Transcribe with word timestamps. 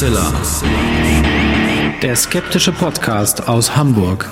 Hoaxilla. 0.00 0.32
Der 2.00 2.16
skeptische 2.16 2.72
Podcast 2.72 3.46
aus 3.48 3.76
Hamburg. 3.76 4.30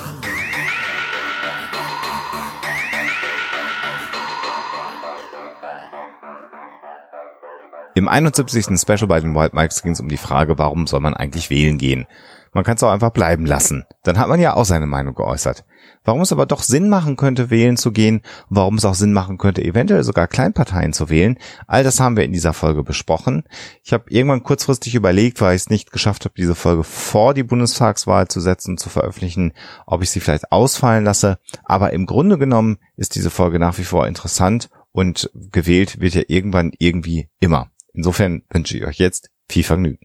Im 7.93 8.07
71. 8.07 8.79
Special 8.79 9.05
bei 9.05 9.19
den 9.19 9.35
Wild 9.35 9.53
Mikes 9.53 9.83
ging 9.83 9.91
es 9.91 9.99
um 9.99 10.09
die 10.09 10.17
Frage, 10.17 10.57
warum 10.57 10.87
soll 10.87 11.01
man 11.01 11.13
eigentlich 11.13 11.51
wählen 11.51 11.77
gehen? 11.77 12.07
Man 12.53 12.63
kann 12.63 12.75
es 12.75 12.83
auch 12.83 12.91
einfach 12.91 13.11
bleiben 13.11 13.45
lassen. 13.45 13.85
Dann 14.03 14.17
hat 14.17 14.27
man 14.27 14.39
ja 14.39 14.55
auch 14.55 14.65
seine 14.65 14.85
Meinung 14.85 15.15
geäußert. 15.15 15.65
Warum 16.03 16.21
es 16.21 16.31
aber 16.31 16.45
doch 16.45 16.63
Sinn 16.63 16.89
machen 16.89 17.17
könnte, 17.17 17.49
wählen 17.49 17.77
zu 17.77 17.91
gehen, 17.91 18.21
warum 18.49 18.75
es 18.75 18.85
auch 18.85 18.95
Sinn 18.95 19.13
machen 19.13 19.37
könnte, 19.37 19.63
eventuell 19.63 20.03
sogar 20.03 20.27
Kleinparteien 20.27 20.93
zu 20.93 21.09
wählen, 21.09 21.37
all 21.67 21.83
das 21.83 21.99
haben 21.99 22.15
wir 22.15 22.23
in 22.23 22.31
dieser 22.31 22.53
Folge 22.53 22.83
besprochen. 22.83 23.43
Ich 23.83 23.93
habe 23.93 24.05
irgendwann 24.09 24.43
kurzfristig 24.43 24.95
überlegt, 24.95 25.41
weil 25.41 25.55
ich 25.55 25.63
es 25.63 25.69
nicht 25.69 25.91
geschafft 25.91 26.25
habe, 26.25 26.35
diese 26.37 26.55
Folge 26.55 26.83
vor 26.83 27.33
die 27.33 27.43
Bundestagswahl 27.43 28.27
zu 28.27 28.39
setzen 28.39 28.71
und 28.71 28.79
zu 28.79 28.89
veröffentlichen, 28.89 29.53
ob 29.85 30.01
ich 30.01 30.09
sie 30.09 30.19
vielleicht 30.19 30.51
ausfallen 30.51 31.03
lasse. 31.03 31.37
Aber 31.63 31.93
im 31.93 32.05
Grunde 32.05 32.37
genommen 32.37 32.77
ist 32.95 33.15
diese 33.15 33.29
Folge 33.29 33.59
nach 33.59 33.77
wie 33.77 33.83
vor 33.83 34.07
interessant 34.07 34.69
und 34.91 35.29
gewählt 35.33 35.99
wird 35.99 36.15
ja 36.15 36.23
irgendwann 36.27 36.71
irgendwie 36.79 37.29
immer. 37.39 37.71
Insofern 37.93 38.43
wünsche 38.49 38.77
ich 38.77 38.85
euch 38.85 38.97
jetzt 38.97 39.29
viel 39.49 39.63
Vergnügen. 39.63 39.99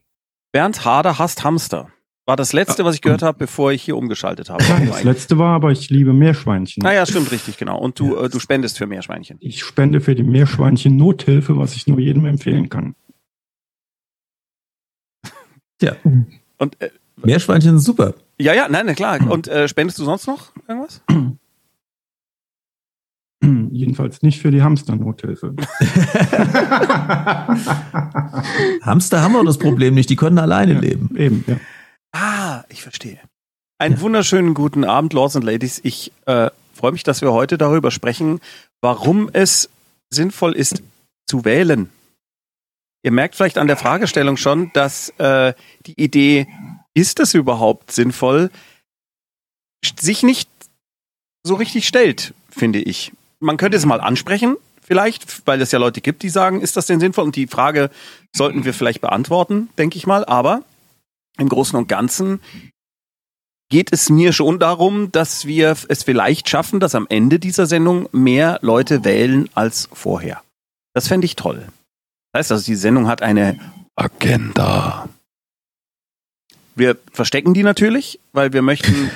Bernd 0.53 0.85
Harder 0.85 1.19
hasst 1.19 1.45
Hamster. 1.45 1.89
War 2.27 2.37
das 2.37 2.55
letzte, 2.55 2.85
was 2.87 2.95
ich 2.95 3.03
gehört 3.03 3.23
habe, 3.23 3.37
bevor 3.37 3.73
ich 3.73 3.83
hier 3.83 3.97
umgeschaltet 3.99 4.49
habe. 4.49 4.65
Nein, 4.67 4.87
das 4.87 5.05
letzte 5.05 5.37
war, 5.37 5.55
aber 5.55 5.73
ich 5.73 5.91
liebe 5.91 6.15
Meerschweinchen. 6.15 6.83
Naja, 6.83 7.05
stimmt 7.05 7.31
richtig, 7.31 7.59
genau. 7.59 7.79
Und 7.79 7.99
du, 8.01 8.17
äh, 8.17 8.31
du 8.31 8.39
spendest 8.39 8.79
für 8.79 8.87
Meerschweinchen. 8.87 9.37
Ich 9.41 9.63
spende 9.63 10.01
für 10.01 10.15
die 10.15 10.23
Meerschweinchen 10.23 10.97
Nothilfe, 10.97 11.59
was 11.59 11.75
ich 11.77 11.87
nur 11.87 11.99
jedem 11.99 12.25
empfehlen 12.25 12.71
kann. 12.71 12.95
Ja. 15.83 15.97
Und 16.57 16.81
äh, 16.81 16.89
Meerschweinchen 17.17 17.73
sind 17.73 17.81
super. 17.81 18.15
ja, 18.39 18.55
ja, 18.55 18.69
nein, 18.71 18.87
na 18.87 18.95
klar. 18.95 19.21
Und 19.31 19.49
äh, 19.49 19.69
spendest 19.69 19.99
du 19.99 20.05
sonst 20.05 20.27
noch 20.27 20.53
irgendwas? 20.67 21.03
Jedenfalls 23.71 24.23
nicht 24.23 24.41
für 24.41 24.51
die 24.51 24.63
Hamster-Nothilfe. 24.63 25.55
Hamster 28.83 29.21
haben 29.21 29.37
auch 29.37 29.45
das 29.45 29.59
Problem 29.59 29.93
nicht, 29.95 30.09
die 30.09 30.17
können 30.17 30.39
alleine 30.39 30.75
Ja, 30.75 30.81
leben. 30.81 31.15
Eben, 31.17 31.45
ja. 31.47 31.57
Ah, 32.15 32.63
ich 32.69 32.81
verstehe. 32.81 33.19
Einen 33.79 34.01
wunderschönen 34.01 34.55
guten 34.55 34.85
Abend, 34.85 35.13
Lords 35.13 35.35
und 35.35 35.43
Ladies. 35.43 35.81
Ich 35.83 36.13
äh, 36.27 36.51
freue 36.73 36.93
mich, 36.93 37.03
dass 37.03 37.23
wir 37.23 37.33
heute 37.33 37.59
darüber 37.59 37.91
sprechen, 37.91 38.41
warum 38.81 39.29
es 39.33 39.69
sinnvoll 40.11 40.53
ist 40.53 40.81
zu 41.27 41.45
wählen. 41.45 41.91
Ihr 43.03 43.11
merkt 43.11 43.35
vielleicht 43.35 43.59
an 43.59 43.67
der 43.67 43.77
Fragestellung 43.77 44.37
schon, 44.37 44.71
dass 44.75 45.09
äh, 45.19 45.55
die 45.87 46.01
Idee, 46.01 46.47
ist 46.95 47.19
es 47.19 47.35
überhaupt 47.35 47.91
sinnvoll, 47.91 48.53
sich 49.99 50.23
nicht 50.23 50.49
so 51.43 51.57
richtig 51.57 51.89
stellt, 51.89 52.33
finde 52.49 52.79
ich. 52.79 53.13
Man 53.41 53.57
könnte 53.57 53.77
es 53.77 53.87
mal 53.87 54.01
ansprechen, 54.01 54.57
vielleicht, 54.81 55.45
weil 55.49 55.61
es 55.61 55.73
ja 55.73 55.81
Leute 55.81 56.01
gibt, 56.01 56.23
die 56.23 56.31
sagen, 56.31 56.61
ist 56.61 56.77
das 56.77 56.87
denn 56.87 57.01
sinnvoll? 57.01 57.25
Und 57.25 57.35
die 57.35 57.49
Frage 57.49 57.91
sollten 58.33 58.65
wir 58.65 58.73
vielleicht 58.73 59.01
beantworten, 59.01 59.69
denke 59.77 59.99
ich 59.99 60.07
mal. 60.07 60.25
Aber 60.25 60.63
im 61.39 61.49
Großen 61.49 61.79
und 61.79 61.89
Ganzen 61.89 62.41
geht 63.71 63.93
es 63.93 64.11
mir 64.11 64.33
schon 64.33 64.59
darum, 64.59 65.11
dass 65.11 65.47
wir 65.47 65.77
es 65.89 66.03
vielleicht 66.03 66.49
schaffen, 66.49 66.81
dass 66.81 66.95
am 66.95 67.07
Ende 67.09 67.39
dieser 67.39 67.67
Sendung 67.67 68.09
mehr 68.13 68.59
Leute 68.63 69.05
wählen 69.05 69.49
als 69.55 69.89
vorher. 69.93 70.43
Das 70.93 71.09
fände 71.09 71.25
ich 71.25 71.35
toll. 71.35 71.67
Das 72.33 72.41
heißt 72.41 72.53
also, 72.53 72.65
die 72.67 72.77
Sendung 72.77 73.09
hat 73.09 73.23
eine 73.23 73.59
Agenda. 73.97 75.09
Wir 76.75 76.97
verstecken 77.13 77.55
die 77.55 77.63
natürlich, 77.63 78.21
weil 78.33 78.53
wir 78.53 78.63
möchten, 78.63 79.11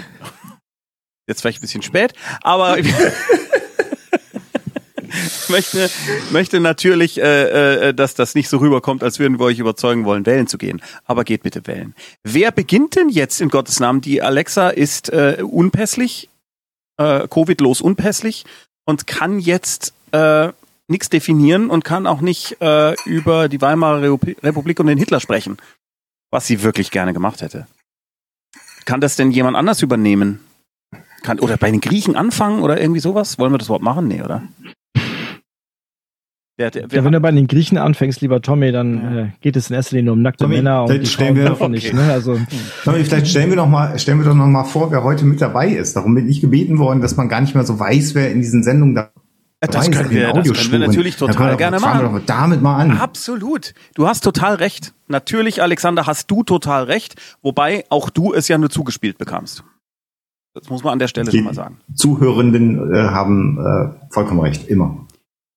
jetzt 1.28 1.42
vielleicht 1.42 1.58
ein 1.58 1.62
bisschen 1.62 1.82
spät, 1.82 2.14
aber 2.42 2.78
möchte, 5.48 5.90
möchte 6.30 6.60
natürlich, 6.60 7.20
äh, 7.20 7.88
äh, 7.88 7.94
dass 7.94 8.14
das 8.14 8.34
nicht 8.34 8.48
so 8.48 8.58
rüberkommt, 8.58 9.02
als 9.02 9.18
würden 9.18 9.38
wir 9.38 9.46
euch 9.46 9.58
überzeugen 9.58 10.04
wollen, 10.04 10.26
wählen 10.26 10.46
zu 10.46 10.58
gehen. 10.58 10.80
Aber 11.04 11.24
geht 11.24 11.42
bitte 11.42 11.66
wählen. 11.66 11.94
Wer 12.22 12.52
beginnt 12.52 12.96
denn 12.96 13.08
jetzt 13.08 13.40
in 13.40 13.48
Gottes 13.48 13.80
Namen? 13.80 14.00
Die 14.00 14.22
Alexa 14.22 14.68
ist 14.70 15.10
äh, 15.10 15.42
unpässlich, 15.42 16.28
äh, 16.98 17.26
Covid-los 17.28 17.80
unpässlich 17.80 18.44
und 18.84 19.06
kann 19.06 19.38
jetzt 19.38 19.92
äh, 20.12 20.48
nichts 20.88 21.08
definieren 21.08 21.70
und 21.70 21.84
kann 21.84 22.06
auch 22.06 22.20
nicht 22.20 22.60
äh, 22.60 22.94
über 23.04 23.48
die 23.48 23.60
Weimarer 23.60 24.02
Repu- 24.02 24.42
Republik 24.42 24.80
und 24.80 24.86
den 24.86 24.98
Hitler 24.98 25.20
sprechen, 25.20 25.58
was 26.30 26.46
sie 26.46 26.62
wirklich 26.62 26.90
gerne 26.90 27.12
gemacht 27.12 27.42
hätte. 27.42 27.66
Kann 28.84 29.02
das 29.02 29.16
denn 29.16 29.30
jemand 29.30 29.56
anders 29.56 29.82
übernehmen? 29.82 30.40
Kann, 31.22 31.40
oder 31.40 31.56
bei 31.58 31.70
den 31.70 31.80
Griechen 31.80 32.16
anfangen 32.16 32.62
oder 32.62 32.80
irgendwie 32.80 33.00
sowas? 33.00 33.38
Wollen 33.38 33.52
wir 33.52 33.58
das 33.58 33.68
überhaupt 33.68 33.84
machen? 33.84 34.08
Nee, 34.08 34.22
oder? 34.22 34.42
Der, 36.58 36.70
der, 36.72 36.86
Ja, 36.90 37.04
wenn 37.04 37.12
du 37.12 37.20
bei 37.20 37.30
den 37.30 37.46
Griechen 37.46 37.78
anfängst, 37.78 38.20
lieber 38.20 38.42
Tommy, 38.42 38.72
dann 38.72 39.16
äh, 39.16 39.28
geht 39.40 39.54
es 39.56 39.70
in 39.70 39.76
erster 39.76 39.96
Linie 39.96 40.12
um 40.12 40.22
nackte 40.22 40.42
Tommy, 40.44 40.56
Männer 40.56 40.82
und 40.84 41.06
stellen 41.06 41.06
Frauen 41.06 41.36
wir- 41.36 41.44
dürfen 41.46 41.70
nicht. 41.70 41.86
okay. 41.86 41.96
Ne? 41.96 42.12
Also 42.12 42.38
Tommy, 42.84 43.04
vielleicht 43.04 43.28
stellen 43.28 43.50
wir 43.50 43.56
noch 43.56 43.68
mal, 43.68 43.96
stellen 43.98 44.18
wir 44.18 44.24
doch 44.24 44.34
noch 44.34 44.46
mal 44.48 44.64
vor, 44.64 44.90
wer 44.90 45.04
heute 45.04 45.24
mit 45.24 45.40
dabei 45.40 45.68
ist. 45.68 45.94
Darum 45.94 46.14
bin 46.16 46.28
ich 46.28 46.40
gebeten 46.40 46.78
worden, 46.78 47.00
dass 47.00 47.16
man 47.16 47.28
gar 47.28 47.40
nicht 47.40 47.54
mehr 47.54 47.64
so 47.64 47.78
weiß, 47.78 48.14
wer 48.16 48.32
in 48.32 48.40
diesen 48.40 48.64
Sendungen 48.64 48.96
da 48.96 49.10
das 49.60 49.70
dabei 49.70 49.86
ist, 49.86 49.92
können 49.92 50.10
wir- 50.10 50.32
das 50.32 50.52
können 50.52 50.72
wir 50.72 50.78
natürlich 50.88 51.16
total 51.16 51.52
doch- 51.52 51.58
gerne 51.58 51.78
fangen 51.78 52.00
wir 52.00 52.06
machen. 52.10 52.18
doch 52.20 52.26
damit 52.26 52.60
mal 52.62 52.76
an. 52.76 52.90
Absolut. 52.98 53.72
Du 53.94 54.08
hast 54.08 54.24
total 54.24 54.54
recht. 54.56 54.94
Natürlich, 55.06 55.62
Alexander, 55.62 56.06
hast 56.06 56.28
du 56.30 56.42
total 56.42 56.84
recht. 56.84 57.14
Wobei 57.42 57.84
auch 57.88 58.10
du 58.10 58.34
es 58.34 58.48
ja 58.48 58.58
nur 58.58 58.68
zugespielt 58.70 59.16
bekamst. 59.18 59.62
Das 60.54 60.68
muss 60.70 60.82
man 60.82 60.94
an 60.94 60.98
der 60.98 61.06
Stelle 61.08 61.30
Die 61.30 61.36
schon 61.38 61.44
mal 61.44 61.54
sagen. 61.54 61.78
Zuhörenden 61.94 62.92
äh, 62.92 62.98
haben 62.98 63.58
äh, 63.58 64.12
vollkommen 64.12 64.40
recht, 64.40 64.66
immer. 64.68 65.06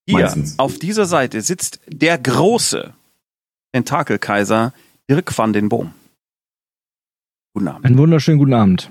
Hier, 0.06 0.20
Meistens. 0.20 0.58
auf 0.58 0.78
dieser 0.78 1.04
Seite 1.06 1.40
sitzt 1.42 1.80
der 1.86 2.18
große 2.18 2.92
Tentakelkaiser 3.72 4.72
Dirk 5.08 5.36
van 5.36 5.52
den 5.52 5.68
Boom. 5.68 5.94
Guten 7.54 7.68
Abend. 7.68 7.84
einen 7.84 7.98
wunderschönen 7.98 8.38
guten 8.38 8.54
Abend. 8.54 8.90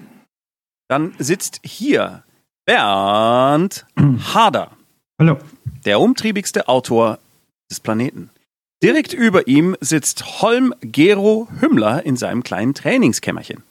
Dann 0.88 1.14
sitzt 1.20 1.60
hier 1.64 2.24
Bernd 2.66 3.86
Harder. 3.98 4.72
Hallo. 5.20 5.38
der 5.86 6.00
umtriebigste 6.00 6.68
Autor 6.68 7.20
des 7.70 7.80
Planeten. 7.80 8.30
Direkt 8.84 9.14
über 9.14 9.48
ihm 9.48 9.76
sitzt 9.82 10.42
Holm 10.42 10.74
Gero 10.82 11.48
Hümmler 11.60 12.06
in 12.06 12.18
seinem 12.18 12.42
kleinen 12.44 12.74
Trainingskämmerchen. 12.74 13.64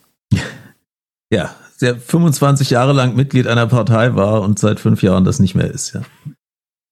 Ja, 1.32 1.54
der 1.80 1.96
25 1.96 2.70
Jahre 2.70 2.92
lang 2.92 3.16
Mitglied 3.16 3.46
einer 3.46 3.66
Partei 3.66 4.14
war 4.14 4.42
und 4.42 4.58
seit 4.58 4.78
fünf 4.80 5.02
Jahren 5.02 5.24
das 5.24 5.38
nicht 5.40 5.54
mehr 5.54 5.70
ist, 5.70 5.92
ja. 5.94 6.02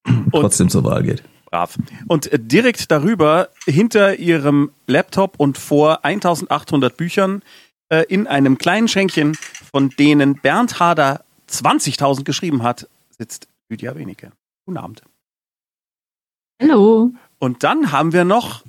Trotzdem 0.32 0.68
zur 0.68 0.84
Wahl 0.84 1.02
geht. 1.02 1.22
Brav. 1.50 1.78
Und 2.06 2.30
direkt 2.32 2.90
darüber, 2.90 3.48
hinter 3.64 4.18
ihrem 4.18 4.70
Laptop 4.86 5.34
und 5.38 5.56
vor 5.56 6.04
1800 6.04 6.96
Büchern, 6.96 7.42
äh, 7.88 8.04
in 8.08 8.26
einem 8.26 8.58
kleinen 8.58 8.88
Schränkchen, 8.88 9.34
von 9.72 9.90
denen 9.90 10.34
Bernd 10.34 10.78
Hader 10.78 11.24
20.000 11.48 12.24
geschrieben 12.24 12.62
hat, 12.62 12.88
sitzt 13.16 13.48
Lydia 13.68 13.96
Wenige. 13.96 14.32
Guten 14.66 14.78
Abend. 14.78 15.02
Hallo. 16.60 17.12
Und 17.38 17.62
dann 17.62 17.92
haben 17.92 18.12
wir 18.12 18.24
noch, 18.24 18.62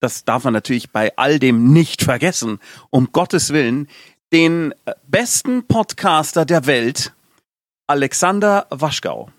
das 0.00 0.24
darf 0.24 0.44
man 0.44 0.52
natürlich 0.52 0.90
bei 0.90 1.16
all 1.16 1.38
dem 1.38 1.72
nicht 1.72 2.02
vergessen, 2.02 2.60
um 2.90 3.10
Gottes 3.10 3.52
Willen, 3.52 3.88
den 4.32 4.72
äh, 4.84 4.92
besten 5.08 5.66
Podcaster 5.66 6.44
der 6.44 6.66
Welt, 6.66 7.12
Alexander 7.88 8.66
Waschgau. 8.70 9.30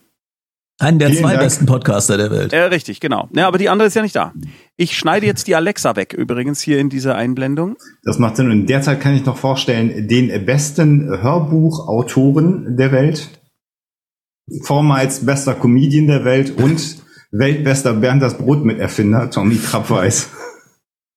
Einen 0.81 0.97
der 0.97 1.09
Vielen 1.09 1.21
zwei 1.21 1.31
Dank. 1.33 1.43
besten 1.43 1.65
Podcaster 1.67 2.17
der 2.17 2.31
Welt. 2.31 2.53
Äh, 2.53 2.63
richtig, 2.63 2.99
genau. 2.99 3.29
Ja, 3.35 3.47
aber 3.47 3.59
die 3.59 3.69
andere 3.69 3.87
ist 3.87 3.93
ja 3.93 4.01
nicht 4.01 4.15
da. 4.15 4.33
Ich 4.77 4.97
schneide 4.97 5.27
jetzt 5.27 5.45
die 5.47 5.55
Alexa 5.55 5.95
weg, 5.95 6.13
übrigens 6.13 6.59
hier 6.59 6.79
in 6.79 6.89
dieser 6.89 7.15
Einblendung. 7.15 7.77
Das 8.03 8.17
macht 8.17 8.37
Sinn. 8.37 8.49
Und 8.49 8.65
derzeit 8.67 8.99
kann 8.99 9.15
ich 9.15 9.23
noch 9.25 9.37
vorstellen, 9.37 10.07
den 10.07 10.45
besten 10.45 11.07
Hörbuchautoren 11.21 12.77
der 12.77 12.91
Welt, 12.91 13.29
vormals 14.63 15.23
bester 15.25 15.53
Comedian 15.53 16.07
der 16.07 16.25
Welt 16.25 16.57
und 16.57 16.97
weltbester 17.31 17.93
Bernd 17.93 18.23
das 18.23 18.37
Brot 18.37 18.65
Miterfinder, 18.65 19.29
Tommy 19.29 19.57
Trappweiß. 19.57 20.29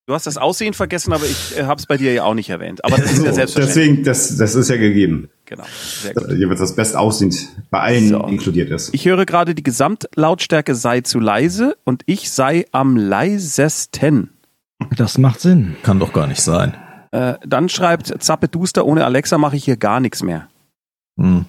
Du 0.07 0.13
hast 0.13 0.27
das 0.27 0.37
Aussehen 0.37 0.75
vergessen, 0.75 1.15
aber 1.15 1.25
ich 1.25 1.57
äh, 1.57 1.65
habe 1.65 1.81
es 1.81 1.87
bei 1.87 1.97
dir 1.97 2.13
ja 2.13 2.25
auch 2.25 2.35
nicht 2.35 2.51
erwähnt. 2.51 2.85
Aber 2.85 2.97
das 2.99 3.13
ist 3.13 3.23
ja 3.25 3.31
So, 3.31 3.35
selbstverständlich. 3.37 3.75
deswegen, 3.87 4.05
das, 4.05 4.37
das 4.37 4.55
ist 4.55 4.69
ja 4.69 4.77
gegeben. 4.77 5.31
Genau. 5.47 5.65
Sehr 5.83 6.13
gut. 6.13 6.27
Hier 6.29 6.49
wird 6.51 6.61
das 6.61 6.77
bestaussehend 6.77 7.49
bei 7.71 7.81
allen 7.81 8.09
So. 8.11 8.21
inkludiert 8.25 8.71
ist. 8.71 8.93
Ich 8.93 9.07
höre 9.07 9.25
gerade, 9.25 9.55
die 9.55 9.63
Gesamtlautstärke 9.63 10.75
sei 10.75 11.01
zu 11.01 11.21
leise 11.21 11.79
und 11.85 12.03
ich 12.05 12.31
sei 12.31 12.67
am 12.71 12.97
leisesten. 12.99 14.31
Das 14.97 15.17
macht 15.17 15.41
Sinn. 15.41 15.77
Kann 15.83 15.99
doch 16.01 16.13
gar 16.13 16.27
nicht 16.27 16.43
sein. 16.43 16.75
Äh, 17.13 17.35
dann 17.47 17.71
schreibt 17.71 18.23
Zappe 18.23 18.49
Duster, 18.49 18.85
ohne 18.85 19.07
Alexa 19.07 19.39
mache 19.39 19.57
ich 19.57 19.65
hier 19.65 19.79
gar 19.79 20.01
nichts 20.01 20.23
mehr. 20.23 20.49
Hm. 21.19 21.47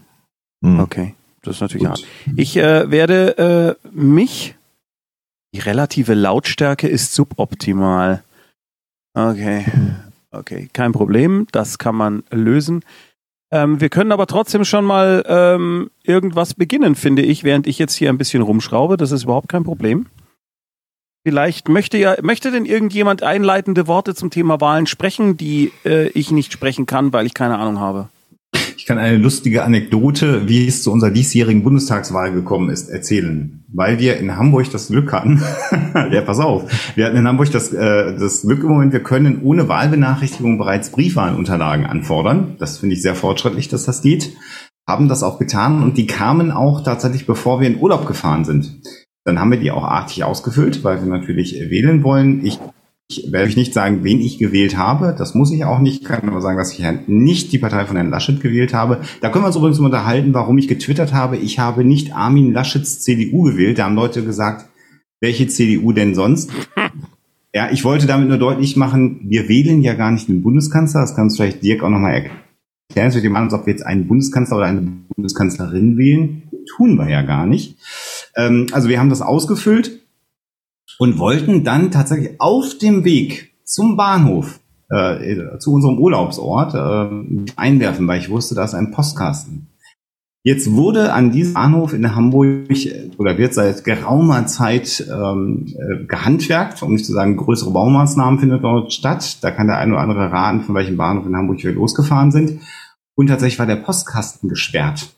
Hm. 0.64 0.80
Okay, 0.80 1.14
das 1.42 1.56
ist 1.56 1.62
natürlich 1.62 1.88
hart. 1.88 2.06
Ich 2.38 2.56
äh, 2.56 2.90
werde 2.90 3.78
äh, 3.84 3.88
mich, 3.92 4.56
die 5.54 5.60
relative 5.60 6.14
Lautstärke 6.14 6.88
ist 6.88 7.14
suboptimal. 7.14 8.24
Okay. 9.16 9.66
Okay, 10.32 10.70
kein 10.74 10.92
Problem. 10.92 11.48
Das 11.52 11.78
kann 11.78 11.96
man 11.96 12.24
lösen. 12.30 12.84
Ähm, 13.52 13.80
wir 13.80 13.90
können 13.90 14.12
aber 14.12 14.28
trotzdem 14.28 14.66
schon 14.66 14.84
mal 14.84 15.24
ähm, 15.28 15.90
irgendwas 16.04 16.54
beginnen, 16.54 16.96
finde 16.96 17.22
ich, 17.22 17.44
während 17.44 17.68
ich 17.68 17.80
jetzt 17.80 17.96
hier 17.96 18.10
ein 18.10 18.18
bisschen 18.18 18.42
rumschraube. 18.42 18.98
Das 18.98 19.12
ist 19.12 19.24
überhaupt 19.24 19.48
kein 19.48 19.64
Problem. 19.64 20.08
Vielleicht 21.24 21.70
möchte 21.70 21.98
ja, 21.98 22.16
möchte 22.22 22.52
denn 22.52 22.66
irgendjemand 22.66 23.24
einleitende 23.24 23.88
Worte 23.88 24.14
zum 24.14 24.30
Thema 24.30 24.62
Wahlen 24.62 24.88
sprechen, 24.88 25.38
die 25.38 25.72
äh, 25.86 26.10
ich 26.10 26.32
nicht 26.32 26.52
sprechen 26.52 26.86
kann, 26.86 27.14
weil 27.14 27.26
ich 27.26 27.34
keine 27.34 27.58
Ahnung 27.58 27.80
habe. 27.80 28.10
Ich 28.86 28.88
kann 28.88 29.00
eine 29.00 29.18
lustige 29.18 29.64
Anekdote, 29.64 30.48
wie 30.48 30.68
es 30.68 30.84
zu 30.84 30.92
unserer 30.92 31.10
diesjährigen 31.10 31.64
Bundestagswahl 31.64 32.32
gekommen 32.32 32.70
ist, 32.70 32.88
erzählen. 32.88 33.66
Weil 33.74 33.98
wir 33.98 34.18
in 34.18 34.38
Hamburg 34.38 34.70
das 34.70 34.90
Glück 34.90 35.12
hatten, 35.12 35.42
ja, 36.12 36.22
pass 36.22 36.38
auf, 36.38 36.70
wir 36.96 37.08
hatten 37.08 37.18
in 37.18 37.28
Hamburg 37.28 37.50
das, 37.50 37.74
äh, 37.74 38.16
das 38.16 38.44
Glück 38.44 38.62
im 38.62 38.70
Moment, 38.70 38.94
wir 38.94 39.02
können 39.02 39.42
ohne 39.42 39.68
Wahlbenachrichtigung 39.68 40.60
bereits 40.60 40.92
Briefwahlunterlagen 40.92 41.88
anfordern. 41.88 42.58
Das 42.60 42.78
finde 42.78 42.94
ich 42.94 43.02
sehr 43.02 43.16
fortschrittlich, 43.16 43.70
dass 43.70 43.86
das 43.86 44.04
geht. 44.04 44.34
Haben 44.88 45.10
das 45.10 45.24
auch 45.24 45.40
getan 45.40 45.82
und 45.82 45.98
die 45.98 46.06
kamen 46.06 46.52
auch 46.52 46.84
tatsächlich, 46.84 47.26
bevor 47.26 47.62
wir 47.62 47.68
in 47.68 47.80
Urlaub 47.80 48.06
gefahren 48.06 48.46
sind. 48.46 48.82
Dann 49.24 49.40
haben 49.40 49.50
wir 49.50 49.60
die 49.60 49.72
auch 49.72 49.84
artig 49.84 50.24
ausgefüllt, 50.24 50.84
weil 50.84 51.02
wir 51.02 51.10
natürlich 51.10 51.56
wählen 51.72 52.04
wollen. 52.04 52.46
Ich 52.46 52.60
ich 53.08 53.32
werde 53.32 53.48
euch 53.48 53.56
nicht 53.56 53.74
sagen, 53.74 54.04
wen 54.04 54.20
ich 54.20 54.40
gewählt 54.40 54.78
habe. 54.78 55.14
Das 55.16 55.36
muss 55.36 55.52
ich 55.52 55.64
auch 55.64 55.80
nicht. 55.80 56.02
Ich 56.02 56.08
kann 56.08 56.28
aber 56.28 56.42
sagen, 56.42 56.58
dass 56.58 56.78
ich 56.78 56.84
nicht 57.08 57.52
die 57.52 57.60
Partei 57.60 57.86
von 57.86 57.96
Herrn 57.96 58.10
Laschet 58.10 58.42
gewählt 58.42 58.74
habe. 58.74 59.02
Da 59.22 59.30
können 59.30 59.44
wir 59.44 59.48
uns 59.48 59.56
übrigens 59.56 59.80
unterhalten, 59.80 60.34
warum 60.34 60.58
ich 60.58 60.68
getwittert 60.68 61.14
habe. 61.14 61.38
Ich 61.38 61.60
habe 61.60 61.84
nicht 61.84 62.16
Armin 62.16 62.52
Laschets 62.52 63.02
CDU 63.02 63.44
gewählt. 63.44 63.78
Da 63.78 63.86
haben 63.86 63.96
Leute 63.96 64.24
gesagt, 64.24 64.68
welche 65.22 65.48
CDU 65.48 65.92
denn 65.92 66.16
sonst? 66.16 66.52
Ja, 67.54 67.70
ich 67.72 67.86
wollte 67.86 68.08
damit 68.08 68.28
nur 68.28 68.38
deutlich 68.38 68.76
machen, 68.76 69.22
wir 69.30 69.48
wählen 69.48 69.82
ja 69.82 69.94
gar 69.94 70.12
nicht 70.12 70.28
den 70.28 70.42
Bundeskanzler. 70.42 71.02
Das 71.02 71.16
kann 71.16 71.26
uns 71.26 71.38
vielleicht 71.38 71.64
Dirk 71.64 71.84
auch 71.84 71.90
nochmal 71.90 72.16
erklären. 72.16 73.08
Es 73.08 73.14
wird 73.14 73.24
jemand, 73.24 73.54
ob 73.54 73.66
wir 73.66 73.72
jetzt 73.72 73.86
einen 73.86 74.08
Bundeskanzler 74.08 74.58
oder 74.58 74.66
eine 74.66 74.82
Bundeskanzlerin 75.16 75.98
wählen. 75.98 76.44
Tun 76.76 76.98
wir 76.98 77.08
ja 77.08 77.22
gar 77.22 77.46
nicht. 77.46 77.78
Ähm, 78.36 78.68
also 78.72 78.90
wir 78.90 79.00
haben 79.00 79.10
das 79.10 79.22
ausgefüllt 79.22 80.05
und 81.00 81.20
wollten 81.20 81.64
dann 81.64 81.92
tatsächlich 81.92 82.40
auf 82.40 82.78
dem 82.78 83.04
Weg 83.04 83.54
zum 83.64 83.98
Bahnhof, 83.98 84.60
äh, 84.90 85.58
zu 85.60 85.74
unserem 85.74 85.98
Urlaubsort, 85.98 86.74
äh, 86.74 87.52
einwerfen, 87.56 88.08
weil 88.08 88.20
ich 88.20 88.30
wusste, 88.30 88.56
da 88.56 88.64
ist 88.64 88.74
ein 88.74 88.92
Postkasten. 88.92 89.68
Jetzt 90.44 90.72
wurde 90.72 91.12
an 91.12 91.32
diesem 91.32 91.56
Bahnhof 91.56 91.92
in 91.94 92.16
Hamburg 92.16 92.68
oder 93.18 93.36
wird 93.40 93.56
seit 93.56 93.84
geraumer 93.84 94.46
Zeit 94.46 95.04
ähm, 95.12 95.66
äh, 95.76 96.06
gehandwerkt, 96.06 96.84
um 96.84 96.94
nicht 96.94 97.04
zu 97.04 97.14
sagen, 97.14 97.36
größere 97.36 97.72
Baumaßnahmen 97.72 98.40
findet 98.40 98.64
dort 98.64 98.94
statt. 98.94 99.40
Da 99.42 99.50
kann 99.50 99.66
der 99.66 99.80
eine 99.80 99.94
oder 99.94 100.02
andere 100.02 100.32
raten, 100.32 100.62
von 100.62 100.76
welchem 100.76 100.98
Bahnhof 100.98 101.26
in 101.26 101.36
Hamburg 101.36 101.64
wir 101.64 101.74
losgefahren 101.74 102.32
sind. 102.32 102.60
Und 103.16 103.26
tatsächlich 103.26 103.58
war 103.58 103.66
der 103.66 103.78
Postkasten 103.78 104.48
gesperrt. 104.48 105.16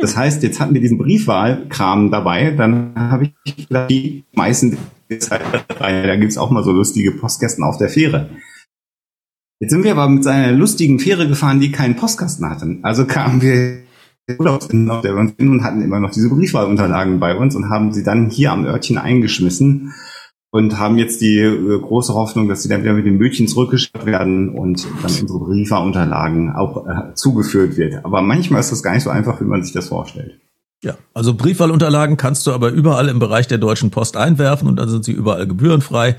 Das 0.00 0.16
heißt, 0.16 0.42
jetzt 0.42 0.60
hatten 0.60 0.72
wir 0.72 0.80
diesen 0.80 0.96
Briefwahlkram 0.96 2.10
dabei. 2.10 2.52
Dann 2.52 2.92
habe 2.96 3.32
ich 3.44 3.66
die 3.90 4.24
meisten 4.32 4.78
da 5.78 6.16
gibt's 6.16 6.38
auch 6.38 6.50
mal 6.50 6.64
so 6.64 6.72
lustige 6.72 7.12
Postkästen 7.12 7.64
auf 7.64 7.78
der 7.78 7.88
Fähre. 7.88 8.30
Jetzt 9.60 9.72
sind 9.72 9.84
wir 9.84 9.92
aber 9.92 10.08
mit 10.08 10.24
seiner 10.24 10.52
lustigen 10.52 10.98
Fähre 10.98 11.28
gefahren, 11.28 11.60
die 11.60 11.70
keinen 11.70 11.96
Postkasten 11.96 12.48
hatten. 12.48 12.80
Also 12.82 13.04
kamen 13.04 13.42
wir 13.42 13.82
auf 14.48 14.68
der 15.02 15.16
uns 15.16 15.34
hin 15.36 15.50
und 15.50 15.64
hatten 15.64 15.82
immer 15.82 16.00
noch 16.00 16.12
diese 16.12 16.30
Briefwahlunterlagen 16.30 17.18
bei 17.18 17.36
uns 17.36 17.56
und 17.56 17.68
haben 17.68 17.92
sie 17.92 18.04
dann 18.04 18.30
hier 18.30 18.52
am 18.52 18.64
Örtchen 18.64 18.96
eingeschmissen 18.96 19.92
und 20.52 20.78
haben 20.78 20.98
jetzt 20.98 21.20
die 21.20 21.38
äh, 21.38 21.80
große 21.80 22.14
Hoffnung, 22.14 22.48
dass 22.48 22.62
sie 22.62 22.68
dann 22.68 22.82
wieder 22.82 22.92
mit 22.92 23.06
den 23.06 23.18
Bötchen 23.18 23.48
zurückgeschickt 23.48 24.06
werden 24.06 24.50
und 24.50 24.86
dann 25.02 25.12
unsere 25.20 25.40
Briefwahlunterlagen 25.40 26.52
auch 26.52 26.86
äh, 26.86 27.14
zugeführt 27.14 27.76
wird. 27.76 28.04
Aber 28.04 28.22
manchmal 28.22 28.60
ist 28.60 28.72
das 28.72 28.82
gar 28.82 28.94
nicht 28.94 29.04
so 29.04 29.10
einfach, 29.10 29.40
wie 29.40 29.44
man 29.44 29.62
sich 29.62 29.72
das 29.72 29.88
vorstellt. 29.88 30.38
Ja, 30.82 30.94
also 31.12 31.34
Briefwahlunterlagen 31.34 32.16
kannst 32.16 32.46
du 32.46 32.52
aber 32.52 32.70
überall 32.70 33.08
im 33.08 33.18
Bereich 33.18 33.46
der 33.46 33.58
Deutschen 33.58 33.90
Post 33.90 34.16
einwerfen 34.16 34.66
und 34.66 34.76
dann 34.76 34.88
sind 34.88 35.04
sie 35.04 35.12
überall 35.12 35.46
gebührenfrei 35.46 36.16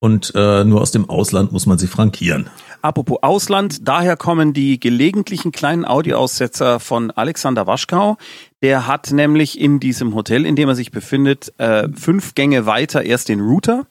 und 0.00 0.32
äh, 0.34 0.64
nur 0.64 0.80
aus 0.80 0.90
dem 0.90 1.08
Ausland 1.08 1.52
muss 1.52 1.66
man 1.66 1.78
sie 1.78 1.86
frankieren. 1.86 2.50
Apropos 2.82 3.18
Ausland, 3.22 3.86
daher 3.86 4.16
kommen 4.16 4.52
die 4.52 4.80
gelegentlichen 4.80 5.52
kleinen 5.52 5.84
Audioaussetzer 5.84 6.80
von 6.80 7.10
Alexander 7.10 7.66
Waschkau. 7.66 8.16
Der 8.62 8.86
hat 8.86 9.12
nämlich 9.12 9.60
in 9.60 9.78
diesem 9.78 10.14
Hotel, 10.14 10.46
in 10.46 10.56
dem 10.56 10.68
er 10.70 10.74
sich 10.74 10.90
befindet, 10.90 11.52
äh, 11.58 11.88
fünf 11.94 12.34
Gänge 12.34 12.64
weiter 12.64 13.02
erst 13.02 13.28
den 13.28 13.40
Router. 13.40 13.86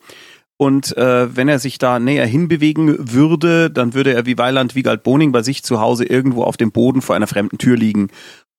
Und 0.58 0.98
äh, 0.98 1.34
wenn 1.34 1.48
er 1.48 1.60
sich 1.60 1.78
da 1.78 2.00
näher 2.00 2.26
hinbewegen 2.26 3.14
würde, 3.14 3.70
dann 3.70 3.94
würde 3.94 4.14
er 4.14 4.26
wie 4.26 4.38
Weiland 4.38 4.76
Wiegald 4.76 5.04
Boning 5.04 5.32
bei 5.32 5.44
sich 5.44 5.64
zu 5.64 5.80
Hause 5.80 6.04
irgendwo 6.04 6.44
auf 6.44 6.58
dem 6.58 6.72
Boden 6.72 7.02
vor 7.02 7.16
einer 7.16 7.28
fremden 7.28 7.60
Tür 7.60 7.78
liegen 7.78 8.10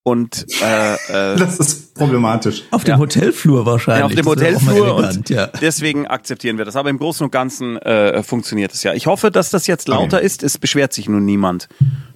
und 0.03 0.45
äh, 0.61 0.93
äh, 0.95 0.97
das 1.37 1.59
ist 1.59 1.93
problematisch. 1.93 2.63
Auf 2.71 2.83
dem 2.83 2.93
ja. 2.93 2.97
Hotelflur 2.97 3.65
wahrscheinlich. 3.65 3.99
Ja, 3.99 4.05
auf 4.05 4.15
dem 4.15 4.25
Hotelflur 4.25 4.95
und 4.95 5.29
ja. 5.29 5.47
deswegen 5.47 6.07
akzeptieren 6.07 6.57
wir 6.57 6.65
das. 6.65 6.75
Aber 6.75 6.89
im 6.89 6.97
Großen 6.97 7.23
und 7.23 7.31
Ganzen 7.31 7.77
äh, 7.77 8.23
funktioniert 8.23 8.73
es 8.73 8.83
ja. 8.83 8.93
Ich 8.93 9.05
hoffe, 9.05 9.29
dass 9.29 9.49
das 9.49 9.67
jetzt 9.67 9.87
lauter 9.87 10.17
okay. 10.17 10.25
ist. 10.25 10.43
Es 10.43 10.57
beschwert 10.57 10.93
sich 10.93 11.07
nun 11.07 11.25
niemand. 11.25 11.67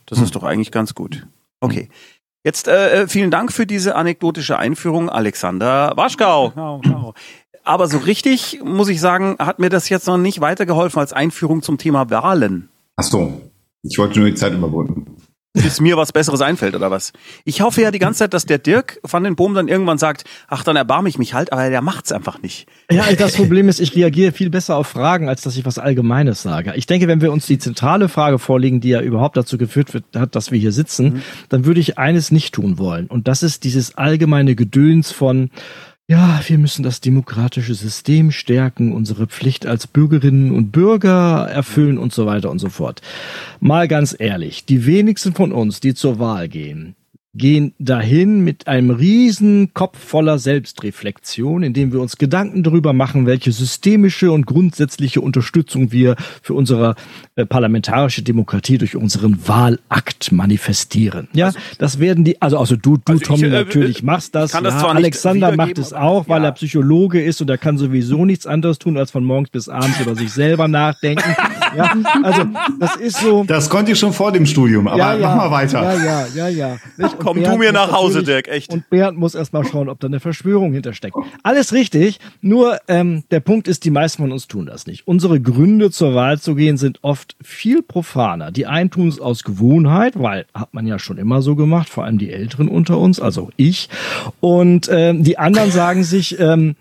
Das 0.07 0.17
hm. 0.17 0.25
ist 0.25 0.35
doch 0.35 0.43
eigentlich 0.43 0.71
ganz 0.71 0.95
gut. 0.95 1.27
Okay. 1.59 1.89
Jetzt 2.43 2.67
äh, 2.67 3.03
äh, 3.03 3.07
vielen 3.07 3.31
Dank 3.31 3.51
für 3.51 3.65
diese 3.65 3.95
anekdotische 3.95 4.57
Einführung, 4.57 5.09
Alexander 5.09 5.93
Waschkau. 5.95 7.13
Aber 7.63 7.87
so 7.87 7.97
richtig, 7.97 8.59
muss 8.63 8.89
ich 8.89 9.01
sagen, 9.01 9.37
hat 9.39 9.57
mir 9.57 9.69
das 9.69 9.89
jetzt 9.89 10.05
noch 10.05 10.17
nicht 10.17 10.41
weitergeholfen 10.41 10.99
als 10.99 11.13
Einführung 11.13 11.63
zum 11.63 11.79
Thema 11.79 12.09
Wahlen. 12.11 12.69
Ach 12.95 13.03
so. 13.03 13.41
Ich 13.81 13.97
wollte 13.97 14.19
nur 14.19 14.29
die 14.29 14.35
Zeit 14.35 14.53
überbrücken 14.53 15.14
bis 15.55 15.81
mir 15.81 15.97
was 15.97 16.11
Besseres 16.11 16.41
einfällt 16.41 16.75
oder 16.75 16.91
was. 16.91 17.13
Ich 17.43 17.61
hoffe 17.61 17.81
ja 17.81 17.91
die 17.91 17.99
ganze 17.99 18.19
Zeit, 18.19 18.33
dass 18.33 18.45
der 18.45 18.57
Dirk 18.57 18.99
van 19.03 19.23
den 19.23 19.35
Boom 19.35 19.53
dann 19.53 19.67
irgendwann 19.67 19.97
sagt, 19.97 20.25
ach, 20.47 20.63
dann 20.63 20.75
erbarme 20.75 21.09
ich 21.09 21.17
mich 21.17 21.33
halt, 21.33 21.51
aber 21.51 21.69
der 21.69 21.81
macht's 21.81 22.11
einfach 22.11 22.41
nicht. 22.41 22.67
Ja, 22.91 23.11
das 23.13 23.35
Problem 23.35 23.69
ist, 23.69 23.79
ich 23.79 23.95
reagiere 23.95 24.31
viel 24.31 24.49
besser 24.49 24.75
auf 24.75 24.87
Fragen, 24.87 25.29
als 25.29 25.41
dass 25.41 25.57
ich 25.57 25.65
was 25.65 25.79
Allgemeines 25.79 26.41
sage. 26.41 26.73
Ich 26.75 26.85
denke, 26.85 27.07
wenn 27.07 27.21
wir 27.21 27.31
uns 27.31 27.45
die 27.45 27.57
zentrale 27.57 28.09
Frage 28.09 28.39
vorlegen, 28.39 28.81
die 28.81 28.89
ja 28.89 29.01
überhaupt 29.01 29.37
dazu 29.37 29.57
geführt 29.57 29.93
wird, 29.93 30.05
hat, 30.15 30.35
dass 30.35 30.51
wir 30.51 30.59
hier 30.59 30.71
sitzen, 30.71 31.05
mhm. 31.05 31.21
dann 31.49 31.65
würde 31.65 31.79
ich 31.79 31.97
eines 31.97 32.31
nicht 32.31 32.53
tun 32.53 32.77
wollen. 32.77 33.07
Und 33.07 33.27
das 33.27 33.43
ist 33.43 33.63
dieses 33.63 33.95
allgemeine 33.95 34.55
Gedöns 34.55 35.11
von, 35.11 35.49
ja, 36.07 36.39
wir 36.45 36.59
müssen 36.59 36.83
das 36.83 37.01
demokratische 37.01 37.73
System 37.73 38.31
stärken, 38.31 38.93
unsere 38.93 39.25
Pflicht 39.25 39.65
als 39.65 39.87
Bürgerinnen 39.87 40.51
und 40.51 40.71
Bürger 40.71 41.47
erfüllen 41.49 41.97
und 41.97 42.13
so 42.13 42.27
weiter 42.27 42.51
und 42.51 42.59
so 42.59 42.69
fort. 42.69 43.01
Mal 43.59 43.87
ganz 43.87 44.15
ehrlich, 44.17 44.65
die 44.65 44.85
wenigsten 44.85 45.33
von 45.33 45.51
uns, 45.51 45.79
die 45.79 45.95
zur 45.95 46.19
Wahl 46.19 46.47
gehen, 46.47 46.95
gehen 47.35 47.73
dahin 47.79 48.41
mit 48.43 48.67
einem 48.67 48.89
riesen 48.89 49.73
Kopf 49.73 49.99
voller 49.99 50.39
Selbstreflexion, 50.39 51.63
in 51.63 51.73
dem 51.73 51.91
wir 51.91 51.99
uns 51.99 52.17
Gedanken 52.17 52.63
darüber 52.63 52.93
machen, 52.93 53.25
welche 53.25 53.51
systemische 53.51 54.31
und 54.31 54.45
grundsätzliche 54.45 55.21
Unterstützung 55.21 55.91
wir 55.91 56.15
für 56.41 56.53
unsere 56.53 56.95
äh, 57.35 57.45
parlamentarische 57.45 58.23
Demokratie 58.23 58.77
durch 58.77 58.95
unseren 58.95 59.47
Wahlakt 59.47 60.31
manifestieren. 60.31 61.27
Ja, 61.33 61.47
also, 61.47 61.59
das 61.77 61.99
werden 61.99 62.23
die, 62.23 62.41
also 62.41 62.57
also 62.57 62.75
du, 62.75 62.97
du 62.97 63.13
also 63.13 63.25
Tommy, 63.25 63.39
ich, 63.39 63.43
äh, 63.45 63.49
natürlich 63.49 64.03
machst 64.03 64.33
das. 64.35 64.51
das 64.51 64.63
ja, 64.63 64.87
Alexander 64.87 65.55
macht 65.55 65.77
es 65.77 65.93
auch, 65.93 66.29
weil 66.29 66.41
ja. 66.41 66.49
er 66.49 66.51
Psychologe 66.53 67.21
ist 67.21 67.41
und 67.41 67.49
er 67.49 67.57
kann 67.57 67.77
sowieso 67.77 68.25
nichts 68.25 68.47
anderes 68.47 68.79
tun, 68.79 68.97
als 68.97 69.11
von 69.11 69.25
morgens 69.25 69.49
bis 69.49 69.69
abends 69.69 69.99
über 69.99 70.15
sich 70.15 70.31
selber 70.31 70.67
nachdenken. 70.67 71.35
ja, 71.75 71.93
also 72.23 72.43
das 72.79 72.95
ist 72.97 73.19
so. 73.19 73.43
Das 73.43 73.69
konnte 73.69 73.91
ich 73.91 73.99
schon 73.99 74.13
vor 74.13 74.31
dem 74.31 74.45
Studium, 74.45 74.87
aber 74.87 74.97
ja, 74.97 75.13
ja, 75.15 75.27
mach 75.27 75.35
mal 75.35 75.51
weiter. 75.51 75.81
Ja, 75.81 76.03
ja, 76.03 76.27
ja, 76.35 76.47
ja. 76.47 76.77
Nicht? 76.97 77.17
Komm 77.19 77.39
Bernd 77.39 77.53
du 77.53 77.57
mir 77.57 77.71
nach 77.71 77.91
Hause, 77.91 78.23
Dirk, 78.23 78.47
echt. 78.47 78.71
Und 78.71 78.89
Bernd 78.89 79.17
muss 79.17 79.35
erst 79.35 79.53
mal 79.53 79.65
schauen, 79.65 79.89
ob 79.89 79.99
da 79.99 80.07
eine 80.07 80.19
Verschwörung 80.19 80.73
hintersteckt. 80.73 81.15
Alles 81.43 81.73
richtig, 81.73 82.19
nur 82.41 82.79
ähm, 82.87 83.23
der 83.31 83.39
Punkt 83.39 83.67
ist, 83.67 83.85
die 83.85 83.91
meisten 83.91 84.23
von 84.23 84.31
uns 84.31 84.47
tun 84.47 84.65
das 84.65 84.87
nicht. 84.87 85.07
Unsere 85.07 85.39
Gründe 85.39 85.91
zur 85.91 86.15
Wahl 86.15 86.39
zu 86.39 86.55
gehen 86.55 86.77
sind 86.77 86.99
oft 87.03 87.35
viel 87.43 87.81
profaner. 87.81 88.51
Die 88.51 88.65
einen 88.65 88.89
tun 88.89 89.07
es 89.07 89.19
aus 89.19 89.43
Gewohnheit, 89.43 90.13
weil 90.15 90.45
hat 90.53 90.73
man 90.73 90.87
ja 90.87 90.99
schon 90.99 91.17
immer 91.17 91.41
so 91.41 91.55
gemacht, 91.55 91.89
vor 91.89 92.05
allem 92.05 92.17
die 92.17 92.31
Älteren 92.31 92.67
unter 92.67 92.97
uns, 92.97 93.19
also 93.19 93.49
ich. 93.57 93.89
Und 94.39 94.89
ähm, 94.91 95.23
die 95.23 95.37
anderen 95.37 95.71
sagen 95.71 96.03
sich, 96.03 96.39
ähm, 96.39 96.71
äh, 96.71 96.73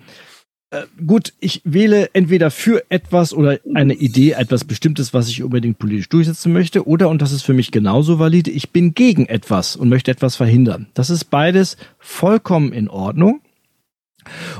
gut, 1.07 1.33
ich 1.41 1.61
wähle 1.65 2.11
entweder 2.13 2.51
für 2.51 2.85
etwas 2.89 3.33
oder 3.33 3.59
eine 3.75 3.95
Idee, 3.95 4.33
etwas 4.33 4.65
Bestimmtes, 4.65 5.15
was 5.15 5.29
ich 5.29 5.43
unbedingt 5.43 5.79
politisch 5.79 6.09
durchsetzen 6.09 6.53
möchte, 6.53 6.87
oder, 6.87 7.09
und 7.09 7.23
das 7.23 7.33
ist 7.33 7.43
für 7.43 7.55
mich 7.55 7.71
genauso 7.71 8.19
valide, 8.19 8.51
ich 8.51 8.71
bin 8.71 8.95
gegen 8.95 9.27
etwas 9.27 9.77
und 9.77 9.89
möchte 9.89 10.11
etwas 10.11 10.37
verhindern. 10.37 10.87
Das 10.95 11.11
ist 11.11 11.27
beides 11.31 11.77
vollkommen 11.99 12.73
in 12.73 12.89
Ordnung. 12.89 13.41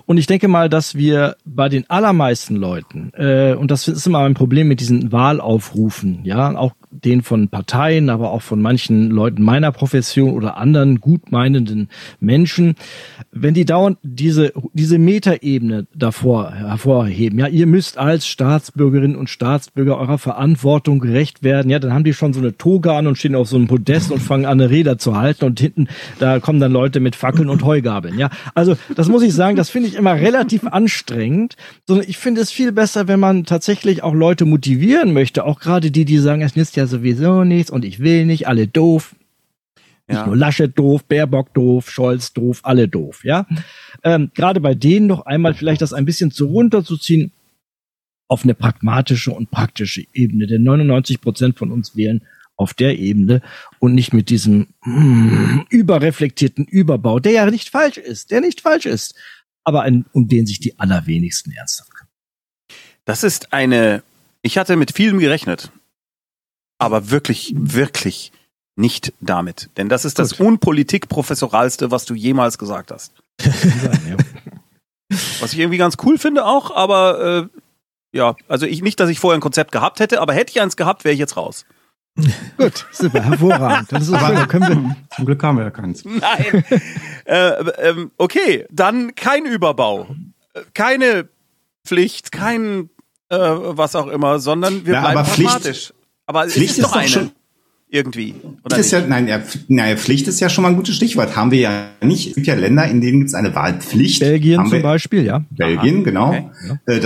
Und 0.07 0.19
ich 0.19 0.27
denke 0.27 0.49
mal, 0.49 0.69
dass 0.69 0.95
wir 0.95 1.37
bei 1.45 1.69
den 1.69 1.89
allermeisten 1.89 2.57
Leuten, 2.57 3.13
äh, 3.15 3.55
und 3.55 3.71
das 3.71 3.89
ist 3.89 4.07
immer 4.07 4.21
ein 4.21 4.35
Problem 4.35 4.69
mit 4.69 4.81
diesen 4.81 5.13
Wahlaufrufen, 5.13 6.21
ja, 6.25 6.57
auch 6.57 6.73
den 7.03 7.23
von 7.23 7.49
Parteien, 7.49 8.09
aber 8.09 8.31
auch 8.31 8.43
von 8.43 8.63
manchen 8.63 9.11
Leuten 9.11 9.43
meiner 9.43 9.73
Profession 9.73 10.31
oder 10.35 10.57
anderen 10.57 11.01
gutmeinenden 11.01 11.89
Menschen, 12.21 12.77
wenn 13.33 13.55
die 13.55 13.65
dauernd 13.65 13.99
diese, 14.03 14.53
diese 14.73 14.99
Metaebene 14.99 15.87
davor 15.95 16.53
hervorheben, 16.53 17.39
ja, 17.39 17.49
ihr 17.49 17.67
müsst 17.67 17.99
als 17.99 18.27
Staatsbürgerinnen 18.27 19.17
und 19.17 19.29
Staatsbürger 19.29 19.99
eurer 19.99 20.19
Verantwortung 20.19 21.01
gerecht 21.01 21.43
werden, 21.43 21.71
ja, 21.71 21.79
dann 21.79 21.93
haben 21.93 22.05
die 22.05 22.15
schon 22.15 22.33
so 22.33 22.41
eine 22.41 22.57
Toga 22.57 22.97
an 22.97 23.07
und 23.07 23.19
stehen 23.19 23.35
auf 23.35 23.49
so 23.49 23.57
einem 23.57 23.67
Podest 23.67 24.13
und 24.13 24.21
fangen 24.21 24.47
an, 24.47 24.61
eine 24.61 24.71
Räder 24.71 24.99
zu 24.99 25.17
halten 25.17 25.45
und 25.45 25.59
hinten, 25.59 25.89
da 26.21 26.39
kommen 26.39 26.61
dann 26.61 26.73
Leute 26.73 27.01
mit 27.01 27.17
Fackeln 27.17 27.49
und 27.49 27.65
Heugabeln, 27.65 28.19
ja. 28.19 28.31
Also, 28.55 28.77
das 28.95 29.09
muss 29.09 29.23
ich 29.23 29.35
sagen, 29.35 29.54
das 29.57 29.71
finde 29.71 29.89
ich 29.89 29.95
immer 29.95 30.15
relativ 30.15 30.67
anstrengend, 30.71 31.57
sondern 31.87 32.09
ich 32.09 32.19
finde 32.19 32.41
es 32.41 32.51
viel 32.51 32.73
besser, 32.73 33.09
wenn 33.09 33.21
man 33.21 33.45
tatsächlich 33.45 34.03
auch 34.03 34.15
Leute 34.15 34.45
motivieren 34.45 35.13
möchte, 35.13 35.45
auch 35.45 35.61
gerade 35.61 35.91
die, 35.91 36.05
die 36.05 36.19
sagen, 36.19 36.43
es 36.43 36.57
nützt 36.57 36.77
ja 36.77 36.87
sowieso 36.87 37.45
nichts 37.45 37.71
und 37.71 37.85
ich 37.85 37.99
will 38.01 38.27
nicht, 38.27 38.47
alle 38.49 38.67
doof. 38.67 39.15
Nicht 40.07 40.19
Ja. 40.19 40.27
nur 40.27 40.37
Laschet 40.37 40.79
doof, 40.79 41.05
Baerbock 41.05 41.55
doof, 41.55 41.91
Scholz 41.91 42.33
doof, 42.35 42.61
alle 42.63 42.89
doof, 42.89 43.25
ja. 43.25 43.47
Ähm, 44.03 44.31
Gerade 44.35 44.61
bei 44.61 44.75
denen 44.75 45.07
noch 45.07 45.25
einmal 45.25 45.55
vielleicht 45.55 45.81
das 45.81 45.95
ein 45.95 46.05
bisschen 46.05 46.31
zu 46.31 46.47
runterzuziehen 46.47 47.33
auf 48.29 48.45
eine 48.45 48.55
pragmatische 48.55 49.31
und 49.31 49.51
praktische 49.51 50.03
Ebene. 50.13 50.47
Denn 50.47 50.63
99 50.63 51.21
Prozent 51.21 51.57
von 51.59 51.71
uns 51.71 51.97
wählen 51.97 52.23
auf 52.57 52.75
der 52.75 52.99
Ebene 52.99 53.43
und 53.81 53.95
nicht 53.95 54.13
mit 54.13 54.31
diesem 54.31 54.69
mm, 54.85 55.61
überreflektierten 55.71 56.65
Überbau, 56.65 57.19
der 57.19 57.33
ja 57.33 57.51
nicht 57.51 57.69
falsch 57.71 57.97
ist, 57.97 58.31
der 58.31 58.41
nicht 58.41 58.61
falsch 58.61 58.87
ist, 58.87 59.15
aber 59.65 59.83
ein, 59.83 60.05
um 60.13 60.29
den 60.29 60.47
sich 60.47 60.61
die 60.61 60.79
allerwenigsten 60.79 61.53
ernsthaft 61.53 61.95
kümmern. 61.95 62.13
Das 63.05 63.25
ist 63.25 63.53
eine. 63.53 64.03
Ich 64.43 64.59
hatte 64.59 64.77
mit 64.77 64.93
vielem 64.93 65.19
gerechnet. 65.19 65.71
Aber 66.79 67.11
wirklich, 67.11 67.55
wirklich 67.57 68.33
nicht 68.77 69.13
damit. 69.21 69.71
Denn 69.77 69.89
das 69.89 70.05
ist 70.05 70.19
das. 70.19 70.35
Unpolitikprofessoralste, 70.35 71.91
was 71.91 72.05
du 72.05 72.15
jemals 72.15 72.59
gesagt 72.59 72.91
hast. 72.91 73.13
Was 75.41 75.53
ich 75.53 75.59
irgendwie 75.59 75.79
ganz 75.79 75.97
cool 76.03 76.19
finde 76.19 76.45
auch, 76.45 76.75
aber 76.75 77.51
äh, 77.53 77.59
ja, 78.17 78.37
also 78.49 78.67
ich 78.67 78.83
nicht, 78.83 78.99
dass 78.99 79.11
ich 79.11 79.21
vorher 79.21 79.39
ein 79.39 79.43
Konzept 79.43 79.71
gehabt 79.71 80.01
hätte, 80.01 80.21
aber 80.21 80.33
hätte 80.33 80.51
ich 80.51 80.61
eins 80.61 80.77
gehabt, 80.77 81.05
wäre 81.05 81.13
ich 81.13 81.19
jetzt 81.19 81.37
raus. 81.37 81.67
Gut, 82.57 82.87
super, 82.93 83.23
hervorragend. 83.25 83.91
Das 83.91 84.05
ist 84.05 84.13
da 84.13 84.47
können 84.47 84.69
wir, 84.69 84.97
Zum 85.17 85.27
Glück 85.27 85.43
haben 85.43 85.59
wir 85.59 85.65
ja 85.65 85.71
keins. 85.71 86.05
Nein. 86.05 86.65
äh, 87.25 87.49
ähm, 87.83 88.11
okay, 88.19 88.67
dann 88.71 89.15
kein 89.17 89.45
Überbau, 89.47 90.15
keine 90.75 91.29
Pflicht, 91.85 92.31
kein 92.31 92.89
äh, 93.31 93.37
was 93.39 93.97
auch 93.97 94.07
immer, 94.07 94.39
sondern 94.39 94.87
wir 94.87 94.93
Na, 94.95 95.01
bleiben 95.01 95.19
aber 95.19 95.29
Pflicht- 95.29 95.51
pragmatisch. 95.51 95.93
aber 96.27 96.47
es 96.47 96.53
Pflicht 96.53 96.71
ist 96.71 96.79
ist 96.79 96.85
doch 96.85 96.97
eine 96.97 97.09
schon- 97.09 97.31
irgendwie. 97.89 98.35
Oder 98.65 98.77
Pflicht 98.77 98.79
ist 98.87 98.91
ja, 98.93 99.01
nein, 99.07 99.27
ja, 99.29 99.41
naja, 99.69 99.97
Pflicht 99.97 100.27
ist 100.29 100.41
ja 100.41 100.49
schon 100.49 100.63
mal 100.63 100.69
ein 100.69 100.77
gutes 100.77 100.95
Stichwort. 100.97 101.35
Haben 101.37 101.51
wir 101.51 101.61
ja 101.61 101.87
nicht. 102.01 102.29
Es 102.29 102.35
gibt 102.37 102.47
ja 102.47 102.55
Länder, 102.55 102.87
in 102.87 103.01
denen 103.01 103.19
gibt 103.19 103.29
es 103.29 103.35
eine 103.35 103.55
Wahlpflicht. 103.55 104.21
Belgien 104.21 104.59
haben 104.59 104.67
zum 104.69 104.79
wir, 104.79 104.83
Beispiel, 104.83 105.25
ja. 105.25 105.45
Belgien, 105.51 106.03
genau. 106.05 106.29
Okay. 106.29 106.51
Äh, 106.87 107.01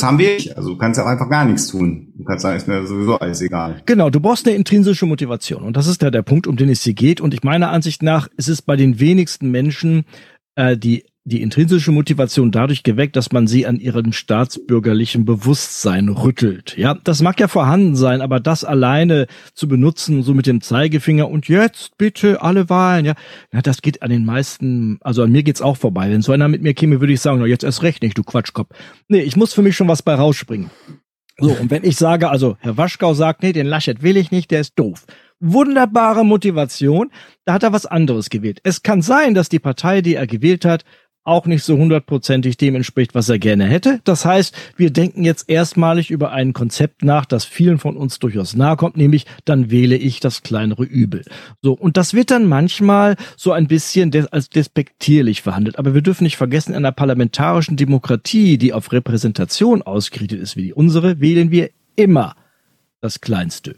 das, 0.00 0.08
haben 0.08 0.18
wir 0.18 0.34
nicht. 0.34 0.56
Also 0.56 0.70
du 0.70 0.78
kannst 0.78 0.98
ja 0.98 1.04
auch 1.04 1.08
einfach 1.08 1.28
gar 1.28 1.44
nichts 1.44 1.68
tun. 1.68 2.12
Du 2.16 2.24
kannst 2.24 2.42
sagen, 2.42 2.56
ist 2.56 2.68
mir 2.68 2.86
sowieso 2.86 3.18
alles 3.18 3.40
egal. 3.40 3.82
Genau, 3.86 4.10
du 4.10 4.20
brauchst 4.20 4.46
eine 4.46 4.56
intrinsische 4.56 5.06
Motivation. 5.06 5.62
Und 5.62 5.76
das 5.76 5.86
ist 5.86 6.02
ja 6.02 6.10
der 6.10 6.22
Punkt, 6.22 6.46
um 6.46 6.56
den 6.56 6.68
es 6.68 6.82
hier 6.82 6.94
geht. 6.94 7.20
Und 7.20 7.34
ich 7.34 7.42
meiner 7.42 7.70
Ansicht 7.70 8.02
nach 8.02 8.28
ist 8.36 8.48
es 8.48 8.62
bei 8.62 8.76
den 8.76 9.00
wenigsten 9.00 9.50
Menschen 9.50 10.04
äh, 10.56 10.76
die, 10.76 11.04
die 11.28 11.42
intrinsische 11.42 11.92
Motivation 11.92 12.50
dadurch 12.50 12.82
geweckt, 12.82 13.16
dass 13.16 13.32
man 13.32 13.46
sie 13.46 13.66
an 13.66 13.78
ihrem 13.78 14.12
staatsbürgerlichen 14.12 15.24
Bewusstsein 15.24 16.08
rüttelt. 16.08 16.76
Ja, 16.76 16.94
das 16.94 17.22
mag 17.22 17.38
ja 17.38 17.48
vorhanden 17.48 17.96
sein, 17.96 18.20
aber 18.20 18.40
das 18.40 18.64
alleine 18.64 19.26
zu 19.54 19.68
benutzen, 19.68 20.22
so 20.22 20.34
mit 20.34 20.46
dem 20.46 20.60
Zeigefinger 20.60 21.28
und 21.28 21.48
jetzt 21.48 21.96
bitte 21.98 22.42
alle 22.42 22.68
Wahlen, 22.68 23.04
ja, 23.04 23.14
ja 23.52 23.62
das 23.62 23.82
geht 23.82 24.02
an 24.02 24.10
den 24.10 24.24
meisten, 24.24 24.98
also 25.02 25.22
an 25.22 25.32
mir 25.32 25.42
geht's 25.42 25.62
auch 25.62 25.76
vorbei. 25.76 26.10
Wenn 26.10 26.22
so 26.22 26.32
einer 26.32 26.48
mit 26.48 26.62
mir 26.62 26.74
käme, 26.74 27.00
würde 27.00 27.12
ich 27.12 27.20
sagen, 27.20 27.38
na 27.40 27.46
jetzt 27.46 27.64
erst 27.64 27.82
recht 27.82 28.02
nicht, 28.02 28.18
du 28.18 28.24
Quatschkopf. 28.24 28.74
Nee, 29.08 29.20
ich 29.20 29.36
muss 29.36 29.54
für 29.54 29.62
mich 29.62 29.76
schon 29.76 29.88
was 29.88 30.02
bei 30.02 30.14
rausspringen. 30.14 30.70
So, 31.40 31.52
und 31.52 31.70
wenn 31.70 31.84
ich 31.84 31.96
sage, 31.96 32.30
also 32.30 32.56
Herr 32.58 32.76
Waschkau 32.76 33.14
sagt, 33.14 33.42
nee, 33.42 33.52
den 33.52 33.66
Laschet 33.66 34.02
will 34.02 34.16
ich 34.16 34.32
nicht, 34.32 34.50
der 34.50 34.60
ist 34.60 34.76
doof. 34.76 35.04
Wunderbare 35.38 36.24
Motivation, 36.24 37.12
da 37.44 37.52
hat 37.52 37.62
er 37.62 37.72
was 37.72 37.86
anderes 37.86 38.28
gewählt. 38.28 38.58
Es 38.64 38.82
kann 38.82 39.02
sein, 39.02 39.34
dass 39.34 39.48
die 39.48 39.60
Partei, 39.60 40.00
die 40.00 40.16
er 40.16 40.26
gewählt 40.26 40.64
hat, 40.64 40.84
auch 41.28 41.46
nicht 41.46 41.62
so 41.62 41.76
hundertprozentig 41.76 42.56
dem 42.56 42.74
entspricht, 42.74 43.14
was 43.14 43.28
er 43.28 43.38
gerne 43.38 43.66
hätte. 43.66 44.00
Das 44.04 44.24
heißt, 44.24 44.54
wir 44.76 44.90
denken 44.90 45.24
jetzt 45.24 45.48
erstmalig 45.48 46.10
über 46.10 46.32
ein 46.32 46.52
Konzept 46.52 47.04
nach, 47.04 47.26
das 47.26 47.44
vielen 47.44 47.78
von 47.78 47.96
uns 47.96 48.18
durchaus 48.18 48.56
nahe 48.56 48.76
kommt, 48.76 48.96
nämlich 48.96 49.26
dann 49.44 49.70
wähle 49.70 49.96
ich 49.96 50.20
das 50.20 50.42
kleinere 50.42 50.84
Übel. 50.84 51.24
So, 51.62 51.74
und 51.74 51.96
das 51.96 52.14
wird 52.14 52.30
dann 52.30 52.46
manchmal 52.46 53.16
so 53.36 53.52
ein 53.52 53.68
bisschen 53.68 54.10
des, 54.10 54.26
als 54.26 54.48
despektierlich 54.48 55.42
verhandelt. 55.42 55.78
Aber 55.78 55.94
wir 55.94 56.02
dürfen 56.02 56.24
nicht 56.24 56.36
vergessen, 56.36 56.70
in 56.70 56.76
einer 56.76 56.92
parlamentarischen 56.92 57.76
Demokratie, 57.76 58.58
die 58.58 58.72
auf 58.72 58.90
Repräsentation 58.92 59.82
ausgerichtet 59.82 60.40
ist 60.40 60.56
wie 60.56 60.62
die 60.62 60.72
unsere, 60.72 61.20
wählen 61.20 61.50
wir 61.50 61.70
immer 61.94 62.34
das 63.00 63.20
kleinste 63.20 63.76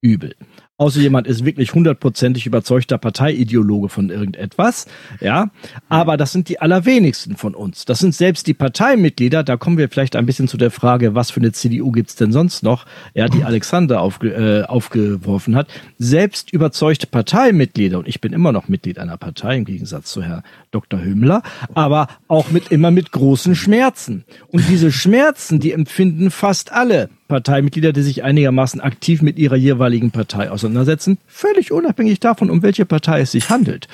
Übel. 0.00 0.34
Außer 0.80 1.00
jemand 1.00 1.26
ist 1.26 1.44
wirklich 1.44 1.74
hundertprozentig 1.74 2.46
überzeugter 2.46 2.96
Parteiideologe 2.96 3.90
von 3.90 4.08
irgendetwas, 4.08 4.86
ja. 5.20 5.50
Aber 5.90 6.16
das 6.16 6.32
sind 6.32 6.48
die 6.48 6.58
allerwenigsten 6.58 7.36
von 7.36 7.54
uns. 7.54 7.84
Das 7.84 7.98
sind 7.98 8.14
selbst 8.14 8.46
die 8.46 8.54
Parteimitglieder. 8.54 9.42
Da 9.42 9.58
kommen 9.58 9.76
wir 9.76 9.90
vielleicht 9.90 10.16
ein 10.16 10.24
bisschen 10.24 10.48
zu 10.48 10.56
der 10.56 10.70
Frage, 10.70 11.14
was 11.14 11.30
für 11.30 11.40
eine 11.40 11.52
CDU 11.52 11.92
gibt's 11.92 12.16
denn 12.16 12.32
sonst 12.32 12.62
noch? 12.62 12.86
Ja, 13.12 13.28
die 13.28 13.44
Alexander 13.44 14.00
aufge, 14.00 14.30
äh, 14.30 14.64
aufgeworfen 14.64 15.54
hat. 15.54 15.68
Selbst 15.98 16.50
überzeugte 16.50 17.06
Parteimitglieder 17.06 17.98
und 17.98 18.08
ich 18.08 18.22
bin 18.22 18.32
immer 18.32 18.50
noch 18.50 18.68
Mitglied 18.68 18.98
einer 18.98 19.18
Partei 19.18 19.58
im 19.58 19.66
Gegensatz 19.66 20.10
zu 20.10 20.22
Herr 20.22 20.42
Dr. 20.70 21.04
Hümmler, 21.04 21.42
aber 21.74 22.08
auch 22.26 22.52
mit 22.52 22.72
immer 22.72 22.90
mit 22.90 23.12
großen 23.12 23.54
Schmerzen. 23.54 24.24
Und 24.48 24.66
diese 24.70 24.90
Schmerzen, 24.90 25.60
die 25.60 25.72
empfinden 25.72 26.30
fast 26.30 26.72
alle 26.72 27.10
Parteimitglieder, 27.30 27.94
die 27.94 28.02
sich 28.02 28.22
einigermaßen 28.22 28.82
aktiv 28.82 29.22
mit 29.22 29.38
ihrer 29.38 29.56
jeweiligen 29.56 30.10
Partei 30.10 30.50
auseinandersetzen, 30.50 31.16
völlig 31.26 31.72
unabhängig 31.72 32.20
davon, 32.20 32.50
um 32.50 32.62
welche 32.62 32.84
Partei 32.84 33.22
es 33.22 33.32
sich 33.32 33.48
handelt. 33.48 33.88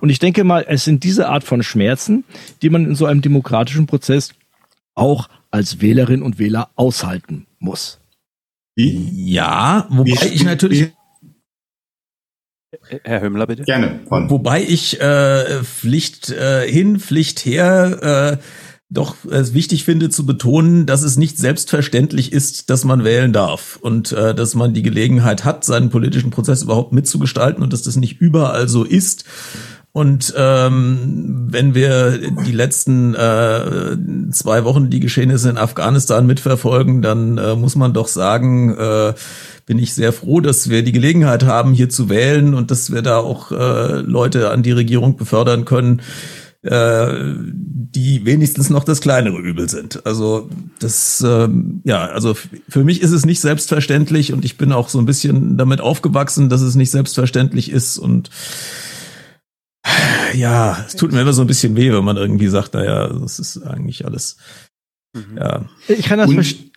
Und 0.00 0.10
ich 0.10 0.20
denke 0.20 0.44
mal, 0.44 0.64
es 0.68 0.84
sind 0.84 1.02
diese 1.02 1.28
Art 1.28 1.42
von 1.42 1.64
Schmerzen, 1.64 2.22
die 2.62 2.70
man 2.70 2.84
in 2.84 2.94
so 2.94 3.06
einem 3.06 3.22
demokratischen 3.22 3.86
Prozess 3.86 4.34
auch 4.94 5.28
als 5.50 5.80
Wählerin 5.80 6.22
und 6.22 6.38
Wähler 6.38 6.70
aushalten 6.76 7.46
muss. 7.58 7.98
Ja, 8.76 9.86
wobei 9.90 10.10
Wie- 10.22 10.34
ich 10.34 10.44
natürlich, 10.44 10.92
Herr 13.04 13.20
Hümmler, 13.20 13.46
bitte. 13.46 13.64
Gerne. 13.64 14.00
Wobei 14.08 14.62
ich 14.62 14.98
äh, 15.00 15.62
Pflicht 15.62 16.30
äh, 16.30 16.66
hin, 16.66 16.98
Pflicht 17.00 17.40
her, 17.44 18.38
äh, 18.40 18.42
doch 18.92 19.16
es 19.30 19.54
wichtig 19.54 19.84
finde 19.84 20.10
zu 20.10 20.26
betonen, 20.26 20.86
dass 20.86 21.02
es 21.02 21.16
nicht 21.16 21.38
selbstverständlich 21.38 22.32
ist, 22.32 22.68
dass 22.70 22.84
man 22.84 23.04
wählen 23.04 23.32
darf 23.32 23.78
und 23.80 24.12
äh, 24.12 24.34
dass 24.34 24.54
man 24.54 24.74
die 24.74 24.82
Gelegenheit 24.82 25.44
hat, 25.44 25.64
seinen 25.64 25.90
politischen 25.90 26.30
Prozess 26.30 26.62
überhaupt 26.62 26.92
mitzugestalten 26.92 27.62
und 27.62 27.72
dass 27.72 27.82
das 27.82 27.96
nicht 27.96 28.20
überall 28.20 28.68
so 28.68 28.84
ist. 28.84 29.24
Und 29.94 30.32
ähm, 30.38 31.48
wenn 31.50 31.74
wir 31.74 32.18
die 32.46 32.52
letzten 32.52 33.14
äh, 33.14 33.96
zwei 34.30 34.64
Wochen 34.64 34.88
die 34.88 35.00
Geschehnisse 35.00 35.50
in 35.50 35.58
Afghanistan 35.58 36.26
mitverfolgen, 36.26 37.02
dann 37.02 37.36
äh, 37.36 37.54
muss 37.56 37.76
man 37.76 37.92
doch 37.92 38.08
sagen, 38.08 38.74
äh, 38.74 39.12
bin 39.66 39.78
ich 39.78 39.92
sehr 39.92 40.14
froh, 40.14 40.40
dass 40.40 40.70
wir 40.70 40.82
die 40.82 40.92
Gelegenheit 40.92 41.44
haben, 41.44 41.74
hier 41.74 41.90
zu 41.90 42.08
wählen 42.08 42.54
und 42.54 42.70
dass 42.70 42.90
wir 42.90 43.02
da 43.02 43.18
auch 43.18 43.52
äh, 43.52 44.00
Leute 44.00 44.50
an 44.50 44.62
die 44.62 44.72
Regierung 44.72 45.16
befördern 45.16 45.66
können, 45.66 46.00
äh, 46.62 47.34
die 47.94 48.24
wenigstens 48.24 48.70
noch 48.70 48.84
das 48.84 49.00
kleinere 49.00 49.38
Übel 49.38 49.68
sind. 49.68 50.06
Also 50.06 50.48
das, 50.78 51.22
ähm, 51.26 51.80
ja, 51.84 52.06
also 52.06 52.34
für 52.68 52.84
mich 52.84 53.02
ist 53.02 53.10
es 53.12 53.26
nicht 53.26 53.40
selbstverständlich 53.40 54.32
und 54.32 54.44
ich 54.44 54.56
bin 54.56 54.72
auch 54.72 54.88
so 54.88 54.98
ein 54.98 55.06
bisschen 55.06 55.56
damit 55.58 55.80
aufgewachsen, 55.80 56.48
dass 56.48 56.60
es 56.60 56.74
nicht 56.74 56.90
selbstverständlich 56.90 57.70
ist 57.70 57.98
und 57.98 58.30
ja, 60.34 60.84
es 60.86 60.96
tut 60.96 61.12
mir 61.12 61.20
immer 61.20 61.32
so 61.32 61.42
ein 61.42 61.48
bisschen 61.48 61.76
weh, 61.76 61.92
wenn 61.92 62.04
man 62.04 62.16
irgendwie 62.16 62.48
sagt, 62.48 62.74
naja, 62.74 63.08
das 63.08 63.38
ist 63.38 63.58
eigentlich 63.62 64.06
alles, 64.06 64.36
ja. 65.36 65.66
Ich 65.88 66.06
kann 66.06 66.18
das 66.18 66.28
Und- 66.28 66.34
verstehen. 66.36 66.71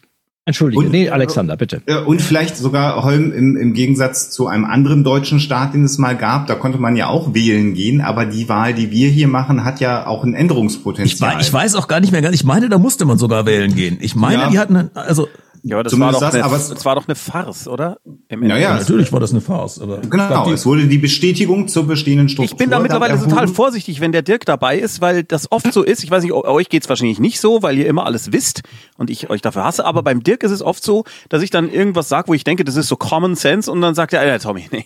Entschuldige, 0.47 0.79
und- 0.83 0.91
nee, 0.91 1.09
Alexander, 1.09 1.57
bitte. 1.57 1.81
Und 2.05 2.21
vielleicht 2.21 2.55
sogar 2.55 3.03
Holm 3.03 3.33
im, 3.33 3.57
im 3.57 3.73
Gegensatz 3.73 4.29
zu 4.29 4.45
einem 4.45 4.65
anderen 4.65 5.03
deutschen 5.03 5.39
Staat, 5.39 5.73
den 5.73 5.83
es 5.83 5.97
mal 5.97 6.15
gab, 6.15 6.45
da 6.45 6.53
konnte 6.53 6.77
man 6.77 6.95
ja 6.95 7.07
auch 7.07 7.33
wählen 7.33 7.73
gehen, 7.73 7.99
aber 8.01 8.25
die 8.27 8.47
Wahl, 8.47 8.75
die 8.75 8.91
wir 8.91 9.09
hier 9.09 9.27
machen, 9.27 9.65
hat 9.65 9.79
ja 9.79 10.05
auch 10.05 10.23
ein 10.23 10.35
Änderungspotenzial. 10.35 11.31
Ich, 11.31 11.35
wei- 11.37 11.41
ich 11.41 11.51
weiß 11.51 11.73
auch 11.75 11.87
gar 11.87 11.99
nicht 11.99 12.11
mehr 12.11 12.21
ganz, 12.21 12.35
ich 12.35 12.43
meine, 12.43 12.69
da 12.69 12.77
musste 12.77 13.05
man 13.05 13.17
sogar 13.17 13.47
wählen 13.47 13.73
gehen. 13.73 13.97
Ich 14.01 14.15
meine, 14.15 14.43
Ja. 14.43 14.49
die 14.51 14.59
hatten, 14.59 14.91
also, 14.93 15.27
Ja, 15.67 15.77
aber 15.77 15.83
das 15.83 15.93
war, 15.93 16.11
Zumindest 16.13 16.21
doch 16.21 16.27
das, 16.27 16.35
eine, 16.35 16.43
aber 16.45 16.55
es- 16.57 16.69
das 16.69 16.85
war 16.85 16.93
doch 16.93 17.07
eine 17.07 17.15
Farce, 17.15 17.67
oder? 17.67 17.97
Im 18.29 18.43
Ja, 18.43 18.49
ja, 18.49 18.57
Ja, 18.57 18.73
es- 18.75 18.81
natürlich 18.81 19.11
war 19.11 19.19
das 19.19 19.31
eine 19.31 19.41
Farce, 19.41 19.81
aber 19.81 19.97
Genau, 19.97 20.27
glaub, 20.27 20.45
die- 20.45 20.51
es 20.53 20.63
wurde 20.65 20.85
die 20.85 20.99
Bestätigung 20.99 21.67
zur 21.67 21.87
bestehenden 21.87 22.29
Struktur. 22.29 22.53
Ich 22.53 22.57
bin 22.57 22.69
da 22.69 22.79
mittlerweile 22.79 23.19
total 23.19 23.47
vorsichtig, 23.47 23.99
wenn 23.99 24.11
der 24.11 24.21
Dirk 24.21 24.45
dabei 24.45 24.77
ist, 24.77 25.01
weil 25.01 25.23
das 25.23 25.51
oft 25.51 25.73
so 25.73 25.81
ist. 25.81 26.03
Ich 26.03 26.11
weiß 26.11 26.21
nicht, 26.21 26.33
eu- 26.33 26.43
euch 26.43 26.69
geht's 26.69 26.87
wahrscheinlich 26.87 27.19
nicht 27.19 27.39
so, 27.39 27.63
weil 27.63 27.79
ihr 27.79 27.87
immer 27.87 28.05
alles 28.05 28.31
wisst 28.31 28.61
und 28.99 29.09
ich 29.09 29.31
euch 29.31 29.41
dafür 29.41 29.63
hasse. 29.63 29.85
Aber 29.85 30.03
beim 30.03 30.21
Dirk 30.21 30.43
ist 30.43 30.51
es 30.51 30.61
oft 30.61 30.83
so, 30.83 31.03
dass 31.29 31.41
ich 31.41 31.49
dann 31.49 31.67
irgendwas 31.71 32.09
sage, 32.09 32.27
wo 32.27 32.35
ich 32.35 32.43
denke, 32.43 32.63
das 32.63 32.75
ist 32.75 32.87
so 32.87 32.95
Common 32.95 33.33
Sense 33.35 33.71
und 33.71 33.81
dann 33.81 33.95
sagt 33.95 34.13
er, 34.13 34.23
ja, 34.23 34.37
Tommy, 34.37 34.67
nee, 34.71 34.85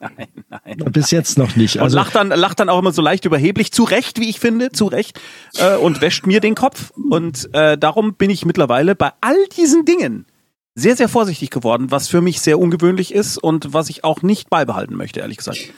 nein, 0.00 0.28
nein. 0.48 0.92
Bis 0.92 1.10
jetzt 1.10 1.36
noch 1.36 1.56
nicht. 1.56 1.76
Und 1.76 1.82
Also 1.82 1.96
lacht 1.96 2.14
dann, 2.14 2.28
lacht 2.28 2.58
dann 2.58 2.70
auch 2.70 2.78
immer 2.78 2.92
so 2.92 3.02
leicht 3.02 3.26
überheblich, 3.26 3.70
zu 3.70 3.84
Recht, 3.84 4.18
wie 4.18 4.30
ich 4.30 4.40
finde, 4.40 4.72
zu 4.72 4.86
Recht, 4.86 5.20
äh, 5.58 5.76
und 5.76 6.00
wäscht 6.00 6.26
mir 6.26 6.40
den 6.40 6.54
Kopf. 6.54 6.90
Und 7.10 7.50
äh, 7.52 7.76
darum 7.76 8.14
bin 8.14 8.30
ich 8.30 8.46
mittlerweile 8.46 8.94
bei 8.94 9.10
all 9.20 9.36
diesen 9.56 9.84
Dingen 9.84 10.05
sehr, 10.74 10.96
sehr 10.96 11.08
vorsichtig 11.08 11.50
geworden, 11.50 11.90
was 11.90 12.08
für 12.08 12.20
mich 12.20 12.40
sehr 12.40 12.58
ungewöhnlich 12.58 13.12
ist 13.14 13.38
und 13.38 13.72
was 13.72 13.88
ich 13.88 14.04
auch 14.04 14.22
nicht 14.22 14.50
beibehalten 14.50 14.94
möchte, 14.94 15.20
ehrlich 15.20 15.38
gesagt. 15.38 15.72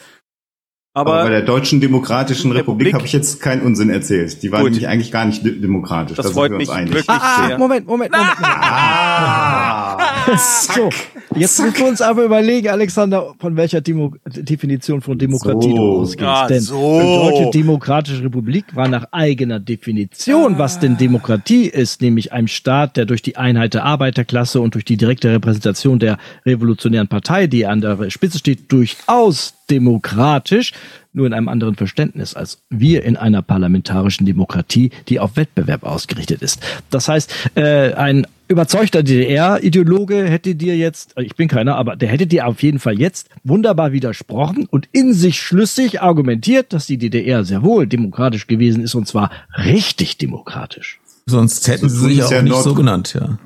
Aber, 0.99 1.13
Aber, 1.13 1.23
bei 1.23 1.29
der 1.29 1.41
Deutschen 1.43 1.79
Demokratischen 1.81 2.51
Republik, 2.51 2.87
Republik- 2.89 2.93
habe 2.95 3.05
ich 3.05 3.13
jetzt 3.13 3.41
keinen 3.41 3.61
Unsinn 3.61 3.89
erzählt. 3.89 4.43
Die 4.43 4.51
waren 4.51 4.63
nämlich 4.63 4.87
eigentlich 4.87 5.11
gar 5.11 5.25
nicht 5.25 5.43
de 5.45 5.59
demokratisch. 5.59 6.17
Das 6.17 6.25
Da 6.25 6.29
sind 6.29 6.33
freut 6.35 6.51
wir 6.51 6.57
uns 6.59 6.67
mich 6.67 6.75
einig. 6.75 6.93
wirklich. 6.93 7.09
Ah, 7.09 7.45
sehr. 7.47 7.55
ah, 7.55 7.59
Moment, 7.59 7.87
Moment, 7.87 8.11
Moment. 8.11 8.31
Ah, 8.41 9.97
So, 10.37 10.89
jetzt 11.35 11.59
müssen 11.59 11.77
wir 11.77 11.87
uns 11.87 12.01
aber 12.01 12.23
überlegen, 12.23 12.67
Alexander, 12.69 13.33
von 13.39 13.55
welcher 13.55 13.81
Demo 13.81 14.13
Definition 14.27 15.01
von 15.01 15.17
Demokratie 15.17 15.69
So. 15.69 15.75
du 15.75 15.99
ausgehst. 16.01 16.27
Ah, 16.27 16.47
denn 16.47 16.61
so. 16.61 16.99
die 17.01 17.31
Deutsche 17.31 17.51
Demokratische 17.57 18.23
Republik 18.23 18.75
war 18.75 18.87
nach 18.87 19.05
eigener 19.11 19.59
Definition, 19.59 20.57
was 20.59 20.79
denn 20.79 20.97
Demokratie 20.97 21.65
ist, 21.65 22.01
nämlich 22.01 22.31
einem 22.31 22.47
Staat, 22.47 22.97
der 22.97 23.05
durch 23.05 23.21
die 23.21 23.37
Einheit 23.37 23.73
der 23.73 23.85
Arbeiterklasse 23.85 24.61
und 24.61 24.75
durch 24.75 24.85
die 24.85 24.97
direkte 24.97 25.31
Repräsentation 25.31 25.97
der 25.99 26.17
revolutionären 26.45 27.07
Partei, 27.07 27.47
die 27.47 27.65
an 27.65 27.81
der 27.81 28.09
Spitze 28.11 28.37
steht, 28.37 28.71
durchaus 28.71 29.53
demokratisch, 29.69 30.73
nur 31.13 31.27
in 31.27 31.33
einem 31.33 31.47
anderen 31.47 31.75
Verständnis 31.75 32.33
als 32.33 32.59
wir 32.69 33.03
in 33.03 33.17
einer 33.17 33.41
parlamentarischen 33.41 34.25
Demokratie, 34.25 34.91
die 35.07 35.19
auf 35.19 35.35
Wettbewerb 35.35 35.83
ausgerichtet 35.83 36.41
ist. 36.41 36.61
Das 36.89 37.07
heißt, 37.07 37.33
äh, 37.55 37.93
ein 37.93 38.27
überzeugter 38.47 39.03
DDR-Ideologe 39.03 40.25
hätte 40.25 40.55
dir 40.55 40.75
jetzt, 40.75 41.15
äh, 41.17 41.23
ich 41.23 41.35
bin 41.35 41.47
keiner, 41.47 41.75
aber 41.75 41.95
der 41.95 42.09
hätte 42.09 42.27
dir 42.27 42.47
auf 42.47 42.61
jeden 42.63 42.79
Fall 42.79 42.99
jetzt 42.99 43.29
wunderbar 43.43 43.91
widersprochen 43.91 44.65
und 44.69 44.87
in 44.91 45.13
sich 45.13 45.39
schlüssig 45.39 46.01
argumentiert, 46.01 46.73
dass 46.73 46.87
die 46.87 46.97
DDR 46.97 47.43
sehr 47.43 47.63
wohl 47.63 47.87
demokratisch 47.87 48.47
gewesen 48.47 48.83
ist 48.83 48.95
und 48.95 49.07
zwar 49.07 49.31
richtig 49.57 50.17
demokratisch. 50.17 50.99
sonst 51.25 51.67
hätten 51.67 51.89
sie 51.89 52.07
sich 52.15 52.23
auch 52.23 52.31
ja 52.31 52.41
nicht 52.41 52.51
Nord- 52.51 52.63
so 52.63 52.73
genannt, 52.73 53.13
ja. 53.13 53.37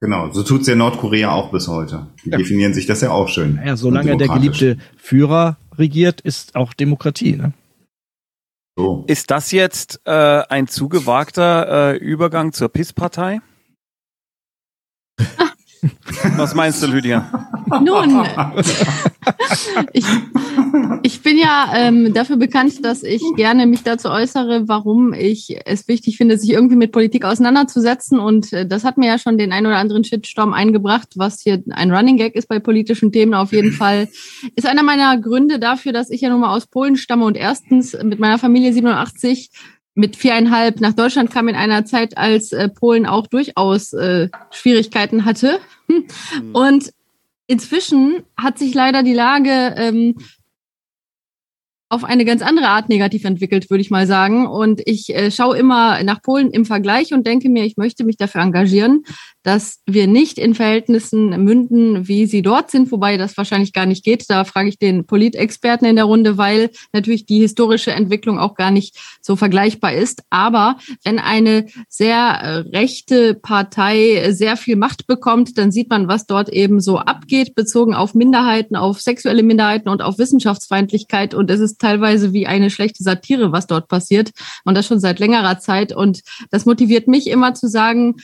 Genau, 0.00 0.30
so 0.30 0.44
tut's 0.44 0.68
ja 0.68 0.76
Nordkorea 0.76 1.32
auch 1.32 1.50
bis 1.50 1.66
heute. 1.66 2.06
Die 2.24 2.30
definieren 2.30 2.72
sich 2.72 2.86
das 2.86 3.00
ja 3.00 3.10
auch 3.10 3.28
schön. 3.28 3.60
Ja, 3.64 3.76
solange 3.76 4.16
der 4.16 4.28
geliebte 4.28 4.78
Führer 4.96 5.56
regiert, 5.76 6.20
ist 6.20 6.54
auch 6.54 6.72
Demokratie. 6.72 7.36
Ne? 7.36 7.52
So. 8.78 9.04
ist 9.08 9.32
das 9.32 9.50
jetzt 9.50 10.00
äh, 10.04 10.12
ein 10.12 10.68
zu 10.68 10.88
gewagter 10.88 11.94
äh, 11.94 11.96
Übergang 11.96 12.52
zur 12.52 12.68
PIS-Partei? 12.68 13.40
Was 16.36 16.54
meinst 16.54 16.82
du, 16.82 16.86
Lydia? 16.86 17.48
Nun, 17.82 18.24
ich, 19.92 20.04
ich 21.02 21.22
bin 21.22 21.38
ja 21.38 21.72
ähm, 21.74 22.12
dafür 22.14 22.36
bekannt, 22.36 22.84
dass 22.84 23.02
ich 23.02 23.22
gerne 23.36 23.66
mich 23.66 23.82
dazu 23.82 24.08
äußere, 24.08 24.68
warum 24.68 25.12
ich 25.12 25.56
es 25.64 25.86
wichtig 25.88 26.16
finde, 26.16 26.38
sich 26.38 26.50
irgendwie 26.50 26.76
mit 26.76 26.92
Politik 26.92 27.24
auseinanderzusetzen. 27.24 28.18
Und 28.18 28.52
äh, 28.52 28.66
das 28.66 28.84
hat 28.84 28.96
mir 28.98 29.06
ja 29.06 29.18
schon 29.18 29.38
den 29.38 29.52
ein 29.52 29.66
oder 29.66 29.76
anderen 29.76 30.04
Shitstorm 30.04 30.54
eingebracht, 30.54 31.08
was 31.16 31.40
hier 31.40 31.62
ein 31.70 31.92
Running 31.92 32.16
Gag 32.16 32.34
ist 32.34 32.48
bei 32.48 32.58
politischen 32.58 33.12
Themen 33.12 33.34
auf 33.34 33.52
jeden 33.52 33.72
Fall. 33.72 34.08
Ist 34.56 34.66
einer 34.66 34.82
meiner 34.82 35.18
Gründe 35.18 35.58
dafür, 35.58 35.92
dass 35.92 36.10
ich 36.10 36.22
ja 36.22 36.30
nun 36.30 36.40
mal 36.40 36.54
aus 36.54 36.66
Polen 36.66 36.96
stamme 36.96 37.24
und 37.24 37.36
erstens 37.36 37.96
mit 38.02 38.18
meiner 38.18 38.38
Familie 38.38 38.72
87 38.72 39.50
mit 39.98 40.14
viereinhalb 40.14 40.80
nach 40.80 40.92
Deutschland 40.92 41.32
kam 41.32 41.48
in 41.48 41.56
einer 41.56 41.84
Zeit, 41.84 42.16
als 42.16 42.52
äh, 42.52 42.68
Polen 42.68 43.04
auch 43.04 43.26
durchaus 43.26 43.92
äh, 43.92 44.28
Schwierigkeiten 44.52 45.24
hatte. 45.24 45.58
Und 46.52 46.92
inzwischen 47.48 48.22
hat 48.36 48.58
sich 48.58 48.74
leider 48.74 49.02
die 49.02 49.14
Lage 49.14 49.74
ähm, 49.76 50.14
auf 51.90 52.04
eine 52.04 52.24
ganz 52.24 52.42
andere 52.42 52.68
Art 52.68 52.88
negativ 52.88 53.24
entwickelt, 53.24 53.70
würde 53.70 53.80
ich 53.80 53.90
mal 53.90 54.06
sagen. 54.06 54.46
Und 54.46 54.82
ich 54.84 55.14
äh, 55.14 55.30
schaue 55.30 55.56
immer 55.56 56.02
nach 56.02 56.20
Polen 56.20 56.50
im 56.50 56.66
Vergleich 56.66 57.14
und 57.14 57.26
denke 57.26 57.48
mir, 57.48 57.64
ich 57.64 57.78
möchte 57.78 58.04
mich 58.04 58.18
dafür 58.18 58.42
engagieren, 58.42 59.04
dass 59.42 59.80
wir 59.86 60.06
nicht 60.06 60.36
in 60.36 60.54
Verhältnissen 60.54 61.30
münden, 61.42 62.06
wie 62.06 62.26
sie 62.26 62.42
dort 62.42 62.70
sind, 62.70 62.92
wobei 62.92 63.16
das 63.16 63.38
wahrscheinlich 63.38 63.72
gar 63.72 63.86
nicht 63.86 64.04
geht. 64.04 64.26
Da 64.28 64.44
frage 64.44 64.68
ich 64.68 64.78
den 64.78 65.06
Politexperten 65.06 65.88
in 65.88 65.96
der 65.96 66.04
Runde, 66.04 66.36
weil 66.36 66.70
natürlich 66.92 67.24
die 67.24 67.40
historische 67.40 67.92
Entwicklung 67.92 68.38
auch 68.38 68.54
gar 68.54 68.70
nicht 68.70 68.98
so 69.22 69.36
vergleichbar 69.36 69.94
ist. 69.94 70.22
Aber 70.28 70.76
wenn 71.04 71.18
eine 71.18 71.66
sehr 71.88 72.16
äh, 72.18 72.56
rechte 72.76 73.32
Partei 73.34 74.32
sehr 74.32 74.58
viel 74.58 74.76
Macht 74.76 75.06
bekommt, 75.06 75.56
dann 75.56 75.72
sieht 75.72 75.88
man, 75.88 76.08
was 76.08 76.26
dort 76.26 76.50
eben 76.50 76.80
so 76.80 76.98
abgeht, 76.98 77.54
bezogen 77.54 77.94
auf 77.94 78.14
Minderheiten, 78.14 78.76
auf 78.76 79.00
sexuelle 79.00 79.42
Minderheiten 79.42 79.88
und 79.88 80.02
auf 80.02 80.18
Wissenschaftsfeindlichkeit. 80.18 81.32
Und 81.32 81.50
es 81.50 81.60
ist 81.60 81.77
teilweise 81.78 82.32
wie 82.32 82.46
eine 82.46 82.70
schlechte 82.70 83.02
Satire, 83.02 83.52
was 83.52 83.66
dort 83.66 83.88
passiert. 83.88 84.30
Und 84.64 84.76
das 84.76 84.86
schon 84.86 85.00
seit 85.00 85.18
längerer 85.18 85.58
Zeit. 85.58 85.94
Und 85.94 86.22
das 86.50 86.66
motiviert 86.66 87.08
mich 87.08 87.28
immer 87.28 87.54
zu 87.54 87.68
sagen, 87.68 88.16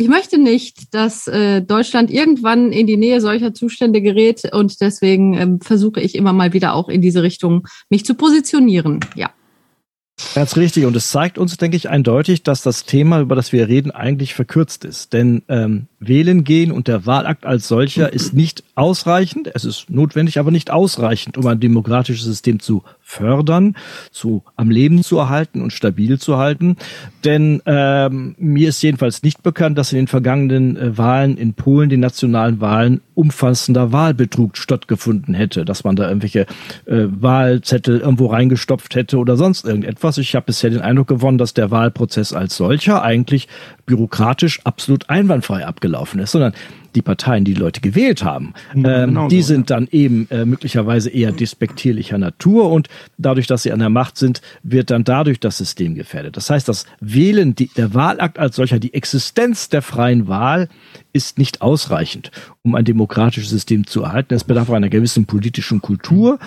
ich 0.00 0.08
möchte 0.08 0.38
nicht, 0.38 0.94
dass 0.94 1.26
äh, 1.26 1.60
Deutschland 1.60 2.10
irgendwann 2.10 2.72
in 2.72 2.86
die 2.86 2.96
Nähe 2.96 3.20
solcher 3.20 3.52
Zustände 3.52 4.00
gerät 4.00 4.50
und 4.50 4.80
deswegen 4.80 5.34
ähm, 5.34 5.60
versuche 5.60 6.00
ich 6.00 6.14
immer 6.14 6.32
mal 6.32 6.54
wieder 6.54 6.72
auch 6.72 6.88
in 6.88 7.02
diese 7.02 7.22
Richtung 7.22 7.68
mich 7.90 8.06
zu 8.06 8.14
positionieren. 8.14 9.00
Ja. 9.14 9.30
Ganz 10.34 10.56
richtig. 10.56 10.86
Und 10.86 10.96
es 10.96 11.10
zeigt 11.10 11.36
uns, 11.36 11.54
denke 11.58 11.76
ich, 11.76 11.90
eindeutig, 11.90 12.42
dass 12.42 12.62
das 12.62 12.86
Thema, 12.86 13.20
über 13.20 13.36
das 13.36 13.52
wir 13.52 13.68
reden, 13.68 13.90
eigentlich 13.90 14.32
verkürzt 14.32 14.86
ist. 14.86 15.12
Denn 15.12 15.42
ähm, 15.48 15.86
wählen 16.00 16.44
gehen 16.44 16.72
und 16.72 16.88
der 16.88 17.04
Wahlakt 17.04 17.44
als 17.44 17.68
solcher 17.68 18.12
ist 18.12 18.32
nicht 18.32 18.64
ausreichend. 18.74 19.50
Es 19.54 19.66
ist 19.66 19.90
notwendig, 19.90 20.38
aber 20.38 20.50
nicht 20.50 20.70
ausreichend, 20.70 21.36
um 21.36 21.46
ein 21.46 21.60
demokratisches 21.60 22.24
System 22.24 22.58
zu 22.58 22.82
fördern, 23.02 23.76
zu 24.10 24.42
am 24.56 24.70
Leben 24.70 25.02
zu 25.02 25.18
erhalten 25.18 25.60
und 25.60 25.72
stabil 25.72 26.18
zu 26.18 26.38
halten. 26.38 26.76
Denn 27.24 27.60
ähm, 27.66 28.34
mir 28.38 28.70
ist 28.70 28.82
jedenfalls 28.82 29.22
nicht 29.22 29.42
bekannt, 29.42 29.76
dass 29.76 29.92
in 29.92 29.98
den 29.98 30.06
vergangenen 30.06 30.76
äh, 30.76 30.96
Wahlen 30.96 31.36
in 31.36 31.52
Polen, 31.52 31.90
den 31.90 32.00
nationalen 32.00 32.60
Wahlen, 32.60 33.02
umfassender 33.14 33.92
Wahlbetrug 33.92 34.56
stattgefunden 34.56 35.34
hätte, 35.34 35.66
dass 35.66 35.84
man 35.84 35.96
da 35.96 36.08
irgendwelche 36.08 36.46
äh, 36.86 37.06
Wahlzettel 37.10 38.00
irgendwo 38.00 38.26
reingestopft 38.28 38.94
hätte 38.94 39.18
oder 39.18 39.36
sonst 39.36 39.66
irgendetwas. 39.66 40.16
Ich 40.16 40.34
habe 40.34 40.46
bisher 40.46 40.70
den 40.70 40.80
Eindruck 40.80 41.08
gewonnen, 41.08 41.36
dass 41.36 41.52
der 41.52 41.70
Wahlprozess 41.70 42.32
als 42.32 42.56
solcher 42.56 43.02
eigentlich 43.02 43.48
bürokratisch 43.90 44.60
absolut 44.62 45.10
einwandfrei 45.10 45.66
abgelaufen 45.66 46.20
ist, 46.20 46.30
sondern 46.30 46.52
die 46.94 47.02
Parteien, 47.02 47.44
die 47.44 47.54
die 47.54 47.60
Leute 47.60 47.80
gewählt 47.80 48.24
haben, 48.24 48.54
Ja, 48.74 49.02
ähm, 49.02 49.10
genau 49.10 49.28
die 49.28 49.42
so, 49.42 49.48
sind 49.48 49.70
dann 49.70 49.88
eben 49.90 50.28
äh, 50.30 50.44
möglicherweise 50.44 51.10
eher 51.10 51.32
despektierlicher 51.32 52.18
Natur 52.18 52.70
und 52.70 52.88
dadurch, 53.18 53.46
dass 53.46 53.64
sie 53.64 53.72
an 53.72 53.80
der 53.80 53.90
Macht 53.90 54.16
sind, 54.16 54.42
wird 54.62 54.90
dann 54.90 55.04
dadurch 55.04 55.40
das 55.40 55.58
System 55.58 55.94
gefährdet. 55.94 56.36
Das 56.36 56.50
heißt, 56.50 56.68
das 56.68 56.86
Wählen, 57.00 57.54
die, 57.54 57.68
der 57.76 57.94
Wahlakt 57.94 58.38
als 58.38 58.56
solcher, 58.56 58.78
die 58.78 58.94
Existenz 58.94 59.68
der 59.68 59.82
freien 59.82 60.28
Wahl 60.28 60.68
ist 61.12 61.38
nicht 61.38 61.62
ausreichend, 61.62 62.30
um 62.62 62.74
ein 62.76 62.84
demokratisches 62.84 63.50
System 63.50 63.86
zu 63.86 64.02
erhalten. 64.02 64.34
Es 64.34 64.44
bedarf 64.44 64.70
einer 64.70 64.88
gewissen 64.88 65.26
politischen 65.26 65.80
Kultur 65.80 66.38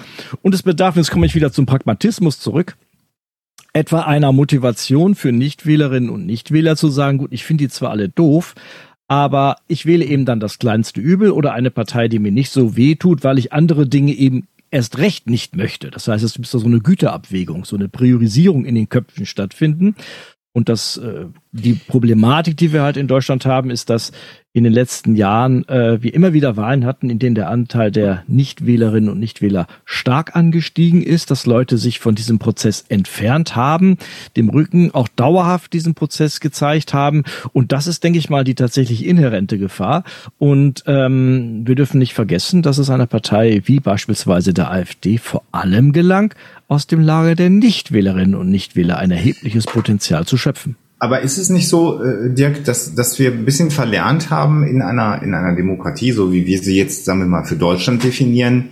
und 0.42 0.56
es 0.56 0.64
bedarf, 0.64 0.96
jetzt 0.96 1.12
komme 1.12 1.26
ich 1.26 1.36
wieder 1.36 1.52
zum 1.52 1.66
Pragmatismus 1.66 2.40
zurück, 2.40 2.76
etwa 3.74 4.02
einer 4.02 4.32
Motivation 4.32 5.16
für 5.16 5.32
Nichtwählerinnen 5.32 6.10
und 6.10 6.26
Nichtwähler 6.26 6.76
zu 6.76 6.90
sagen, 6.90 7.18
gut, 7.18 7.34
ich 7.34 7.44
finde 7.44 7.66
die 7.66 7.70
zwar 7.70 7.90
alle 7.90 8.08
doof, 8.08 8.56
aber 9.08 9.58
ich 9.68 9.86
wähle 9.86 10.06
eben 10.06 10.26
dann 10.26 10.40
das 10.40 10.60
kleinste 10.60 11.02
Übel 11.02 11.32
oder 11.32 11.54
eine 11.54 11.72
Partei, 11.72 12.08
die 12.08 12.20
mir 12.20 12.32
nicht 12.32 12.52
so 12.52 12.78
weh 12.78 12.96
tut, 12.96 13.24
weil 13.24 13.38
ich 13.38 13.52
andere 13.52 13.88
Dinge 13.88 14.14
eben 14.14 14.48
erst 14.72 14.98
recht 14.98 15.30
nicht 15.30 15.56
möchte. 15.56 15.92
Das 15.92 16.08
heißt, 16.08 16.24
es 16.24 16.40
müsste 16.40 16.60
so 16.60 16.66
eine 16.66 16.80
Güterabwägung, 16.80 17.66
so 17.66 17.76
eine 17.76 17.90
Priorisierung 17.90 18.66
in 18.66 18.76
den 18.76 18.90
Köpfen 18.90 19.26
stattfinden. 19.26 19.96
Und 20.52 20.70
das, 20.70 20.98
äh, 20.98 21.26
die 21.54 21.74
Problematik, 21.74 22.58
die 22.58 22.74
wir 22.74 22.82
halt 22.82 22.98
in 22.98 23.08
Deutschland 23.08 23.46
haben, 23.46 23.70
ist, 23.70 23.90
dass 23.90 24.12
in 24.56 24.64
den 24.64 24.74
letzten 24.74 25.16
Jahren 25.16 25.68
äh, 25.68 26.02
wir 26.02 26.14
immer 26.14 26.34
wieder 26.34 26.58
Wahlen 26.58 26.86
hatten, 26.86 27.10
in 27.10 27.18
denen 27.18 27.34
der 27.34 27.50
Anteil 27.50 27.92
der 27.92 28.24
Nichtwählerinnen 28.28 29.10
und 29.10 29.20
Nichtwähler 29.20 29.68
stark 29.84 30.36
angestiegen 30.36 31.02
ist, 31.02 31.32
dass 31.32 31.48
Leute 31.48 31.78
sich 31.78 32.00
von 32.00 32.14
diesem 32.14 32.38
Prozess 32.38 32.86
entfernt 32.88 33.56
haben, 33.56 33.98
dem 34.36 34.50
Rücken 34.50 34.94
auch 34.94 35.08
dauerhaft 35.08 35.74
diesen 35.74 35.96
Prozess 35.96 36.40
gezeigt 36.40 36.94
haben. 36.94 37.24
Und 37.52 37.72
das 37.72 37.88
ist, 37.88 38.04
denke 38.04 38.20
ich 38.20 38.30
mal, 38.30 38.44
die 38.44 38.54
tatsächlich 38.54 39.06
inhärente 39.06 39.58
Gefahr. 39.58 40.04
Und 40.38 40.84
ähm, 40.86 41.64
wir 41.66 41.76
dürfen 41.76 41.98
nicht 41.98 42.14
vergessen, 42.14 42.62
dass 42.62 42.78
es 42.78 42.92
einer 42.92 43.08
Partei 43.08 43.62
wie 43.66 43.80
beispielsweise 43.80 44.54
der 44.54 44.72
AfD 44.72 45.18
vor 45.18 45.44
allem 45.52 45.94
gelang, 45.94 46.36
aus 46.68 46.86
dem 46.86 47.02
Lager 47.02 47.34
der 47.36 47.50
Nichtwählerinnen 47.50 48.36
und 48.36 48.50
Nichtwähler 48.50 48.98
ein 48.98 49.12
erhebliches 49.12 49.66
Potenzial 49.66 50.26
zu 50.26 50.38
schöpfen. 50.38 50.76
Aber 51.04 51.20
ist 51.20 51.38
es 51.38 51.50
nicht 51.50 51.68
so, 51.68 52.02
äh, 52.02 52.34
Dirk, 52.34 52.64
dass, 52.64 52.96
dass 52.96 53.20
wir 53.20 53.34
ein 53.34 53.44
bisschen 53.44 53.72
verlernt 53.72 54.30
haben 54.30 54.66
in 54.66 54.82
einer, 54.82 55.22
in 55.22 55.34
einer 55.34 55.54
Demokratie, 55.54 56.14
so 56.14 56.32
wie 56.32 56.46
wir 56.46 56.60
sie 56.60 56.78
jetzt, 56.78 57.04
sagen 57.04 57.20
wir 57.20 57.28
mal, 57.28 57.44
für 57.44 57.58
Deutschland 57.58 58.06
definieren, 58.06 58.70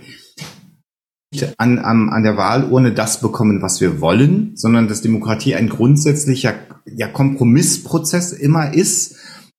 an, 1.58 1.78
an, 1.78 2.08
an 2.08 2.22
der 2.22 2.38
Wahlurne 2.38 2.92
das 2.92 3.20
bekommen, 3.20 3.60
was 3.60 3.82
wir 3.82 4.00
wollen, 4.00 4.52
sondern 4.54 4.88
dass 4.88 5.02
Demokratie 5.02 5.56
ein 5.56 5.68
grundsätzlicher 5.68 6.54
ja, 6.86 7.06
Kompromissprozess 7.06 8.32
immer 8.32 8.72
ist 8.72 9.16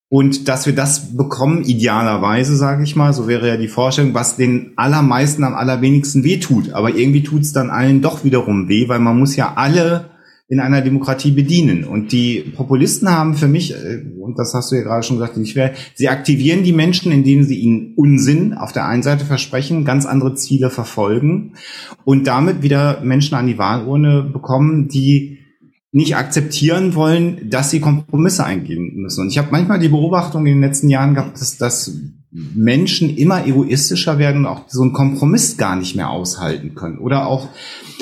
und 0.10 0.48
dass 0.48 0.66
wir 0.66 0.74
das 0.74 1.16
bekommen, 1.16 1.62
idealerweise, 1.66 2.56
sage 2.56 2.82
ich 2.82 2.96
mal, 2.96 3.14
so 3.14 3.28
wäre 3.28 3.50
ja 3.50 3.58
die 3.58 3.68
Vorstellung, 3.68 4.16
was 4.16 4.36
den 4.36 4.74
allermeisten 4.78 5.44
am 5.44 5.54
allerwenigsten 5.54 6.24
weh 6.24 6.40
tut. 6.40 6.74
Aber 6.74 6.96
irgendwie 6.96 7.22
tut 7.22 7.44
es 7.44 7.54
dann 7.54 7.70
allen 7.70 8.02
doch 8.02 8.24
wiederum 8.24 8.68
weh, 8.68 8.90
weil 8.90 9.00
man 9.00 9.20
muss 9.20 9.36
ja 9.36 9.54
alle 9.58 10.13
in 10.48 10.60
einer 10.60 10.82
Demokratie 10.82 11.32
bedienen. 11.32 11.84
Und 11.84 12.12
die 12.12 12.42
Populisten 12.42 13.10
haben 13.10 13.36
für 13.36 13.48
mich, 13.48 13.74
äh, 13.74 14.04
und 14.20 14.38
das 14.38 14.54
hast 14.54 14.72
du 14.72 14.76
ja 14.76 14.84
gerade 14.84 15.04
schon 15.04 15.18
gesagt, 15.18 15.38
nicht 15.38 15.52
schwer, 15.52 15.74
sie 15.96 16.10
aktivieren 16.10 16.64
die 16.64 16.74
Menschen, 16.74 17.12
indem 17.12 17.44
sie 17.44 17.56
ihnen 17.56 17.94
Unsinn 17.96 18.54
auf 18.54 18.72
der 18.72 18.86
einen 18.86 19.04
Seite 19.04 19.26
versprechen, 19.26 19.86
ganz 19.86 20.06
andere 20.06 20.36
Ziele 20.36 20.70
verfolgen 20.70 21.54
und 22.04 22.28
damit 22.28 22.62
wieder 22.62 23.02
Menschen 23.02 23.36
an 23.36 23.48
die 23.48 23.58
Wahlurne 23.58 24.24
bekommen, 24.24 24.90
die 24.90 25.40
nicht 25.92 26.16
akzeptieren 26.16 26.96
wollen, 26.96 27.50
dass 27.50 27.70
sie 27.70 27.80
Kompromisse 27.80 28.44
eingehen 28.44 28.96
müssen. 28.96 29.22
Und 29.22 29.30
ich 29.30 29.38
habe 29.38 29.50
manchmal 29.52 29.80
die 29.80 29.90
Beobachtung 29.90 30.46
in 30.48 30.56
den 30.56 30.62
letzten 30.62 30.90
Jahren 30.90 31.14
gehabt, 31.14 31.40
dass, 31.40 31.58
dass 31.58 32.00
Menschen 32.34 33.16
immer 33.16 33.46
egoistischer 33.46 34.18
werden 34.18 34.40
und 34.40 34.46
auch 34.48 34.64
so 34.68 34.82
einen 34.82 34.94
Kompromiss 34.94 35.56
gar 35.58 35.76
nicht 35.76 35.96
mehr 35.96 36.10
aushalten 36.10 36.74
können. 36.74 36.98
Oder 36.98 37.28
auch, 37.28 37.50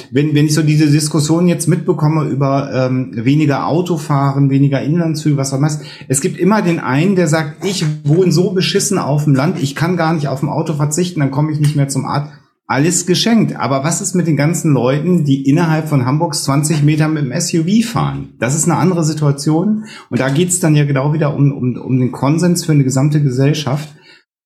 wenn, 0.10 0.34
wenn 0.34 0.46
ich 0.46 0.54
so 0.54 0.62
diese 0.62 0.89
Diskussion 0.89 1.50
jetzt 1.50 1.67
mitbekomme 1.67 2.30
über 2.30 2.72
ähm, 2.74 3.12
weniger 3.13 3.67
Autofahren, 3.67 4.50
weniger 4.50 4.82
Inlandsflüge, 4.82 5.36
was 5.36 5.54
auch 5.54 5.58
immer, 5.58 5.72
es 6.08 6.22
gibt 6.22 6.38
immer 6.38 6.62
den 6.62 6.80
einen, 6.80 7.17
der 7.17 7.28
sagt, 7.28 7.65
ich 7.65 7.86
wohne 8.06 8.32
so 8.32 8.52
beschissen 8.52 8.98
auf 8.98 9.26
dem 9.26 9.36
Land, 9.36 9.62
ich 9.62 9.76
kann 9.76 9.98
gar 9.98 10.13
nicht 10.13 10.30
auf 10.30 10.39
dem 10.39 10.50
Auto 10.50 10.76
verzichten, 10.76 11.20
dann 11.20 11.32
komme 11.32 11.52
ich 11.52 11.60
nicht 11.60 11.76
mehr 11.76 11.89
zum 11.89 12.06
Arzt 12.06 12.32
alles 12.72 13.06
geschenkt. 13.06 13.58
Aber 13.58 13.84
was 13.84 14.00
ist 14.00 14.15
mit 14.15 14.28
den 14.28 14.38
ganzen 14.38 14.72
Leuten, 14.72 15.26
die 15.26 15.44
innerhalb 15.44 15.89
von 15.89 16.06
Hamburgs 16.06 16.46
20 16.46 16.84
Meter 16.84 17.10
mit 17.10 17.26
dem 17.26 17.38
SUV 17.38 17.86
fahren? 17.86 18.30
Das 18.39 18.56
ist 18.56 18.63
eine 18.63 18.78
andere 18.78 19.04
Situation. 19.04 19.84
Und 20.10 20.22
da 20.22 20.30
geht 20.30 20.50
es 20.50 20.62
dann 20.62 20.74
ja 20.76 20.86
genau 20.86 21.12
wieder 21.12 21.36
um, 21.36 21.52
um, 21.52 21.76
um 21.76 22.00
den 22.00 22.13
Konsens 22.13 22.63
für 22.63 22.72
eine 22.72 22.86
gesamte 22.86 23.22
Gesellschaft. 23.22 23.89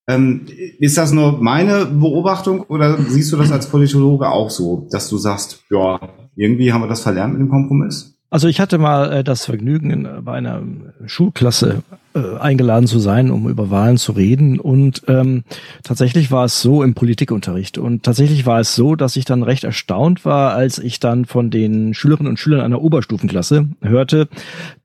Ähm, 0.08 0.46
ist 0.80 0.98
das 0.98 1.12
nur 1.12 1.42
meine 1.42 1.86
Beobachtung 1.86 2.62
oder 2.62 2.98
siehst 2.98 3.32
du 3.34 3.38
das 3.38 3.52
als 3.52 3.68
Politologe 3.68 4.30
auch 4.30 4.52
so, 4.52 4.88
dass 4.92 5.10
du 5.10 5.18
sagst, 5.18 5.64
ja, 5.72 6.00
irgendwie 6.36 6.72
haben 6.72 6.82
wir 6.82 6.88
das 6.88 7.02
verlernt 7.02 7.34
mit 7.34 7.42
dem 7.42 7.50
Kompromiss? 7.50 8.15
Also 8.36 8.50
ich 8.50 8.60
hatte 8.60 8.80
mal 8.80 9.14
äh, 9.14 9.24
das 9.24 9.46
Vergnügen, 9.46 9.92
in, 9.92 10.10
bei 10.26 10.34
einer 10.34 10.62
Schulklasse 11.06 11.84
äh, 12.16 12.38
eingeladen 12.38 12.86
zu 12.86 13.00
sein, 13.00 13.32
um 13.32 13.50
über 13.50 13.70
Wahlen 13.72 13.98
zu 13.98 14.12
reden. 14.12 14.60
Und 14.60 15.04
ähm, 15.08 15.44
tatsächlich 15.84 16.32
war 16.32 16.44
es 16.44 16.62
so 16.62 16.84
im 16.84 16.96
Politikunterricht. 16.96 17.78
Und 17.78 18.04
tatsächlich 18.04 18.46
war 18.46 18.60
es 18.60 18.76
so, 18.76 18.96
dass 18.96 19.16
ich 19.16 19.24
dann 19.26 19.44
recht 19.44 19.64
erstaunt 19.64 20.26
war, 20.26 20.54
als 20.54 20.80
ich 20.80 21.00
dann 21.00 21.24
von 21.24 21.50
den 21.50 21.94
Schülerinnen 21.94 22.30
und 22.30 22.38
Schülern 22.38 22.60
einer 22.60 22.82
Oberstufenklasse 22.82 23.68
hörte, 23.82 24.28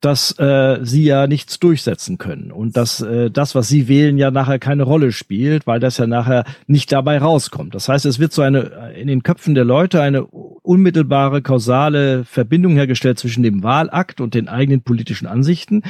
dass 0.00 0.38
äh, 0.38 0.78
sie 0.82 1.04
ja 1.04 1.26
nichts 1.26 1.58
durchsetzen 1.58 2.18
können 2.18 2.52
und 2.52 2.76
dass 2.76 3.00
äh, 3.00 3.30
das, 3.32 3.56
was 3.56 3.68
sie 3.68 3.88
wählen, 3.88 4.16
ja 4.16 4.30
nachher 4.30 4.60
keine 4.60 4.84
Rolle 4.84 5.10
spielt, 5.10 5.66
weil 5.66 5.80
das 5.80 5.98
ja 5.98 6.06
nachher 6.06 6.44
nicht 6.68 6.90
dabei 6.92 7.18
rauskommt. 7.18 7.74
Das 7.74 7.88
heißt, 7.88 8.06
es 8.06 8.20
wird 8.20 8.32
so 8.32 8.42
eine 8.42 8.92
in 8.96 9.08
den 9.08 9.22
Köpfen 9.22 9.54
der 9.54 9.64
Leute 9.64 10.02
eine 10.02 10.26
unmittelbare 10.70 11.42
kausale 11.42 12.24
Verbindung 12.24 12.74
hergestellt 12.74 13.18
zwischen 13.18 13.42
dem 13.42 13.64
Wahlakt 13.64 14.20
und 14.20 14.34
den 14.34 14.46
eigenen 14.46 14.82
politischen 14.82 15.26
Ansichten 15.26 15.82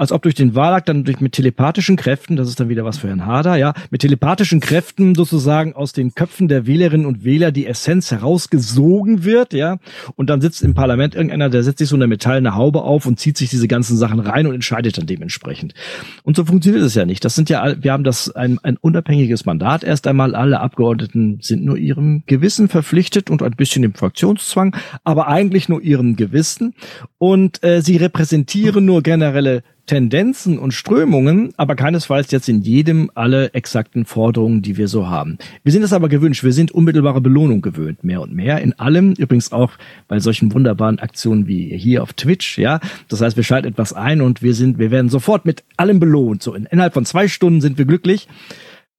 als 0.00 0.12
ob 0.12 0.22
durch 0.22 0.34
den 0.34 0.54
Wahlakt 0.54 0.88
dann 0.88 1.04
durch 1.04 1.20
mit 1.20 1.32
telepathischen 1.32 1.96
Kräften, 1.96 2.36
das 2.36 2.48
ist 2.48 2.58
dann 2.58 2.70
wieder 2.70 2.86
was 2.86 2.96
für 2.96 3.08
Herrn 3.08 3.26
Hader, 3.26 3.56
ja, 3.56 3.74
mit 3.90 4.00
telepathischen 4.00 4.60
Kräften 4.60 5.14
sozusagen 5.14 5.74
aus 5.74 5.92
den 5.92 6.14
Köpfen 6.14 6.48
der 6.48 6.66
Wählerinnen 6.66 7.04
und 7.04 7.22
Wähler 7.22 7.52
die 7.52 7.66
Essenz 7.66 8.10
herausgesogen 8.10 9.24
wird, 9.24 9.52
ja, 9.52 9.76
und 10.16 10.30
dann 10.30 10.40
sitzt 10.40 10.62
im 10.62 10.72
Parlament 10.72 11.14
irgendeiner, 11.14 11.50
der 11.50 11.62
setzt 11.62 11.80
sich 11.80 11.88
so 11.90 11.96
eine 11.96 12.06
metallene 12.06 12.54
Haube 12.54 12.80
auf 12.80 13.04
und 13.04 13.20
zieht 13.20 13.36
sich 13.36 13.50
diese 13.50 13.68
ganzen 13.68 13.98
Sachen 13.98 14.20
rein 14.20 14.46
und 14.46 14.54
entscheidet 14.54 14.96
dann 14.96 15.04
dementsprechend. 15.04 15.74
Und 16.22 16.34
so 16.34 16.46
funktioniert 16.46 16.82
es 16.82 16.94
ja 16.94 17.04
nicht. 17.04 17.22
Das 17.26 17.34
sind 17.34 17.50
ja, 17.50 17.74
wir 17.78 17.92
haben 17.92 18.04
das 18.04 18.30
ein, 18.30 18.58
ein 18.62 18.78
unabhängiges 18.78 19.44
Mandat 19.44 19.84
erst 19.84 20.06
einmal. 20.06 20.34
Alle 20.34 20.60
Abgeordneten 20.60 21.40
sind 21.42 21.62
nur 21.62 21.76
ihrem 21.76 22.22
Gewissen 22.24 22.70
verpflichtet 22.70 23.28
und 23.28 23.42
ein 23.42 23.52
bisschen 23.52 23.82
dem 23.82 23.92
Fraktionszwang, 23.92 24.74
aber 25.04 25.28
eigentlich 25.28 25.68
nur 25.68 25.82
ihrem 25.82 26.16
Gewissen. 26.16 26.72
Und 27.18 27.62
äh, 27.62 27.82
sie 27.82 27.98
repräsentieren 27.98 28.86
nur 28.86 29.02
generelle 29.02 29.62
Tendenzen 29.90 30.56
und 30.60 30.70
Strömungen, 30.72 31.52
aber 31.56 31.74
keinesfalls 31.74 32.30
jetzt 32.30 32.48
in 32.48 32.62
jedem 32.62 33.10
alle 33.16 33.52
exakten 33.54 34.04
Forderungen, 34.04 34.62
die 34.62 34.76
wir 34.76 34.86
so 34.86 35.08
haben. 35.08 35.36
Wir 35.64 35.72
sind 35.72 35.82
es 35.82 35.92
aber 35.92 36.08
gewünscht. 36.08 36.44
Wir 36.44 36.52
sind 36.52 36.70
unmittelbare 36.70 37.20
Belohnung 37.20 37.60
gewöhnt, 37.60 38.04
mehr 38.04 38.20
und 38.20 38.32
mehr. 38.32 38.60
In 38.60 38.78
allem, 38.78 39.14
übrigens 39.14 39.50
auch 39.50 39.72
bei 40.06 40.20
solchen 40.20 40.54
wunderbaren 40.54 41.00
Aktionen 41.00 41.48
wie 41.48 41.76
hier 41.76 42.04
auf 42.04 42.12
Twitch, 42.12 42.56
ja. 42.56 42.78
Das 43.08 43.20
heißt, 43.20 43.36
wir 43.36 43.42
schalten 43.42 43.66
etwas 43.66 43.92
ein 43.92 44.20
und 44.20 44.42
wir 44.42 44.54
sind, 44.54 44.78
wir 44.78 44.92
werden 44.92 45.08
sofort 45.08 45.44
mit 45.44 45.64
allem 45.76 45.98
belohnt. 45.98 46.40
So 46.40 46.54
innerhalb 46.54 46.94
von 46.94 47.04
zwei 47.04 47.26
Stunden 47.26 47.60
sind 47.60 47.76
wir 47.76 47.84
glücklich. 47.84 48.28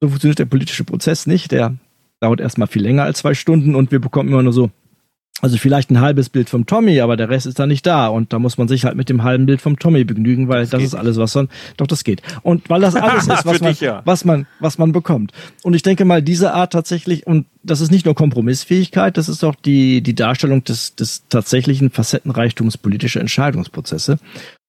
So 0.01 0.09
funktioniert 0.09 0.39
der 0.39 0.45
politische 0.45 0.83
Prozess 0.83 1.25
nicht. 1.25 1.53
Der 1.53 1.77
dauert 2.19 2.41
erstmal 2.41 2.67
viel 2.67 2.81
länger 2.81 3.03
als 3.03 3.19
zwei 3.19 3.33
Stunden 3.33 3.75
und 3.75 3.93
wir 3.93 3.99
bekommen 3.99 4.27
immer 4.27 4.43
nur 4.43 4.51
so 4.51 4.71
also 5.39 5.57
vielleicht 5.57 5.89
ein 5.89 6.01
halbes 6.01 6.29
Bild 6.29 6.49
vom 6.49 6.65
Tommy, 6.65 6.99
aber 6.99 7.17
der 7.17 7.29
Rest 7.29 7.47
ist 7.47 7.57
da 7.57 7.65
nicht 7.65 7.85
da. 7.85 8.07
Und 8.07 8.31
da 8.33 8.39
muss 8.39 8.57
man 8.57 8.67
sich 8.67 8.85
halt 8.85 8.95
mit 8.95 9.09
dem 9.09 9.23
halben 9.23 9.45
Bild 9.45 9.61
vom 9.61 9.79
Tommy 9.79 10.03
begnügen, 10.03 10.47
weil 10.47 10.61
das, 10.61 10.69
das 10.71 10.83
ist 10.83 10.95
alles, 10.95 11.17
was 11.17 11.33
man, 11.33 11.49
doch 11.77 11.87
das 11.87 12.03
geht. 12.03 12.21
Und 12.43 12.69
weil 12.69 12.81
das 12.81 12.95
alles 12.95 13.23
ist, 13.27 13.45
was, 13.45 13.59
man, 13.59 13.71
dich, 13.71 13.81
ja. 13.81 14.01
was 14.05 14.25
man, 14.25 14.45
was 14.59 14.77
man 14.77 14.91
bekommt. 14.91 15.31
Und 15.63 15.73
ich 15.73 15.81
denke 15.81 16.05
mal, 16.05 16.21
diese 16.21 16.53
Art 16.53 16.73
tatsächlich, 16.73 17.25
und 17.25 17.47
das 17.63 17.81
ist 17.81 17.91
nicht 17.91 18.05
nur 18.05 18.13
Kompromissfähigkeit, 18.13 19.17
das 19.17 19.29
ist 19.29 19.43
auch 19.43 19.55
die, 19.55 20.01
die 20.01 20.15
Darstellung 20.15 20.63
des, 20.63 20.95
des 20.95 21.27
tatsächlichen 21.27 21.89
Facettenreichtums 21.89 22.77
politischer 22.77 23.21
Entscheidungsprozesse. 23.21 24.17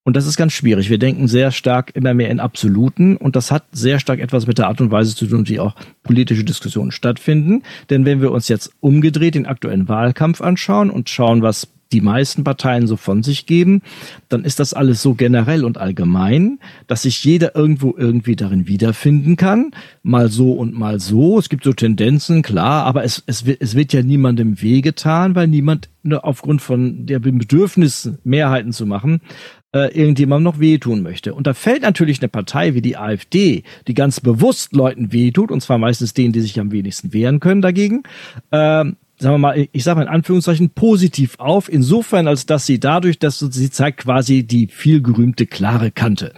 Und 0.04 0.16
das 0.16 0.26
ist 0.26 0.36
ganz 0.36 0.52
schwierig. 0.52 0.90
Wir 0.90 0.98
denken 0.98 1.28
sehr 1.28 1.52
stark 1.52 1.94
immer 1.94 2.12
mehr 2.12 2.30
in 2.30 2.40
Absoluten 2.40 3.16
und 3.16 3.36
das 3.36 3.52
hat 3.52 3.64
sehr 3.70 4.00
stark 4.00 4.18
etwas 4.18 4.48
mit 4.48 4.58
der 4.58 4.66
Art 4.66 4.80
und 4.80 4.90
Weise 4.90 5.14
zu 5.14 5.26
tun, 5.26 5.48
wie 5.48 5.60
auch 5.60 5.76
politische 6.02 6.42
Diskussionen 6.42 6.90
stattfinden. 6.90 7.62
Denn 7.88 8.04
wenn 8.04 8.20
wir 8.20 8.32
uns 8.32 8.48
jetzt 8.48 8.72
umgedreht 8.80 9.36
den 9.36 9.46
aktuellen 9.46 9.88
Wahlkampf 9.88 10.40
anschauen 10.40 10.90
und 10.90 11.08
schauen, 11.08 11.42
was 11.42 11.68
die 11.92 12.00
meisten 12.00 12.44
Parteien 12.44 12.86
so 12.86 12.96
von 12.96 13.22
sich 13.22 13.46
geben, 13.46 13.82
dann 14.28 14.44
ist 14.44 14.60
das 14.60 14.74
alles 14.74 15.02
so 15.02 15.14
generell 15.14 15.64
und 15.64 15.78
allgemein, 15.78 16.58
dass 16.86 17.02
sich 17.02 17.22
jeder 17.24 17.54
irgendwo 17.54 17.94
irgendwie 17.96 18.36
darin 18.36 18.66
wiederfinden 18.66 19.36
kann. 19.36 19.72
Mal 20.02 20.28
so 20.30 20.52
und 20.52 20.76
mal 20.76 21.00
so. 21.00 21.38
Es 21.38 21.48
gibt 21.48 21.64
so 21.64 21.72
Tendenzen, 21.72 22.42
klar, 22.42 22.84
aber 22.84 23.04
es, 23.04 23.22
es, 23.26 23.46
wird, 23.46 23.60
es 23.60 23.74
wird 23.74 23.92
ja 23.92 24.02
niemandem 24.02 24.60
wehgetan, 24.60 25.34
weil 25.34 25.48
niemand 25.48 25.88
ne, 26.02 26.22
aufgrund 26.22 26.62
von 26.62 27.06
der 27.06 27.18
Bedürfnis, 27.18 28.10
Mehrheiten 28.24 28.72
zu 28.72 28.86
machen, 28.86 29.20
äh, 29.72 29.96
irgendjemandem 29.96 30.44
noch 30.44 30.60
wehtun 30.60 31.02
möchte. 31.02 31.34
Und 31.34 31.46
da 31.46 31.54
fällt 31.54 31.82
natürlich 31.82 32.20
eine 32.20 32.28
Partei 32.28 32.74
wie 32.74 32.82
die 32.82 32.96
AfD, 32.96 33.62
die 33.86 33.94
ganz 33.94 34.20
bewusst 34.20 34.74
Leuten 34.74 35.12
wehtut, 35.12 35.50
und 35.50 35.62
zwar 35.62 35.78
meistens 35.78 36.14
denen, 36.14 36.32
die 36.32 36.40
sich 36.40 36.60
am 36.60 36.72
wenigsten 36.72 37.12
wehren 37.12 37.40
können 37.40 37.62
dagegen, 37.62 38.02
äh, 38.50 38.84
sagen 39.22 39.34
wir 39.34 39.38
mal, 39.38 39.68
ich 39.72 39.84
sage 39.84 39.96
mal 39.96 40.02
in 40.02 40.08
Anführungszeichen, 40.08 40.70
positiv 40.70 41.36
auf, 41.38 41.72
insofern, 41.72 42.28
als 42.28 42.44
dass 42.44 42.66
sie 42.66 42.80
dadurch, 42.80 43.18
dass 43.18 43.38
sie 43.38 43.70
zeigt 43.70 44.00
quasi 44.00 44.42
die 44.42 44.66
viel 44.66 45.00
gerühmte 45.00 45.46
klare 45.46 45.90
Kante. 45.90 46.34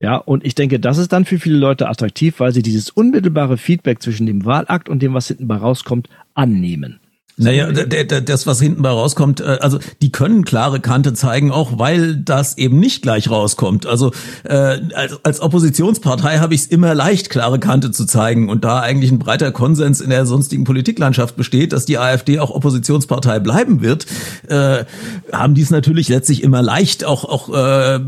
Ja, 0.00 0.16
und 0.16 0.44
ich 0.44 0.56
denke, 0.56 0.80
das 0.80 0.98
ist 0.98 1.12
dann 1.12 1.24
für 1.24 1.38
viele 1.38 1.58
Leute 1.58 1.88
attraktiv, 1.88 2.40
weil 2.40 2.52
sie 2.52 2.62
dieses 2.62 2.90
unmittelbare 2.90 3.56
Feedback 3.56 4.02
zwischen 4.02 4.26
dem 4.26 4.44
Wahlakt 4.44 4.88
und 4.88 5.00
dem, 5.00 5.14
was 5.14 5.28
hinten 5.28 5.46
bei 5.46 5.56
rauskommt, 5.56 6.08
annehmen. 6.34 6.98
Naja, 7.42 7.70
das, 7.72 8.46
was 8.46 8.60
hinten 8.60 8.82
bei 8.82 8.90
rauskommt, 8.90 9.40
äh, 9.40 9.58
also 9.60 9.78
die 10.00 10.12
können 10.12 10.44
klare 10.44 10.80
Kante 10.80 11.12
zeigen, 11.14 11.50
auch 11.50 11.78
weil 11.78 12.16
das 12.16 12.56
eben 12.58 12.78
nicht 12.78 13.02
gleich 13.02 13.30
rauskommt. 13.30 13.86
Also 13.86 14.12
äh, 14.44 14.80
als, 14.94 15.24
als 15.24 15.40
Oppositionspartei 15.40 16.38
habe 16.38 16.54
ich 16.54 16.62
es 16.62 16.66
immer 16.66 16.94
leicht, 16.94 17.30
klare 17.30 17.58
Kante 17.58 17.90
zu 17.90 18.06
zeigen. 18.06 18.48
Und 18.48 18.64
da 18.64 18.80
eigentlich 18.80 19.10
ein 19.10 19.18
breiter 19.18 19.52
Konsens 19.52 20.00
in 20.00 20.10
der 20.10 20.26
sonstigen 20.26 20.64
Politiklandschaft 20.64 21.36
besteht, 21.36 21.72
dass 21.72 21.84
die 21.84 21.98
AfD 21.98 22.38
auch 22.40 22.50
Oppositionspartei 22.50 23.40
bleiben 23.40 23.82
wird, 23.82 24.06
äh, 24.48 24.84
haben 25.32 25.54
die 25.54 25.62
es 25.62 25.70
natürlich 25.70 26.08
letztlich 26.08 26.42
immer 26.42 26.62
leicht, 26.62 27.04
auch, 27.04 27.24
auch 27.24 27.48
äh, 27.54 28.00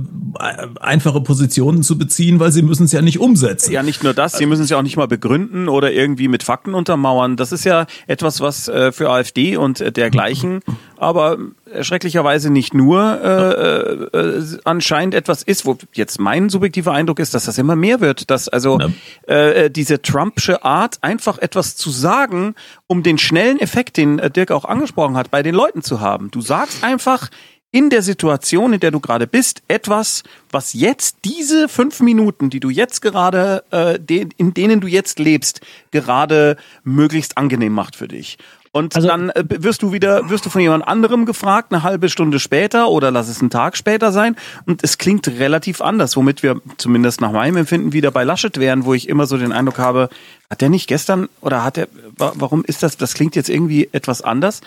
einfache 0.80 1.20
Positionen 1.20 1.82
zu 1.82 1.98
beziehen, 1.98 2.40
weil 2.40 2.52
sie 2.52 2.62
müssen 2.62 2.84
es 2.84 2.92
ja 2.92 3.02
nicht 3.02 3.20
umsetzen. 3.20 3.72
Ja, 3.72 3.82
nicht 3.82 4.02
nur 4.02 4.14
das, 4.14 4.38
sie 4.38 4.46
müssen 4.46 4.62
es 4.62 4.70
ja 4.70 4.78
auch 4.78 4.82
nicht 4.82 4.96
mal 4.96 5.08
begründen 5.08 5.68
oder 5.68 5.92
irgendwie 5.92 6.28
mit 6.28 6.42
Fakten 6.42 6.74
untermauern. 6.74 7.36
Das 7.36 7.52
ist 7.52 7.64
ja 7.64 7.86
etwas, 8.06 8.40
was 8.40 8.68
äh, 8.68 8.92
für 8.92 9.10
AfD 9.10 9.23
und 9.56 9.80
äh, 9.80 9.92
dergleichen, 9.92 10.60
aber 10.96 11.38
erschrecklicherweise 11.70 12.50
nicht 12.50 12.74
nur 12.74 13.20
äh, 13.22 14.18
äh, 14.18 14.42
anscheinend 14.64 15.14
etwas 15.14 15.42
ist, 15.42 15.66
wo 15.66 15.76
jetzt 15.92 16.20
mein 16.20 16.48
subjektiver 16.48 16.92
Eindruck 16.92 17.18
ist, 17.18 17.34
dass 17.34 17.44
das 17.44 17.58
immer 17.58 17.76
mehr 17.76 18.00
wird, 18.00 18.30
dass 18.30 18.48
also 18.48 18.78
äh, 19.26 19.70
diese 19.70 20.02
Trumpsche 20.02 20.64
Art, 20.64 20.98
einfach 21.02 21.38
etwas 21.38 21.76
zu 21.76 21.90
sagen, 21.90 22.54
um 22.86 23.02
den 23.02 23.18
schnellen 23.18 23.58
Effekt, 23.58 23.96
den 23.96 24.18
äh, 24.18 24.30
Dirk 24.30 24.50
auch 24.50 24.64
angesprochen 24.64 25.16
hat, 25.16 25.30
bei 25.30 25.42
den 25.42 25.54
Leuten 25.54 25.82
zu 25.82 26.00
haben. 26.00 26.30
Du 26.30 26.40
sagst 26.40 26.84
einfach, 26.84 27.30
in 27.74 27.90
der 27.90 28.02
Situation, 28.02 28.72
in 28.72 28.78
der 28.78 28.92
du 28.92 29.00
gerade 29.00 29.26
bist, 29.26 29.64
etwas, 29.66 30.22
was 30.52 30.74
jetzt 30.74 31.16
diese 31.24 31.68
fünf 31.68 31.98
Minuten, 31.98 32.48
die 32.48 32.60
du 32.60 32.70
jetzt 32.70 33.02
gerade, 33.02 33.64
äh, 33.72 33.98
de 33.98 34.28
in 34.36 34.54
denen 34.54 34.80
du 34.80 34.86
jetzt 34.86 35.18
lebst, 35.18 35.60
gerade 35.90 36.56
möglichst 36.84 37.36
angenehm 37.36 37.72
macht 37.72 37.96
für 37.96 38.06
dich. 38.06 38.38
Und 38.76 38.96
Also- 38.96 39.06
dann 39.06 39.30
äh, 39.30 39.44
wirst 39.48 39.82
du 39.82 39.92
wieder, 39.92 40.28
wirst 40.30 40.44
du 40.46 40.50
von 40.50 40.60
jemand 40.60 40.86
anderem 40.88 41.26
gefragt, 41.26 41.72
eine 41.72 41.84
halbe 41.84 42.08
Stunde 42.08 42.40
später 42.40 42.88
oder 42.88 43.12
lass 43.12 43.28
es 43.28 43.40
einen 43.40 43.50
Tag 43.50 43.76
später 43.76 44.10
sein. 44.10 44.34
Und 44.66 44.82
es 44.82 44.98
klingt 44.98 45.28
relativ 45.28 45.80
anders, 45.80 46.16
womit 46.16 46.42
wir 46.42 46.60
zumindest 46.76 47.20
nach 47.20 47.30
meinem 47.30 47.56
Empfinden 47.56 47.92
wieder 47.92 48.10
bei 48.10 48.24
Laschet 48.24 48.58
wären, 48.58 48.84
wo 48.84 48.92
ich 48.92 49.08
immer 49.08 49.26
so 49.26 49.38
den 49.38 49.52
Eindruck 49.52 49.78
habe, 49.78 50.08
hat 50.50 50.60
der 50.60 50.70
nicht 50.70 50.88
gestern 50.88 51.28
oder 51.40 51.62
hat 51.62 51.78
er, 51.78 51.86
wa- 52.18 52.32
warum 52.34 52.64
ist 52.64 52.82
das, 52.82 52.96
das 52.96 53.14
klingt 53.14 53.36
jetzt 53.36 53.48
irgendwie 53.48 53.88
etwas 53.92 54.22
anders. 54.22 54.60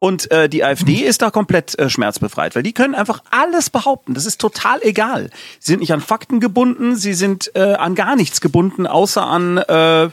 Und 0.00 0.30
äh, 0.32 0.48
die 0.48 0.64
AfD 0.64 0.94
ist 0.96 1.22
da 1.22 1.30
komplett 1.30 1.78
äh, 1.78 1.88
schmerzbefreit, 1.88 2.56
weil 2.56 2.64
die 2.64 2.72
können 2.74 2.94
einfach 2.96 3.22
alles 3.30 3.70
behaupten. 3.70 4.12
Das 4.14 4.26
ist 4.26 4.38
total 4.40 4.80
egal. 4.82 5.30
Sie 5.60 5.70
sind 5.72 5.80
nicht 5.80 5.92
an 5.92 6.00
Fakten 6.00 6.40
gebunden, 6.40 6.96
sie 6.96 7.14
sind 7.14 7.52
äh, 7.54 7.74
an 7.74 7.94
gar 7.94 8.16
nichts 8.16 8.40
gebunden, 8.42 8.86
außer 8.88 9.24
an 9.24 9.58
äh, 9.58 10.10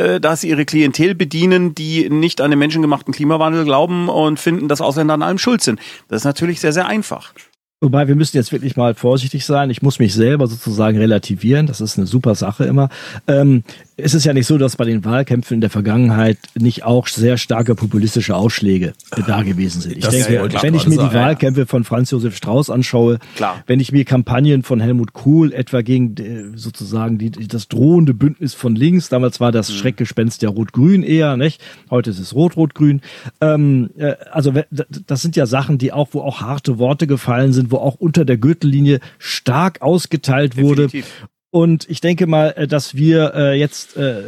äh, 0.00 0.20
dass 0.20 0.40
sie 0.40 0.48
ihre 0.48 0.64
Klientel 0.64 1.14
bedienen, 1.14 1.74
die 1.74 2.08
nicht 2.08 2.40
an 2.40 2.50
den 2.50 2.58
menschengemachten 2.58 3.12
Klimawandel 3.12 3.64
glauben 3.64 4.08
und 4.08 4.40
finden, 4.40 4.68
dass 4.68 4.80
Ausländer 4.80 5.14
an 5.14 5.22
allem 5.22 5.38
schuld 5.38 5.60
sind. 5.60 5.78
Das 6.08 6.22
ist 6.22 6.24
natürlich 6.24 6.60
sehr, 6.60 6.72
sehr 6.72 6.86
einfach. 6.86 7.32
Wobei 7.82 8.08
wir 8.08 8.14
müssen 8.14 8.36
jetzt 8.36 8.52
wirklich 8.52 8.76
mal 8.76 8.94
vorsichtig 8.94 9.46
sein. 9.46 9.70
Ich 9.70 9.80
muss 9.80 9.98
mich 9.98 10.12
selber 10.12 10.46
sozusagen 10.46 10.98
relativieren. 10.98 11.66
Das 11.66 11.80
ist 11.80 11.96
eine 11.96 12.06
super 12.06 12.34
Sache 12.34 12.64
immer. 12.64 12.90
Ähm, 13.26 13.64
es 14.02 14.14
ist 14.14 14.24
ja 14.24 14.32
nicht 14.32 14.46
so, 14.46 14.58
dass 14.58 14.76
bei 14.76 14.84
den 14.84 15.04
Wahlkämpfen 15.04 15.56
in 15.56 15.60
der 15.60 15.70
Vergangenheit 15.70 16.38
nicht 16.58 16.84
auch 16.84 17.06
sehr 17.06 17.38
starke 17.38 17.74
populistische 17.74 18.34
Ausschläge 18.34 18.92
da 19.26 19.42
gewesen 19.42 19.80
sind. 19.80 19.96
Ich 19.96 20.04
Das 20.04 20.14
denke, 20.14 20.46
ich 20.52 20.62
wenn 20.62 20.74
ich 20.74 20.86
mir 20.86 20.98
die. 20.98 21.14
Wahlkämpfe 21.14 21.66
von 21.66 21.84
Franz 21.84 22.10
Josef 22.10 22.36
Strauß 22.36 22.70
anschaue, 22.70 23.18
Klar. 23.36 23.62
wenn 23.66 23.80
ich 23.80 23.92
mir 23.92 24.04
Kampagnen 24.04 24.62
von 24.62 24.80
Helmut 24.80 25.12
Kohl 25.12 25.52
etwa 25.52 25.82
gegen 25.82 26.14
äh, 26.16 26.56
sozusagen 26.56 27.18
die, 27.18 27.30
das 27.30 27.68
drohende 27.68 28.14
Bündnis 28.14 28.54
von 28.54 28.74
links, 28.74 29.08
damals 29.08 29.40
war 29.40 29.52
das 29.52 29.72
Schreckgespenst 29.72 30.42
ja 30.42 30.48
Rot-Grün 30.48 31.02
eher, 31.02 31.36
nicht? 31.36 31.60
Heute 31.90 32.10
ist 32.10 32.18
es 32.18 32.34
Rot-Rot-Grün. 32.34 33.00
Ähm, 33.40 33.90
äh, 33.96 34.14
also 34.30 34.52
das 35.06 35.22
sind 35.22 35.36
ja 35.36 35.46
Sachen, 35.46 35.78
die 35.78 35.92
auch, 35.92 36.08
wo 36.12 36.20
auch 36.20 36.40
harte 36.40 36.78
Worte 36.78 37.06
gefallen 37.06 37.52
sind, 37.52 37.70
wo 37.70 37.76
auch 37.76 37.94
unter 37.94 38.24
der 38.24 38.36
Gürtellinie 38.36 39.00
stark 39.18 39.82
ausgeteilt 39.82 40.56
wurde. 40.56 40.82
Definitiv. 40.82 41.26
Und 41.52 41.90
ich 41.90 42.00
denke 42.00 42.28
mal, 42.28 42.54
äh, 42.56 42.68
dass 42.68 42.94
wir 42.94 43.34
äh, 43.34 43.58
jetzt 43.58 43.96
äh, 43.96 44.22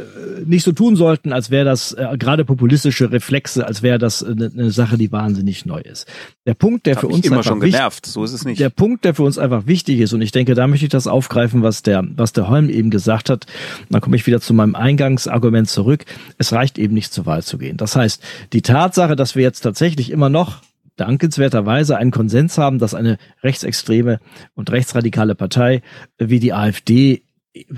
nicht 0.45 0.63
so 0.63 0.73
tun 0.73 0.97
sollten, 0.97 1.31
als 1.31 1.49
wäre 1.51 1.63
das 1.63 1.93
äh, 1.93 2.17
gerade 2.17 2.43
populistische 2.43 3.13
Reflexe, 3.13 3.65
als 3.65 3.81
wäre 3.81 3.97
das 3.97 4.21
eine, 4.21 4.51
eine 4.53 4.71
Sache, 4.71 4.97
die 4.97 5.09
wahnsinnig 5.09 5.65
neu 5.65 5.79
ist. 5.79 6.05
Der 6.45 6.53
Punkt, 6.53 6.85
der 6.85 6.95
Hat 6.95 7.01
für 7.01 7.07
uns 7.07 7.25
immer 7.25 7.37
einfach 7.37 7.49
schon 7.49 7.61
wichtig 7.61 7.75
genervt. 7.75 8.05
So 8.05 8.25
ist 8.25 8.33
es 8.33 8.43
nicht. 8.43 8.59
der 8.59 8.69
Punkt, 8.69 9.05
der 9.05 9.15
für 9.15 9.23
uns 9.23 9.37
einfach 9.37 9.67
wichtig 9.67 9.99
ist, 10.01 10.11
und 10.11 10.21
ich 10.21 10.33
denke, 10.33 10.53
da 10.53 10.67
möchte 10.67 10.85
ich 10.85 10.91
das 10.91 11.07
aufgreifen, 11.07 11.63
was 11.63 11.81
der, 11.81 12.03
was 12.17 12.33
der 12.33 12.49
Holm 12.49 12.69
eben 12.69 12.89
gesagt 12.89 13.29
hat. 13.29 13.45
Dann 13.89 14.01
komme 14.01 14.17
ich 14.17 14.27
wieder 14.27 14.41
zu 14.41 14.53
meinem 14.53 14.75
Eingangsargument 14.75 15.69
zurück. 15.69 16.03
Es 16.37 16.51
reicht 16.51 16.77
eben 16.77 16.93
nicht 16.93 17.13
zur 17.13 17.25
Wahl 17.25 17.41
zu 17.41 17.57
gehen. 17.57 17.77
Das 17.77 17.95
heißt, 17.95 18.21
die 18.51 18.61
Tatsache, 18.61 19.15
dass 19.15 19.37
wir 19.37 19.43
jetzt 19.43 19.61
tatsächlich 19.61 20.11
immer 20.11 20.27
noch 20.27 20.61
dankenswerterweise 20.95 21.97
einen 21.97 22.11
Konsens 22.11 22.57
haben, 22.57 22.79
dass 22.79 22.93
eine 22.93 23.17
rechtsextreme 23.43 24.19
und 24.53 24.71
rechtsradikale 24.71 25.35
Partei 25.35 25.81
wie 26.17 26.39
die 26.39 26.53
AfD 26.53 27.23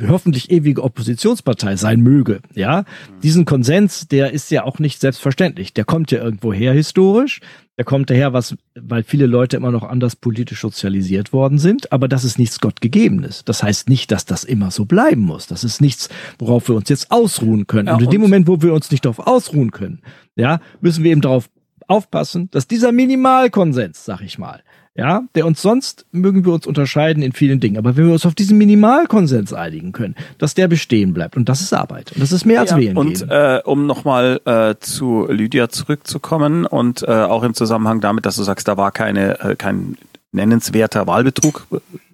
hoffentlich 0.07 0.51
ewige 0.51 0.83
Oppositionspartei 0.83 1.75
sein 1.75 1.99
möge, 1.99 2.39
ja. 2.53 2.85
Diesen 3.23 3.45
Konsens, 3.45 4.07
der 4.07 4.31
ist 4.31 4.49
ja 4.49 4.63
auch 4.63 4.79
nicht 4.79 5.01
selbstverständlich. 5.01 5.73
Der 5.73 5.83
kommt 5.83 6.11
ja 6.11 6.23
irgendwo 6.23 6.53
her 6.53 6.73
historisch. 6.73 7.41
Der 7.77 7.83
kommt 7.83 8.09
daher, 8.09 8.31
was, 8.31 8.55
weil 8.79 9.03
viele 9.03 9.25
Leute 9.25 9.57
immer 9.57 9.71
noch 9.71 9.83
anders 9.83 10.15
politisch 10.15 10.61
sozialisiert 10.61 11.33
worden 11.33 11.57
sind. 11.57 11.91
Aber 11.91 12.07
das 12.07 12.23
ist 12.23 12.39
nichts 12.39 12.61
Gottgegebenes. 12.61 13.43
Das 13.43 13.63
heißt 13.63 13.89
nicht, 13.89 14.11
dass 14.11 14.25
das 14.25 14.45
immer 14.45 14.71
so 14.71 14.85
bleiben 14.85 15.21
muss. 15.21 15.45
Das 15.47 15.65
ist 15.65 15.81
nichts, 15.81 16.07
worauf 16.39 16.69
wir 16.69 16.75
uns 16.75 16.87
jetzt 16.87 17.11
ausruhen 17.11 17.67
können. 17.67 17.89
Ja, 17.89 17.95
und 17.95 18.03
in 18.03 18.09
dem 18.09 18.21
Moment, 18.21 18.47
wo 18.47 18.61
wir 18.61 18.73
uns 18.73 18.91
nicht 18.91 19.03
darauf 19.03 19.19
ausruhen 19.19 19.71
können, 19.71 20.01
ja, 20.37 20.61
müssen 20.79 21.03
wir 21.03 21.11
eben 21.11 21.21
darauf 21.21 21.49
aufpassen, 21.87 22.49
dass 22.51 22.67
dieser 22.67 22.91
Minimalkonsens, 22.91 24.05
sag 24.05 24.21
ich 24.21 24.37
mal, 24.37 24.61
ja, 24.97 25.23
der 25.35 25.45
uns 25.45 25.61
sonst 25.61 26.05
mögen 26.13 26.45
wir 26.45 26.53
uns 26.53 26.65
unterscheiden 26.65 27.21
in 27.21 27.33
vielen 27.33 27.59
Dingen, 27.59 27.77
aber 27.77 27.97
wenn 27.97 28.05
wir 28.05 28.13
uns 28.13 28.25
auf 28.25 28.33
diesen 28.33 28.57
Minimalkonsens 28.57 29.51
einigen 29.51 29.91
können, 29.91 30.15
dass 30.37 30.53
der 30.53 30.69
bestehen 30.69 31.13
bleibt. 31.13 31.35
Und 31.35 31.49
das 31.49 31.59
ist 31.59 31.73
Arbeit. 31.73 32.13
Und 32.13 32.21
das 32.21 32.31
ist 32.31 32.45
mehr 32.45 32.61
als 32.61 32.71
Ja, 32.71 32.77
wählen 32.77 32.95
und 32.95 33.19
gehen. 33.19 33.29
äh, 33.29 33.61
um 33.65 33.87
nochmal 33.87 34.39
äh, 34.45 34.75
zu 34.79 35.27
Lydia 35.29 35.67
zurückzukommen 35.67 36.65
und 36.65 37.03
äh, 37.03 37.11
auch 37.11 37.43
im 37.43 37.53
Zusammenhang 37.53 37.99
damit, 37.99 38.25
dass 38.25 38.37
du 38.37 38.43
sagst, 38.43 38.69
da 38.69 38.77
war 38.77 38.91
keine, 38.93 39.37
äh, 39.41 39.55
kein 39.57 39.97
nennenswerter 40.31 41.07
Wahlbetrug, 41.07 41.67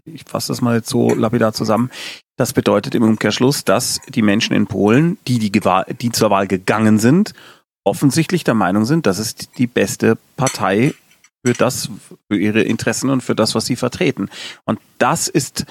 ich 0.06 0.24
fasse 0.26 0.48
das 0.48 0.62
mal 0.62 0.78
jetzt 0.78 0.90
so 0.90 1.14
lapidar 1.14 1.54
zusammen, 1.54 1.92
das 2.36 2.54
bedeutet 2.54 2.96
im 2.96 3.04
Umkehrschluss, 3.04 3.64
dass 3.64 4.00
die 4.10 4.24
Menschen 4.24 4.56
in 4.56 4.66
Polen, 4.66 5.20
die, 5.28 5.38
die, 5.38 5.52
gewa- 5.52 5.86
die 5.94 6.12
zur 6.12 6.32
Wahl 6.32 6.48
gegangen 6.48 6.98
sind, 6.98 7.34
offensichtlich 7.84 8.44
der 8.44 8.54
Meinung 8.54 8.86
sind, 8.86 9.06
das 9.06 9.20
ist 9.20 9.58
die 9.58 9.68
beste 9.68 10.18
Partei 10.36 10.94
für 11.44 11.54
das, 11.54 11.90
für 12.30 12.38
ihre 12.38 12.62
Interessen 12.62 13.10
und 13.10 13.22
für 13.22 13.36
das, 13.36 13.56
was 13.56 13.66
sie 13.66 13.76
vertreten. 13.76 14.30
Und 14.66 14.80
das 15.00 15.28
ist 15.28 15.66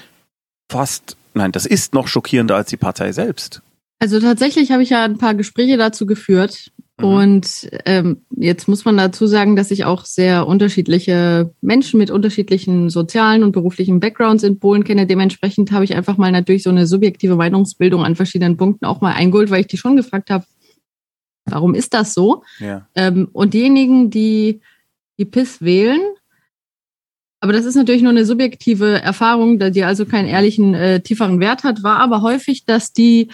fast, 0.69 1.15
nein, 1.33 1.51
das 1.51 1.65
ist 1.65 1.93
noch 1.93 2.07
schockierender 2.07 2.55
als 2.55 2.69
die 2.69 2.77
Partei 2.77 3.11
selbst. 3.11 3.61
Also 3.99 4.19
tatsächlich 4.19 4.71
habe 4.71 4.83
ich 4.83 4.89
ja 4.89 5.03
ein 5.03 5.17
paar 5.17 5.35
Gespräche 5.35 5.77
dazu 5.77 6.05
geführt. 6.05 6.71
Mhm. 6.97 7.05
Und 7.05 7.69
ähm, 7.85 8.21
jetzt 8.35 8.67
muss 8.67 8.83
man 8.83 8.97
dazu 8.97 9.27
sagen, 9.27 9.55
dass 9.55 9.71
ich 9.71 9.85
auch 9.85 10.05
sehr 10.05 10.47
unterschiedliche 10.47 11.53
Menschen 11.61 11.99
mit 11.99 12.11
unterschiedlichen 12.11 12.89
sozialen 12.89 13.43
und 13.43 13.51
beruflichen 13.51 13.99
Backgrounds 13.99 14.43
in 14.43 14.59
Polen 14.59 14.83
kenne. 14.83 15.07
Dementsprechend 15.07 15.71
habe 15.71 15.85
ich 15.85 15.95
einfach 15.95 16.17
mal 16.17 16.31
natürlich 16.31 16.63
so 16.63 16.69
eine 16.69 16.87
subjektive 16.87 17.35
Meinungsbildung 17.35 18.03
an 18.03 18.15
verschiedenen 18.15 18.57
Punkten 18.57 18.85
auch 18.85 19.01
mal 19.01 19.13
eingeholt, 19.13 19.51
weil 19.51 19.61
ich 19.61 19.67
die 19.67 19.77
schon 19.77 19.95
gefragt 19.95 20.29
habe, 20.29 20.45
warum 21.45 21.75
ist 21.75 21.93
das 21.93 22.13
so? 22.13 22.43
Ja. 22.59 22.87
Ähm, 22.95 23.29
und 23.33 23.53
diejenigen, 23.53 24.09
die 24.09 24.61
die 25.17 25.25
PIS 25.25 25.61
wählen, 25.61 26.01
aber 27.41 27.53
das 27.53 27.65
ist 27.65 27.75
natürlich 27.75 28.03
nur 28.03 28.11
eine 28.11 28.25
subjektive 28.25 29.01
Erfahrung, 29.01 29.57
da 29.57 29.71
die 29.71 29.83
also 29.83 30.05
keinen 30.05 30.27
ehrlichen, 30.27 30.75
äh, 30.75 31.01
tieferen 31.01 31.39
Wert 31.39 31.63
hat, 31.63 31.81
war 31.81 31.99
aber 31.99 32.21
häufig, 32.21 32.65
dass 32.65 32.93
die 32.93 33.29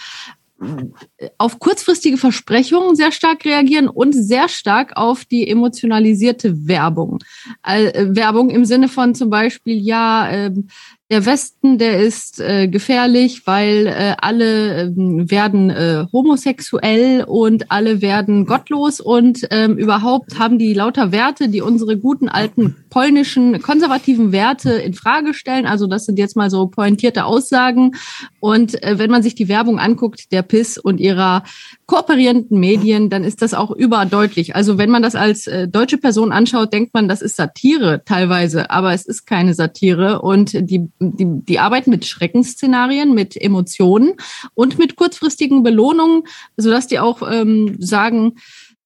äh, 0.61 1.29
auf 1.37 1.59
kurzfristige 1.59 2.15
Versprechungen 2.15 2.95
sehr 2.95 3.11
stark 3.11 3.43
reagieren 3.43 3.89
und 3.89 4.13
sehr 4.13 4.47
stark 4.47 4.95
auf 4.95 5.25
die 5.25 5.49
emotionalisierte 5.49 6.67
Werbung. 6.67 7.19
Äh, 7.63 8.15
Werbung 8.15 8.49
im 8.49 8.63
Sinne 8.63 8.87
von 8.87 9.13
zum 9.13 9.29
Beispiel, 9.29 9.77
ja, 9.77 10.29
ähm, 10.29 10.69
der 11.09 11.25
Westen, 11.25 11.77
der 11.77 11.99
ist 11.99 12.41
äh, 12.41 12.67
gefährlich, 12.67 13.47
weil 13.47 13.87
äh, 13.87 14.15
alle 14.19 14.81
ähm, 14.81 15.31
werden 15.31 15.69
äh, 15.69 16.05
homosexuell 16.11 17.23
und 17.23 17.71
alle 17.71 18.01
werden 18.01 18.45
gottlos 18.45 18.99
und 18.99 19.47
ähm, 19.51 19.77
überhaupt 19.77 20.37
haben 20.37 20.59
die 20.59 20.73
lauter 20.73 21.13
Werte, 21.13 21.47
die 21.47 21.61
unsere 21.61 21.97
guten 21.97 22.27
alten 22.27 22.75
polnischen 22.89 23.61
konservativen 23.61 24.33
Werte 24.33 24.71
in 24.71 24.93
Frage 24.93 25.33
stellen. 25.33 25.65
Also 25.65 25.87
das 25.87 26.05
sind 26.05 26.19
jetzt 26.19 26.35
mal 26.35 26.49
so 26.49 26.67
pointierte 26.67 27.23
Aussagen. 27.23 27.93
Und 28.41 28.81
äh, 28.83 28.99
wenn 28.99 29.11
man 29.11 29.23
sich 29.23 29.35
die 29.35 29.47
Werbung 29.47 29.79
anguckt, 29.79 30.33
der 30.33 30.41
PIS 30.41 30.77
und 30.77 30.99
ihrer 30.99 31.43
kooperierenden 31.87 32.59
Medien, 32.59 33.09
dann 33.09 33.23
ist 33.23 33.41
das 33.41 33.53
auch 33.53 33.71
überdeutlich. 33.71 34.55
Also 34.55 34.77
wenn 34.77 34.89
man 34.89 35.01
das 35.01 35.15
als 35.15 35.47
äh, 35.47 35.69
deutsche 35.69 35.97
Person 35.97 36.33
anschaut, 36.33 36.73
denkt 36.73 36.93
man, 36.93 37.07
das 37.07 37.21
ist 37.21 37.37
Satire 37.37 38.03
teilweise, 38.05 38.69
aber 38.69 38.93
es 38.93 39.05
ist 39.05 39.25
keine 39.25 39.53
Satire 39.53 40.21
und 40.21 40.51
die, 40.53 40.89
die, 40.99 41.25
die 41.25 41.59
arbeiten 41.59 41.89
mit 41.89 42.05
Schreckensszenarien, 42.05 43.13
mit 43.13 43.41
Emotionen 43.41 44.13
und 44.53 44.77
mit 44.77 44.97
kurzfristigen 44.97 45.63
Belohnungen, 45.63 46.23
sodass 46.57 46.87
die 46.87 46.99
auch 46.99 47.21
ähm, 47.31 47.77
sagen, 47.79 48.33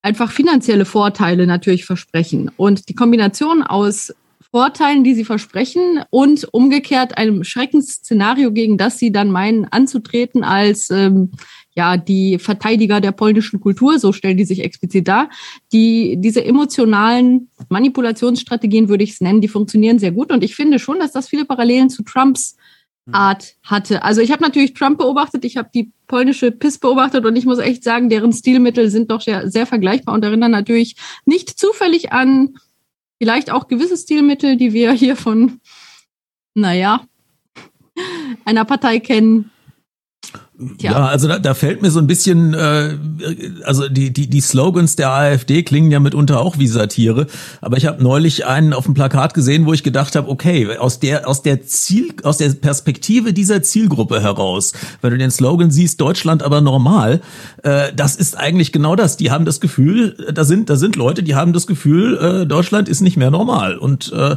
einfach 0.03 0.31
finanzielle 0.31 0.85
Vorteile 0.85 1.47
natürlich 1.47 1.85
versprechen. 1.85 2.51
Und 2.55 2.87
die 2.87 2.95
Kombination 2.95 3.63
aus 3.63 4.13
Vorteilen, 4.51 5.05
die 5.05 5.13
sie 5.13 5.23
versprechen 5.23 6.03
und 6.09 6.53
umgekehrt 6.53 7.17
einem 7.17 7.45
Schreckensszenario, 7.45 8.51
gegen 8.51 8.77
das 8.77 8.97
sie 8.97 9.11
dann 9.11 9.31
meinen 9.31 9.65
anzutreten 9.65 10.43
als 10.43 10.89
ähm, 10.89 11.31
ja 11.75 11.97
die 11.97 12.37
Verteidiger 12.39 13.01
der 13.01 13.11
polnischen 13.11 13.59
Kultur, 13.59 13.99
so 13.99 14.11
stellen 14.11 14.37
die 14.37 14.45
sich 14.45 14.63
explizit 14.63 15.07
dar. 15.07 15.29
Die 15.71 16.17
diese 16.17 16.43
emotionalen 16.43 17.49
Manipulationsstrategien 17.69 18.89
würde 18.89 19.03
ich 19.03 19.11
es 19.11 19.21
nennen, 19.21 19.41
die 19.41 19.47
funktionieren 19.47 19.99
sehr 19.99 20.11
gut 20.11 20.31
und 20.31 20.43
ich 20.43 20.55
finde 20.55 20.79
schon, 20.79 20.99
dass 20.99 21.11
das 21.11 21.29
viele 21.29 21.45
Parallelen 21.45 21.89
zu 21.89 22.03
Trumps 22.03 22.55
Art 23.11 23.55
hatte. 23.63 24.03
Also 24.03 24.21
ich 24.21 24.31
habe 24.31 24.43
natürlich 24.43 24.73
Trump 24.73 24.99
beobachtet, 24.99 25.43
ich 25.43 25.57
habe 25.57 25.69
die 25.73 25.91
polnische 26.07 26.51
PIS 26.51 26.77
beobachtet 26.77 27.25
und 27.25 27.35
ich 27.35 27.45
muss 27.45 27.57
echt 27.57 27.83
sagen, 27.83 28.09
deren 28.09 28.31
Stilmittel 28.31 28.89
sind 28.89 29.11
doch 29.11 29.21
sehr, 29.21 29.49
sehr 29.49 29.65
vergleichbar 29.65 30.13
und 30.13 30.23
erinnern 30.23 30.51
natürlich 30.51 30.95
nicht 31.25 31.49
zufällig 31.49 32.11
an 32.11 32.55
vielleicht 33.17 33.51
auch 33.51 33.67
gewisse 33.67 33.97
Stilmittel, 33.97 34.55
die 34.55 34.73
wir 34.73 34.91
hier 34.93 35.15
von, 35.15 35.59
naja, 36.53 37.05
einer 38.45 38.65
Partei 38.65 38.99
kennen, 38.99 39.51
Tja. 40.77 40.91
Ja, 40.91 41.05
also 41.07 41.27
da, 41.27 41.39
da 41.39 41.53
fällt 41.53 41.81
mir 41.81 41.89
so 41.89 41.99
ein 41.99 42.07
bisschen, 42.07 42.53
äh, 42.53 42.97
also 43.63 43.89
die, 43.89 44.13
die, 44.13 44.27
die 44.27 44.41
Slogans 44.41 44.95
der 44.95 45.11
AfD 45.11 45.63
klingen 45.63 45.91
ja 45.91 45.99
mitunter 45.99 46.39
auch 46.39 46.59
wie 46.59 46.67
Satire, 46.67 47.27
aber 47.61 47.77
ich 47.77 47.87
habe 47.87 48.03
neulich 48.03 48.45
einen 48.45 48.73
auf 48.73 48.85
dem 48.85 48.93
Plakat 48.93 49.33
gesehen, 49.33 49.65
wo 49.65 49.73
ich 49.73 49.83
gedacht 49.83 50.15
habe, 50.15 50.29
okay, 50.29 50.77
aus 50.77 50.99
der, 50.99 51.27
aus 51.27 51.41
der 51.41 51.63
Ziel, 51.63 52.13
aus 52.23 52.37
der 52.37 52.49
Perspektive 52.49 53.33
dieser 53.33 53.63
Zielgruppe 53.63 54.21
heraus, 54.21 54.73
wenn 55.01 55.11
du 55.11 55.17
den 55.17 55.31
Slogan 55.31 55.71
siehst, 55.71 55.99
Deutschland 55.99 56.43
aber 56.43 56.61
normal, 56.61 57.21
äh, 57.63 57.91
das 57.95 58.15
ist 58.15 58.37
eigentlich 58.37 58.71
genau 58.71 58.95
das. 58.95 59.17
Die 59.17 59.31
haben 59.31 59.45
das 59.45 59.61
Gefühl, 59.61 60.15
da 60.31 60.43
sind, 60.43 60.69
da 60.69 60.75
sind 60.75 60.95
Leute, 60.95 61.23
die 61.23 61.33
haben 61.35 61.53
das 61.53 61.65
Gefühl, 61.65 62.17
äh, 62.17 62.45
Deutschland 62.45 62.87
ist 62.87 63.01
nicht 63.01 63.17
mehr 63.17 63.31
normal 63.31 63.77
und 63.77 64.11
äh, 64.13 64.35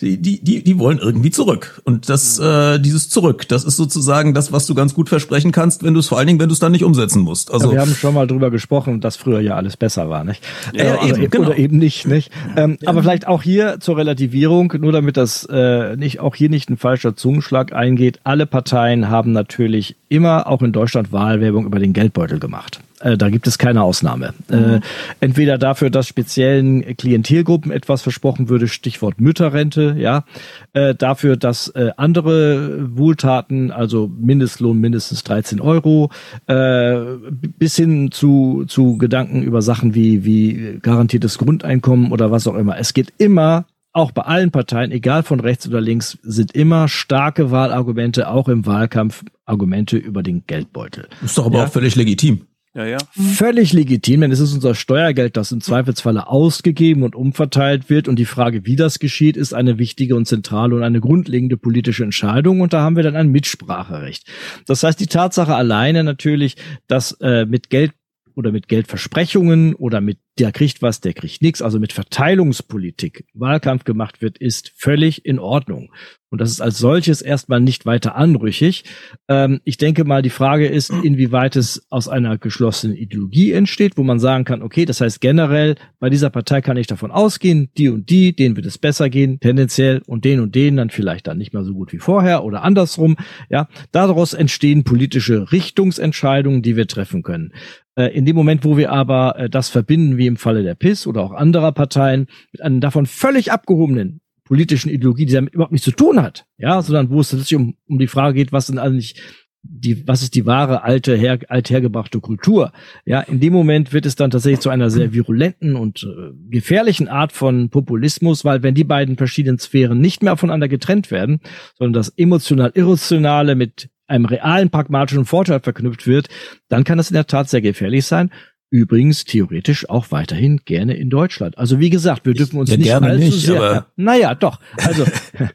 die, 0.00 0.18
die, 0.18 0.62
die, 0.64 0.78
wollen 0.78 0.98
irgendwie 0.98 1.30
zurück. 1.30 1.80
Und 1.84 2.08
das, 2.08 2.38
äh, 2.38 2.78
dieses 2.78 3.08
Zurück, 3.08 3.46
das 3.48 3.64
ist 3.64 3.76
sozusagen 3.76 4.32
das, 4.34 4.52
was 4.52 4.66
du 4.66 4.74
ganz 4.74 4.94
gut 4.94 5.08
versprechen 5.08 5.52
kannst 5.52 5.65
kannst, 5.66 5.82
wenn 5.82 5.94
du 5.94 6.00
es 6.00 6.08
vor 6.08 6.18
allen 6.18 6.28
Dingen, 6.28 6.38
wenn 6.38 6.48
du 6.48 6.52
es 6.52 6.60
dann 6.60 6.72
nicht 6.72 6.84
umsetzen 6.84 7.22
musst. 7.22 7.52
Also 7.52 7.68
ja, 7.68 7.74
wir 7.74 7.80
haben 7.80 7.94
schon 7.94 8.14
mal 8.14 8.26
drüber 8.26 8.50
gesprochen, 8.50 9.00
dass 9.00 9.16
früher 9.16 9.40
ja 9.40 9.56
alles 9.56 9.76
besser 9.76 10.08
war, 10.08 10.22
nicht? 10.22 10.42
Ja, 10.72 10.84
äh, 10.84 10.86
eben, 10.86 10.96
oder, 10.96 11.18
eben, 11.18 11.30
genau. 11.30 11.46
oder 11.48 11.58
eben 11.58 11.78
nicht, 11.78 12.06
nicht? 12.06 12.30
Ähm, 12.56 12.78
Aber 12.86 13.02
vielleicht 13.02 13.26
auch 13.26 13.42
hier 13.42 13.80
zur 13.80 13.96
Relativierung, 13.96 14.72
nur 14.78 14.92
damit 14.92 15.16
das 15.16 15.44
äh, 15.50 15.96
nicht 15.96 16.20
auch 16.20 16.36
hier 16.36 16.48
nicht 16.48 16.70
ein 16.70 16.76
falscher 16.76 17.16
Zungenschlag 17.16 17.72
eingeht. 17.72 18.20
Alle 18.22 18.46
Parteien 18.46 19.08
haben 19.08 19.32
natürlich 19.32 19.96
immer 20.08 20.46
auch 20.46 20.62
in 20.62 20.72
Deutschland 20.72 21.12
Wahlwerbung 21.12 21.66
über 21.66 21.80
den 21.80 21.92
Geldbeutel 21.92 22.38
gemacht. 22.38 22.80
Äh, 23.06 23.16
da 23.16 23.30
gibt 23.30 23.46
es 23.46 23.56
keine 23.58 23.82
Ausnahme. 23.82 24.34
Äh, 24.50 24.80
entweder 25.20 25.58
dafür, 25.58 25.90
dass 25.90 26.08
speziellen 26.08 26.96
Klientelgruppen 26.96 27.70
etwas 27.70 28.02
versprochen 28.02 28.48
würde, 28.48 28.66
Stichwort 28.66 29.20
Mütterrente, 29.20 29.94
ja, 29.98 30.24
äh, 30.72 30.94
dafür, 30.94 31.36
dass 31.36 31.68
äh, 31.68 31.90
andere 31.96 32.96
Wohltaten, 32.96 33.70
also 33.70 34.10
Mindestlohn 34.18 34.78
mindestens 34.80 35.22
13 35.24 35.60
Euro, 35.60 36.10
äh, 36.46 36.96
bis 37.30 37.76
hin 37.76 38.10
zu, 38.10 38.64
zu 38.66 38.98
Gedanken 38.98 39.42
über 39.42 39.62
Sachen 39.62 39.94
wie, 39.94 40.24
wie 40.24 40.78
garantiertes 40.82 41.38
Grundeinkommen 41.38 42.10
oder 42.10 42.30
was 42.32 42.46
auch 42.48 42.56
immer. 42.56 42.76
Es 42.78 42.92
geht 42.92 43.12
immer 43.18 43.66
auch 43.92 44.10
bei 44.10 44.22
allen 44.22 44.50
Parteien, 44.50 44.90
egal 44.90 45.22
von 45.22 45.40
rechts 45.40 45.66
oder 45.68 45.80
links, 45.80 46.18
sind 46.22 46.52
immer 46.52 46.86
starke 46.88 47.50
Wahlargumente, 47.50 48.28
auch 48.28 48.48
im 48.48 48.66
Wahlkampf 48.66 49.22
Argumente 49.46 49.96
über 49.96 50.22
den 50.22 50.42
Geldbeutel. 50.46 51.08
ist 51.24 51.38
doch 51.38 51.46
aber 51.46 51.58
Ja. 51.58 51.64
auch 51.64 51.72
völlig 51.72 51.94
legitim. 51.96 52.42
Ja, 52.76 52.84
ja. 52.84 52.98
Völlig 53.10 53.72
legitim, 53.72 54.20
denn 54.20 54.30
es 54.30 54.38
ist 54.38 54.52
unser 54.52 54.74
Steuergeld, 54.74 55.38
das 55.38 55.50
im 55.50 55.62
Zweifelsfalle 55.62 56.28
ausgegeben 56.28 57.04
und 57.04 57.16
umverteilt 57.16 57.88
wird. 57.88 58.06
Und 58.06 58.18
die 58.18 58.26
Frage, 58.26 58.66
wie 58.66 58.76
das 58.76 58.98
geschieht, 58.98 59.38
ist 59.38 59.54
eine 59.54 59.78
wichtige 59.78 60.14
und 60.14 60.26
zentrale 60.26 60.74
und 60.74 60.82
eine 60.82 61.00
grundlegende 61.00 61.56
politische 61.56 62.04
Entscheidung. 62.04 62.60
Und 62.60 62.74
da 62.74 62.82
haben 62.82 62.94
wir 62.94 63.02
dann 63.02 63.16
ein 63.16 63.28
Mitspracherecht. 63.28 64.26
Das 64.66 64.82
heißt, 64.82 65.00
die 65.00 65.06
Tatsache 65.06 65.54
alleine 65.54 66.04
natürlich, 66.04 66.56
dass 66.86 67.12
äh, 67.22 67.46
mit 67.46 67.70
Geld 67.70 67.92
oder 68.36 68.52
mit 68.52 68.68
Geldversprechungen 68.68 69.74
oder 69.74 70.00
mit 70.00 70.18
der 70.38 70.52
kriegt 70.52 70.82
was, 70.82 71.00
der 71.00 71.14
kriegt 71.14 71.40
nichts, 71.40 71.62
also 71.62 71.80
mit 71.80 71.94
Verteilungspolitik 71.94 73.24
Wahlkampf 73.32 73.84
gemacht 73.84 74.20
wird, 74.20 74.36
ist 74.36 74.72
völlig 74.76 75.24
in 75.24 75.38
Ordnung. 75.38 75.90
Und 76.28 76.40
das 76.40 76.50
ist 76.50 76.60
als 76.60 76.76
solches 76.76 77.22
erstmal 77.22 77.60
nicht 77.60 77.86
weiter 77.86 78.16
anrüchig. 78.16 78.84
Ähm, 79.28 79.60
ich 79.64 79.78
denke 79.78 80.04
mal, 80.04 80.20
die 80.20 80.30
Frage 80.30 80.66
ist, 80.66 80.90
inwieweit 80.90 81.56
es 81.56 81.86
aus 81.88 82.08
einer 82.08 82.36
geschlossenen 82.36 82.96
Ideologie 82.96 83.52
entsteht, 83.52 83.96
wo 83.96 84.02
man 84.02 84.18
sagen 84.18 84.44
kann, 84.44 84.60
okay, 84.60 84.84
das 84.84 85.00
heißt 85.00 85.22
generell, 85.22 85.76
bei 85.98 86.10
dieser 86.10 86.28
Partei 86.28 86.60
kann 86.60 86.76
ich 86.76 86.88
davon 86.88 87.10
ausgehen, 87.10 87.70
die 87.78 87.88
und 87.88 88.10
die, 88.10 88.36
denen 88.36 88.56
wird 88.56 88.66
es 88.66 88.76
besser 88.76 89.08
gehen, 89.08 89.40
tendenziell, 89.40 90.02
und 90.06 90.26
den 90.26 90.40
und 90.40 90.54
den 90.54 90.76
dann 90.76 90.90
vielleicht 90.90 91.26
dann 91.28 91.38
nicht 91.38 91.54
mehr 91.54 91.64
so 91.64 91.72
gut 91.72 91.92
wie 91.92 91.98
vorher 91.98 92.44
oder 92.44 92.62
andersrum. 92.62 93.16
Ja, 93.48 93.68
daraus 93.92 94.34
entstehen 94.34 94.84
politische 94.84 95.50
Richtungsentscheidungen, 95.52 96.60
die 96.60 96.76
wir 96.76 96.88
treffen 96.88 97.22
können. 97.22 97.52
Äh, 97.96 98.16
In 98.16 98.24
dem 98.24 98.36
Moment, 98.36 98.64
wo 98.64 98.76
wir 98.76 98.92
aber 98.92 99.38
äh, 99.38 99.50
das 99.50 99.68
verbinden, 99.68 100.16
wie 100.16 100.26
im 100.26 100.36
Falle 100.36 100.62
der 100.62 100.74
PIS 100.74 101.06
oder 101.06 101.22
auch 101.22 101.32
anderer 101.32 101.72
Parteien, 101.72 102.26
mit 102.52 102.62
einer 102.62 102.80
davon 102.80 103.06
völlig 103.06 103.50
abgehobenen 103.50 104.20
politischen 104.44 104.90
Ideologie, 104.90 105.26
die 105.26 105.34
damit 105.34 105.54
überhaupt 105.54 105.72
nichts 105.72 105.84
zu 105.84 105.90
tun 105.90 106.22
hat, 106.22 106.46
ja, 106.56 106.80
sondern 106.80 107.10
wo 107.10 107.20
es 107.20 107.30
tatsächlich 107.30 107.56
um, 107.56 107.74
um 107.88 107.98
die 107.98 108.06
Frage 108.06 108.34
geht, 108.34 108.52
was 108.52 108.68
sind 108.68 108.78
eigentlich 108.78 109.20
die, 109.68 110.06
was 110.06 110.22
ist 110.22 110.36
die 110.36 110.46
wahre 110.46 110.84
alte, 110.84 111.16
her, 111.16 111.40
althergebrachte 111.48 112.20
Kultur? 112.20 112.72
Ja, 113.04 113.20
in 113.20 113.40
dem 113.40 113.52
Moment 113.52 113.92
wird 113.92 114.06
es 114.06 114.14
dann 114.14 114.30
tatsächlich 114.30 114.60
zu 114.60 114.70
einer 114.70 114.90
sehr 114.90 115.12
virulenten 115.12 115.74
und 115.74 116.04
äh, 116.04 116.32
gefährlichen 116.48 117.08
Art 117.08 117.32
von 117.32 117.70
Populismus, 117.70 118.44
weil 118.44 118.62
wenn 118.62 118.76
die 118.76 118.84
beiden 118.84 119.16
verschiedenen 119.16 119.58
Sphären 119.58 120.00
nicht 120.00 120.22
mehr 120.22 120.36
voneinander 120.36 120.68
getrennt 120.68 121.10
werden, 121.10 121.40
sondern 121.76 121.94
das 121.94 122.10
emotional-irrationale 122.10 123.56
mit 123.56 123.90
einem 124.06 124.24
realen 124.24 124.70
pragmatischen 124.70 125.24
Vorteil 125.24 125.60
verknüpft 125.60 126.06
wird, 126.06 126.28
dann 126.68 126.84
kann 126.84 126.98
das 126.98 127.10
in 127.10 127.14
der 127.14 127.26
Tat 127.26 127.48
sehr 127.48 127.60
gefährlich 127.60 128.06
sein. 128.06 128.30
Übrigens 128.70 129.24
theoretisch 129.24 129.88
auch 129.88 130.10
weiterhin 130.10 130.60
gerne 130.64 130.96
in 130.96 131.08
Deutschland. 131.08 131.56
Also 131.56 131.78
wie 131.78 131.90
gesagt, 131.90 132.26
wir 132.26 132.34
dürfen 132.34 132.58
uns 132.58 132.70
ja, 132.70 132.76
nicht 132.76 132.92
allzu 132.92 133.24
nicht, 133.24 133.46
sehr. 133.46 133.62
aber- 133.62 133.86
naja, 133.96 134.34
doch. 134.34 134.60
Also 134.76 135.04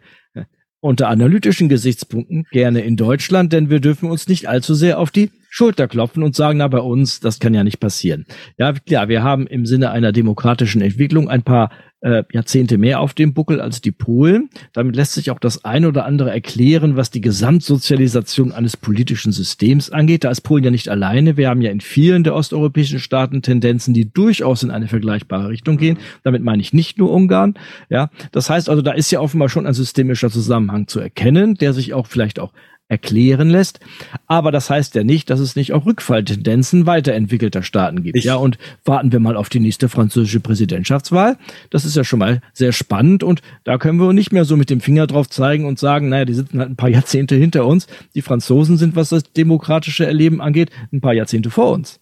unter 0.79 1.09
analytischen 1.09 1.69
Gesichtspunkten 1.69 2.45
gerne 2.51 2.81
in 2.81 2.95
Deutschland, 2.97 3.53
denn 3.53 3.69
wir 3.69 3.79
dürfen 3.79 4.09
uns 4.09 4.27
nicht 4.27 4.47
allzu 4.49 4.73
sehr 4.73 4.97
auf 4.97 5.11
die 5.11 5.29
Schulter 5.49 5.87
klopfen 5.87 6.23
und 6.23 6.35
sagen, 6.35 6.59
na 6.59 6.67
bei 6.69 6.79
uns, 6.79 7.19
das 7.19 7.39
kann 7.39 7.53
ja 7.53 7.63
nicht 7.63 7.79
passieren. 7.79 8.25
Ja, 8.57 8.73
klar, 8.73 9.09
wir 9.09 9.21
haben 9.21 9.45
im 9.45 9.65
Sinne 9.65 9.91
einer 9.91 10.11
demokratischen 10.13 10.81
Entwicklung 10.81 11.29
ein 11.29 11.43
paar 11.43 11.71
äh, 12.01 12.23
Jahrzehnte 12.31 12.77
mehr 12.77 12.99
auf 12.99 13.13
dem 13.13 13.33
Buckel 13.33 13.61
als 13.61 13.81
die 13.81 13.91
Polen. 13.91 14.49
Damit 14.73 14.95
lässt 14.95 15.13
sich 15.13 15.31
auch 15.31 15.39
das 15.39 15.63
eine 15.65 15.87
oder 15.87 16.05
andere 16.05 16.31
erklären, 16.31 16.95
was 16.95 17.11
die 17.11 17.21
Gesamtsozialisation 17.21 18.51
eines 18.51 18.75
politischen 18.75 19.31
Systems 19.31 19.89
angeht. 19.89 20.23
Da 20.23 20.31
ist 20.31 20.41
Polen 20.41 20.63
ja 20.63 20.71
nicht 20.71 20.89
alleine. 20.89 21.37
Wir 21.37 21.49
haben 21.49 21.61
ja 21.61 21.71
in 21.71 21.81
vielen 21.81 22.23
der 22.23 22.35
osteuropäischen 22.35 22.99
Staaten 22.99 23.41
Tendenzen, 23.41 23.93
die 23.93 24.11
durchaus 24.11 24.63
in 24.63 24.71
eine 24.71 24.87
vergleichbare 24.87 25.49
Richtung 25.49 25.77
gehen. 25.77 25.97
Damit 26.23 26.43
meine 26.43 26.61
ich 26.61 26.73
nicht 26.73 26.97
nur 26.97 27.11
Ungarn. 27.11 27.53
Ja, 27.89 28.09
das 28.31 28.49
heißt 28.49 28.69
also, 28.69 28.81
da 28.81 28.91
ist 28.91 29.11
ja 29.11 29.19
offenbar 29.19 29.49
schon 29.49 29.67
ein 29.67 29.73
systemischer 29.73 30.29
Zusammenhang 30.29 30.87
zu 30.87 30.99
erkennen, 30.99 31.55
der 31.55 31.73
sich 31.73 31.93
auch 31.93 32.07
vielleicht 32.07 32.39
auch 32.39 32.51
erklären 32.91 33.49
lässt. 33.49 33.79
Aber 34.27 34.51
das 34.51 34.69
heißt 34.69 34.95
ja 34.95 35.03
nicht, 35.03 35.29
dass 35.29 35.39
es 35.39 35.55
nicht 35.55 35.71
auch 35.71 35.85
Rückfalltendenzen 35.85 36.85
weiterentwickelter 36.85 37.63
Staaten 37.63 38.03
gibt. 38.03 38.17
Ich- 38.17 38.25
ja, 38.25 38.35
und 38.35 38.57
warten 38.83 39.11
wir 39.13 39.19
mal 39.19 39.37
auf 39.37 39.47
die 39.47 39.61
nächste 39.61 39.87
französische 39.87 40.41
Präsidentschaftswahl. 40.41 41.37
Das 41.69 41.85
ist 41.85 41.95
ja 41.95 42.03
schon 42.03 42.19
mal 42.19 42.41
sehr 42.53 42.73
spannend 42.73 43.23
und 43.23 43.41
da 43.63 43.77
können 43.77 43.99
wir 43.99 44.11
nicht 44.11 44.33
mehr 44.33 44.43
so 44.43 44.57
mit 44.57 44.69
dem 44.69 44.81
Finger 44.81 45.07
drauf 45.07 45.29
zeigen 45.29 45.65
und 45.65 45.79
sagen, 45.79 46.09
naja, 46.09 46.25
die 46.25 46.33
sitzen 46.33 46.59
halt 46.59 46.69
ein 46.69 46.75
paar 46.75 46.89
Jahrzehnte 46.89 47.35
hinter 47.35 47.65
uns. 47.65 47.87
Die 48.13 48.21
Franzosen 48.21 48.77
sind, 48.77 48.95
was 48.95 49.09
das 49.09 49.23
demokratische 49.31 50.05
Erleben 50.05 50.41
angeht, 50.41 50.69
ein 50.91 50.99
paar 50.99 51.13
Jahrzehnte 51.13 51.49
vor 51.49 51.71
uns. 51.71 52.01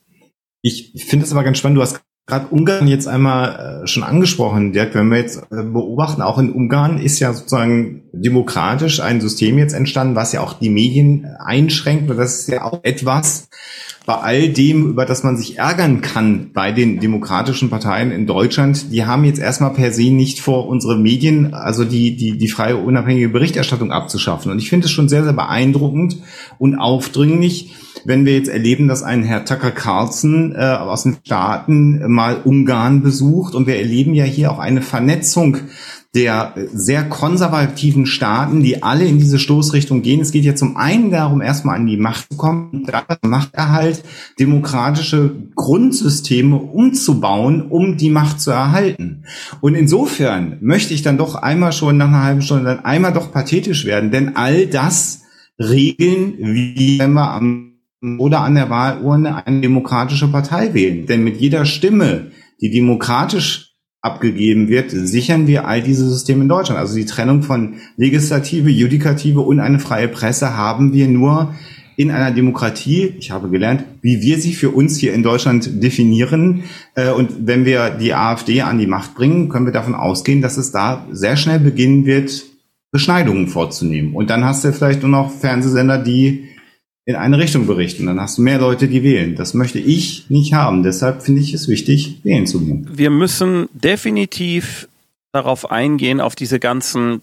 Ich 0.63 0.91
finde 1.07 1.25
es 1.25 1.31
aber 1.31 1.43
ganz 1.43 1.59
spannend. 1.59 1.77
Du 1.77 1.81
hast 1.83 2.01
gerade 2.29 2.47
Ungarn 2.47 2.87
jetzt 2.87 3.07
einmal 3.07 3.81
äh, 3.83 3.87
schon 3.87 4.03
angesprochen, 4.03 4.71
Dirk. 4.71 4.95
Wenn 4.95 5.09
wir 5.09 5.17
jetzt 5.17 5.41
äh, 5.51 5.63
beobachten, 5.63 6.21
auch 6.21 6.37
in 6.37 6.51
Ungarn 6.51 6.99
ist 6.99 7.19
ja 7.19 7.33
sozusagen 7.33 8.03
demokratisch 8.13 9.01
ein 9.01 9.19
System 9.19 9.57
jetzt 9.57 9.73
entstanden, 9.73 10.15
was 10.15 10.31
ja 10.31 10.41
auch 10.41 10.53
die 10.53 10.69
Medien 10.69 11.25
einschränkt. 11.43 12.09
Und 12.09 12.17
das 12.17 12.41
ist 12.41 12.47
ja 12.49 12.63
auch 12.63 12.79
etwas 12.83 13.49
bei 14.09 14.15
all 14.15 14.49
dem, 14.49 14.87
über 14.87 15.05
das 15.05 15.21
man 15.21 15.37
sich 15.37 15.59
ärgern 15.59 16.01
kann 16.01 16.49
bei 16.51 16.71
den 16.71 16.99
demokratischen 16.99 17.69
Parteien 17.69 18.11
in 18.11 18.25
Deutschland. 18.25 18.91
Die 18.91 19.05
haben 19.05 19.23
jetzt 19.23 19.39
erstmal 19.39 19.71
per 19.71 19.93
se 19.93 20.09
nicht 20.09 20.39
vor, 20.39 20.67
unsere 20.67 20.97
Medien, 20.97 21.53
also 21.53 21.85
die, 21.85 22.15
die, 22.15 22.35
die 22.35 22.47
freie, 22.47 22.77
unabhängige 22.77 23.29
Berichterstattung 23.29 23.91
abzuschaffen. 23.91 24.51
Und 24.51 24.57
ich 24.57 24.71
finde 24.71 24.85
es 24.85 24.91
schon 24.91 25.09
sehr, 25.09 25.23
sehr 25.23 25.33
beeindruckend 25.33 26.17
und 26.57 26.73
aufdringlich, 26.79 27.75
wenn 28.03 28.25
wir 28.25 28.33
jetzt 28.33 28.49
erleben, 28.49 28.87
dass 28.87 29.03
ein 29.03 29.21
Herr 29.21 29.45
Tucker 29.45 29.69
Carlson 29.69 30.55
äh, 30.55 30.57
aus 30.57 31.03
den 31.03 31.17
Staaten 31.23 32.11
mal 32.11 32.37
Ungarn 32.43 33.03
besucht 33.03 33.53
und 33.53 33.67
wir 33.67 33.75
erleben 33.75 34.15
ja 34.15 34.23
hier 34.23 34.51
auch 34.51 34.57
eine 34.57 34.81
Vernetzung 34.81 35.57
der 36.15 36.53
äh, 36.55 36.67
sehr 36.73 37.03
konservativen 37.07 38.05
Staaten, 38.05 38.63
die 38.63 38.81
alle 38.81 39.05
in 39.05 39.19
diese 39.19 39.39
Stoßrichtung 39.39 40.01
gehen. 40.01 40.21
Es 40.21 40.31
geht 40.31 40.43
ja 40.43 40.55
zum 40.55 40.75
einen 40.75 41.11
darum, 41.11 41.41
erstmal 41.41 41.75
an 41.75 41.85
die 41.85 41.97
Macht 41.97 42.31
zu 42.31 42.37
kommen, 42.37 42.87
Machterhalt, 43.21 44.03
demokratische 44.39 45.35
Grundsysteme 45.55 46.55
umzubauen, 46.57 47.61
um 47.69 47.97
die 47.97 48.09
Macht 48.09 48.41
zu 48.41 48.51
erhalten. 48.51 49.25
Und 49.61 49.75
insofern 49.75 50.57
möchte 50.61 50.93
ich 50.93 51.03
dann 51.03 51.17
doch 51.17 51.35
einmal 51.35 51.73
schon 51.73 51.97
nach 51.97 52.07
einer 52.07 52.23
halben 52.23 52.41
Stunde 52.41 52.65
dann 52.65 52.85
einmal 52.85 53.13
doch 53.13 53.31
pathetisch 53.31 53.85
werden, 53.85 54.11
denn 54.11 54.35
all 54.35 54.65
das 54.65 55.21
regeln, 55.59 56.35
wie 56.39 56.97
wenn 56.99 57.13
wir 57.13 57.31
am 57.31 57.65
oder 58.17 58.39
an 58.41 58.55
der 58.55 58.69
Wahlurne 58.69 59.45
eine 59.45 59.59
demokratische 59.59 60.29
Partei 60.29 60.73
wählen. 60.73 61.05
Denn 61.05 61.23
mit 61.23 61.37
jeder 61.41 61.65
Stimme, 61.65 62.31
die 62.61 62.71
demokratisch 62.71 63.68
abgegeben 64.01 64.69
wird, 64.69 64.91
sichern 64.91 65.47
wir 65.47 65.67
all 65.67 65.81
diese 65.81 66.07
Systeme 66.07 66.43
in 66.43 66.49
Deutschland. 66.49 66.79
Also 66.79 66.95
die 66.95 67.05
Trennung 67.05 67.43
von 67.43 67.75
Legislative, 67.97 68.69
Judikative 68.69 69.41
und 69.41 69.59
eine 69.59 69.79
freie 69.79 70.07
Presse 70.07 70.55
haben 70.55 70.93
wir 70.93 71.07
nur 71.07 71.53
in 71.97 72.11
einer 72.11 72.31
Demokratie, 72.31 73.13
ich 73.19 73.31
habe 73.31 73.49
gelernt, 73.49 73.83
wie 74.01 74.21
wir 74.21 74.39
sie 74.39 74.53
für 74.53 74.69
uns 74.69 74.97
hier 74.97 75.13
in 75.13 75.21
Deutschland 75.21 75.83
definieren. 75.83 76.63
Äh, 76.95 77.09
Und 77.09 77.45
wenn 77.45 77.65
wir 77.65 77.89
die 77.89 78.13
AfD 78.13 78.61
an 78.61 78.79
die 78.79 78.87
Macht 78.87 79.15
bringen, 79.15 79.49
können 79.49 79.65
wir 79.65 79.73
davon 79.73 79.95
ausgehen, 79.95 80.41
dass 80.41 80.55
es 80.55 80.71
da 80.71 81.05
sehr 81.11 81.35
schnell 81.35 81.59
beginnen 81.59 82.05
wird, 82.05 82.45
Beschneidungen 82.91 83.49
vorzunehmen. 83.49 84.15
Und 84.15 84.29
dann 84.29 84.45
hast 84.45 84.63
du 84.63 84.71
vielleicht 84.71 85.01
nur 85.01 85.11
noch 85.11 85.29
Fernsehsender, 85.29 85.97
die 85.97 86.45
in 87.09 87.15
eine 87.15 87.39
Richtung 87.39 87.65
berichten. 87.65 88.05
Dann 88.05 88.21
hast 88.21 88.37
du 88.37 88.43
mehr 88.43 88.59
Leute, 88.59 88.87
die 88.87 89.01
wählen. 89.01 89.35
Das 89.35 89.55
möchte 89.55 89.79
ich 89.79 90.29
nicht 90.29 90.53
haben. 90.53 90.83
Deshalb 90.83 91.23
finde 91.23 91.41
ich 91.41 91.55
es 91.55 91.67
wichtig, 91.67 92.19
wählen 92.21 92.45
zu 92.45 92.63
gehen. 92.63 92.87
Wir 92.93 93.09
müssen 93.09 93.67
definitiv 93.73 94.87
darauf 95.31 95.71
eingehen, 95.71 96.21
auf 96.21 96.35
diese 96.35 96.59
ganzen 96.59 97.21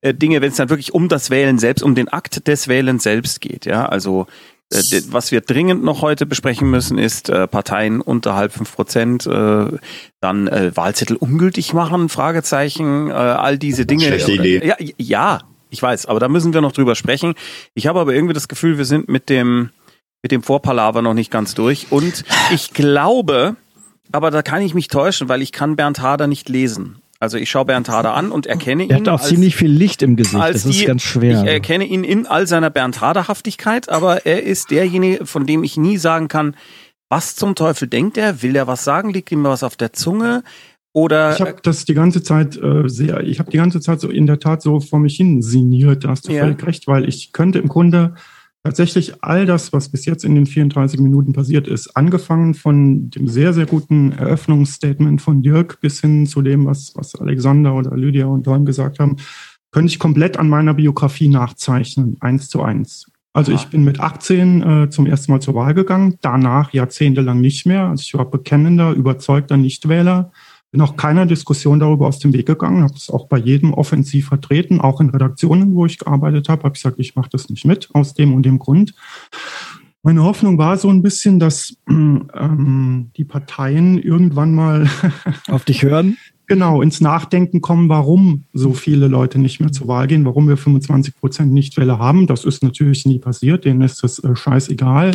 äh, 0.00 0.14
Dinge, 0.14 0.40
wenn 0.40 0.48
es 0.48 0.56
dann 0.56 0.70
wirklich 0.70 0.94
um 0.94 1.10
das 1.10 1.28
Wählen 1.28 1.58
selbst, 1.58 1.82
um 1.82 1.94
den 1.94 2.08
Akt 2.08 2.48
des 2.48 2.66
Wählens 2.66 3.02
selbst 3.02 3.42
geht. 3.42 3.66
Ja, 3.66 3.84
also 3.84 4.26
äh, 4.72 5.02
was 5.10 5.32
wir 5.32 5.42
dringend 5.42 5.84
noch 5.84 6.00
heute 6.00 6.24
besprechen 6.24 6.70
müssen, 6.70 6.96
ist 6.96 7.28
äh, 7.28 7.46
Parteien 7.46 8.00
unterhalb 8.00 8.54
fünf 8.54 8.74
Prozent, 8.74 9.26
äh, 9.26 9.66
dann 10.22 10.48
äh, 10.48 10.74
Wahlzettel 10.74 11.16
ungültig 11.16 11.74
machen, 11.74 12.08
Fragezeichen, 12.08 13.10
äh, 13.10 13.12
all 13.12 13.58
diese 13.58 13.84
Dinge. 13.84 14.06
Schlechte 14.06 14.32
Idee. 14.32 14.66
Ja, 14.66 14.76
ja, 14.96 15.40
ich 15.70 15.82
weiß, 15.82 16.06
aber 16.06 16.20
da 16.20 16.28
müssen 16.28 16.52
wir 16.54 16.60
noch 16.60 16.72
drüber 16.72 16.94
sprechen. 16.94 17.34
Ich 17.74 17.86
habe 17.86 18.00
aber 18.00 18.14
irgendwie 18.14 18.34
das 18.34 18.48
Gefühl, 18.48 18.78
wir 18.78 18.84
sind 18.84 19.08
mit 19.08 19.28
dem 19.28 19.70
mit 20.22 20.32
dem 20.32 20.42
Vorpalaver 20.42 21.02
noch 21.02 21.14
nicht 21.14 21.30
ganz 21.30 21.54
durch. 21.54 21.86
Und 21.90 22.24
ich 22.50 22.72
glaube, 22.72 23.54
aber 24.12 24.30
da 24.32 24.42
kann 24.42 24.60
ich 24.62 24.74
mich 24.74 24.88
täuschen, 24.88 25.28
weil 25.28 25.40
ich 25.42 25.52
kann 25.52 25.76
Bernd 25.76 26.00
Hader 26.00 26.26
nicht 26.26 26.48
lesen. 26.48 26.96
Also 27.20 27.38
ich 27.38 27.48
schaue 27.48 27.64
Bernd 27.66 27.88
Hader 27.88 28.14
an 28.14 28.30
und 28.32 28.46
erkenne 28.46 28.84
ihn. 28.84 28.90
Er 28.90 28.96
hat 28.98 29.08
auch 29.08 29.20
als- 29.20 29.28
ziemlich 29.28 29.54
viel 29.56 29.70
Licht 29.70 30.02
im 30.02 30.16
Gesicht. 30.16 30.34
Das 30.42 30.64
ist 30.66 30.80
die- 30.80 30.84
ganz 30.84 31.02
schwer. 31.02 31.42
Ich 31.42 31.48
erkenne 31.48 31.84
ihn 31.84 32.02
in 32.04 32.26
all 32.26 32.46
seiner 32.46 32.70
Bernd 32.70 33.00
Haderhaftigkeit, 33.00 33.88
aber 33.88 34.26
er 34.26 34.42
ist 34.42 34.70
derjenige, 34.70 35.26
von 35.26 35.46
dem 35.46 35.62
ich 35.64 35.76
nie 35.76 35.96
sagen 35.96 36.28
kann, 36.28 36.56
was 37.08 37.36
zum 37.36 37.54
Teufel 37.54 37.86
denkt 37.88 38.18
er? 38.18 38.42
Will 38.42 38.56
er 38.56 38.66
was 38.66 38.82
sagen? 38.84 39.10
Liegt 39.12 39.30
ihm 39.30 39.44
was 39.44 39.62
auf 39.62 39.76
der 39.76 39.92
Zunge? 39.92 40.42
Oder 40.96 41.34
Ich 41.34 41.42
habe 41.42 41.56
das 41.62 41.84
die 41.84 41.92
ganze 41.92 42.22
Zeit 42.22 42.56
äh, 42.56 42.88
sehr, 42.88 43.22
ich 43.22 43.38
habe 43.38 43.50
die 43.50 43.58
ganze 43.58 43.80
Zeit 43.82 44.00
so 44.00 44.08
in 44.08 44.26
der 44.26 44.38
Tat 44.38 44.62
so 44.62 44.80
vor 44.80 44.98
mich 44.98 45.16
hin 45.16 45.42
sinniert, 45.42 46.04
da 46.04 46.08
hast 46.08 46.26
du 46.26 46.32
Ja. 46.32 46.44
völlig 46.44 46.66
recht, 46.66 46.86
weil 46.86 47.06
ich 47.06 47.32
könnte 47.32 47.58
im 47.58 47.68
Grunde 47.68 48.14
tatsächlich 48.64 49.22
all 49.22 49.44
das, 49.44 49.74
was 49.74 49.90
bis 49.90 50.06
jetzt 50.06 50.24
in 50.24 50.34
den 50.34 50.46
34 50.46 50.98
Minuten 50.98 51.34
passiert 51.34 51.68
ist, 51.68 51.94
angefangen 51.98 52.54
von 52.54 53.10
dem 53.10 53.28
sehr, 53.28 53.52
sehr 53.52 53.66
guten 53.66 54.12
Eröffnungsstatement 54.12 55.20
von 55.20 55.42
Dirk 55.42 55.82
bis 55.82 56.00
hin 56.00 56.26
zu 56.26 56.40
dem, 56.40 56.64
was, 56.64 56.92
was 56.94 57.14
Alexander 57.14 57.74
oder 57.74 57.94
Lydia 57.94 58.24
und 58.24 58.46
Dorn 58.46 58.64
gesagt 58.64 58.98
haben, 58.98 59.16
könnte 59.72 59.88
ich 59.92 59.98
komplett 59.98 60.38
an 60.38 60.48
meiner 60.48 60.72
Biografie 60.72 61.28
nachzeichnen, 61.28 62.16
eins 62.20 62.48
zu 62.48 62.62
eins. 62.62 63.04
Also 63.34 63.52
ich 63.52 63.66
bin 63.66 63.84
mit 63.84 64.00
18 64.00 64.62
äh, 64.62 64.88
zum 64.88 65.04
ersten 65.04 65.30
Mal 65.30 65.40
zur 65.42 65.54
Wahl 65.54 65.74
gegangen, 65.74 66.16
danach 66.22 66.72
jahrzehntelang 66.72 67.38
nicht 67.38 67.66
mehr. 67.66 67.82
Also 67.88 68.00
ich 68.00 68.14
war 68.14 68.24
bekennender, 68.30 68.92
überzeugter 68.92 69.58
Nichtwähler, 69.58 70.32
bin 70.70 70.80
auch 70.80 70.96
keiner 70.96 71.26
Diskussion 71.26 71.80
darüber 71.80 72.06
aus 72.06 72.18
dem 72.18 72.32
Weg 72.32 72.46
gegangen, 72.46 72.82
habe 72.82 72.94
es 72.94 73.10
auch 73.10 73.28
bei 73.28 73.38
jedem 73.38 73.72
offensiv 73.72 74.28
vertreten, 74.28 74.80
auch 74.80 75.00
in 75.00 75.10
Redaktionen, 75.10 75.74
wo 75.74 75.86
ich 75.86 75.98
gearbeitet 75.98 76.48
habe, 76.48 76.64
habe 76.64 76.76
ich 76.76 76.82
gesagt, 76.82 76.98
ich 76.98 77.16
mache 77.16 77.30
das 77.30 77.48
nicht 77.48 77.64
mit, 77.64 77.88
aus 77.94 78.14
dem 78.14 78.34
und 78.34 78.44
dem 78.44 78.58
Grund. 78.58 78.94
Meine 80.02 80.22
Hoffnung 80.22 80.56
war 80.56 80.76
so 80.76 80.88
ein 80.88 81.02
bisschen, 81.02 81.40
dass 81.40 81.76
ähm, 81.88 83.10
die 83.16 83.24
Parteien 83.24 83.98
irgendwann 83.98 84.54
mal 84.54 84.88
Auf 85.48 85.64
dich 85.64 85.82
hören. 85.82 86.16
genau 86.46 86.80
ins 86.80 87.00
Nachdenken 87.00 87.60
kommen, 87.60 87.88
warum 87.88 88.44
so 88.52 88.72
viele 88.72 89.08
Leute 89.08 89.40
nicht 89.40 89.58
mehr 89.58 89.72
zur 89.72 89.88
Wahl 89.88 90.06
gehen, 90.06 90.24
warum 90.24 90.46
wir 90.48 90.56
25 90.56 91.16
Prozent 91.16 91.52
Nichtwähler 91.52 91.98
haben. 91.98 92.28
Das 92.28 92.44
ist 92.44 92.62
natürlich 92.62 93.04
nie 93.04 93.18
passiert, 93.18 93.64
denen 93.64 93.80
ist 93.82 94.02
das 94.04 94.22
äh, 94.22 94.36
scheißegal. 94.36 95.12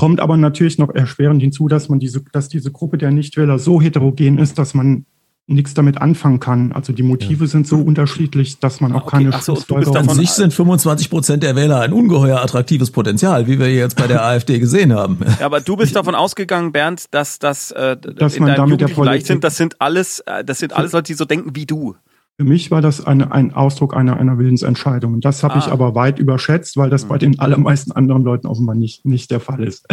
Kommt 0.00 0.18
aber 0.20 0.36
natürlich 0.36 0.78
noch 0.78 0.88
erschwerend 0.94 1.42
hinzu, 1.42 1.68
dass 1.68 1.88
man 1.88 2.00
diese, 2.00 2.22
dass 2.32 2.48
diese 2.48 2.70
Gruppe 2.72 2.96
der 2.98 3.10
Nichtwähler 3.10 3.58
so 3.58 3.80
heterogen 3.80 4.38
ist, 4.38 4.58
dass 4.58 4.72
man 4.74 5.04
nichts 5.46 5.74
damit 5.74 6.00
anfangen 6.00 6.38
kann. 6.38 6.70
Also 6.72 6.92
die 6.92 7.02
Motive 7.02 7.48
sind 7.48 7.66
so 7.66 7.76
unterschiedlich, 7.78 8.60
dass 8.60 8.80
man 8.80 8.92
auch 8.92 9.02
Okay, 9.02 9.10
keine 9.24 9.32
so, 9.32 9.54
Schlussfolgerung- 9.56 9.96
An 9.96 10.08
sich 10.10 10.30
sind 10.30 10.54
25 10.54 11.10
Prozent 11.10 11.42
der 11.42 11.56
Wähler 11.56 11.80
ein 11.80 11.92
ungeheuer 11.92 12.40
attraktives 12.40 12.92
Potenzial, 12.92 13.48
wie 13.48 13.58
wir 13.58 13.74
jetzt 13.74 13.96
bei 13.96 14.06
der 14.06 14.24
AfD 14.24 14.58
gesehen 14.60 14.92
haben. 14.94 15.18
Ja, 15.40 15.46
aber 15.46 15.60
du 15.60 15.76
bist 15.76 15.96
davon 15.96 16.14
ausgegangen, 16.14 16.70
Bernd, 16.72 17.06
dass 17.10 17.38
das 17.40 17.72
äh, 17.72 17.96
Dass 17.96 18.36
in 18.36 18.44
man 18.44 18.54
deinem 18.54 18.78
damit 18.78 18.94
Politik- 18.94 19.26
sind. 19.26 19.42
Das 19.44 19.56
sind 19.56 19.80
alles, 19.80 20.20
äh, 20.20 20.44
das 20.44 20.60
sind 20.60 20.72
alles 20.72 20.92
Leute, 20.92 21.08
die 21.12 21.14
so 21.14 21.24
denken 21.24 21.50
wie 21.54 21.66
du. 21.66 21.96
Für 22.40 22.46
mich 22.46 22.70
war 22.70 22.80
das 22.80 23.06
eine, 23.06 23.32
ein 23.32 23.52
Ausdruck 23.52 23.94
einer, 23.94 24.16
einer 24.16 24.38
Willensentscheidung. 24.38 25.12
Und 25.12 25.26
das 25.26 25.42
habe 25.42 25.58
ich 25.58 25.66
Ah. 25.66 25.72
aber 25.72 25.94
weit 25.94 26.18
überschätzt, 26.18 26.78
weil 26.78 26.88
das 26.88 27.04
bei 27.04 27.18
den 27.18 27.38
allermeisten 27.38 27.92
anderen 27.92 28.24
Leuten 28.24 28.46
offenbar 28.46 28.74
nicht, 28.74 29.04
nicht 29.04 29.30
der 29.30 29.40
Fall 29.40 29.62
ist. 29.62 29.86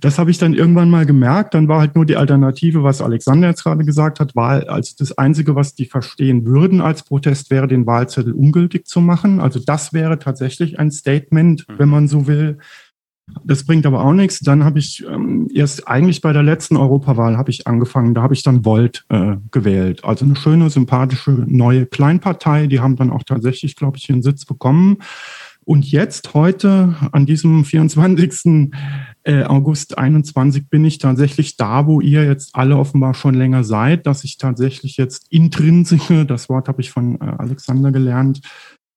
Das 0.00 0.18
habe 0.18 0.32
ich 0.32 0.38
dann 0.38 0.54
irgendwann 0.54 0.90
mal 0.90 1.06
gemerkt. 1.06 1.54
Dann 1.54 1.68
war 1.68 1.78
halt 1.78 1.94
nur 1.94 2.04
die 2.04 2.16
Alternative, 2.16 2.82
was 2.82 3.00
Alexander 3.00 3.46
jetzt 3.46 3.62
gerade 3.62 3.84
gesagt 3.84 4.18
hat, 4.18 4.34
Wahl, 4.34 4.64
also 4.64 4.92
das 4.98 5.16
Einzige, 5.16 5.54
was 5.54 5.76
die 5.76 5.84
verstehen 5.84 6.44
würden 6.46 6.80
als 6.80 7.04
Protest, 7.04 7.52
wäre, 7.52 7.68
den 7.68 7.86
Wahlzettel 7.86 8.32
ungültig 8.32 8.88
zu 8.88 9.00
machen. 9.00 9.38
Also 9.38 9.60
das 9.64 9.92
wäre 9.92 10.18
tatsächlich 10.18 10.80
ein 10.80 10.90
Statement, 10.90 11.64
wenn 11.78 11.88
man 11.88 12.08
so 12.08 12.26
will. 12.26 12.58
Das 13.44 13.64
bringt 13.64 13.86
aber 13.86 14.04
auch 14.04 14.12
nichts. 14.12 14.40
Dann 14.40 14.64
habe 14.64 14.78
ich 14.78 15.04
ähm, 15.08 15.48
erst 15.52 15.88
eigentlich 15.88 16.20
bei 16.20 16.32
der 16.32 16.42
letzten 16.42 16.76
Europawahl 16.76 17.36
habe 17.36 17.50
ich 17.50 17.66
angefangen. 17.66 18.14
Da 18.14 18.22
habe 18.22 18.34
ich 18.34 18.42
dann 18.42 18.64
Volt 18.64 19.04
äh, 19.08 19.36
gewählt. 19.50 20.04
Also 20.04 20.24
eine 20.24 20.36
schöne, 20.36 20.68
sympathische 20.70 21.30
neue 21.30 21.86
Kleinpartei. 21.86 22.66
Die 22.66 22.80
haben 22.80 22.96
dann 22.96 23.10
auch 23.10 23.22
tatsächlich, 23.22 23.76
glaube 23.76 23.96
ich, 23.96 24.08
ihren 24.08 24.22
Sitz 24.22 24.44
bekommen. 24.44 24.98
Und 25.66 25.90
jetzt 25.90 26.34
heute 26.34 26.94
an 27.12 27.24
diesem 27.24 27.64
24. 27.64 28.70
äh, 29.22 29.44
August 29.44 29.96
21 29.96 30.68
bin 30.68 30.84
ich 30.84 30.98
tatsächlich 30.98 31.56
da, 31.56 31.86
wo 31.86 32.02
ihr 32.02 32.24
jetzt 32.24 32.54
alle 32.54 32.76
offenbar 32.76 33.14
schon 33.14 33.34
länger 33.34 33.64
seid, 33.64 34.06
dass 34.06 34.24
ich 34.24 34.36
tatsächlich 34.36 34.98
jetzt 34.98 35.32
intrinsische, 35.32 36.26
das 36.26 36.50
Wort 36.50 36.68
habe 36.68 36.82
ich 36.82 36.90
von 36.90 37.18
äh, 37.18 37.24
Alexander 37.38 37.92
gelernt, 37.92 38.42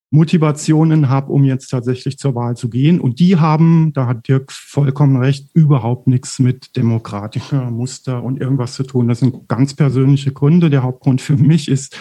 Motivationen 0.10 1.10
habe, 1.10 1.32
um 1.32 1.44
jetzt 1.44 1.68
tatsächlich 1.68 2.18
zur 2.18 2.34
Wahl 2.34 2.56
zu 2.56 2.70
gehen. 2.70 3.00
Und 3.02 3.20
die 3.20 3.38
haben, 3.38 3.92
da 3.94 4.08
hat 4.08 4.28
Dirk 4.28 4.52
vollkommen 4.52 5.18
recht, 5.18 5.50
überhaupt 5.54 6.08
nichts 6.08 6.40
mit 6.40 6.76
demokratischer 6.78 7.70
Muster 7.72 8.24
und 8.24 8.40
irgendwas 8.40 8.74
zu 8.74 8.84
tun. 8.84 9.08
Das 9.08 9.20
sind 9.20 9.50
ganz 9.50 9.74
persönliche 9.74 10.32
Gründe. 10.32 10.70
Der 10.70 10.84
Hauptgrund 10.84 11.22
für 11.22 11.36
mich 11.36 11.68
ist 11.68 11.98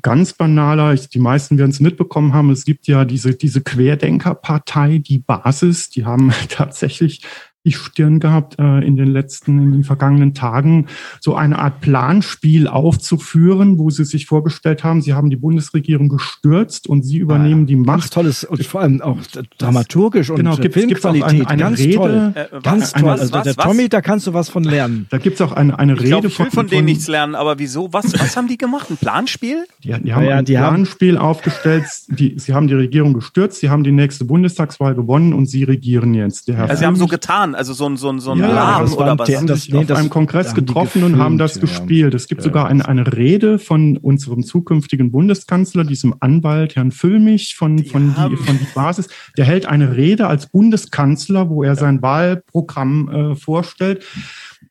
ganz 0.00 0.32
banaler, 0.32 0.94
ich, 0.94 1.08
die 1.08 1.18
meisten 1.18 1.58
werden 1.58 1.72
es 1.72 1.80
mitbekommen 1.80 2.32
haben, 2.32 2.50
es 2.50 2.64
gibt 2.64 2.86
ja 2.86 3.04
diese, 3.04 3.34
diese 3.34 3.60
Querdenkerpartei, 3.60 4.98
die 4.98 5.18
Basis, 5.18 5.90
die 5.90 6.04
haben 6.04 6.32
tatsächlich 6.48 7.22
die 7.64 7.72
Stirn 7.72 8.18
gehabt, 8.20 8.58
äh, 8.58 8.78
in 8.80 8.96
den 8.96 9.08
letzten, 9.08 9.62
in 9.62 9.72
den 9.72 9.84
vergangenen 9.84 10.34
Tagen 10.34 10.86
so 11.20 11.34
eine 11.36 11.58
Art 11.58 11.80
Planspiel 11.80 12.66
aufzuführen, 12.66 13.78
wo 13.78 13.90
sie 13.90 14.04
sich 14.04 14.26
vorgestellt 14.26 14.82
haben, 14.84 15.00
sie 15.02 15.14
haben 15.14 15.30
die 15.30 15.36
Bundesregierung 15.36 16.08
gestürzt 16.08 16.88
und 16.88 17.02
sie 17.02 17.18
übernehmen 17.18 17.66
die 17.66 17.74
Ganz 17.76 17.86
Macht. 17.86 18.12
tolles 18.14 18.44
und 18.44 18.64
vor 18.66 18.80
allem 18.80 19.00
auch 19.00 19.18
dramaturgisch 19.58 20.30
und 20.30 20.36
Genau, 20.36 20.56
gibt's- 20.56 20.74
gibt's 20.86 21.04
auch 21.04 21.12
Filmqualität. 21.12 21.46
eine- 21.46 21.48
eine 21.50 21.62
ganz 21.62 21.78
Rede, 21.80 21.94
toll. 21.96 22.32
Äh, 22.34 22.60
Ganz 22.62 22.92
toll. 22.92 23.02
was, 23.04 23.20
Also 23.20 23.32
was, 23.34 23.42
der 23.44 23.56
was? 23.56 23.64
Tommy, 23.64 23.88
da 23.88 24.00
kannst 24.00 24.26
du 24.26 24.34
was 24.34 24.48
von 24.48 24.64
lernen. 24.64 25.06
Da 25.10 25.18
gibt's 25.18 25.40
auch 25.40 25.52
eine, 25.52 25.78
eine 25.78 25.92
Ich 25.94 26.00
Rede 26.00 26.08
glaube, 26.10 26.26
ich 26.28 26.38
will 26.38 26.50
von 26.50 26.66
denen 26.66 26.78
von- 26.80 26.84
nichts 26.86 27.08
lernen, 27.08 27.34
aber 27.34 27.58
wieso? 27.58 27.92
Was, 27.92 28.04
was 28.20 28.36
haben 28.36 28.48
die 28.48 28.58
gemacht? 28.58 28.90
Ein 28.90 28.96
Planspiel? 28.96 29.64
Die, 29.84 29.88
die 29.88 29.92
haben 30.14 30.24
Ja, 30.24 30.38
ein 30.38 30.44
die 30.44 30.58
haben- 30.58 30.74
Planspiel 30.74 31.16
aufgestellt. 31.16 31.84
Die, 32.08 32.34
sie 32.38 32.54
haben 32.54 32.66
die 32.68 32.74
Regierung 32.74 33.12
gestürzt, 33.14 33.60
sie 33.60 33.70
haben 33.70 33.84
die 33.84 33.92
nächste 33.92 34.24
Bundestagswahl 34.24 34.94
gewonnen 34.94 35.32
und 35.32 35.46
sie 35.46 35.64
regieren 35.64 36.14
jetzt. 36.14 36.48
Der 36.48 36.56
Herr 36.56 36.68
Also 36.68 36.80
sie 36.80 36.86
haben 36.86 36.96
so 36.96 37.06
Führing- 37.06 37.10
getan, 37.52 37.58
also 37.58 37.72
so 37.72 37.86
ein, 37.86 37.96
so 37.96 38.08
ein, 38.10 38.20
so 38.20 38.32
ein 38.32 38.38
Ja, 38.38 38.48
war 38.48 38.92
oder 38.98 39.18
was? 39.18 39.26
Theater. 39.28 39.38
haben 39.40 39.46
Das- 39.46 39.62
sich 39.62 39.72
nee, 39.72 39.80
auf 39.80 39.90
einem 39.92 40.10
Kongress 40.10 40.48
die 40.50 40.54
getroffen 40.56 41.04
und 41.04 41.18
haben 41.18 41.38
das 41.38 41.60
gespielt. 41.60 42.14
Es 42.14 42.26
gibt 42.28 42.40
Ja. 42.40 42.44
sogar 42.44 42.66
eine, 42.68 42.86
eine 42.88 43.12
Rede 43.16 43.58
von 43.58 43.96
unserem 43.98 44.42
zukünftigen 44.42 45.12
Bundeskanzler, 45.12 45.84
diesem 45.84 46.14
Anwalt 46.20 46.76
Herrn 46.76 46.90
Füllmich 46.90 47.54
von, 47.56 47.78
von, 47.84 48.14
die, 48.30 48.36
von 48.36 48.58
die 48.58 48.66
Basis. 48.74 49.08
Der 49.36 49.44
hält 49.44 49.66
eine 49.66 49.96
Rede 49.96 50.26
als 50.26 50.46
Bundeskanzler, 50.46 51.48
wo 51.48 51.62
er 51.62 51.76
sein 51.76 52.02
Wahlprogramm 52.02 53.08
äh, 53.08 53.34
vorstellt. 53.36 54.04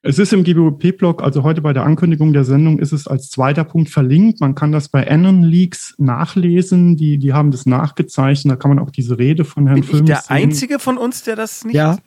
Es 0.04 0.18
ist 0.18 0.34
im 0.34 0.44
GBOP-Blog, 0.44 1.22
also 1.22 1.44
heute 1.44 1.62
bei 1.62 1.74
der 1.74 1.84
Ankündigung 1.84 2.34
der 2.34 2.44
Sendung, 2.44 2.80
ist 2.80 2.92
es 2.92 3.08
als 3.08 3.30
zweiter 3.30 3.64
Punkt 3.64 3.90
verlinkt. 3.90 4.40
Man 4.40 4.56
kann 4.56 4.72
das 4.72 4.90
bei 4.90 5.08
Anon 5.08 5.44
Leaks 5.44 5.94
nachlesen. 6.00 6.98
Die, 6.98 7.18
die 7.20 7.34
haben 7.34 7.52
das 7.52 7.66
nachgezeichnet. 7.68 8.52
Da 8.54 8.56
kann 8.56 8.70
man 8.74 8.80
auch 8.80 8.90
diese 8.90 9.20
Rede 9.20 9.46
von 9.46 9.68
Herrn 9.68 9.76
Bin 9.76 9.84
ich 9.84 9.90
Füllmich 9.90 10.08
der 10.08 10.18
sehen. 10.22 10.28
Einzige 10.38 10.80
von 10.80 10.98
uns, 10.98 11.24
der 11.24 11.36
das 11.36 11.66
nicht 11.66 11.76
Ja, 11.76 11.98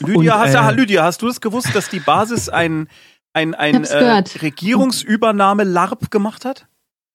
Lydia, 0.00 0.34
Und, 0.34 0.40
hast, 0.40 0.54
äh, 0.54 0.74
Lydia, 0.74 1.04
hast 1.04 1.22
du 1.22 1.26
das 1.26 1.40
gewusst, 1.40 1.74
dass 1.74 1.88
die 1.88 2.00
Basis 2.00 2.48
ein, 2.48 2.88
ein, 3.32 3.54
ein 3.54 3.84
äh. 3.84 4.22
Regierungsübernahme-LARP 4.42 6.10
gemacht 6.10 6.44
hat? 6.44 6.66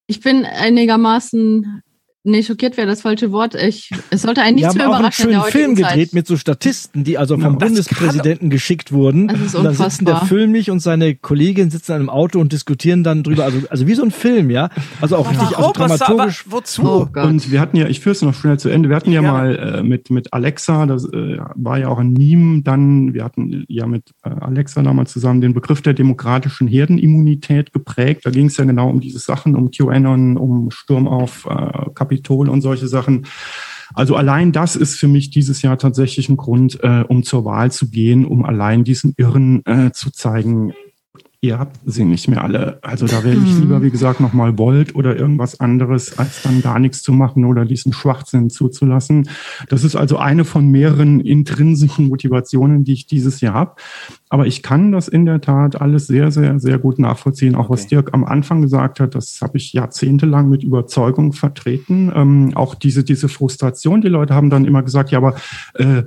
Ich 0.07 0.21
bin 0.21 0.45
einigermaßen, 0.45 1.83
nee, 2.23 2.43
schockiert 2.43 2.77
wäre 2.77 2.87
das 2.87 3.01
falsche 3.01 3.31
Wort. 3.31 3.55
Ich, 3.55 3.89
es 4.09 4.21
sollte 4.23 4.41
einen 4.41 4.57
die 4.57 4.63
nichts 4.63 4.69
haben 4.75 4.77
mehr 4.77 4.89
auch 4.89 4.93
einen 4.93 5.01
überraschen 5.01 5.31
schönen 5.31 5.43
Film 5.43 5.75
Zeit. 5.75 5.89
gedreht 5.89 6.13
mit 6.13 6.27
so 6.27 6.37
Statisten, 6.37 7.03
die 7.03 7.17
also 7.17 7.37
vom 7.37 7.57
Das 7.59 7.69
Bundespräsidenten 7.69 8.49
geschickt 8.49 8.91
wurden. 8.91 9.27
Das 9.27 9.39
ist 9.41 9.55
und 9.55 9.63
da 9.63 9.73
sitzen 9.73 10.05
der 10.05 10.15
unfassbar. 10.15 10.27
Füllmich 10.27 10.71
und 10.71 10.79
seine 10.79 11.15
Kollegin 11.15 11.69
sitzen 11.69 11.91
in 11.93 11.95
einem 11.99 12.09
Auto 12.09 12.39
und 12.39 12.51
diskutieren 12.51 13.03
dann 13.03 13.23
drüber. 13.23 13.45
Also, 13.45 13.59
also 13.69 13.87
wie 13.87 13.93
so 13.95 14.03
ein 14.03 14.11
Film, 14.11 14.49
ja. 14.49 14.69
Also 15.01 15.15
auch 15.17 15.29
richtig, 15.29 15.47
also 15.57 15.59
Warum? 15.59 15.73
Was, 15.77 16.01
aber, 16.01 16.07
dramaturgisch. 16.07 16.45
wozu? 16.49 16.81
Oh 16.83 17.05
Gott. 17.11 17.25
Und 17.25 17.51
wir 17.51 17.59
hatten 17.61 17.77
ja, 17.77 17.87
ich 17.87 17.99
führe 17.99 18.13
es 18.13 18.21
noch 18.21 18.33
schnell 18.33 18.59
zu 18.59 18.69
Ende, 18.69 18.89
wir 18.89 18.95
hatten 18.95 19.11
ja, 19.11 19.21
Ja. 19.21 19.31
mal 19.31 19.55
äh, 19.55 19.83
mit, 19.83 20.09
mit 20.09 20.33
Alexa, 20.33 20.85
das 20.85 21.05
äh, 21.05 21.37
war 21.55 21.77
ja 21.79 21.87
auch 21.89 21.99
ein 21.99 22.13
Meme, 22.13 22.61
dann, 22.63 23.13
wir 23.13 23.23
hatten 23.23 23.65
ja 23.67 23.87
mit 23.87 24.11
äh, 24.23 24.29
Alexa 24.29 24.81
damals 24.81 25.11
zusammen 25.11 25.41
den 25.41 25.53
Begriff 25.53 25.81
der 25.81 25.93
demokratischen 25.93 26.67
Herdenimmunität 26.67 27.73
geprägt. 27.73 28.25
Da 28.25 28.29
ging 28.29 28.47
es 28.47 28.57
ja 28.57 28.65
genau 28.65 28.89
um 28.89 28.99
diese 28.99 29.19
Sachen, 29.19 29.55
um 29.55 29.71
QAnon, 29.71 30.37
um 30.37 30.71
Sturm 30.71 31.07
auf 31.07 31.45
äh, 31.49 31.89
Kapitol 32.09 32.49
und 32.49 32.61
solche 32.61 32.87
Sachen. 32.87 33.27
Also 33.93 34.15
allein 34.15 34.51
das 34.51 34.75
ist 34.75 34.95
für 34.95 35.07
mich 35.07 35.29
dieses 35.29 35.61
Jahr 35.61 35.77
tatsächlich 35.77 36.29
ein 36.29 36.37
Grund, 36.37 36.79
äh, 36.83 37.03
um 37.07 37.23
zur 37.23 37.45
Wahl 37.45 37.71
zu 37.71 37.89
gehen, 37.89 38.25
um 38.25 38.45
allein 38.45 38.83
diesen 38.83 39.13
Irren 39.17 39.65
äh, 39.65 39.91
zu 39.91 40.11
zeigen, 40.11 40.73
ihr 41.41 41.57
habt 41.57 41.77
sie 41.85 42.03
nicht 42.03 42.27
mehr 42.27 42.43
alle. 42.43 42.79
Also 42.81 43.07
da 43.07 43.23
wähle 43.23 43.41
ich 43.43 43.59
lieber, 43.59 43.81
wie 43.81 43.91
gesagt, 43.91 44.19
nochmal 44.19 44.57
Volt 44.57 44.93
oder 44.95 45.15
irgendwas 45.15 45.59
anderes, 45.59 46.19
als 46.19 46.41
dann 46.41 46.61
gar 46.61 46.79
nichts 46.79 47.01
zu 47.01 47.13
machen 47.13 47.45
oder 47.45 47.65
diesen 47.65 47.93
Schwachsinn 47.93 48.49
zuzulassen. 48.49 49.29
Das 49.69 49.83
ist 49.83 49.95
also 49.95 50.17
eine 50.17 50.43
von 50.43 50.69
mehreren 50.69 51.21
intrinsischen 51.21 52.09
Motivationen, 52.09 52.83
die 52.83 52.93
ich 52.93 53.07
dieses 53.07 53.39
Jahr 53.39 53.53
habe. 53.53 53.75
Aber 54.29 54.45
ich 54.45 54.61
kann 54.61 54.91
das 54.91 55.07
in 55.07 55.25
der 55.25 55.41
Tat 55.41 55.81
alles 55.81 56.05
sehr, 56.07 56.31
sehr, 56.31 56.59
sehr 56.59 56.77
gut 56.77 56.99
nachvollziehen. 56.99 57.55
Auch 57.55 57.69
was 57.71 57.87
Dirk 57.87 58.13
am 58.13 58.23
Anfang 58.23 58.61
gesagt 58.61 58.99
hat, 58.99 59.15
das 59.15 59.41
habe 59.41 59.57
ich 59.57 59.73
jahrzehntelang 59.73 60.49
mit 60.49 60.63
Überzeugung 60.63 61.33
vertreten. 61.33 62.11
Ähm, 62.15 62.51
auch 62.53 62.75
diese, 62.75 63.03
diese 63.03 63.27
Frustration, 63.27 64.01
die 64.01 64.07
Leute 64.07 64.35
haben 64.35 64.51
dann 64.51 64.65
immer 64.65 64.83
gesagt, 64.83 65.09
ja, 65.09 65.17
aber 65.17 65.35
äh, 65.73 66.03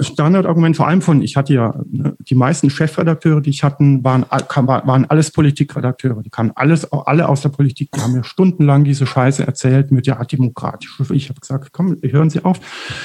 Standardargument 0.00 0.76
vor 0.76 0.88
allem 0.88 1.02
von, 1.02 1.20
ich 1.20 1.36
hatte 1.36 1.52
ja, 1.52 1.74
ne, 1.90 2.16
die 2.20 2.34
meisten 2.34 2.70
Chefredakteure, 2.70 3.42
die 3.42 3.50
ich 3.50 3.62
hatten, 3.62 4.02
waren, 4.02 4.24
waren 4.30 5.04
alles 5.04 5.30
Politikredakteure. 5.30 6.22
Die 6.22 6.30
kamen 6.30 6.52
alles, 6.54 6.90
alle 6.92 7.28
aus 7.28 7.42
der 7.42 7.50
Politik. 7.50 7.90
Die 7.92 8.00
haben 8.00 8.14
mir 8.14 8.24
stundenlang 8.24 8.84
diese 8.84 9.06
Scheiße 9.06 9.46
erzählt 9.46 9.92
mit, 9.92 10.06
ja, 10.06 10.24
demokratisch. 10.24 10.98
Ich 11.10 11.28
habe 11.28 11.40
gesagt, 11.40 11.72
komm, 11.72 11.98
hören 12.02 12.30
Sie 12.30 12.42
auf. 12.42 12.58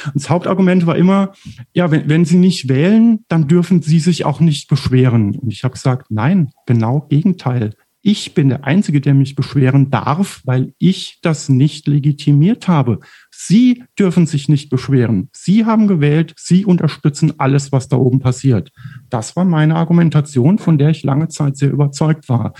Und 0.05 0.15
das 0.15 0.29
Hauptargument 0.29 0.85
war 0.85 0.95
immer, 0.95 1.33
ja, 1.73 1.91
wenn, 1.91 2.07
wenn 2.07 2.23
Sie 2.23 2.37
nicht 2.37 2.69
wählen, 2.69 3.25
dann 3.27 3.49
dürfen 3.49 3.81
Sie 3.81 3.99
sich 3.99 4.25
auch 4.25 4.39
nicht 4.39 4.60
beschweren. 4.67 5.35
Und 5.35 5.51
ich 5.51 5.63
habe 5.63 5.73
gesagt, 5.73 6.07
nein, 6.09 6.51
genau 6.65 7.01
Gegenteil. 7.09 7.75
Ich 8.03 8.33
bin 8.33 8.49
der 8.49 8.63
Einzige, 8.63 8.99
der 8.99 9.13
mich 9.13 9.35
beschweren 9.35 9.91
darf, 9.91 10.41
weil 10.43 10.73
ich 10.79 11.19
das 11.21 11.49
nicht 11.49 11.87
legitimiert 11.87 12.67
habe. 12.67 12.99
Sie 13.29 13.83
dürfen 13.97 14.25
sich 14.25 14.49
nicht 14.49 14.69
beschweren. 14.69 15.29
Sie 15.33 15.65
haben 15.65 15.87
gewählt, 15.87 16.33
Sie 16.35 16.65
unterstützen 16.65 17.33
alles, 17.39 17.71
was 17.71 17.87
da 17.89 17.97
oben 17.97 18.19
passiert. 18.19 18.71
Das 19.09 19.35
war 19.35 19.45
meine 19.45 19.75
Argumentation, 19.75 20.57
von 20.57 20.79
der 20.79 20.89
ich 20.89 21.03
lange 21.03 21.27
Zeit 21.27 21.57
sehr 21.57 21.71
überzeugt 21.71 22.27
war. 22.27 22.53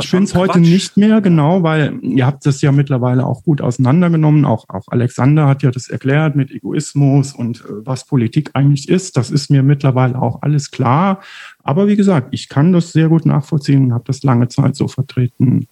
ich 0.00 0.08
finde 0.08 0.24
es 0.24 0.34
heute 0.34 0.60
nicht 0.60 0.96
mehr 0.96 1.20
genau, 1.20 1.62
weil 1.62 1.98
ihr 2.02 2.26
habt 2.26 2.44
das 2.44 2.60
ja 2.60 2.70
mittlerweile 2.70 3.24
auch 3.24 3.42
gut 3.42 3.62
auseinandergenommen. 3.62 4.44
Auch, 4.44 4.66
auch 4.68 4.88
Alexander 4.88 5.46
hat 5.46 5.62
ja 5.62 5.70
das 5.70 5.88
erklärt 5.88 6.36
mit 6.36 6.50
Egoismus 6.50 7.34
und 7.34 7.60
äh, 7.60 7.84
was 7.84 8.06
Politik 8.06 8.50
eigentlich 8.52 8.88
ist. 8.88 9.16
Das 9.16 9.30
ist 9.30 9.50
mir 9.50 9.62
mittlerweile 9.62 10.20
auch 10.20 10.42
alles 10.42 10.70
klar. 10.70 11.20
Aber 11.66 11.88
wie 11.88 11.96
gesagt, 11.96 12.28
ich 12.30 12.48
kann 12.48 12.72
das 12.72 12.92
sehr 12.92 13.08
gut 13.08 13.26
nachvollziehen 13.26 13.86
und 13.86 13.92
habe 13.92 14.04
das 14.06 14.22
lange 14.22 14.46
Zeit 14.46 14.76
so 14.76 14.86
vertreten. 14.86 15.66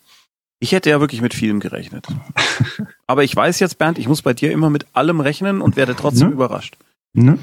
Ich 0.59 0.73
hätte 0.73 0.91
ja 0.91 0.99
wirklich 0.99 1.21
mit 1.23 1.35
vielem 1.35 1.61
gerechnet. 1.61 2.09
Aber 3.07 3.23
ich 3.23 3.35
weiß 3.35 3.61
jetzt, 3.61 3.79
Bernd, 3.79 3.99
ich 3.99 4.09
muss 4.09 4.21
bei 4.21 4.35
dir 4.35 4.51
immer 4.51 4.71
mit 4.71 4.87
allem 4.93 5.21
rechnen 5.21 5.61
und 5.61 5.77
werde 5.77 5.95
trotzdem 5.95 6.29
ne? 6.29 6.35
überrascht. 6.35 6.77
Ne? 7.13 7.39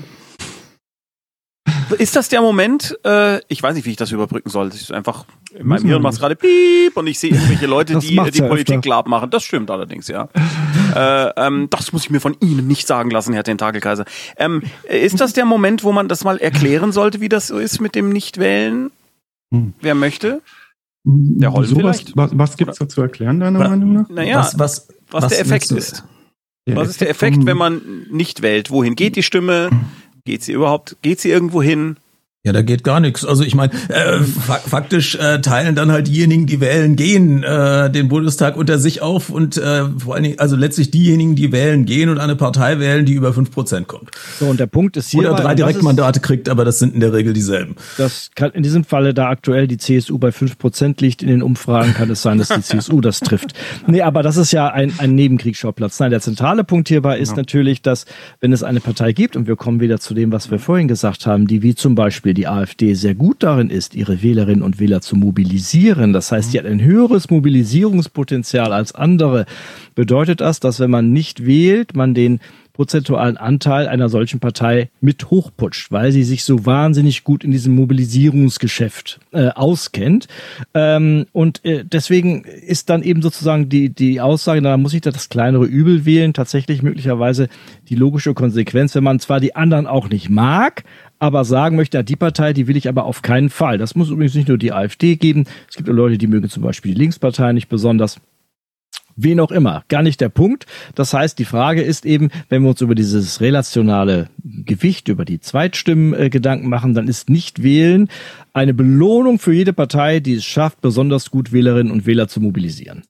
Ist 1.98 2.18
das 2.18 2.28
der 2.28 2.42
Moment, 2.42 2.98
äh, 3.06 3.40
ich 3.48 3.64
weiß 3.64 3.74
nicht, 3.74 3.86
wie 3.86 3.92
ich 3.92 3.98
das 3.98 4.12
überbrücken 4.12 4.50
soll. 4.50 4.70
Das 4.70 4.82
ist 4.82 4.92
einfach, 4.92 5.26
in 5.54 5.68
meinem 5.68 5.86
Hirn 5.86 6.02
macht 6.02 6.20
gerade 6.20 6.36
piep 6.36 6.96
und 6.96 7.08
ich 7.08 7.20
sehe 7.20 7.32
irgendwelche 7.32 7.68
Leute, 7.68 8.00
die 8.00 8.08
die 8.32 8.40
ja 8.40 8.48
Politik 8.48 8.82
klar 8.82 9.08
machen. 9.08 9.30
Das 9.30 9.44
stimmt 9.44 9.72
allerdings, 9.72 10.10
ja. 10.10 10.28
äh, 10.96 11.30
ähm, 11.38 11.68
das 11.70 11.94
muss 11.94 12.04
ich 12.04 12.10
mir 12.10 12.20
von 12.20 12.36
Ihnen 12.40 12.68
nicht 12.68 12.88
sagen 12.88 13.12
lassen, 13.12 13.34
Herr 13.34 13.44
Tentakelkaiser. 13.44 14.06
Ähm, 14.38 14.62
ist 14.88 15.20
das 15.20 15.34
der 15.34 15.46
Moment, 15.46 15.84
wo 15.84 15.92
man 15.92 16.08
das 16.08 16.24
mal 16.24 16.38
erklären 16.38 16.92
sollte, 16.92 17.22
wie 17.22 17.30
das 17.30 17.48
so 17.48 17.58
ist 17.58 17.80
mit 17.80 17.96
dem 17.96 18.10
Nichtwählen? 18.10 18.92
Hm. 19.54 19.74
Wer 19.82 19.96
möchte? 19.96 20.42
Der 21.04 21.52
Holm 21.52 21.66
so 21.66 21.76
vielleicht? 21.76 22.16
Was, 22.16 22.32
was 22.38 22.58
gibt 22.58 22.72
es 22.72 22.78
da 22.78 22.88
zu 22.88 23.02
erklären, 23.02 23.40
deiner 23.40 23.60
was, 23.60 23.70
Meinung 23.70 23.94
nach? 23.94 24.10
Naja, 24.10 24.40
was, 24.40 24.60
was, 24.60 24.88
was, 25.10 25.24
was 25.24 25.30
der 25.30 25.42
Effekt 25.42 25.72
ist. 25.72 26.04
Der 26.68 26.76
was 26.76 26.84
Effekt 26.84 26.92
ist 26.92 27.02
der 27.02 27.10
Effekt, 27.10 27.46
wenn 27.46 27.58
man 27.58 27.82
nicht 28.12 28.42
wählt? 28.42 28.70
Wohin 28.70 28.96
geht 28.96 29.16
die 29.16 29.24
Stimme? 29.24 29.70
Geht 30.26 30.44
sie 30.44 30.54
überhaupt, 30.54 30.98
geht 31.02 31.20
sie 31.20 31.30
irgendwo 31.30 31.62
hin? 31.64 31.98
Ja, 32.44 32.54
da 32.54 32.64
geht 32.64 32.84
gar 32.84 33.00
nichts. 33.00 33.24
Also 33.24 33.44
ich 33.44 33.54
meine, 33.54 33.72
äh, 33.90 34.20
faktisch 34.20 35.14
äh, 35.14 35.42
teilen 35.42 35.76
dann 35.76 35.92
halt 35.92 36.08
diejenigen, 36.08 36.48
die 36.48 36.60
wählen 36.60 36.96
gehen, 36.96 37.44
äh, 37.44 37.92
den 37.92 38.08
Bundestag 38.08 38.58
unter 38.58 38.80
sich 38.80 39.04
auf 39.04 39.30
und 39.30 39.58
äh, 39.58 39.84
vor 40.00 40.16
allen 40.16 40.24
Dingen, 40.24 40.40
also 40.40 40.56
letztlich 40.56 40.90
diejenigen, 40.90 41.36
die 41.36 41.52
wählen 41.52 41.86
gehen 41.86 42.10
und 42.10 42.18
eine 42.18 42.36
Partei 42.36 42.80
wählen, 42.80 43.06
die 43.06 43.14
über 43.14 43.32
fünf 43.32 43.52
Prozent 43.52 43.88
kommt. 43.88 44.10
So, 44.40 44.48
und 44.48 44.60
der 44.60 44.66
Punkt 44.66 44.98
ist 44.98 45.12
hier. 45.12 45.20
Oder 45.20 45.36
drei 45.36 45.54
Direktmandate 45.54 46.20
kriegt, 46.20 46.50
aber 46.50 46.66
das 46.66 46.80
sind 46.80 46.96
in 46.96 47.00
der 47.00 47.14
Regel 47.14 47.34
dieselben. 47.34 47.76
Das 48.00 48.32
kann 48.34 48.50
in 48.54 48.64
diesem 48.64 48.86
Falle, 48.86 49.14
da 49.14 49.30
aktuell 49.30 49.68
die 49.68 49.78
CSU 49.78 50.18
bei 50.18 50.32
fünf 50.32 50.58
Prozent 50.58 51.00
liegt 51.00 51.22
in 51.22 51.28
den 51.28 51.44
Umfragen, 51.44 51.94
kann 51.94 52.10
es 52.10 52.24
sein, 52.24 52.40
dass 52.40 52.48
die 52.48 52.62
CSU 52.62 53.02
das 53.02 53.20
trifft. 53.20 53.54
Nee, 53.86 54.02
aber 54.02 54.24
das 54.24 54.38
ist 54.38 54.52
ja 54.52 54.68
ein, 54.70 54.92
ein 54.98 55.14
Nebenkriegsschauplatz. 55.14 56.00
Nein, 56.00 56.10
der 56.10 56.22
zentrale 56.22 56.64
Punkt 56.64 56.88
hierbei 56.88 57.20
ist 57.20 57.30
genau. 57.30 57.42
natürlich, 57.42 57.84
dass, 57.84 58.08
wenn 58.40 58.52
es 58.52 58.64
eine 58.64 58.80
Partei 58.80 59.12
gibt, 59.12 59.36
und 59.36 59.46
wir 59.46 59.58
kommen 59.58 59.80
wieder 59.80 60.00
zu 60.00 60.16
dem, 60.16 60.32
was 60.32 60.50
wir 60.50 60.58
vorhin 60.58 60.88
gesagt 60.88 61.28
haben, 61.28 61.46
die 61.46 61.62
wie 61.62 61.76
zum 61.76 61.94
Beispiel 61.94 62.31
die 62.34 62.48
AfD 62.48 62.96
sehr 62.96 63.12
sehr 63.12 63.18
gut 63.18 63.44
darin 63.44 63.70
ist, 63.70 63.94
ihre 63.94 64.22
Wählerinnen 64.22 64.64
und 64.64 64.80
Wähler 64.80 65.02
zu 65.02 65.18
mobilisieren, 65.18 66.14
das 66.14 66.32
heißt, 66.32 66.52
sie 66.52 66.60
hat 66.60 66.66
ein 66.66 66.82
höheres 66.82 67.30
Mobilisierungspotenzial 67.30 68.72
als 68.72 68.96
andere, 68.96 69.46
bedeutet 69.96 70.40
das, 70.40 70.62
dass 70.62 70.80
wenn 70.80 70.92
man 70.92 71.12
nicht 71.12 71.46
wählt, 71.46 71.94
man 71.94 72.14
den 72.14 72.40
prozentualen 72.72 73.36
Anteil 73.36 73.90
einer 73.90 74.08
solchen 74.08 74.40
Partei 74.40 74.92
mit 75.02 75.30
hochputscht, 75.30 75.92
weil 75.92 76.14
sie 76.14 76.24
sich 76.24 76.46
so 76.46 76.66
wahnsinnig 76.66 77.26
gut 77.26 77.44
in 77.44 77.52
diesem 77.52 77.76
Mobilisierungsgeschäft 77.76 79.20
äh, 79.34 79.50
auskennt. 79.50 80.30
Ähm, 80.74 81.26
und 81.34 81.66
äh, 81.66 81.84
deswegen 81.84 82.46
ist 82.46 82.90
dann 82.90 83.04
eben 83.04 83.22
sozusagen 83.22 83.68
die, 83.68 83.90
die 83.90 84.22
Aussage, 84.22 84.62
da 84.62 84.78
muss 84.78 84.94
ich 84.94 85.02
da 85.02 85.12
das 85.12 85.28
kleinere 85.28 85.66
Übel 85.66 86.06
wählen, 86.06 86.34
tatsächlich 86.34 86.82
möglicherweise 86.82 87.50
die 87.90 87.96
logische 87.96 88.34
Konsequenz, 88.34 88.96
wenn 88.96 89.04
man 89.04 89.20
zwar 89.20 89.42
die 89.42 89.54
anderen 89.54 89.86
auch 89.86 90.08
nicht 90.10 90.30
mag, 90.30 90.86
aber 91.22 91.46
sagen 91.46 91.76
möchte, 91.76 92.04
die 92.04 92.16
Partei, 92.16 92.52
die 92.52 92.68
will 92.68 92.76
ich 92.76 92.90
aber 92.90 93.06
auf 93.06 93.22
keinen 93.22 93.52
Fall. 93.52 93.78
Das 93.78 93.94
muss 93.94 94.10
übrigens 94.10 94.34
nicht 94.34 94.48
nur 94.48 94.58
die 94.58 94.74
AfD 94.74 95.18
geben. 95.18 95.46
Es 95.70 95.76
gibt 95.76 95.88
Leute, 95.88 96.18
die 96.18 96.26
mögen 96.26 96.50
zum 96.50 96.64
Beispiel 96.64 96.96
die 96.96 97.00
Linkspartei 97.00 97.54
nicht 97.54 97.70
besonders. 97.70 98.20
Wen 99.16 99.40
auch 99.40 99.52
immer, 99.52 99.84
gar 99.88 100.02
nicht 100.02 100.20
der 100.20 100.30
Punkt. 100.30 100.66
Das 100.96 101.14
heißt, 101.14 101.38
die 101.38 101.46
Frage 101.46 101.84
ist 101.84 102.08
eben, 102.08 102.30
wenn 102.50 102.64
wir 102.64 102.70
uns 102.70 102.82
über 102.82 102.96
dieses 102.96 103.40
relationale 103.40 104.30
Gewicht, 104.44 105.10
über 105.10 105.24
die 105.24 105.40
Zweitstimmen 105.40 106.16
äh, 106.16 106.30
Gedanken 106.32 106.70
machen, 106.70 106.96
dann 106.96 107.08
ist 107.08 107.30
nicht 107.30 107.62
wählen 107.62 108.10
eine 108.54 108.74
Belohnung 108.74 109.38
für 109.38 109.54
jede 109.54 109.74
Partei, 109.74 110.22
die 110.22 110.34
es 110.34 110.46
schafft, 110.46 110.82
besonders 110.82 111.30
gut 111.30 111.52
Wählerinnen 111.52 111.92
und 111.92 112.08
Wähler 112.08 112.30
zu 112.30 112.40
mobilisieren. 112.40 113.04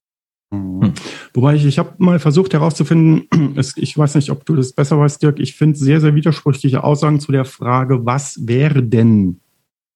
Hm. 0.54 0.94
Wobei 1.34 1.56
ich, 1.56 1.66
ich 1.66 1.80
habe 1.80 1.94
mal 1.98 2.20
versucht 2.20 2.54
herauszufinden, 2.54 3.28
es, 3.56 3.78
ich 3.78 3.98
weiß 3.98 4.16
nicht, 4.16 4.30
ob 4.30 4.46
du 4.46 4.56
das 4.56 4.74
besser 4.74 5.00
weißt, 5.00 5.22
Dirk, 5.22 5.40
ich 5.40 5.56
finde 5.56 5.78
sehr, 5.78 6.02
sehr 6.02 6.16
widersprüchliche 6.16 6.84
Aussagen 6.84 7.20
zu 7.20 7.32
der 7.32 7.46
Frage, 7.46 8.06
was 8.06 8.48
wäre 8.48 8.84
denn, 8.84 9.40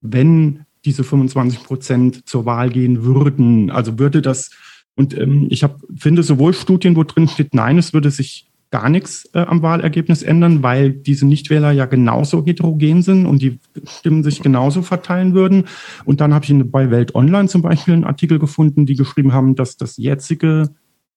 wenn 0.01 0.65
diese 0.85 1.03
25 1.03 1.63
Prozent 1.63 2.27
zur 2.27 2.45
Wahl 2.45 2.69
gehen 2.69 3.03
würden? 3.03 3.69
Also 3.69 3.99
würde 3.99 4.21
das, 4.21 4.51
und 4.95 5.17
ähm, 5.17 5.47
ich 5.49 5.65
finde 5.95 6.23
sowohl 6.23 6.53
Studien, 6.53 6.95
wo 6.95 7.03
drin 7.03 7.27
steht, 7.27 7.53
nein, 7.53 7.77
es 7.77 7.93
würde 7.93 8.11
sich 8.11 8.47
gar 8.75 8.89
nichts 8.89 9.29
äh, 9.33 9.39
am 9.39 9.61
Wahlergebnis 9.61 10.21
ändern, 10.21 10.61
weil 10.61 10.91
diese 10.91 11.25
Nichtwähler 11.25 11.71
ja 11.71 11.85
genauso 11.85 12.45
heterogen 12.45 13.03
sind 13.03 13.25
und 13.25 13.41
die 13.41 13.57
Stimmen 13.85 14.21
sich 14.21 14.41
genauso 14.41 14.81
verteilen 14.81 15.33
würden. 15.33 15.63
Und 16.03 16.19
dann 16.19 16.33
habe 16.33 16.43
ich 16.43 16.53
bei 16.69 16.91
Welt 16.91 17.15
Online 17.15 17.47
zum 17.47 17.61
Beispiel 17.61 17.93
einen 17.93 18.03
Artikel 18.03 18.37
gefunden, 18.37 18.85
die 18.85 18.95
geschrieben 18.95 19.31
haben, 19.31 19.55
dass 19.55 19.77
das 19.77 19.95
jetzige, 19.95 20.71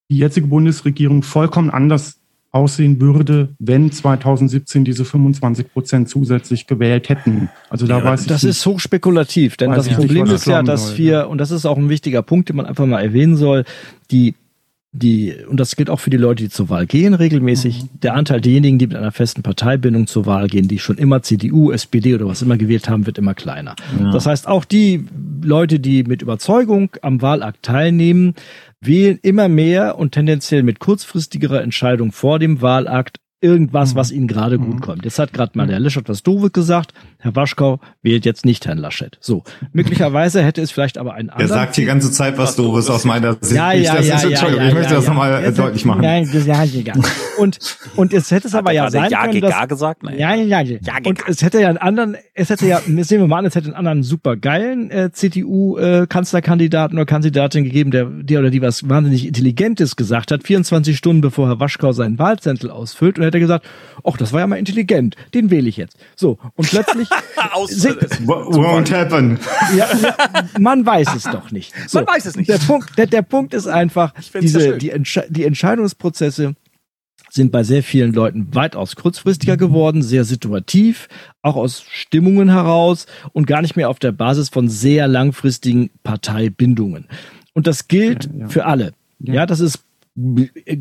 die 0.09 0.19
jetzige 0.19 0.47
Bundesregierung 0.47 1.25
vollkommen 1.25 1.71
anders 1.71 2.21
aussehen 2.53 3.01
würde, 3.01 3.49
wenn 3.59 3.91
2017 3.91 4.85
diese 4.85 5.05
25 5.05 5.73
Prozent 5.73 6.09
zusätzlich 6.09 6.69
gewählt 6.69 7.09
hätten. 7.09 7.49
Also 7.71 7.89
da 7.89 7.99
ja, 7.99 8.05
weiß 8.05 8.21
ich 8.21 8.27
Das 8.29 8.45
nicht, 8.45 8.51
ist 8.51 8.67
hochspekulativ, 8.67 9.57
denn 9.57 9.73
das 9.73 9.89
Problem 9.89 10.25
nicht, 10.25 10.35
ist 10.35 10.47
ja, 10.47 10.63
dass 10.63 10.97
wir, 10.97 11.29
und 11.29 11.39
das 11.39 11.51
ist 11.51 11.67
auch 11.67 11.77
ein 11.77 11.89
wichtiger 11.89 12.23
Punkt, 12.23 12.51
den 12.51 12.57
man 12.57 12.67
einfach 12.67 12.87
mal 12.87 13.03
erwähnen 13.03 13.37
soll, 13.37 13.65
die 14.13 14.37
die, 14.93 15.35
und 15.49 15.61
das 15.61 15.77
gilt 15.77 15.91
auch 15.91 16.01
für 16.01 16.11
die 16.11 16.17
Leute, 16.17 16.45
die 16.45 16.49
zur 16.49 16.71
Wahl 16.71 16.87
gehen 16.87 17.13
regelmäßig, 17.13 17.83
mhm. 17.83 17.89
der 18.03 18.15
Anteil 18.15 18.41
derjenigen, 18.41 18.79
die 18.79 18.87
mit 18.87 18.97
einer 18.97 19.13
festen 19.13 19.43
Parteibindung 19.43 20.07
zur 20.07 20.25
Wahl 20.27 20.49
gehen, 20.49 20.67
die 20.67 20.79
schon 20.79 20.97
immer 20.97 21.23
CDU, 21.23 21.73
SPD 21.73 22.15
oder 22.15 22.27
was 22.27 22.41
immer 22.41 22.57
gewählt 22.57 22.89
haben, 22.89 23.07
wird 23.07 23.19
immer 23.19 23.35
kleiner. 23.35 23.77
Ja. 24.01 24.11
Das 24.11 24.27
heißt, 24.27 24.49
auch 24.49 24.65
die 24.65 25.05
Leute, 25.43 25.79
die 25.79 26.05
mit 26.05 26.23
Überzeugung 26.23 26.91
am 27.03 27.21
Wahlakt 27.21 27.63
teilnehmen, 27.63 28.35
wählen 28.81 29.19
immer 29.23 29.49
mehr 29.49 29.99
und 29.99 30.13
tendenziell 30.13 30.63
mit 30.63 30.79
kurzfristigerer 30.79 31.63
Entscheidung 31.63 32.13
vor 32.13 32.39
dem 32.39 32.63
Wahlakt 32.63 33.19
irgendwas, 33.41 33.95
was 33.95 34.11
mhm. 34.11 34.17
ihnen 34.17 34.29
gerade 34.29 34.59
gut 34.59 34.77
mhm. 34.77 34.81
kommt. 34.81 35.05
Jetzt 35.05 35.19
hat 35.19 35.33
gerade 35.33 35.57
mal 35.57 35.67
der 35.67 35.79
Laschet 35.79 36.09
was 36.09 36.23
Doofes 36.23 36.53
gesagt. 36.53 36.93
Herr 37.19 37.35
Waschkau 37.37 37.81
wählt 38.03 38.25
jetzt 38.25 38.45
nicht 38.45 38.67
Herrn 38.67 38.79
Laschet. 38.79 39.17
So. 39.21 39.45
Möglicherweise 39.73 40.43
hätte 40.43 40.61
es 40.61 40.71
vielleicht 40.71 40.99
aber 40.99 41.15
einen 41.15 41.31
anderen. 41.31 41.51
Er 41.51 41.55
sagt 41.55 41.77
die 41.77 41.85
ganze 41.85 42.11
Zeit 42.11 42.37
was 42.37 42.57
Doofes 42.57 42.91
aus 42.91 43.05
meiner 43.05 43.37
Sicht. 43.41 43.53
Ja, 43.53 43.73
ja, 43.73 43.97
das 43.97 44.09
ja, 44.09 44.17
ist, 44.17 44.25
Entschuldigung, 44.25 44.63
ja, 44.63 44.69
ich 44.69 44.75
möchte 44.75 44.91
ja, 44.91 44.97
das 44.97 45.05
ja, 45.05 45.11
nochmal 45.11 45.43
ja, 45.43 45.51
deutlich 45.51 45.85
machen. 45.85 46.03
Ja, 46.03 46.19
ja, 46.19 46.65
ja. 46.65 46.95
Und, 47.39 47.59
und 47.95 48.13
es 48.13 48.31
hätte 48.31 48.49
es 48.49 48.55
aber 48.55 48.73
ja 48.73 48.91
sein 48.91 49.11
ja, 49.11 49.27
können, 49.27 49.41
dass, 49.41 49.69
gesagt? 49.69 50.03
Nein. 50.03 50.19
Ja, 50.19 50.35
ja, 50.35 50.61
ja. 50.61 50.79
ja 50.83 50.95
und 51.05 51.21
es 51.29 51.43
hätte 51.43 51.61
ja 51.61 51.69
einen 51.69 51.79
anderen, 51.79 52.17
es 52.35 52.51
hätte 52.51 52.67
ja, 52.67 52.81
sehen 52.87 53.21
wir 53.21 53.29
mal 53.29 53.39
an, 53.39 53.47
es 53.47 53.55
hätte 53.55 53.67
einen 53.67 53.77
anderen 53.77 54.03
supergeilen 54.03 54.91
äh, 54.91 55.13
CDU-Kanzlerkandidaten 55.13 56.97
äh, 56.97 57.01
oder 57.01 57.07
Kandidatin 57.07 57.65
gegeben, 57.65 57.93
der, 57.93 58.07
der 58.07 58.41
oder 58.41 58.51
die 58.51 58.63
was 58.63 58.89
wahnsinnig 58.89 59.27
Intelligentes 59.27 59.95
gesagt 59.95 60.33
hat, 60.33 60.45
24 60.45 60.97
Stunden 60.97 61.21
bevor 61.21 61.49
Herr 61.49 61.61
Waschkau 61.61 61.93
seinen 61.93 62.19
Wahlzettel 62.19 62.71
ausfüllt 62.71 63.19
und 63.19 63.28
hätte 63.29 63.39
er 63.39 63.43
gesagt, 63.43 63.67
ach, 64.05 64.17
das 64.17 64.33
war 64.33 64.41
ja 64.41 64.47
mal 64.47 64.57
intelligent, 64.57 65.17
den 65.35 65.51
wähle 65.51 65.69
ich 65.69 65.77
jetzt. 65.77 65.97
So, 66.17 66.39
und 66.57 66.69
plötzlich 66.69 67.09
Won't 67.39 68.93
happen. 68.93 69.39
ja, 69.77 69.87
ja, 70.03 70.17
man 70.59 70.85
weiß 70.85 71.15
es 71.15 71.25
doch 71.25 71.51
nicht. 71.51 71.73
So, 71.89 72.01
Man 72.01 72.09
weiß 72.09 72.27
es 72.27 72.37
nicht. 72.37 72.49
Der 72.49 72.59
Punkt, 72.59 72.99
der, 72.99 73.07
der 73.07 73.23
Punkt 73.23 73.55
ist 73.55 73.67
einfach, 73.67 74.13
ja 74.35 74.41
diese, 74.41 74.79
die, 74.79 74.91
Entsche 74.91 75.27
die 75.29 75.45
Entscheidungsprozesse 75.45 76.55
sind 77.31 77.53
bei 77.53 77.63
sehr 77.63 77.83
vielen 77.83 78.13
Leuten 78.13 78.55
weitaus 78.55 78.97
kurzfristiger 78.97 79.57
geworden, 79.57 80.03
sehr 80.03 80.25
situativ, 80.25 81.09
auch 81.43 81.57
aus 81.57 81.85
Stimmungen 81.89 82.51
heraus 82.51 83.07
und 83.33 83.47
gar 83.47 83.63
nicht 83.63 83.77
mehr 83.77 83.91
auf 83.91 83.99
der 83.99 84.13
Basis 84.13 84.49
von 84.49 84.69
sehr 84.69 85.09
langfristigen 85.09 85.91
Parteibindungen. 86.03 87.07
Und 87.53 87.67
das 87.67 87.89
gilt 87.89 88.31
für 88.49 88.67
alle. 88.67 88.93
Ja, 89.21 89.47
das 89.47 89.61
ist 89.61 89.81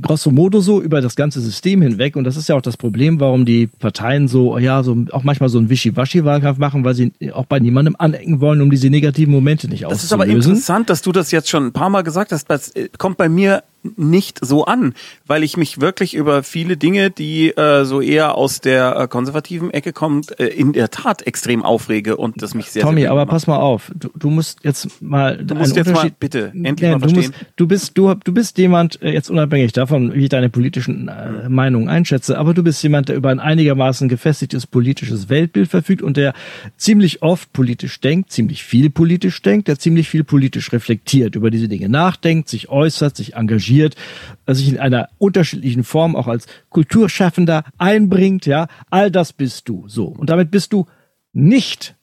grosso 0.02 0.32
modo 0.32 0.62
so 0.62 0.82
über 0.82 1.02
das 1.02 1.16
ganze 1.16 1.40
System 1.42 1.82
hinweg 1.82 2.16
und 2.16 2.24
das 2.24 2.38
ist 2.38 2.50
ja 2.50 2.56
auch 2.56 2.62
das 2.62 2.78
Problem, 2.78 3.20
warum 3.20 3.46
die 3.46 3.68
Parteien 3.68 4.28
so 4.28 4.58
ja 4.58 4.84
so 4.84 4.98
auch 5.12 5.24
manchmal 5.24 5.50
so 5.50 5.58
einen 5.58 5.70
Wischiwaschi-Wahlkampf 5.70 6.58
machen, 6.58 6.84
weil 6.84 6.96
sie 6.96 7.12
auch 7.34 7.46
bei 7.46 7.60
niemandem 7.60 7.96
anecken 8.00 8.42
wollen, 8.42 8.62
um 8.62 8.70
diese 8.72 8.90
negativen 8.90 9.34
Momente 9.34 9.68
nicht 9.68 9.84
Das 9.84 10.04
ist 10.04 10.14
aber 10.14 10.24
auszulösen. 10.24 10.52
interessant, 10.54 10.90
dass 10.90 11.02
du 11.02 11.12
das 11.12 11.32
jetzt 11.32 11.50
schon 11.50 11.68
ein 11.68 11.74
paar 11.74 11.90
Mal 11.90 12.02
gesagt 12.02 12.32
hast. 12.32 12.50
Das 12.50 12.74
kommt 12.98 13.18
bei 13.18 13.30
mir 13.30 13.64
nicht 13.96 14.44
so 14.44 14.66
an, 14.66 14.94
weil 15.26 15.44
ich 15.44 15.58
mich 15.58 15.80
wirklich 15.80 16.14
über 16.14 16.44
viele 16.44 16.78
Dinge, 16.78 17.10
die 17.12 17.50
äh, 17.56 17.86
so 17.86 18.02
eher 18.02 18.36
aus 18.36 18.60
der 18.62 18.96
äh, 18.98 19.08
konservativen 19.08 19.72
Ecke 19.72 19.94
kommt, 19.94 20.40
äh, 20.40 20.48
in 20.48 20.74
der 20.74 20.90
Tat 20.90 21.26
extrem 21.26 21.64
aufrege 21.64 22.18
und 22.18 22.42
das 22.42 22.54
mich 22.54 22.68
sehr 22.72 22.84
Tommy, 22.84 23.02
sehr 23.02 23.12
aber 23.12 23.22
wütend 23.22 23.32
pass 23.32 23.48
mal 23.48 23.58
auf. 23.58 23.92
Du, 23.96 24.10
du 24.16 24.30
musst 24.30 24.60
jetzt 24.64 25.02
mal. 25.02 25.38
Du 25.38 25.56
musst 25.56 25.76
jetzt 25.76 25.92
mal 25.92 26.12
bitte 26.20 26.52
endlich 26.64 26.90
mal 26.90 27.00
du, 27.00 27.06
musst, 27.06 27.16
verstehen. 27.16 27.48
du 27.56 27.68
bist 27.68 27.98
du, 27.98 28.14
du 28.16 28.34
bist 28.34 28.58
jemand 28.58 29.02
äh, 29.02 29.12
jetzt 29.12 29.30
unabhängig 29.30 29.72
davon, 29.74 30.14
wie 30.14 30.24
ich 30.24 30.30
deine 30.30 30.50
politischen 30.50 31.08
äh, 31.08 31.48
Meinungen 31.50 31.88
einschätze, 31.88 32.38
aber 32.38 32.54
du 32.54 32.64
bist 32.64 32.82
jemand, 32.84 33.10
der 33.10 33.16
über 33.16 33.30
ein 33.30 33.40
einigermaßen 33.40 34.10
gefestigtes 34.10 34.68
politisches 34.68 35.30
Weltbild 35.30 35.70
verfügt 35.70 36.02
und 36.02 36.18
der 36.18 36.34
ziemlich 36.78 37.22
oft 37.22 37.54
politisch 37.54 38.00
denkt, 38.02 38.32
ziemlich 38.32 38.64
viel 38.64 38.90
politisch 38.90 39.42
denkt, 39.42 39.68
der 39.68 39.80
ziemlich 39.80 40.10
viel 40.10 40.24
politisch 40.24 40.72
reflektiert, 40.74 41.36
über 41.36 41.52
diese 41.52 41.68
Dinge 41.68 41.90
nachdenkt, 41.90 42.50
sich 42.50 42.70
äußert, 42.70 43.16
sich 43.16 43.36
engagiert, 43.36 43.67
äh, 43.70 44.54
sich 44.54 44.70
in 44.70 44.80
einer 44.80 45.10
unterschiedlichen 45.18 45.84
Form 45.84 46.16
auch 46.16 46.28
als 46.28 46.48
Kulturschaffender 46.70 47.64
einbringt, 47.78 48.46
ja, 48.46 48.68
all 48.90 49.12
das 49.12 49.34
bist 49.34 49.70
du. 49.70 49.86
So 49.88 50.06
und 50.06 50.30
damit 50.30 50.52
bist 50.52 50.74
du 50.74 50.86
nicht 51.34 51.96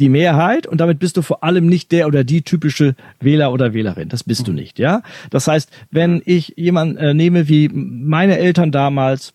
die 0.00 0.08
Mehrheit 0.08 0.66
und 0.66 0.80
damit 0.80 0.98
bist 0.98 1.16
du 1.16 1.22
vor 1.22 1.42
allem 1.42 1.66
nicht 1.66 1.90
der 1.90 2.06
oder 2.06 2.22
die 2.22 2.42
typische 2.42 2.94
Wähler 3.20 3.52
oder 3.52 3.74
Wählerin. 3.74 4.08
Das 4.08 4.22
bist 4.22 4.46
du 4.46 4.52
nicht, 4.52 4.78
ja? 4.78 5.02
Das 5.30 5.48
heißt, 5.48 5.70
wenn 5.90 6.22
ich 6.24 6.54
jemanden 6.56 6.96
äh, 6.98 7.14
nehme 7.14 7.48
wie 7.48 7.68
meine 7.68 8.38
Eltern 8.38 8.70
damals 8.70 9.34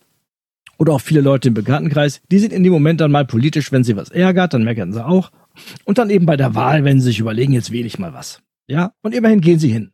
oder 0.78 0.94
auch 0.94 1.00
viele 1.00 1.20
Leute 1.20 1.48
im 1.48 1.54
Bekanntenkreis, 1.54 2.22
die 2.30 2.38
sind 2.38 2.52
in 2.52 2.62
dem 2.62 2.72
Moment 2.72 3.00
dann 3.00 3.12
mal 3.12 3.26
politisch, 3.26 3.72
wenn 3.72 3.84
sie 3.84 3.96
was 3.96 4.10
ärgert, 4.10 4.54
dann 4.54 4.64
merken 4.64 4.92
sie 4.92 5.04
auch. 5.04 5.30
Und 5.84 5.98
dann 5.98 6.10
eben 6.10 6.26
bei 6.26 6.36
der 6.36 6.54
Wahl, 6.54 6.84
wenn 6.84 6.98
sie 6.98 7.06
sich 7.06 7.20
überlegen, 7.20 7.52
jetzt 7.52 7.70
wähle 7.70 7.86
ich 7.86 7.98
mal 7.98 8.14
was. 8.14 8.42
Ja? 8.66 8.92
Und 9.02 9.14
immerhin 9.14 9.40
gehen 9.40 9.58
sie 9.58 9.70
hin. 9.70 9.90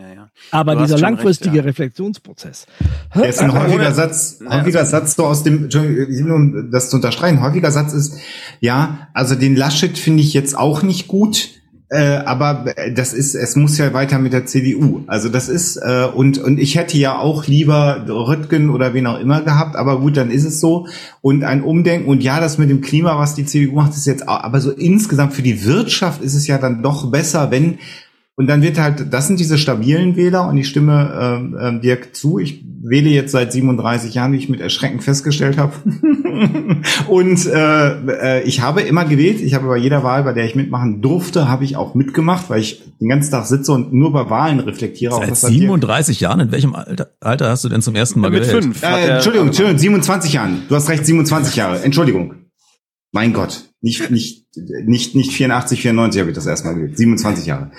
Ja, 0.00 0.14
ja. 0.14 0.30
Aber 0.50 0.76
Du 0.76 0.82
dieser 0.82 0.98
langfristige 0.98 1.56
recht, 1.56 1.64
ja. 1.64 1.68
Reflexionsprozess. 1.68 2.66
Der 3.14 3.28
ist 3.28 3.40
ein 3.40 3.52
häufiger 3.52 3.92
Satz, 3.92 4.40
häufiger 4.48 4.86
Satz 4.86 5.14
so 5.14 5.26
aus 5.26 5.42
dem, 5.42 5.68
um 5.74 6.70
das 6.70 6.88
zu 6.88 6.96
unterstreichen, 6.96 7.42
häufiger 7.42 7.70
Satz 7.70 7.92
ist, 7.92 8.14
ja, 8.60 9.08
also 9.12 9.34
den 9.34 9.56
Laschet 9.56 9.98
finde 9.98 10.22
ich 10.22 10.32
jetzt 10.32 10.56
auch 10.56 10.82
nicht 10.82 11.06
gut, 11.06 11.50
äh, 11.90 12.18
aber 12.24 12.72
das 12.94 13.12
ist, 13.12 13.34
es 13.34 13.56
muss 13.56 13.76
ja 13.76 13.92
weiter 13.92 14.18
mit 14.20 14.32
der 14.32 14.46
CDU. 14.46 15.02
Also 15.06 15.28
das 15.28 15.48
ist, 15.48 15.76
äh, 15.76 16.06
und, 16.14 16.38
und 16.38 16.58
ich 16.58 16.76
hätte 16.76 16.96
ja 16.96 17.18
auch 17.18 17.46
lieber 17.46 18.06
Röttgen 18.08 18.70
oder 18.70 18.94
wen 18.94 19.06
auch 19.06 19.18
immer 19.18 19.42
gehabt, 19.42 19.76
aber 19.76 20.00
gut, 20.00 20.16
dann 20.16 20.30
ist 20.30 20.44
es 20.44 20.60
so. 20.60 20.86
Und 21.20 21.44
ein 21.44 21.62
Umdenken, 21.62 22.08
und 22.08 22.22
ja, 22.22 22.40
das 22.40 22.58
mit 22.58 22.70
dem 22.70 22.80
Klima, 22.80 23.18
was 23.18 23.34
die 23.34 23.44
CDU 23.44 23.74
macht, 23.74 23.92
ist 23.92 24.06
jetzt, 24.06 24.28
auch, 24.28 24.44
aber 24.44 24.60
so 24.60 24.70
insgesamt 24.70 25.34
für 25.34 25.42
die 25.42 25.64
Wirtschaft 25.64 26.22
ist 26.22 26.34
es 26.34 26.46
ja 26.46 26.58
dann 26.58 26.82
doch 26.82 27.10
besser, 27.10 27.50
wenn 27.50 27.78
und 28.36 28.46
dann 28.46 28.62
wird 28.62 28.78
halt, 28.78 29.12
das 29.12 29.26
sind 29.26 29.38
diese 29.38 29.58
stabilen 29.58 30.16
Wähler 30.16 30.48
und 30.48 30.56
ich 30.56 30.68
stimme 30.68 31.12
ähm, 31.20 31.58
ähm, 31.60 31.80
Dirk 31.82 32.16
zu. 32.16 32.38
Ich 32.38 32.64
wähle 32.82 33.10
jetzt 33.10 33.32
seit 33.32 33.52
37 33.52 34.14
Jahren, 34.14 34.32
wie 34.32 34.38
ich 34.38 34.48
mit 34.48 34.60
Erschrecken 34.60 35.00
festgestellt 35.00 35.58
habe. 35.58 35.74
und 37.08 37.46
äh, 37.46 38.38
äh, 38.38 38.42
ich 38.44 38.62
habe 38.62 38.80
immer 38.80 39.04
gewählt. 39.04 39.40
Ich 39.42 39.52
habe 39.54 39.66
bei 39.68 39.76
jeder 39.76 40.02
Wahl, 40.04 40.22
bei 40.22 40.32
der 40.32 40.46
ich 40.46 40.54
mitmachen 40.54 41.02
durfte, 41.02 41.48
habe 41.48 41.64
ich 41.64 41.76
auch 41.76 41.94
mitgemacht, 41.94 42.48
weil 42.48 42.60
ich 42.60 42.82
den 42.98 43.10
ganzen 43.10 43.30
Tag 43.30 43.44
sitze 43.44 43.72
und 43.72 43.92
nur 43.92 44.12
bei 44.12 44.30
Wahlen 44.30 44.60
reflektiere. 44.60 45.12
Seit 45.12 45.30
das 45.30 45.42
hat 45.42 45.50
Dirk- 45.50 45.60
37 45.60 46.20
Jahren, 46.20 46.40
in 46.40 46.52
welchem 46.52 46.74
Alter, 46.74 47.10
Alter 47.20 47.50
hast 47.50 47.64
du 47.64 47.68
denn 47.68 47.82
zum 47.82 47.94
ersten 47.94 48.20
Mal 48.20 48.30
Mit 48.30 48.44
gewählt? 48.44 48.64
fünf. 48.64 48.82
Äh, 48.82 49.08
Entschuldigung, 49.16 49.48
Entschuldigung, 49.48 49.78
27 49.78 50.32
Jahren. 50.32 50.62
Du 50.68 50.74
hast 50.74 50.88
recht, 50.88 51.04
27 51.04 51.56
Jahre. 51.56 51.82
Entschuldigung. 51.82 52.34
Mein 53.12 53.34
Gott. 53.34 53.69
Nicht, 53.82 54.10
nicht, 54.10 54.44
nicht, 54.84 55.14
nicht 55.14 55.32
84, 55.32 55.80
94 55.80 56.20
habe 56.20 56.30
ich 56.30 56.34
das 56.34 56.46
erstmal 56.46 56.74
gewählt. 56.74 56.98
27 56.98 57.46
Jahre. 57.46 57.70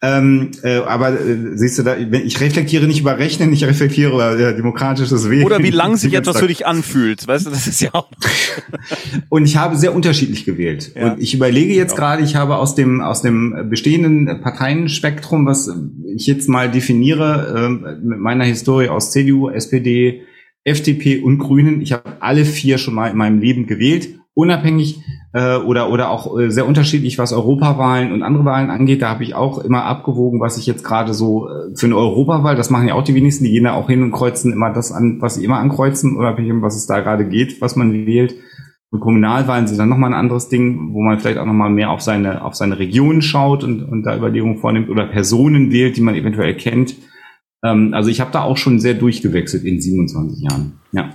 Ähm, 0.00 0.52
äh, 0.62 0.76
aber 0.78 1.20
äh, 1.20 1.56
siehst 1.56 1.78
du 1.78 1.82
da, 1.82 1.98
ich 1.98 2.40
reflektiere 2.40 2.86
nicht 2.86 3.00
über 3.00 3.18
Rechnen, 3.18 3.52
ich 3.52 3.62
reflektiere 3.64 4.14
über 4.14 4.38
äh, 4.38 4.56
demokratisches 4.56 5.28
Wählen. 5.28 5.44
Oder 5.44 5.62
wie 5.62 5.68
lang 5.68 5.96
sich 5.98 6.14
etwas 6.14 6.38
für 6.38 6.48
dich 6.48 6.66
anfühlt. 6.66 7.28
Weißt 7.28 7.44
du, 7.44 7.50
das 7.50 7.66
ist 7.66 7.82
ja 7.82 7.90
auch. 7.92 8.10
Und 9.28 9.44
ich 9.44 9.58
habe 9.58 9.76
sehr 9.76 9.94
unterschiedlich 9.94 10.46
gewählt. 10.46 10.92
Ja. 10.94 11.12
Und 11.12 11.20
ich 11.20 11.34
überlege 11.34 11.74
jetzt 11.74 11.94
gerade, 11.94 12.22
ich 12.22 12.36
habe 12.36 12.56
aus 12.56 12.74
dem, 12.74 13.02
aus 13.02 13.20
dem 13.20 13.68
bestehenden 13.68 14.40
Parteienspektrum, 14.40 15.44
was 15.44 15.70
ich 16.16 16.26
jetzt 16.26 16.48
mal 16.48 16.70
definiere, 16.70 17.54
ähm, 17.66 18.08
mit 18.08 18.18
meiner 18.18 18.44
Historie 18.44 18.88
aus 18.88 19.10
CDU, 19.12 19.50
SPD, 19.50 20.22
FDP 20.64 21.18
und 21.18 21.36
Grünen, 21.36 21.82
ich 21.82 21.92
habe 21.92 22.16
alle 22.20 22.46
vier 22.46 22.78
schon 22.78 22.94
mal 22.94 23.10
in 23.10 23.16
meinem 23.18 23.40
Leben 23.40 23.66
gewählt, 23.66 24.20
unabhängig 24.34 25.00
äh, 25.32 25.56
oder, 25.56 25.90
oder 25.90 26.10
auch 26.10 26.38
äh, 26.38 26.50
sehr 26.50 26.66
unterschiedlich, 26.66 27.18
was 27.18 27.32
Europawahlen 27.32 28.12
und 28.12 28.22
andere 28.22 28.44
Wahlen 28.44 28.70
angeht. 28.70 29.02
Da 29.02 29.10
habe 29.10 29.22
ich 29.22 29.34
auch 29.34 29.58
immer 29.58 29.84
abgewogen, 29.84 30.40
was 30.40 30.58
ich 30.58 30.66
jetzt 30.66 30.84
gerade 30.84 31.14
so 31.14 31.48
äh, 31.48 31.76
für 31.76 31.86
eine 31.86 31.96
Europawahl, 31.96 32.56
das 32.56 32.70
machen 32.70 32.88
ja 32.88 32.94
auch 32.94 33.04
die 33.04 33.14
wenigsten, 33.14 33.44
die 33.44 33.52
gehen 33.52 33.64
da 33.64 33.74
auch 33.74 33.88
hin 33.88 34.02
und 34.02 34.12
kreuzen 34.12 34.52
immer 34.52 34.72
das 34.72 34.92
an, 34.92 35.18
was 35.20 35.36
sie 35.36 35.44
immer 35.44 35.58
ankreuzen, 35.58 36.16
unabhängig, 36.16 36.52
was 36.62 36.76
es 36.76 36.86
da 36.86 37.00
gerade 37.00 37.28
geht, 37.28 37.60
was 37.60 37.76
man 37.76 37.92
wählt. 37.92 38.34
Und 38.92 38.98
Kommunalwahlen 39.00 39.68
sind 39.68 39.78
dann 39.78 39.88
nochmal 39.88 40.10
ein 40.10 40.18
anderes 40.18 40.48
Ding, 40.48 40.92
wo 40.92 41.00
man 41.00 41.20
vielleicht 41.20 41.38
auch 41.38 41.46
nochmal 41.46 41.70
mehr 41.70 41.90
auf 41.90 42.00
seine, 42.00 42.44
auf 42.44 42.56
seine 42.56 42.80
Region 42.80 43.22
schaut 43.22 43.62
und, 43.62 43.84
und 43.84 44.02
da 44.02 44.16
Überlegungen 44.16 44.56
vornimmt 44.56 44.88
oder 44.90 45.06
Personen 45.06 45.70
wählt, 45.70 45.96
die 45.96 46.00
man 46.00 46.16
eventuell 46.16 46.56
kennt. 46.56 46.96
Ähm, 47.62 47.94
also 47.94 48.10
ich 48.10 48.20
habe 48.20 48.32
da 48.32 48.42
auch 48.42 48.56
schon 48.56 48.80
sehr 48.80 48.94
durchgewechselt 48.94 49.62
in 49.62 49.80
27 49.80 50.40
Jahren. 50.40 50.80
Ja. 50.90 51.10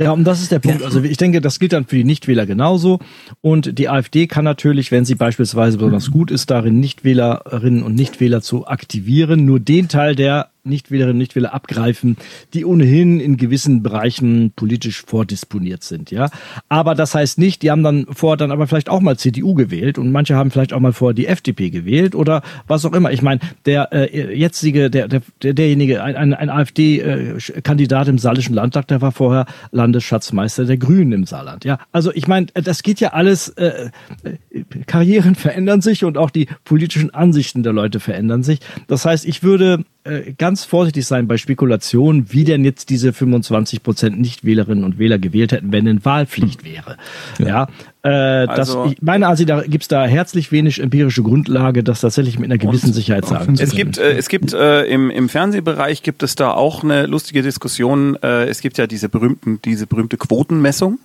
Ja, 0.00 0.12
und 0.12 0.24
das 0.24 0.40
ist 0.40 0.50
der 0.50 0.60
Punkt. 0.60 0.82
Also 0.82 1.02
ich 1.02 1.18
denke, 1.18 1.42
das 1.42 1.58
gilt 1.58 1.74
dann 1.74 1.84
für 1.84 1.96
die 1.96 2.04
Nichtwähler 2.04 2.46
genauso. 2.46 3.00
Und 3.42 3.78
die 3.78 3.90
AfD 3.90 4.26
kann 4.26 4.44
natürlich, 4.44 4.90
wenn 4.90 5.04
sie 5.04 5.14
beispielsweise 5.14 5.76
besonders 5.76 6.10
gut 6.10 6.30
ist, 6.30 6.50
darin 6.50 6.80
Nichtwählerinnen 6.80 7.82
und 7.82 7.96
Nichtwähler 7.96 8.40
zu 8.40 8.66
aktivieren, 8.66 9.44
nur 9.44 9.60
den 9.60 9.88
Teil 9.88 10.14
der 10.14 10.48
Nichtwählerinnen 10.64 11.14
und 11.14 11.18
Nichtwähler 11.18 11.54
abgreifen, 11.54 12.16
die 12.54 12.64
ohnehin 12.64 13.20
in 13.20 13.36
gewissen 13.36 13.82
Bereichen 13.82 14.52
politisch 14.54 15.02
vordisponiert 15.02 15.82
sind, 15.82 16.10
ja. 16.10 16.30
Aber 16.68 16.94
das 16.94 17.14
heißt 17.14 17.38
nicht, 17.38 17.62
die 17.62 17.70
haben 17.70 17.82
dann 17.82 18.06
vor 18.10 18.36
dann 18.36 18.50
aber 18.50 18.66
vielleicht 18.66 18.88
auch 18.88 19.00
mal 19.00 19.16
CDU 19.16 19.54
gewählt 19.54 19.98
und 19.98 20.12
manche 20.12 20.34
haben 20.34 20.50
vielleicht 20.50 20.72
auch 20.72 20.80
mal 20.80 20.92
vor 20.92 21.14
die 21.14 21.26
FDP 21.26 21.70
gewählt 21.70 22.14
oder 22.14 22.42
was 22.66 22.84
auch 22.84 22.92
immer. 22.92 23.10
Ich 23.12 23.22
meine, 23.22 23.40
der 23.66 23.92
äh, 23.92 24.36
jetzige, 24.36 24.90
der, 24.90 25.08
der, 25.08 25.22
der 25.42 25.54
derjenige, 25.54 26.02
ein, 26.02 26.16
ein, 26.16 26.34
ein 26.34 26.50
AfD-Kandidat 26.50 28.08
im 28.08 28.18
Saarländischen 28.18 28.54
Landtag, 28.54 28.88
der 28.88 29.00
war 29.00 29.12
vorher 29.12 29.46
Landesschatzmeister 29.70 30.64
der 30.64 30.76
Grünen 30.76 31.12
im 31.12 31.24
Saarland, 31.24 31.64
ja. 31.64 31.78
Also 31.92 32.12
ich 32.12 32.26
meine, 32.28 32.46
das 32.54 32.82
geht 32.82 33.00
ja 33.00 33.10
alles, 33.10 33.48
äh, 33.50 33.90
äh, 34.22 34.64
Karrieren 34.86 35.34
verändern 35.34 35.80
sich 35.80 36.04
und 36.04 36.18
auch 36.18 36.30
die 36.30 36.48
politischen 36.64 37.12
Ansichten 37.12 37.62
der 37.62 37.72
Leute 37.72 38.00
verändern 38.00 38.42
sich. 38.42 38.60
Das 38.86 39.04
heißt, 39.04 39.24
ich 39.24 39.42
würde 39.42 39.84
äh, 40.04 40.32
ganz 40.38 40.64
vorsichtig 40.64 41.06
sein 41.06 41.26
bei 41.28 41.36
Spekulationen, 41.36 42.32
wie 42.32 42.44
denn 42.44 42.64
jetzt 42.64 42.88
diese 42.90 43.12
25 43.12 43.82
Prozent 43.82 44.18
Nichtwählerinnen 44.18 44.84
und 44.84 44.98
Wähler 44.98 45.18
gewählt 45.18 45.52
hätten, 45.52 45.72
wenn 45.72 45.84
denn 45.84 46.04
Wahlpflicht 46.04 46.64
wäre. 46.64 46.96
Ja, 47.38 47.68
äh, 48.02 48.08
Also- 48.08 48.84
das, 48.84 48.92
ich, 48.92 49.02
meine 49.02 49.26
Ansicht, 49.26 49.50
da 49.50 49.62
gibt's 49.62 49.88
da 49.88 50.06
herzlich 50.06 50.52
wenig 50.52 50.80
empirische 50.80 51.22
Grundlage, 51.22 51.84
das 51.84 52.00
tatsächlich 52.00 52.38
mit 52.38 52.50
einer 52.50 52.58
gewissen 52.58 52.92
Sicherheit 52.92 53.26
sagen 53.26 53.56
zu 53.56 53.62
Es 53.62 53.72
gibt, 53.72 53.98
äh, 53.98 54.12
es 54.16 54.28
gibt 54.28 54.54
äh, 54.54 54.84
im, 54.84 55.10
im 55.10 55.28
Fernsehbereich 55.28 56.02
gibt 56.02 56.22
es 56.22 56.34
da 56.34 56.52
auch 56.52 56.82
eine 56.82 57.06
lustige 57.06 57.42
Diskussion. 57.42 58.16
Äh, 58.22 58.46
es 58.46 58.60
gibt 58.62 58.78
ja 58.78 58.86
diese 58.86 59.08
berühmten, 59.08 59.60
diese 59.64 59.86
berühmte 59.86 60.16
Quotenmessung. 60.16 60.98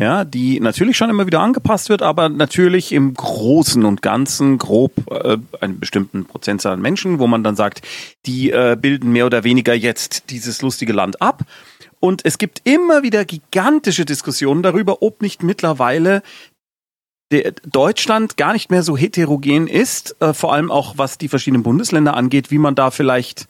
Ja, 0.00 0.24
die 0.24 0.58
natürlich 0.58 0.96
schon 0.96 1.08
immer 1.08 1.26
wieder 1.26 1.38
angepasst 1.38 1.88
wird, 1.88 2.02
aber 2.02 2.28
natürlich 2.28 2.90
im 2.90 3.14
Großen 3.14 3.84
und 3.84 4.02
Ganzen 4.02 4.58
grob 4.58 4.92
äh, 5.08 5.38
einen 5.60 5.78
bestimmten 5.78 6.24
Prozentzahl 6.24 6.72
an 6.72 6.80
Menschen, 6.80 7.20
wo 7.20 7.28
man 7.28 7.44
dann 7.44 7.54
sagt, 7.54 7.82
die 8.26 8.50
äh, 8.50 8.76
bilden 8.80 9.12
mehr 9.12 9.26
oder 9.26 9.44
weniger 9.44 9.74
jetzt 9.74 10.30
dieses 10.30 10.62
lustige 10.62 10.92
Land 10.92 11.22
ab. 11.22 11.44
Und 12.00 12.24
es 12.24 12.38
gibt 12.38 12.62
immer 12.64 13.04
wieder 13.04 13.24
gigantische 13.24 14.04
Diskussionen 14.04 14.64
darüber, 14.64 15.00
ob 15.02 15.22
nicht 15.22 15.44
mittlerweile 15.44 16.22
Deutschland 17.64 18.36
gar 18.36 18.54
nicht 18.54 18.70
mehr 18.70 18.82
so 18.82 18.96
heterogen 18.96 19.68
ist, 19.68 20.20
äh, 20.20 20.32
vor 20.32 20.54
allem 20.54 20.70
auch 20.70 20.94
was 20.96 21.18
die 21.18 21.28
verschiedenen 21.28 21.62
Bundesländer 21.62 22.16
angeht, 22.16 22.50
wie 22.50 22.58
man 22.58 22.74
da 22.74 22.90
vielleicht 22.90 23.46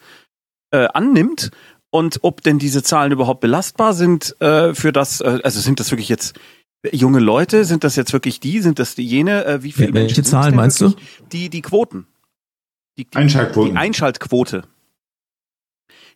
äh, 0.72 0.88
annimmt. 0.92 1.50
Und 1.90 2.20
ob 2.22 2.42
denn 2.42 2.58
diese 2.58 2.82
Zahlen 2.82 3.12
überhaupt 3.12 3.40
belastbar 3.40 3.94
sind 3.94 4.40
äh, 4.40 4.74
für 4.74 4.92
das, 4.92 5.20
äh, 5.20 5.40
also 5.42 5.60
sind 5.60 5.80
das 5.80 5.90
wirklich 5.90 6.08
jetzt 6.08 6.38
junge 6.92 7.18
Leute, 7.18 7.64
sind 7.64 7.84
das 7.84 7.96
jetzt 7.96 8.12
wirklich 8.12 8.40
die, 8.40 8.60
sind 8.60 8.78
das 8.78 8.94
die 8.94 9.06
jene, 9.06 9.44
äh, 9.44 9.62
wie 9.62 9.72
viele 9.72 9.88
Welche 9.88 10.00
Menschen 10.00 10.14
sind's 10.16 10.30
Zahlen 10.30 10.54
meinst 10.54 10.80
wirklich? 10.80 11.06
Die, 11.32 11.48
die 11.48 11.62
Quoten. 11.62 12.06
Die, 12.96 13.04
die, 13.04 13.16
Einschaltquoten. 13.16 13.72
Die 13.72 13.78
Einschaltquote. 13.78 14.62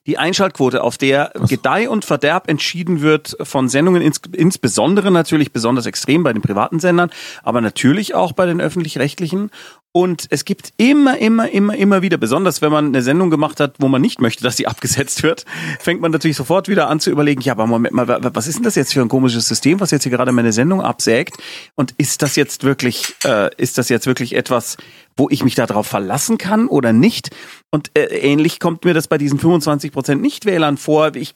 Die 0.07 0.19
Einschaltquote, 0.19 0.83
auf 0.83 0.99
der 0.99 1.31
Was? 1.35 1.49
Gedeih 1.49 1.89
und 1.89 2.05
Verderb 2.05 2.49
entschieden 2.49 3.03
wird 3.03 3.37
von 3.41 3.69
Sendungen, 3.69 4.03
ins, 4.03 4.21
insbesondere 4.33 5.13
natürlich 5.13 5.53
besonders 5.53 5.87
extrem 5.87 6.25
bei 6.25 6.33
den 6.33 6.43
privaten 6.43 6.81
Sendern, 6.81 7.11
aber 7.45 7.61
natürlich 7.61 8.15
auch 8.15 8.33
bei 8.33 8.45
den 8.47 8.61
öffentlich-rechtlichen. 8.61 9.51
Und 9.95 10.27
es 10.31 10.47
gibt 10.47 10.73
immer, 10.79 11.19
immer, 11.19 11.51
immer, 11.51 11.77
immer 11.77 12.01
wieder, 12.01 12.17
besonders 12.17 12.63
wenn 12.63 12.73
man 12.73 12.87
eine 12.87 13.03
Sendung 13.03 13.29
gemacht 13.29 13.61
hat, 13.61 13.75
wo 13.79 13.89
man 13.89 14.01
nicht 14.01 14.23
möchte, 14.23 14.43
dass 14.43 14.57
sie 14.57 14.67
abgesetzt 14.73 15.23
wird, 15.23 15.45
fängt 15.81 16.01
man 16.01 16.11
natürlich 16.13 16.39
sofort 16.39 16.67
wieder 16.69 16.89
an 16.89 16.99
zu 16.99 17.11
überlegen, 17.11 17.43
ja, 17.43 17.53
aber 17.53 17.67
Moment 17.67 17.95
mal, 17.95 18.09
wa- 18.09 18.19
was 18.33 18.47
ist 18.47 18.57
denn 18.57 18.63
das 18.65 18.75
jetzt 18.75 18.95
für 18.95 19.03
ein 19.03 19.09
komisches 19.09 19.47
System, 19.47 19.81
was 19.81 19.91
jetzt 19.91 20.05
hier 20.05 20.13
gerade 20.13 20.33
meine 20.33 20.53
Sendung 20.53 20.81
absägt? 20.81 21.37
Und 21.75 21.93
ist 21.99 22.23
das 22.23 22.37
jetzt 22.37 22.65
wirklich, 22.65 23.15
äh, 23.25 23.51
ist 23.59 23.77
das 23.77 23.91
jetzt 23.91 24.07
wirklich 24.07 24.35
etwas, 24.35 24.79
wo 25.17 25.29
ich 25.29 25.45
mich 25.45 25.57
darauf 25.57 25.87
verlassen 25.87 26.39
kann 26.39 26.69
oder 26.69 26.95
nicht? 26.95 27.29
Und 27.71 27.91
äh, 27.95 28.05
ähnlich 28.05 28.61
kommt 28.61 28.87
mir 28.87 28.95
das 28.95 29.09
bei 29.09 29.19
diesen 29.19 29.39
25 29.39 29.93
Prozent 29.93 30.23
Nichtwählern 30.23 30.79
vor. 30.79 31.15
Ich 31.17 31.35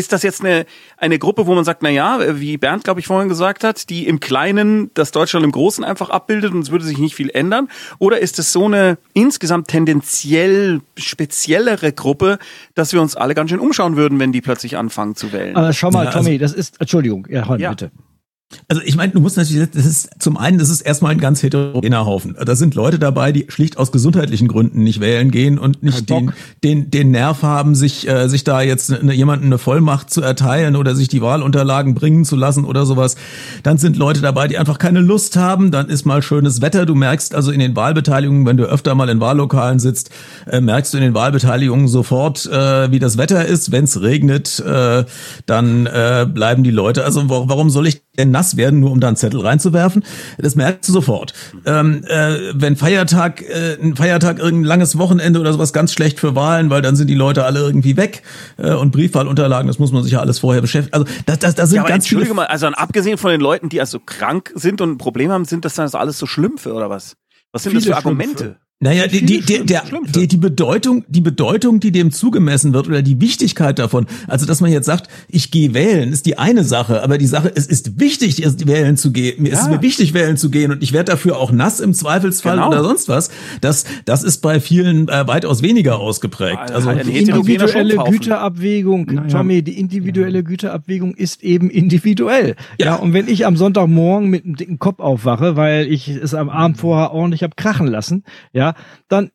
ist 0.00 0.12
das 0.12 0.22
jetzt 0.24 0.40
eine, 0.40 0.66
eine 0.96 1.18
Gruppe, 1.18 1.46
wo 1.46 1.54
man 1.54 1.64
sagt, 1.64 1.82
na 1.82 1.90
ja, 1.90 2.18
wie 2.40 2.56
Bernd, 2.56 2.82
glaube 2.84 2.98
ich, 3.00 3.06
vorhin 3.06 3.28
gesagt 3.28 3.62
hat, 3.62 3.88
die 3.90 4.06
im 4.08 4.18
Kleinen 4.18 4.90
das 4.94 5.12
Deutschland 5.12 5.44
im 5.44 5.52
Großen 5.52 5.84
einfach 5.84 6.10
abbildet 6.10 6.52
und 6.52 6.60
es 6.62 6.70
würde 6.72 6.84
sich 6.84 6.98
nicht 6.98 7.14
viel 7.14 7.30
ändern? 7.30 7.68
Oder 7.98 8.18
ist 8.18 8.38
es 8.38 8.50
so 8.52 8.64
eine 8.64 8.98
insgesamt 9.12 9.68
tendenziell 9.68 10.80
speziellere 10.96 11.92
Gruppe, 11.92 12.38
dass 12.74 12.92
wir 12.92 13.00
uns 13.02 13.14
alle 13.14 13.34
ganz 13.34 13.50
schön 13.50 13.60
umschauen 13.60 13.96
würden, 13.96 14.18
wenn 14.18 14.32
die 14.32 14.40
plötzlich 14.40 14.76
anfangen 14.76 15.14
zu 15.14 15.32
wählen? 15.32 15.54
Aber 15.54 15.72
schau 15.72 15.90
mal, 15.90 16.04
Ja, 16.04 16.10
also- 16.10 16.18
Tommy, 16.24 16.38
das 16.38 16.52
ist, 16.52 16.80
Entschuldigung, 16.80 17.26
ja, 17.30 17.46
Holm, 17.46 17.60
Ja. 17.60 17.70
bitte. 17.70 17.90
Also 18.68 18.82
ich 18.84 18.96
meine, 18.96 19.12
du 19.12 19.20
musst 19.20 19.36
natürlich, 19.36 19.70
das 19.70 19.86
ist 19.86 20.10
zum 20.18 20.36
einen, 20.36 20.58
das 20.58 20.70
ist 20.70 20.80
erstmal 20.80 21.12
ein 21.12 21.20
ganz 21.20 21.42
heterogener 21.42 22.04
Haufen. 22.04 22.36
Da 22.44 22.56
sind 22.56 22.74
Leute 22.74 22.98
dabei, 22.98 23.30
die 23.30 23.46
schlicht 23.48 23.78
aus 23.78 23.92
gesundheitlichen 23.92 24.48
Gründen 24.48 24.82
nicht 24.82 25.00
wählen 25.00 25.30
gehen 25.30 25.58
und 25.58 25.82
nicht 25.84 26.10
den, 26.10 26.32
den, 26.64 26.90
den 26.90 27.10
Nerv 27.12 27.42
haben, 27.42 27.74
sich, 27.76 28.08
äh, 28.08 28.28
sich 28.28 28.42
da 28.42 28.60
jetzt 28.60 28.92
eine, 28.92 29.12
jemanden 29.14 29.46
eine 29.46 29.58
Vollmacht 29.58 30.10
zu 30.10 30.20
erteilen 30.20 30.74
oder 30.74 30.96
sich 30.96 31.06
die 31.08 31.22
Wahlunterlagen 31.22 31.94
bringen 31.94 32.24
zu 32.24 32.34
lassen 32.34 32.64
oder 32.64 32.86
sowas. 32.86 33.14
Dann 33.62 33.78
sind 33.78 33.96
Leute 33.96 34.20
dabei, 34.20 34.48
die 34.48 34.58
einfach 34.58 34.78
keine 34.78 35.00
Lust 35.00 35.36
haben. 35.36 35.70
Dann 35.70 35.88
ist 35.88 36.04
mal 36.04 36.20
schönes 36.22 36.60
Wetter. 36.60 36.86
Du 36.86 36.94
merkst 36.96 37.34
also 37.34 37.52
in 37.52 37.60
den 37.60 37.76
Wahlbeteiligungen, 37.76 38.46
wenn 38.46 38.56
du 38.56 38.64
öfter 38.64 38.94
mal 38.96 39.08
in 39.08 39.20
Wahllokalen 39.20 39.78
sitzt, 39.78 40.10
äh, 40.48 40.60
merkst 40.60 40.92
du 40.92 40.98
in 40.98 41.04
den 41.04 41.14
Wahlbeteiligungen 41.14 41.86
sofort, 41.88 42.46
äh, 42.46 42.90
wie 42.90 42.98
das 42.98 43.16
Wetter 43.16 43.46
ist. 43.46 43.70
Wenn 43.70 43.84
es 43.84 44.00
regnet, 44.02 44.58
äh, 44.60 45.04
dann 45.46 45.86
äh, 45.86 46.26
bleiben 46.32 46.64
die 46.64 46.70
Leute. 46.72 47.04
Also 47.04 47.28
wa- 47.30 47.44
warum 47.46 47.70
soll 47.70 47.86
ich 47.86 48.02
nass 48.26 48.56
werden, 48.56 48.80
nur 48.80 48.90
um 48.90 49.00
da 49.00 49.08
einen 49.08 49.16
Zettel 49.16 49.40
reinzuwerfen? 49.40 50.04
Das 50.38 50.54
merkst 50.54 50.88
du 50.88 50.92
sofort. 50.92 51.34
Ähm, 51.64 52.04
äh, 52.06 52.38
wenn 52.54 52.76
Feiertag, 52.76 53.42
äh, 53.42 53.76
ein 53.80 53.96
Feiertag, 53.96 54.38
irgendein 54.38 54.68
langes 54.68 54.98
Wochenende 54.98 55.40
oder 55.40 55.52
sowas 55.52 55.72
ganz 55.72 55.92
schlecht 55.92 56.20
für 56.20 56.34
Wahlen, 56.34 56.70
weil 56.70 56.82
dann 56.82 56.96
sind 56.96 57.08
die 57.08 57.14
Leute 57.14 57.44
alle 57.44 57.60
irgendwie 57.60 57.96
weg 57.96 58.22
äh, 58.56 58.72
und 58.72 58.92
Briefwahlunterlagen, 58.92 59.66
das 59.66 59.78
muss 59.78 59.92
man 59.92 60.02
sich 60.02 60.12
ja 60.12 60.20
alles 60.20 60.38
vorher 60.38 60.62
beschäftigen. 60.62 60.94
Also 60.94 61.06
da, 61.26 61.36
da, 61.36 61.52
da 61.52 61.66
sind 61.66 61.76
ja, 61.76 61.82
ganz 61.84 62.06
viele 62.06 62.20
entschuldige 62.20 62.34
mal, 62.34 62.46
also 62.46 62.66
abgesehen 62.68 63.18
von 63.18 63.30
den 63.30 63.40
Leuten, 63.40 63.68
die 63.68 63.80
also 63.80 63.98
krank 64.00 64.52
sind 64.54 64.80
und 64.80 64.92
ein 64.92 64.98
Problem 64.98 65.30
haben, 65.30 65.44
sind 65.44 65.64
das 65.64 65.74
dann 65.74 65.88
alles 65.90 66.18
so 66.18 66.26
Schlümpfe 66.26 66.72
oder 66.72 66.90
was? 66.90 67.16
Was 67.52 67.64
sind 67.64 67.74
das 67.74 67.84
für 67.84 67.96
Argumente? 67.96 68.44
Schlümpfe. 68.44 68.69
Naja, 68.82 69.06
die, 69.08 69.26
die, 69.26 69.40
die, 69.42 69.66
der, 69.66 69.82
die, 70.14 70.26
die 70.26 70.36
Bedeutung, 70.38 71.04
die 71.06 71.20
Bedeutung, 71.20 71.80
die 71.80 71.92
dem 71.92 72.12
zugemessen 72.12 72.72
wird 72.72 72.88
oder 72.88 73.02
die 73.02 73.20
Wichtigkeit 73.20 73.78
davon, 73.78 74.06
also 74.26 74.46
dass 74.46 74.62
man 74.62 74.72
jetzt 74.72 74.86
sagt, 74.86 75.08
ich 75.28 75.50
gehe 75.50 75.74
wählen, 75.74 76.10
ist 76.14 76.24
die 76.24 76.38
eine 76.38 76.64
Sache, 76.64 77.02
aber 77.02 77.18
die 77.18 77.26
Sache, 77.26 77.52
es 77.54 77.66
ist 77.66 78.00
wichtig, 78.00 78.42
wählen 78.66 78.96
zu 78.96 79.12
gehen, 79.12 79.42
mir 79.42 79.52
ist 79.52 79.58
Ja. 79.58 79.64
es 79.66 79.68
mir 79.70 79.82
wichtig, 79.82 80.14
wählen 80.14 80.38
zu 80.38 80.48
gehen 80.48 80.72
und 80.72 80.82
ich 80.82 80.94
werde 80.94 81.10
dafür 81.12 81.36
auch 81.36 81.52
nass 81.52 81.80
im 81.80 81.92
Zweifelsfall 81.92 82.54
Genau. 82.56 82.68
oder 82.68 82.82
sonst 82.82 83.10
was. 83.10 83.28
Das, 83.60 83.84
das 84.06 84.22
ist 84.22 84.38
bei 84.38 84.60
vielen 84.60 85.08
äh, 85.08 85.26
weitaus 85.28 85.60
weniger 85.62 85.98
ausgeprägt. 85.98 86.70
Also 86.70 86.88
ein 86.88 87.06
Die 87.06 87.18
individuelle. 87.18 87.98
Güterabwägung, 87.98 89.04
Naja. 89.12 89.28
Tommy, 89.28 89.62
die 89.62 89.78
individuelle 89.78 90.42
Güterabwägung 90.42 91.14
ist 91.14 91.42
eben 91.42 91.68
individuell. 91.68 92.56
Ja. 92.78 92.86
Ja. 92.86 92.94
und 92.94 93.12
wenn 93.12 93.28
ich 93.28 93.44
am 93.44 93.58
Sonntagmorgen 93.58 94.30
mit 94.30 94.46
einem 94.46 94.56
dicken 94.56 94.78
Kopf 94.78 95.00
aufwache, 95.00 95.56
weil 95.56 95.86
ich 95.92 96.08
es 96.08 96.32
am 96.32 96.48
Abend 96.48 96.78
vorher 96.78 97.12
ordentlich 97.12 97.42
hab 97.42 97.58
krachen 97.58 97.86
lassen, 97.86 98.24
ja, 98.54 98.69
dann 99.08 99.30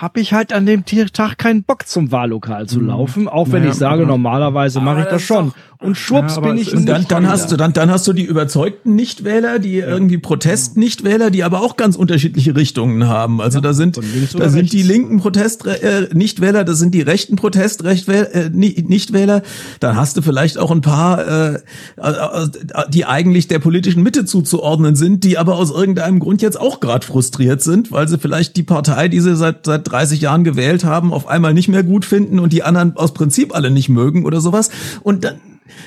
habe 0.00 0.20
ich 0.20 0.32
halt 0.32 0.52
an 0.52 0.66
dem 0.66 0.84
Tag 0.84 1.38
keinen 1.38 1.62
Bock 1.64 1.86
zum 1.86 2.12
Wahllokal 2.12 2.66
zu 2.66 2.80
Mhm. 2.80 2.86
laufen, 2.86 3.28
auch 3.28 3.46
wenn 3.52 3.60
Naja, 3.60 3.72
ich 3.72 3.78
sage, 3.78 4.06
normalerweise 4.06 4.80
mache 4.80 5.00
ich 5.00 5.06
das 5.06 5.22
schon. 5.22 5.48
doch- 5.48 5.54
Und 5.78 5.94
schwupps 5.98 6.36
Ja, 6.36 6.40
bin 6.40 6.56
ich 6.56 6.74
Und 6.74 6.86
dann, 6.86 7.04
dann 7.06 7.28
hast 7.28 7.52
du 7.52 7.56
dann, 7.58 7.74
dann 7.74 7.90
hast 7.90 8.06
du 8.08 8.14
die 8.14 8.24
überzeugten 8.24 8.94
Nichtwähler, 8.94 9.58
die 9.58 9.76
irgendwie 9.76 10.16
Protest-Nichtwähler, 10.16 11.30
die 11.30 11.44
aber 11.44 11.60
auch 11.60 11.76
ganz 11.76 11.96
unterschiedliche 11.96 12.56
Richtungen 12.56 13.06
haben. 13.08 13.42
Also 13.42 13.60
da 13.60 13.74
sind 13.74 13.98
da 14.38 14.48
sind 14.48 14.72
die 14.72 14.82
linken 14.82 15.20
Protest-Nichtwähler, 15.20 16.64
das 16.64 16.78
sind 16.78 16.94
die 16.94 17.02
rechten 17.02 17.36
Protest-Nichtwähler. 17.36 18.34
Äh, 18.34 18.50
Ni- 18.52 18.84
Nichtwähler. 18.88 19.42
dann 19.80 19.96
hast 19.96 20.16
du 20.16 20.22
vielleicht 20.22 20.56
auch 20.56 20.70
ein 20.70 20.80
paar, 20.80 21.26
äh, 21.26 21.54
äh, 21.56 22.48
die 22.88 23.04
eigentlich 23.04 23.46
der 23.48 23.58
politischen 23.58 24.02
Mitte 24.02 24.24
zuzuordnen 24.24 24.96
sind, 24.96 25.24
die 25.24 25.36
aber 25.36 25.56
aus 25.56 25.70
irgendeinem 25.70 26.20
Grund 26.20 26.40
jetzt 26.40 26.58
auch 26.58 26.80
gerade 26.80 27.04
frustriert 27.06 27.62
sind, 27.62 27.92
weil 27.92 28.08
sie 28.08 28.16
vielleicht 28.18 28.56
die 28.56 28.62
Partei, 28.62 29.08
die 29.08 29.20
sie 29.20 29.36
seit 29.36 29.66
seit 29.66 29.85
30 29.86 30.20
Jahren 30.20 30.44
gewählt 30.44 30.84
haben, 30.84 31.12
auf 31.12 31.26
einmal 31.26 31.54
nicht 31.54 31.68
mehr 31.68 31.82
gut 31.82 32.04
finden 32.04 32.38
und 32.38 32.52
die 32.52 32.62
anderen 32.62 32.96
aus 32.96 33.14
Prinzip 33.14 33.54
alle 33.54 33.70
nicht 33.70 33.88
mögen 33.88 34.24
oder 34.24 34.40
sowas. 34.40 34.70
Und 35.02 35.24
dann 35.24 35.40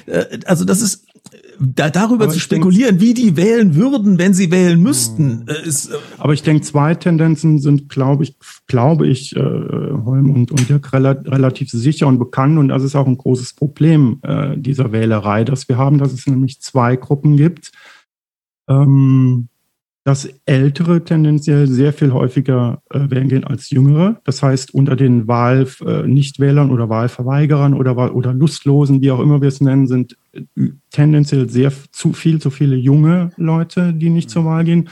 äh, 0.06 0.40
also 0.46 0.66
das 0.66 0.82
ist 0.82 1.06
da, 1.60 1.90
darüber 1.90 2.26
Aber 2.26 2.34
zu 2.34 2.40
spekulieren, 2.40 3.02
wie 3.02 3.14
die 3.14 3.36
wählen 3.36 3.76
würden, 3.76 4.18
wenn 4.18 4.34
sie 4.34 4.50
wählen 4.50 4.82
müssten, 4.82 5.46
äh, 5.48 5.68
ist 5.68 5.90
äh, 5.90 5.98
Aber 6.18 6.34
ich 6.34 6.42
denke, 6.42 6.62
zwei 6.62 6.96
Tendenzen 6.96 7.60
sind, 7.60 7.90
glaube 7.90 8.24
ich, 8.24 8.36
glaube 8.68 9.08
ich, 9.08 9.36
äh, 9.36 9.40
Holm 9.40 10.32
und, 10.32 10.52
und 10.52 10.70
Dirk 10.70 10.94
rela 10.94 11.12
relativ 11.12 11.70
sicher 11.70 12.08
und 12.08 12.18
bekannt. 12.18 12.58
Und 12.58 12.70
das 12.70 12.84
ist 12.84 12.96
auch 12.96 13.08
ein 13.08 13.18
großes 13.18 13.54
Problem 13.54 14.20
äh, 14.24 14.58
dieser 14.58 14.92
Wählerei, 14.92 15.44
dass 15.44 15.68
wir 15.68 15.78
haben, 15.78 15.98
dass 15.98 16.14
es 16.14 16.26
nämlich 16.28 16.62
zwei 16.62 16.96
Gruppen 16.96 17.36
gibt. 17.36 17.72
Ähm, 18.70 19.50
dass 20.06 20.30
Ältere 20.46 21.04
tendenziell 21.04 21.68
sehr 21.68 21.94
viel 21.94 22.14
häufiger 22.14 22.82
äh, 22.90 23.10
wählen 23.10 23.28
gehen 23.28 23.44
als 23.44 23.70
Jüngere. 23.70 24.22
Das 24.24 24.42
heißt, 24.42 24.74
unter 24.74 24.96
den 24.96 25.28
Wahl 25.28 25.68
äh, 25.86 26.08
Nichtwählern 26.08 26.72
oder 26.72 26.90
Wahlverweigerern 26.90 27.74
oder, 27.74 27.96
Wahl- 27.96 28.12
oder 28.12 28.34
Lustlosen, 28.34 29.02
wie 29.02 29.12
auch 29.12 29.20
immer 29.20 29.42
wir 29.42 29.50
es 29.50 29.62
nennen, 29.62 29.88
sind 29.88 30.18
äh, 30.34 30.42
tendenziell 30.90 31.50
sehr 31.50 31.72
zu 31.92 32.14
viel 32.14 32.40
zu 32.40 32.50
viele 32.50 32.76
junge 32.76 33.32
Leute, 33.36 33.94
die 33.94 34.10
nicht 34.10 34.30
zur 34.30 34.46
Wahl 34.46 34.64
gehen. 34.64 34.90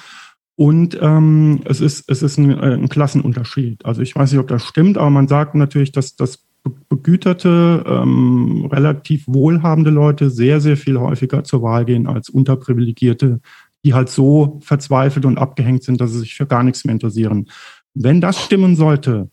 Und 0.56 0.98
ähm, 1.02 1.62
es 1.66 1.82
ist, 1.82 2.10
es 2.10 2.22
ist 2.22 2.38
ein, 2.38 2.52
äh, 2.52 2.74
ein 2.74 2.90
Klassenunterschied. 2.90 3.86
Also 3.86 4.02
ich 4.02 4.16
weiß 4.16 4.32
nicht, 4.32 4.42
ob 4.42 4.48
das 4.48 4.64
stimmt, 4.64 4.98
aber 4.98 5.10
man 5.10 5.28
sagt 5.28 5.56
natürlich, 5.56 5.92
dass, 5.92 6.16
dass 6.16 6.46
be- 6.64 6.74
begüterte, 6.90 7.84
ähm, 7.88 8.68
relativ 8.72 9.24
wohlhabende 9.28 9.92
Leute 9.92 10.30
sehr, 10.30 10.60
sehr 10.60 10.76
viel 10.76 11.00
häufiger 11.00 11.44
zur 11.44 11.62
Wahl 11.62 11.86
gehen 11.86 12.08
als 12.08 12.30
unterprivilegierte, 12.30 13.40
die 13.86 13.94
halt 13.94 14.10
so 14.10 14.60
verzweifelt 14.64 15.26
und 15.26 15.38
abgehängt 15.38 15.84
sind, 15.84 16.02
dass 16.02 16.12
sie 16.12 16.20
sich 16.20 16.36
für 16.36 16.48
gar 16.48 16.64
nichts 16.64 16.86
mehr 16.86 16.94
interessieren. 16.94 17.50
Wenn 17.94 18.22
das 18.22 18.44
stimmen 18.44 18.76
sollte, 18.76 19.30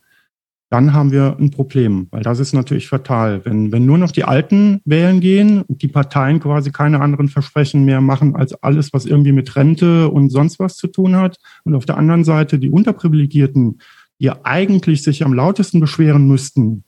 dann 0.71 0.93
haben 0.93 1.13
wir 1.13 1.37
ein 1.39 1.51
Problem, 1.51 2.09
weil 2.11 2.23
das 2.23 2.41
ist 2.41 2.53
natürlich 2.53 2.89
fatal. 2.89 3.45
Wenn, 3.45 3.71
wenn 3.71 3.87
nur 3.87 3.97
noch 3.97 4.11
die 4.11 4.25
Alten 4.25 4.81
wählen 4.85 5.21
gehen 5.21 5.63
und 5.63 5.83
die 5.83 5.89
Parteien 5.89 6.41
quasi 6.41 6.73
keine 6.73 7.01
anderen 7.01 7.29
Versprechen 7.29 7.85
mehr 7.85 8.01
machen 8.01 8.35
als 8.35 8.61
alles, 8.63 8.93
was 8.93 9.07
irgendwie 9.07 9.31
mit 9.31 9.55
Rente 9.55 10.09
und 10.09 10.31
sonst 10.31 10.59
was 10.59 10.77
zu 10.77 10.89
tun 10.89 11.15
hat. 11.15 11.39
Und 11.63 11.77
auf 11.77 11.87
der 11.87 11.97
anderen 11.97 12.25
Seite 12.25 12.59
die 12.59 12.71
Unterprivilegierten, 12.71 13.79
die 14.19 14.31
eigentlich 14.31 15.05
sich 15.05 15.25
am 15.25 15.33
lautesten 15.33 15.79
beschweren 15.79 16.27
müssten, 16.27 16.83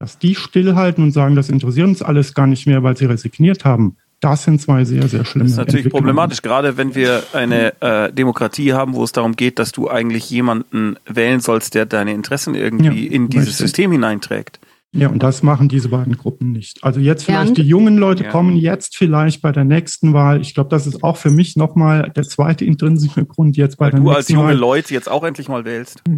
dass 0.00 0.18
die 0.18 0.34
stillhalten 0.34 1.04
und 1.04 1.12
sagen, 1.12 1.36
das 1.36 1.50
interessiert 1.50 1.86
uns 1.86 2.02
alles 2.02 2.34
gar 2.34 2.48
nicht 2.48 2.66
mehr, 2.66 2.82
weil 2.82 2.96
sie 2.96 3.04
resigniert 3.04 3.64
haben. 3.64 3.96
Das 4.20 4.44
sind 4.44 4.60
zwei 4.60 4.84
sehr, 4.84 5.08
sehr 5.08 5.24
schlimme 5.24 5.44
Das 5.44 5.52
ist 5.52 5.58
natürlich 5.58 5.88
problematisch, 5.88 6.42
gerade 6.42 6.76
wenn 6.76 6.94
wir 6.94 7.22
eine 7.32 7.72
äh, 7.80 8.12
Demokratie 8.12 8.74
haben, 8.74 8.94
wo 8.94 9.02
es 9.02 9.12
darum 9.12 9.34
geht, 9.34 9.58
dass 9.58 9.72
du 9.72 9.88
eigentlich 9.88 10.28
jemanden 10.28 10.96
wählen 11.06 11.40
sollst, 11.40 11.74
der 11.74 11.86
deine 11.86 12.12
Interessen 12.12 12.54
irgendwie 12.54 13.06
Ja, 13.06 13.12
in 13.12 13.30
dieses 13.30 13.48
richtig. 13.48 13.66
System 13.66 13.92
hineinträgt. 13.92 14.60
Ja, 14.92 15.08
und 15.08 15.22
das 15.22 15.44
machen 15.44 15.68
diese 15.68 15.88
beiden 15.88 16.16
Gruppen 16.16 16.50
nicht. 16.50 16.82
Also 16.82 16.98
jetzt 16.98 17.22
vielleicht 17.24 17.44
Bernd? 17.54 17.58
die 17.58 17.62
jungen 17.62 17.96
Leute 17.96 18.24
Ja. 18.24 18.30
kommen 18.30 18.56
jetzt 18.56 18.96
vielleicht 18.96 19.40
bei 19.40 19.52
der 19.52 19.62
nächsten 19.64 20.12
Wahl. 20.14 20.40
Ich 20.40 20.52
glaube, 20.52 20.68
das 20.68 20.86
ist 20.88 21.04
auch 21.04 21.16
für 21.16 21.30
mich 21.30 21.54
nochmal 21.56 22.10
der 22.16 22.24
zweite 22.24 22.64
intrinsische 22.64 23.24
Grund 23.24 23.56
jetzt 23.56 23.76
bei 23.78 23.84
Weil 23.86 23.90
der 23.92 24.00
du 24.00 24.08
als 24.08 24.18
nächsten 24.18 24.32
junge 24.34 24.48
Wahl. 24.48 24.56
Leute 24.56 24.92
jetzt 24.92 25.08
auch 25.08 25.22
endlich 25.22 25.48
mal 25.48 25.64
wählst. 25.64 26.02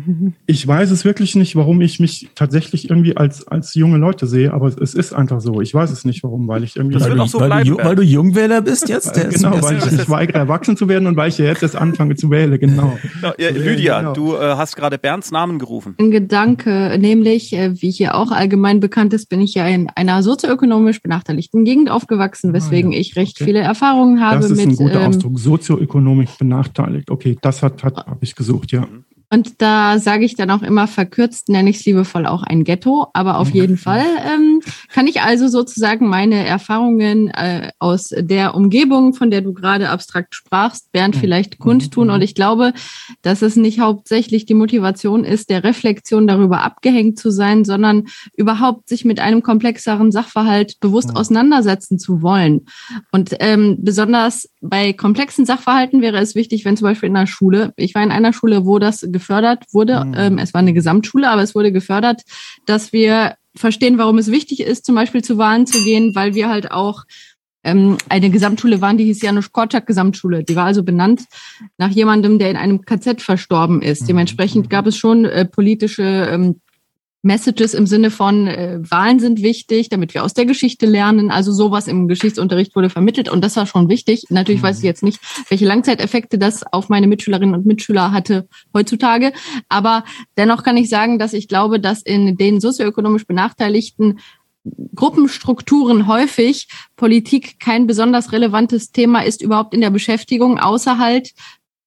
Ich 0.46 0.66
weiß 0.66 0.90
es 0.90 1.04
wirklich 1.04 1.34
nicht, 1.34 1.54
warum 1.56 1.80
ich 1.80 2.00
mich 2.00 2.30
tatsächlich 2.34 2.88
irgendwie 2.90 3.16
als, 3.16 3.46
als 3.46 3.74
junge 3.74 3.96
Leute 3.98 4.26
sehe, 4.26 4.52
aber 4.52 4.68
es 4.68 4.94
ist 4.94 5.12
einfach 5.12 5.40
so. 5.40 5.60
Ich 5.60 5.72
weiß 5.74 5.90
es 5.90 6.04
nicht 6.04 6.22
warum, 6.22 6.48
weil 6.48 6.64
ich 6.64 6.76
irgendwie 6.76 6.94
Das 6.94 7.02
weil, 7.04 7.10
wird 7.10 7.18
du, 7.18 7.22
auch 7.24 7.28
so 7.28 7.40
weil, 7.40 7.46
bleiben, 7.48 7.68
du, 7.70 7.76
weil 7.78 7.96
du 7.96 8.02
Jungwähler 8.02 8.60
bist 8.62 8.88
jetzt. 8.88 9.16
Der 9.16 9.24
genau, 9.28 9.50
der 9.52 9.62
weil 9.62 9.76
ist- 9.76 9.86
ich 9.92 9.98
mich 9.98 10.08
weigere, 10.10 10.38
erwachsen 10.38 10.76
zu 10.76 10.88
werden 10.88 11.06
und 11.06 11.16
weil 11.16 11.28
ich 11.28 11.38
ja 11.38 11.44
jetzt 11.46 11.62
erst 11.62 11.76
anfange 11.76 12.14
zu 12.16 12.30
wählen, 12.30 12.58
genau. 12.58 12.98
Ja, 13.22 13.34
ja, 13.38 13.50
Ja, 13.50 13.56
Lydia, 13.56 13.98
genau. 14.00 14.12
du 14.14 14.34
äh, 14.36 14.54
hast 14.56 14.76
gerade 14.76 14.98
Bernds 14.98 15.30
Namen 15.30 15.58
gerufen. 15.58 15.94
Ein 16.00 16.10
Gedanke, 16.10 16.96
nämlich, 16.98 17.52
äh, 17.52 17.80
wie 17.80 17.90
hier 17.90 18.14
auch 18.14 18.30
allgemein 18.30 18.61
allgemein 18.62 18.80
bekannt 18.80 19.12
ist, 19.12 19.28
bin 19.28 19.40
ich 19.40 19.54
ja 19.54 19.66
in 19.66 19.88
einer 19.90 20.22
sozioökonomisch 20.22 21.02
benachteiligten 21.02 21.64
Gegend 21.64 21.90
aufgewachsen, 21.90 22.52
weswegen 22.52 22.90
Ah, 22.92 22.94
ja. 22.94 23.00
ich 23.00 23.16
recht 23.16 23.36
Okay. 23.36 23.44
viele 23.44 23.58
Erfahrungen 23.60 24.20
habe 24.20 24.40
Das 24.40 24.50
ist 24.50 24.56
mit 24.58 24.68
ein 24.68 24.76
guter 24.76 25.00
ähm, 25.00 25.08
Ausdruck. 25.08 25.38
Sozioökonomisch 25.38 26.30
benachteiligt. 26.38 27.10
Okay, 27.10 27.36
das 27.40 27.62
hat, 27.62 27.82
hat 27.82 27.96
habe 27.96 28.18
ich 28.22 28.34
gesucht, 28.34 28.72
ja. 28.72 28.86
Und 29.33 29.62
da 29.62 29.99
sage 29.99 30.26
ich 30.26 30.35
dann 30.35 30.51
auch 30.51 30.61
immer 30.61 30.87
verkürzt, 30.87 31.49
nenne 31.49 31.70
ich 31.70 31.78
es 31.78 31.87
liebevoll 31.87 32.26
auch 32.26 32.43
ein 32.43 32.64
Ghetto. 32.64 33.07
Aber 33.14 33.39
auf 33.39 33.49
jeden 33.49 33.78
Fall 33.78 34.05
ähm, 34.26 34.61
kann 34.93 35.07
ich 35.07 35.22
also 35.22 35.49
sozusagen 35.49 36.07
meine 36.07 36.45
Erfahrungen 36.47 37.28
äh, 37.28 37.70
aus 37.78 38.12
der 38.14 38.55
Umgebung, 38.55 39.14
von 39.14 39.30
der 39.30 39.41
du 39.41 39.55
gerade 39.55 39.89
abstrakt 39.89 40.35
sprachst, 40.35 40.93
Bernd, 40.93 41.16
vielleicht 41.16 41.59
kundtun. 41.59 42.09
Mhm. 42.09 42.12
Und 42.12 42.20
ich 42.20 42.35
glaube, 42.35 42.74
dass 43.22 43.41
es 43.41 43.57
nicht 43.57 43.80
hauptsächlich 43.80 44.45
die 44.45 44.53
Motivation 44.53 45.24
ist, 45.24 45.49
der 45.49 45.64
Reflexion 45.64 46.26
darüber 46.26 46.61
abgehängt 46.61 47.18
zu 47.18 47.30
sein, 47.30 47.64
sondern 47.64 48.09
überhaupt 48.37 48.87
sich 48.87 49.07
mit 49.07 49.18
einem 49.18 49.43
komplexeren 49.43 50.12
Sachverhalt 50.12 50.78
bewusst 50.80 51.16
auseinandersetzen 51.16 51.99
zu 51.99 52.20
wollen. 52.20 52.66
Und 53.12 53.35
ähm, 53.41 53.78
besonders 53.80 54.51
bei 54.61 54.93
komplexen 54.93 55.47
Sachverhalten 55.47 56.03
wäre 56.03 56.18
es 56.18 56.35
wichtig, 56.35 56.66
wenn 56.66 56.76
zum 56.76 56.89
Beispiel 56.89 57.09
in 57.09 57.16
einer 57.16 57.26
Schule, 57.26 57.72
ich 57.76 57.95
war 57.95 58.03
in 58.03 58.12
einer 58.12 58.35
Schule, 58.35 58.66
wo 58.66 58.78
das 58.78 59.01
gefördert 59.22 59.64
wurde, 59.72 60.04
Mhm. 60.04 60.14
ähm, 60.16 60.38
es 60.38 60.52
war 60.52 60.58
eine 60.58 60.72
Gesamtschule, 60.72 61.30
aber 61.30 61.42
es 61.42 61.54
wurde 61.54 61.70
gefördert, 61.72 62.22
dass 62.66 62.92
wir 62.92 63.34
verstehen, 63.56 63.98
warum 63.98 64.18
es 64.18 64.30
wichtig 64.30 64.60
ist, 64.60 64.84
zum 64.84 64.94
Beispiel 64.94 65.22
zu 65.22 65.38
Wahlen 65.38 65.66
zu 65.66 65.82
gehen, 65.84 66.14
weil 66.14 66.34
wir 66.34 66.48
halt 66.48 66.70
auch 66.70 67.04
ähm, 67.64 67.96
eine 68.08 68.30
Gesamtschule 68.30 68.80
waren, 68.80 68.96
die 68.98 69.04
hieß 69.04 69.22
Janusz 69.22 69.52
Korczak 69.52 69.86
Gesamtschule. 69.86 70.42
Die 70.42 70.56
war 70.56 70.64
also 70.64 70.82
benannt 70.82 71.22
nach 71.78 71.90
jemandem, 71.90 72.38
der 72.40 72.50
in 72.50 72.56
einem 72.56 72.82
KZ 72.82 73.22
verstorben 73.22 73.82
ist. 73.82 74.02
Mhm. 74.02 74.06
Dementsprechend 74.08 74.68
gab 74.68 74.86
es 74.86 74.96
schon 74.96 75.24
äh, 75.24 75.44
politische 75.44 76.02
ähm, 76.02 76.60
Messages 77.22 77.72
im 77.72 77.86
Sinne 77.86 78.10
von 78.10 78.48
äh, 78.48 78.78
Wahlen 78.82 79.20
sind 79.20 79.42
wichtig, 79.42 79.88
damit 79.88 80.12
wir 80.12 80.24
aus 80.24 80.34
der 80.34 80.44
Geschichte 80.44 80.86
lernen. 80.86 81.30
Also 81.30 81.52
sowas 81.52 81.86
im 81.86 82.08
Geschichtsunterricht 82.08 82.74
wurde 82.74 82.90
vermittelt 82.90 83.28
und 83.28 83.42
das 83.42 83.56
war 83.56 83.66
schon 83.66 83.88
wichtig. 83.88 84.24
Natürlich 84.28 84.60
Mhm. 84.60 84.66
weiß 84.66 84.78
ich 84.78 84.84
jetzt 84.84 85.04
nicht, 85.04 85.20
welche 85.48 85.64
Langzeiteffekte 85.64 86.36
das 86.36 86.64
auf 86.72 86.88
meine 86.88 87.06
Mitschülerinnen 87.06 87.54
und 87.54 87.64
Mitschüler 87.64 88.10
hatte 88.10 88.48
heutzutage. 88.74 89.32
Aber 89.68 90.04
dennoch 90.36 90.64
kann 90.64 90.76
ich 90.76 90.88
sagen, 90.88 91.18
dass 91.18 91.32
ich 91.32 91.46
glaube, 91.46 91.78
dass 91.78 92.02
in 92.02 92.36
den 92.36 92.60
sozioökonomisch 92.60 93.26
benachteiligten 93.26 94.18
Gruppenstrukturen 94.94 96.06
häufig 96.06 96.68
Politik 96.96 97.58
kein 97.58 97.86
besonders 97.86 98.32
relevantes 98.32 98.92
Thema 98.92 99.24
ist 99.24 99.42
überhaupt 99.42 99.74
in 99.74 99.80
der 99.80 99.90
Beschäftigung, 99.90 100.58
außer 100.58 100.98
halt 100.98 101.32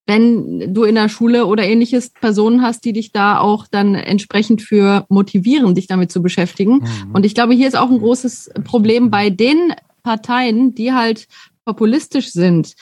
wenn 0.08 0.74
du 0.74 0.84
in 0.84 0.96
der 0.96 1.10
Schule 1.10 1.48
oder 1.48 1.64
ähnliches 1.64 2.10
Personen 2.10 2.62
hast, 2.62 2.86
die 2.86 2.94
dich 2.94 3.12
da 3.12 3.40
auch 3.40 3.68
dann 3.68 3.96
entsprechend 3.96 4.62
für 4.62 5.06
motivieren, 5.10 5.74
dich 5.74 5.88
damit 5.88 6.12
zu 6.12 6.22
beschäftigen. 6.22 6.76
Mhm. 6.76 7.12
Und 7.14 7.26
ich 7.26 7.34
glaube, 7.34 7.54
hier 7.54 7.68
ist 7.68 7.78
auch 7.78 7.90
ein 7.90 8.00
großes 8.00 8.52
Problem 8.64 9.10
bei 9.10 9.30
den 9.30 9.74
Parteien, 10.04 10.76
die 10.76 10.94
halt 10.94 11.28
populistisch 11.66 12.32
sind. 12.32 12.76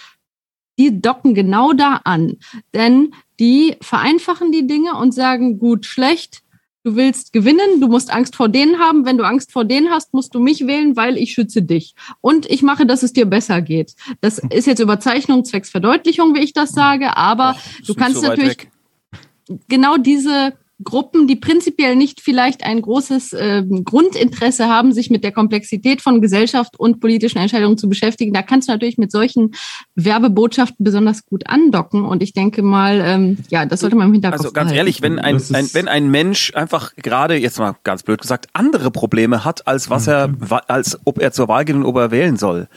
Die 0.78 1.02
docken 1.02 1.34
genau 1.34 1.72
da 1.72 2.02
an, 2.04 2.38
denn 2.74 3.12
die 3.40 3.78
vereinfachen 3.82 4.52
die 4.52 4.68
Dinge 4.68 4.96
und 4.96 5.14
sagen 5.14 5.60
gut, 5.60 5.86
schlecht. 5.86 6.43
Du 6.84 6.98
willst 6.98 7.32
gewinnen, 7.32 7.80
du 7.80 7.88
musst 7.88 8.12
Angst 8.12 8.36
vor 8.36 8.50
denen 8.50 8.78
haben. 8.78 9.06
Wenn 9.06 9.18
du 9.18 9.24
Angst 9.24 9.54
vor 9.54 9.64
denen 9.64 9.90
hast, 9.90 10.14
musst 10.14 10.36
du 10.36 10.40
mich 10.40 10.68
wählen, 10.68 10.98
weil 10.98 11.18
ich 11.18 11.32
schütze 11.32 11.62
dich. 11.62 11.96
Und 12.20 12.46
ich 12.46 12.62
mache, 12.62 12.86
dass 12.86 13.04
es 13.04 13.14
dir 13.14 13.26
besser 13.26 13.62
geht. 13.62 13.96
Das 14.20 14.38
ist 14.50 14.68
jetzt 14.68 14.80
Überzeichnung 14.80 15.46
zwecks 15.46 15.70
Verdeutlichung, 15.70 16.36
wie 16.36 16.44
ich 16.44 16.52
das 16.52 16.72
sage, 16.72 17.16
aber 17.16 17.56
du 17.86 17.94
Ist 17.94 17.98
kannst 17.98 18.20
so 18.20 18.28
natürlich 18.28 18.58
weg. 18.58 18.72
genau 19.70 19.96
diese 19.96 20.54
Gruppen, 20.84 21.28
die 21.28 21.36
prinzipiell 21.36 21.96
nicht 21.96 22.20
vielleicht 22.22 22.66
ein 22.66 22.82
großes 22.82 23.34
äh, 23.34 23.64
Grundinteresse 23.84 24.68
haben, 24.68 24.92
sich 24.92 25.10
mit 25.10 25.24
der 25.24 25.32
Komplexität 25.32 26.02
von 26.02 26.20
Gesellschaft 26.22 26.80
und 26.80 27.00
politischen 27.00 27.38
Entscheidungen 27.38 27.78
zu 27.78 27.88
beschäftigen, 27.88 28.34
da 28.34 28.42
kannst 28.42 28.68
du 28.68 28.72
natürlich 28.74 28.98
mit 28.98 29.12
solchen 29.12 29.52
Werbebotschaften 29.96 30.84
besonders 30.84 31.26
gut 31.26 31.48
andocken. 31.48 32.06
Und 32.06 32.24
ich 32.24 32.34
denke 32.34 32.64
mal, 32.64 33.02
ähm, 33.06 33.38
ja, 33.50 33.66
das 33.66 33.82
sollte 33.82 33.96
man 33.96 34.08
im 34.08 34.14
Hinterkopf 34.14 34.40
Also 34.40 34.52
ganz 34.52 34.72
behalten. 34.72 34.78
ehrlich, 34.78 35.02
wenn 35.02 35.20
ein, 35.20 35.36
ein, 35.54 35.70
wenn 35.74 35.88
ein 35.88 36.10
Mensch 36.10 36.54
einfach 36.56 36.96
gerade, 36.96 37.36
jetzt 37.36 37.60
mal 37.60 37.76
ganz 37.84 38.04
blöd 38.04 38.22
gesagt, 38.22 38.48
andere 38.54 38.92
Probleme 38.92 39.46
hat, 39.46 39.68
als 39.68 39.90
was 39.90 40.08
er, 40.08 40.30
wa- 40.40 40.64
als 40.68 41.00
ob 41.06 41.20
er 41.20 41.32
zur 41.32 41.48
Wahl 41.48 41.66
geht 41.66 41.76
und 41.76 41.86
ob 41.86 41.96
er 41.98 42.12
wählen 42.12 42.36
soll, 42.38 42.68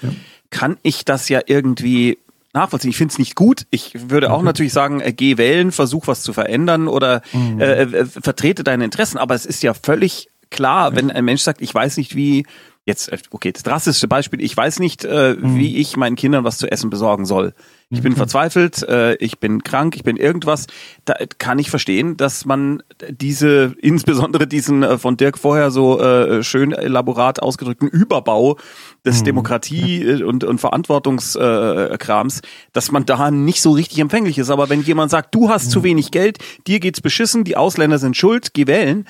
kann 0.50 0.76
ich 0.82 1.04
das 1.04 1.28
ja 1.28 1.40
irgendwie 1.46 2.18
nachvollziehen. 2.56 2.90
Ich 2.90 2.96
finde 2.96 3.12
es 3.12 3.18
nicht 3.18 3.36
gut. 3.36 3.66
Ich 3.70 4.10
würde 4.10 4.32
auch 4.32 4.42
natürlich 4.42 4.72
sagen, 4.72 5.00
äh, 5.00 5.12
geh 5.12 5.36
wählen, 5.36 5.70
versuch 5.70 6.06
was 6.08 6.22
zu 6.22 6.32
verändern 6.32 6.88
oder 6.88 7.22
äh, 7.58 7.82
äh, 7.82 8.04
vertrete 8.06 8.64
deine 8.64 8.84
Interessen. 8.84 9.18
Aber 9.18 9.34
es 9.34 9.46
ist 9.46 9.62
ja 9.62 9.74
völlig 9.74 10.28
klar, 10.50 10.94
wenn 10.94 11.10
ein 11.10 11.24
Mensch 11.24 11.42
sagt, 11.42 11.62
ich 11.62 11.74
weiß 11.74 11.96
nicht, 11.96 12.16
wie 12.16 12.44
jetzt, 12.86 13.12
äh, 13.12 13.18
okay, 13.30 13.52
das 13.52 13.64
drastischste 13.64 14.08
Beispiel, 14.08 14.40
ich 14.40 14.56
weiß 14.56 14.78
nicht, 14.78 15.04
äh, 15.04 15.36
wie 15.40 15.76
ich 15.76 15.96
meinen 15.96 16.16
Kindern 16.16 16.44
was 16.44 16.58
zu 16.58 16.70
essen 16.70 16.88
besorgen 16.88 17.26
soll. 17.26 17.52
Ich 17.88 18.02
bin 18.02 18.16
verzweifelt, 18.16 18.82
äh, 18.88 19.14
ich 19.16 19.38
bin 19.38 19.62
krank, 19.62 19.94
ich 19.94 20.02
bin 20.02 20.16
irgendwas. 20.16 20.66
Da 21.04 21.14
kann 21.38 21.60
ich 21.60 21.70
verstehen, 21.70 22.16
dass 22.16 22.44
man 22.44 22.82
diese, 23.08 23.76
insbesondere 23.80 24.48
diesen 24.48 24.82
äh, 24.82 24.98
von 24.98 25.16
Dirk 25.16 25.38
vorher 25.38 25.70
so 25.70 26.00
äh, 26.00 26.42
schön 26.42 26.72
elaborat 26.72 27.40
ausgedrückten 27.40 27.88
Überbau 27.88 28.56
des 29.04 29.22
Demokratie- 29.22 30.02
äh, 30.02 30.24
und, 30.24 30.42
und 30.42 30.58
Verantwortungskrams, 30.58 32.40
äh, 32.40 32.42
dass 32.72 32.90
man 32.90 33.06
da 33.06 33.30
nicht 33.30 33.62
so 33.62 33.70
richtig 33.70 34.00
empfänglich 34.00 34.38
ist. 34.38 34.50
Aber 34.50 34.68
wenn 34.68 34.82
jemand 34.82 35.12
sagt, 35.12 35.32
du 35.32 35.48
hast 35.48 35.70
zu 35.70 35.84
wenig 35.84 36.10
Geld, 36.10 36.38
dir 36.66 36.80
geht's 36.80 37.00
beschissen, 37.00 37.44
die 37.44 37.56
Ausländer 37.56 37.98
sind 37.98 38.16
schuld, 38.16 38.52
geh 38.52 38.66
wählen, 38.66 39.06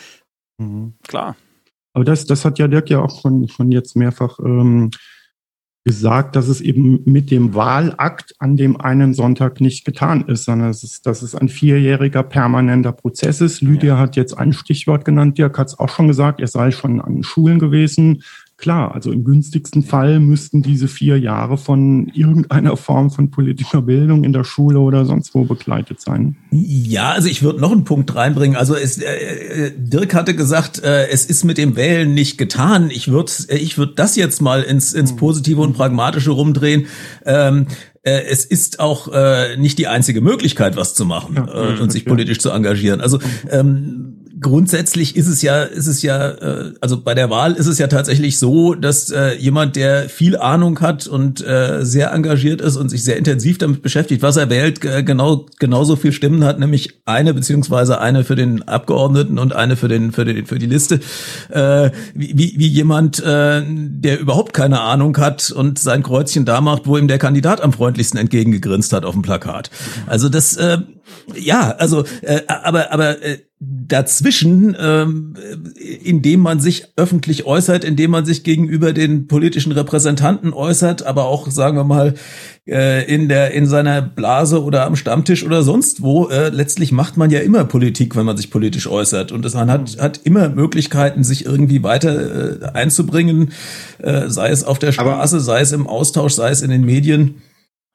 Mhm. 0.59 0.95
klar. 1.07 1.37
Aber 1.93 2.05
das, 2.05 2.27
das 2.27 2.45
hat 2.45 2.59
ja 2.59 2.69
Dirk 2.69 2.91
ja 2.91 3.01
auch 3.01 3.23
schon, 3.23 3.49
schon 3.49 3.73
jetzt 3.73 3.97
mehrfach 3.97 4.39
ähm, 4.41 4.91
gesagt, 5.87 6.35
dass 6.35 6.49
es 6.49 6.61
eben 6.61 7.01
mit 7.05 7.31
dem 7.31 7.55
Wahlakt 7.55 8.35
an 8.41 8.57
dem 8.57 8.79
einen 8.81 9.15
Sonntag 9.15 9.61
nicht 9.61 9.85
getan 9.85 10.25
ist, 10.27 10.45
sondern 10.45 10.69
es 10.71 10.83
ist, 10.83 11.07
dass 11.07 11.23
es 11.23 11.37
ein 11.37 11.49
vierjähriger 11.49 12.25
permanenter 12.25 12.93
Prozess 12.93 13.41
ist. 13.41 13.61
Lydia 13.61 13.97
hat 13.97 14.17
jetzt 14.17 14.37
ein 14.37 14.53
Stichwort 14.53 15.05
genannt, 15.05 15.39
Dirk 15.39 15.59
hat 15.59 15.69
es 15.69 15.79
auch 15.79 15.89
schon 15.89 16.09
gesagt, 16.09 16.41
er 16.41 16.49
sei 16.49 16.73
schon 16.73 17.01
an 17.01 17.23
Schulen 17.23 17.61
gewesen. 17.61 18.25
Klar, 18.59 18.95
also 18.95 19.13
im 19.13 19.23
günstigsten 19.25 19.83
Fall 19.83 20.19
müssten 20.19 20.63
diese 20.63 20.89
vier 20.89 21.19
Jahre 21.21 21.59
von 21.59 22.09
irgendeiner 22.15 22.79
Form 22.79 23.11
von 23.11 23.31
politischer 23.31 23.83
Bildung 23.83 24.25
in 24.25 24.33
der 24.33 24.45
Schule 24.45 24.81
oder 24.81 25.05
sonst 25.05 25.35
wo 25.35 25.45
begleitet 25.45 26.01
sein. 26.01 26.37
Ja, 26.51 27.11
also 27.11 27.29
ich 27.29 27.43
würde 27.43 27.61
noch 27.61 27.71
einen 27.71 27.85
Punkt 27.85 28.15
reinbringen. 28.15 28.57
Also 28.57 28.75
es, 28.75 28.97
äh, 28.97 29.05
äh, 29.05 29.73
Dirk 29.77 30.15
hatte 30.15 30.35
gesagt, 30.35 30.83
äh, 30.83 31.09
es 31.09 31.27
ist 31.27 31.45
mit 31.45 31.59
dem 31.59 31.77
Wählen 31.77 32.15
nicht 32.15 32.39
getan. 32.39 32.89
Ich 32.91 33.09
würde 33.09 33.31
äh, 33.49 33.59
ich 33.59 33.77
würd 33.77 33.99
das 33.99 34.17
jetzt 34.17 34.41
mal 34.41 34.63
ins, 34.63 34.95
ins 34.95 35.17
Positive 35.17 35.61
und 35.61 35.75
Pragmatische 35.75 36.31
rumdrehen. 36.31 36.87
Ähm, 37.27 37.67
äh, 38.05 38.23
es 38.31 38.45
ist 38.45 38.81
auch 38.81 39.09
äh, 39.13 39.57
nicht 39.59 39.79
die 39.79 39.89
einzige 39.89 40.21
Möglichkeit, 40.21 40.77
was 40.77 40.95
zu 40.95 41.05
machen 41.05 41.35
Ja, 41.37 41.75
äh, 41.75 41.81
und 41.81 41.91
sich 41.91 42.05
ja. 42.05 42.09
politisch 42.09 42.39
zu 42.39 42.51
engagieren. 42.51 43.01
Also 43.01 43.19
ähm, 43.51 44.16
grundsätzlich 44.47 45.17
ist 45.17 45.27
es 45.27 45.43
ja, 45.43 45.65
ist 45.65 45.89
es 45.89 46.03
ja, 46.03 46.31
äh, 46.31 46.73
also 46.81 47.01
bei 47.01 47.15
der 47.15 47.31
Wahl 47.31 47.55
ist 47.55 47.67
es 47.67 47.79
ja 47.79 47.89
tatsächlich 47.89 48.39
so, 48.39 48.75
dass 48.75 49.11
äh, 49.11 49.35
jemand, 49.35 49.75
der 49.75 50.09
viel 50.09 50.37
Ahnung 50.37 50.81
hat 50.81 51.09
und 51.09 51.45
äh, 51.45 51.85
sehr 51.85 52.13
engagiert 52.13 52.61
ist 52.61 52.77
und 52.77 52.89
sich 52.89 53.03
sehr 53.03 53.17
intensiv 53.17 53.59
damit 53.59 53.83
beschäftigt, 53.83 54.23
was 54.23 54.37
er 54.37 54.49
wählt, 54.49 54.85
äh, 54.85 55.03
genau 55.03 55.47
genauso 55.59 55.97
viel 55.97 56.13
Stimmen 56.13 56.45
hat, 56.45 56.61
nämlich 56.61 57.01
eine 57.07 57.35
beziehungsweise 57.35 58.01
eine 58.01 58.23
für 58.23 58.37
den 58.37 58.63
Abgeordneten 58.63 59.41
und 59.41 59.53
eine 59.53 59.75
für 59.75 59.89
den 59.89 60.13
für 60.13 60.25
den 60.25 60.47
für 60.47 60.61
die 60.61 60.67
Liste, 60.67 61.01
äh, 61.49 61.91
wie, 62.15 62.39
wie 62.39 62.55
wie 62.57 62.69
jemand, 62.69 63.19
äh, 63.19 63.65
der 63.67 64.21
überhaupt 64.21 64.55
keine 64.55 64.81
Ahnung 64.81 65.17
hat 65.19 65.51
und 65.51 65.81
sein 65.81 66.05
Kreuzchen 66.05 66.45
da 66.45 66.61
macht, 66.61 66.87
wo 66.87 66.97
ihm 66.97 67.09
der 67.09 67.19
Kandidat 67.19 67.61
am 67.63 67.73
freundlichsten 67.73 68.21
entgegengegrinst 68.21 68.93
hat 68.93 69.05
auf 69.05 69.15
dem 69.15 69.23
Plakat. 69.23 69.71
Also 70.07 70.29
das 70.29 70.57
äh, 70.57 70.79
ja, 71.35 71.71
also 71.71 72.05
äh, 72.23 72.43
aber 72.47 72.93
aber 72.93 73.23
äh, 73.23 73.39
dazwischen, 73.59 74.77
ähm, 74.79 75.35
indem 76.05 76.41
man 76.41 76.61
sich 76.61 76.89
öffentlich 76.97 77.47
äußert, 77.47 77.85
indem 77.85 78.11
man 78.11 78.27
sich 78.27 78.45
gegenüber 78.45 78.93
den 78.93 79.29
politischen 79.29 79.73
Repräsentanten 79.73 80.53
äußert, 80.53 81.07
aber 81.07 81.25
auch 81.25 81.51
sagen 81.51 81.79
wir 81.79 81.85
mal 81.85 82.15
äh, 82.69 83.11
in 83.13 83.29
der 83.29 83.53
in 83.53 83.67
seiner 83.67 84.03
Blase 84.03 84.63
oder 84.63 84.85
am 84.85 84.95
Stammtisch 84.95 85.43
oder 85.43 85.63
sonst 85.63 86.03
wo. 86.03 86.29
Äh, 86.29 86.51
letztlich 86.51 86.93
macht 86.93 87.17
man 87.17 87.31
ja 87.31 87.41
immer 87.41 87.65
Politik, 87.65 88.15
wenn 88.15 88.27
man 88.27 88.37
sich 88.37 88.51
politisch 88.51 88.87
äußert 88.87 89.33
und 89.33 89.43
das, 89.43 89.55
man 89.55 89.71
hat 89.71 89.97
hat 89.99 90.21
immer 90.25 90.51
Möglichkeiten, 90.51 91.25
sich 91.25 91.47
irgendwie 91.47 91.83
weiter 91.83 92.63
äh, 92.63 92.65
einzubringen, 92.75 93.53
äh, 93.99 94.29
sei 94.29 94.51
es 94.51 94.65
auf 94.65 94.79
der 94.79 94.93
Straße, 94.93 95.41
sei 95.41 95.61
es 95.61 95.73
im 95.73 95.87
Austausch, 95.87 96.35
sei 96.35 96.51
es 96.51 96.61
in 96.61 96.71
den 96.71 96.85
Medien. 96.85 97.37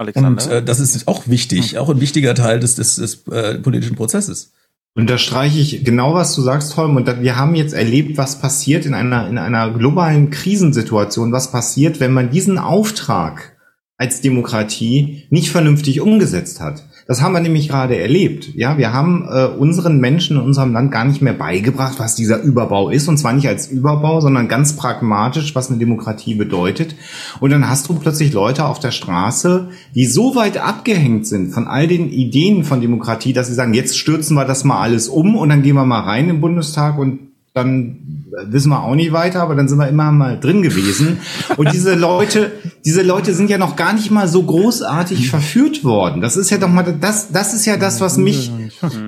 Alexander. 0.01 0.29
Und 0.29 0.51
äh, 0.51 0.63
das 0.63 0.79
ist 0.79 1.07
auch 1.07 1.27
wichtig, 1.27 1.77
auch 1.77 1.89
ein 1.89 2.01
wichtiger 2.01 2.35
Teil 2.35 2.59
des, 2.59 2.75
des, 2.75 2.95
des 2.95 3.27
äh, 3.27 3.59
politischen 3.59 3.95
Prozesses. 3.95 4.53
Unterstreiche 4.93 5.59
ich 5.59 5.85
genau, 5.85 6.13
was 6.13 6.35
du 6.35 6.41
sagst, 6.41 6.75
Holm. 6.75 6.97
Und 6.97 7.07
da, 7.07 7.21
wir 7.21 7.37
haben 7.37 7.55
jetzt 7.55 7.73
erlebt, 7.73 8.17
was 8.17 8.41
passiert 8.41 8.85
in 8.85 8.93
einer, 8.93 9.27
in 9.29 9.37
einer 9.37 9.71
globalen 9.71 10.31
Krisensituation, 10.31 11.31
was 11.31 11.51
passiert, 11.51 12.01
wenn 12.01 12.11
man 12.11 12.29
diesen 12.29 12.57
Auftrag 12.57 13.55
als 13.97 14.19
Demokratie 14.19 15.27
nicht 15.29 15.51
vernünftig 15.51 16.01
umgesetzt 16.01 16.59
hat. 16.59 16.83
Das 17.07 17.21
haben 17.21 17.33
wir 17.33 17.39
nämlich 17.39 17.67
gerade 17.67 17.97
erlebt. 17.97 18.53
Ja, 18.55 18.77
wir 18.77 18.93
haben 18.93 19.27
äh, 19.29 19.45
unseren 19.45 19.99
Menschen 19.99 20.37
in 20.37 20.43
unserem 20.43 20.73
Land 20.73 20.91
gar 20.91 21.05
nicht 21.05 21.21
mehr 21.21 21.33
beigebracht, 21.33 21.95
was 21.99 22.15
dieser 22.15 22.41
Überbau 22.41 22.89
ist. 22.89 23.07
Und 23.07 23.17
zwar 23.17 23.33
nicht 23.33 23.47
als 23.47 23.67
Überbau, 23.67 24.21
sondern 24.21 24.47
ganz 24.47 24.75
pragmatisch, 24.75 25.55
was 25.55 25.69
eine 25.69 25.79
Demokratie 25.79 26.35
bedeutet. 26.35 26.95
Und 27.39 27.51
dann 27.51 27.69
hast 27.69 27.89
du 27.89 27.95
plötzlich 27.95 28.33
Leute 28.33 28.65
auf 28.65 28.79
der 28.79 28.91
Straße, 28.91 29.69
die 29.95 30.05
so 30.05 30.35
weit 30.35 30.57
abgehängt 30.57 31.25
sind 31.27 31.51
von 31.51 31.67
all 31.67 31.87
den 31.87 32.09
Ideen 32.09 32.63
von 32.63 32.81
Demokratie, 32.81 33.33
dass 33.33 33.47
sie 33.47 33.53
sagen, 33.53 33.73
jetzt 33.73 33.97
stürzen 33.97 34.35
wir 34.35 34.45
das 34.45 34.63
mal 34.63 34.79
alles 34.79 35.09
um 35.09 35.35
und 35.35 35.49
dann 35.49 35.63
gehen 35.63 35.75
wir 35.75 35.85
mal 35.85 36.01
rein 36.01 36.29
im 36.29 36.41
Bundestag 36.41 36.97
und 36.97 37.30
dann 37.53 38.25
wissen 38.47 38.69
wir 38.69 38.81
auch 38.81 38.95
nicht 38.95 39.11
weiter, 39.11 39.41
aber 39.41 39.55
dann 39.55 39.67
sind 39.67 39.77
wir 39.77 39.89
immer 39.89 40.11
mal 40.13 40.39
drin 40.39 40.61
gewesen. 40.61 41.19
Und 41.57 41.73
diese 41.73 41.95
Leute, 41.95 42.53
diese 42.85 43.01
Leute 43.01 43.33
sind 43.33 43.49
ja 43.49 43.57
noch 43.57 43.75
gar 43.75 43.91
nicht 43.93 44.09
mal 44.09 44.29
so 44.29 44.43
großartig 44.43 45.29
verführt 45.29 45.83
worden. 45.83 46.21
Das 46.21 46.37
ist 46.37 46.49
ja 46.49 46.57
doch 46.57 46.69
mal, 46.69 46.95
das, 46.99 47.31
das 47.31 47.53
ist 47.53 47.65
ja 47.65 47.75
das, 47.75 47.99
was 47.99 48.17
mich 48.17 48.51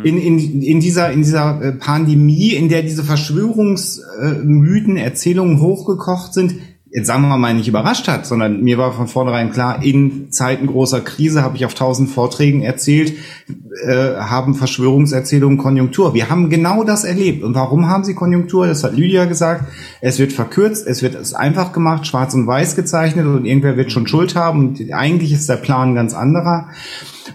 in, 0.03 0.17
in, 0.17 0.61
in 0.61 0.79
dieser, 0.81 1.11
in 1.11 1.21
dieser 1.21 1.61
äh, 1.61 1.71
Pandemie, 1.71 2.49
in 2.49 2.67
der 2.67 2.81
diese 2.81 3.03
Verschwörungsmythen, 3.03 4.97
Erzählungen 4.97 5.61
hochgekocht 5.61 6.33
sind, 6.33 6.55
jetzt 6.95 7.07
sagen 7.07 7.27
wir 7.27 7.37
mal 7.37 7.55
nicht 7.55 7.67
überrascht 7.67 8.07
hat, 8.07 8.27
sondern 8.27 8.61
mir 8.61 8.77
war 8.77 8.93
von 8.93 9.07
vornherein 9.07 9.51
klar, 9.51 9.83
in 9.83 10.31
Zeiten 10.31 10.67
großer 10.67 11.01
Krise 11.01 11.41
habe 11.41 11.57
ich 11.57 11.65
auf 11.65 11.73
tausend 11.73 12.11
Vorträgen 12.11 12.61
erzählt, 12.61 13.13
äh, 13.83 14.15
haben 14.17 14.53
Verschwörungserzählungen 14.53 15.57
Konjunktur. 15.57 16.13
Wir 16.13 16.29
haben 16.29 16.51
genau 16.51 16.83
das 16.83 17.03
erlebt. 17.03 17.43
Und 17.43 17.55
warum 17.55 17.89
haben 17.89 18.03
sie 18.03 18.13
Konjunktur? 18.13 18.67
Das 18.67 18.83
hat 18.83 18.95
Lydia 18.95 19.25
gesagt. 19.25 19.65
Es 20.01 20.19
wird 20.19 20.33
verkürzt, 20.33 20.85
es 20.85 21.01
wird 21.01 21.15
es 21.15 21.33
einfach 21.33 21.73
gemacht, 21.73 22.05
schwarz 22.05 22.35
und 22.35 22.45
weiß 22.45 22.75
gezeichnet 22.75 23.25
und 23.25 23.45
irgendwer 23.45 23.75
wird 23.75 23.91
schon 23.91 24.05
Schuld 24.05 24.35
haben. 24.35 24.67
Und 24.67 24.93
eigentlich 24.93 25.33
ist 25.33 25.49
der 25.49 25.57
Plan 25.57 25.95
ganz 25.95 26.13
anderer. 26.13 26.67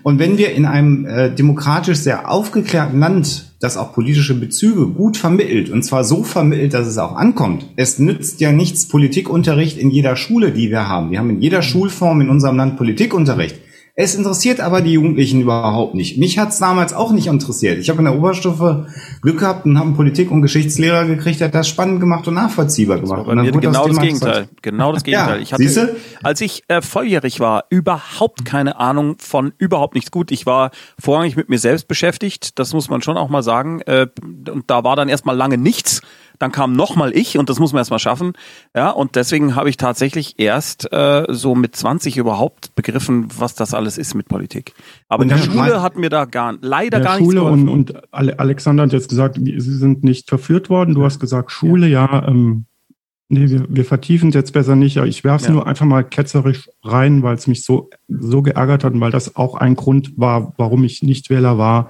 Und 0.04 0.20
wenn 0.20 0.38
wir 0.38 0.52
in 0.52 0.66
einem 0.66 1.04
äh, 1.04 1.34
demokratisch 1.34 1.98
sehr 1.98 2.30
aufgeklärten 2.30 3.00
Land 3.00 3.47
das 3.61 3.76
auch 3.76 3.92
politische 3.92 4.38
Bezüge 4.38 4.86
gut 4.86 5.16
vermittelt 5.16 5.70
und 5.70 5.82
zwar 5.82 6.04
so 6.04 6.22
vermittelt, 6.22 6.74
dass 6.74 6.86
es 6.86 6.98
auch 6.98 7.16
ankommt. 7.16 7.66
Es 7.76 7.98
nützt 7.98 8.40
ja 8.40 8.52
nichts 8.52 8.86
Politikunterricht 8.86 9.78
in 9.78 9.90
jeder 9.90 10.16
Schule, 10.16 10.52
die 10.52 10.70
wir 10.70 10.88
haben. 10.88 11.11
Wir 11.11 11.18
haben 11.18 11.30
in 11.30 11.40
jeder 11.40 11.62
Schulform 11.62 12.20
in 12.20 12.28
unserem 12.28 12.56
Land 12.56 12.76
Politikunterricht. 12.76 13.56
Es 14.01 14.14
interessiert 14.14 14.61
aber 14.61 14.80
die 14.80 14.92
Jugendlichen 14.92 15.40
überhaupt 15.40 15.96
nicht. 15.96 16.18
Mich 16.18 16.38
hat 16.38 16.51
es 16.51 16.61
damals 16.61 16.92
auch 16.92 17.11
nicht 17.11 17.26
interessiert. 17.26 17.78
Ich 17.78 17.90
habe 17.90 17.99
in 17.99 18.05
der 18.05 18.16
Oberstufe 18.16 18.86
Glück 19.22 19.40
gehabt 19.40 19.66
und 19.66 19.76
habe 19.76 19.88
einen 19.88 19.96
Politik- 19.96 20.30
und 20.30 20.40
Geschichtslehrer 20.40 21.05
gekriegt, 21.05 21.40
der 21.40 21.49
hat 21.49 21.55
das 21.57 21.66
spannend 21.66 21.99
gemacht 21.99 22.28
und 22.28 22.34
nachvollziehbar 22.34 23.01
gemacht. 23.01 23.26
Bei 23.26 23.34
mir 23.34 23.51
genau 23.51 23.88
das 23.88 23.99
Gegenteil. 23.99 24.49
Genau 24.62 24.92
das 24.92 25.03
Gegenteil. 25.03 25.38
Ja, 25.38 25.42
ich 25.42 25.53
hatte, 25.53 25.64
siehste? 25.64 25.96
als 26.22 26.40
ich 26.40 26.62
äh, 26.68 26.80
volljährig 26.80 27.40
war, 27.40 27.64
überhaupt 27.70 28.44
keine 28.44 28.78
Ahnung 28.78 29.16
von 29.18 29.53
überhaupt 29.59 29.96
nichts 29.96 30.12
gut. 30.12 30.30
Ich 30.30 30.46
war 30.46 30.70
vorrangig 30.96 31.34
mit 31.34 31.49
mir 31.49 31.59
selbst 31.59 31.88
beschäftigt. 31.88 32.57
Das 32.61 32.72
muss 32.72 32.88
man 32.88 33.03
schon 33.03 33.16
auch 33.16 33.28
mal 33.28 33.42
sagen. 33.42 33.80
Äh, 33.80 34.07
und 34.22 34.62
da 34.68 34.84
war 34.84 34.94
dann 34.94 35.09
erstmal 35.09 35.36
lange 35.36 35.59
nichts. 35.59 36.03
Dann 36.39 36.53
kam 36.53 36.72
nochmal 36.72 37.16
ich 37.16 37.36
und 37.39 37.49
das 37.51 37.59
muss 37.59 37.72
man 37.72 37.80
erstmal 37.80 37.99
schaffen. 37.99 38.32
Ja, 38.74 38.91
und 38.91 39.16
deswegen 39.16 39.57
habe 39.57 39.68
ich 39.70 39.76
tatsächlich 39.76 40.39
erst 40.39 40.93
äh, 40.93 41.24
so 41.28 41.55
mit 41.55 41.74
20 41.74 42.16
überhaupt 42.16 42.74
begriffen, 42.76 43.28
was 43.39 43.55
das 43.55 43.74
alles 43.74 43.99
ist 43.99 44.14
mit 44.14 44.28
Politik. 44.28 44.74
Aber 45.09 45.22
Und 45.22 45.30
in 45.30 45.36
der 45.36 45.47
dann 45.47 45.55
Schule 45.57 45.82
hat 45.82 45.97
mir 45.97 46.11
da 46.11 46.24
gar 46.24 46.55
leider 46.61 46.99
der 46.99 47.07
gar 47.09 47.18
Schule 47.18 47.41
nichts 47.41 47.53
und, 47.53 47.64
geholfen. 47.66 47.68
und 47.99 48.14
Ale- 48.14 48.39
Alexander 48.39 48.84
hat 48.84 48.93
jetzt 48.93 49.09
gesagt, 49.09 49.36
Sie 49.36 49.59
sind 49.61 50.05
nicht 50.05 50.28
verführt 50.28 50.70
worden. 50.70 50.95
Du 50.95 51.05
hast 51.05 51.18
gesagt 51.18 51.51
Schule, 51.51 51.89
ja. 51.89 52.26
ähm, 52.28 52.66
nee, 53.28 53.49
wir, 53.51 53.66
wir 53.68 53.84
vertiefen 53.84 54.28
es 54.30 54.34
jetzt 54.36 54.53
besser 54.53 54.76
nicht. 54.76 54.97
Ich 54.97 55.24
werfe 55.24 55.43
es 55.43 55.49
Ja. 55.49 55.55
nur 55.55 55.66
einfach 55.66 55.86
mal 55.86 56.05
ketzerisch 56.05 56.70
rein, 56.84 57.22
weil 57.22 57.34
es 57.34 57.47
mich 57.47 57.64
so, 57.64 57.91
so 58.09 58.43
geärgert 58.43 58.84
hat 58.84 58.93
und 58.95 59.01
weil 59.01 59.11
das 59.11 59.36
auch 59.36 59.55
ein 59.55 59.74
Grund 59.74 60.12
war, 60.16 60.55
warum 60.57 60.84
ich 60.84 61.03
Nichtwähler 61.03 61.59
war. 61.59 61.89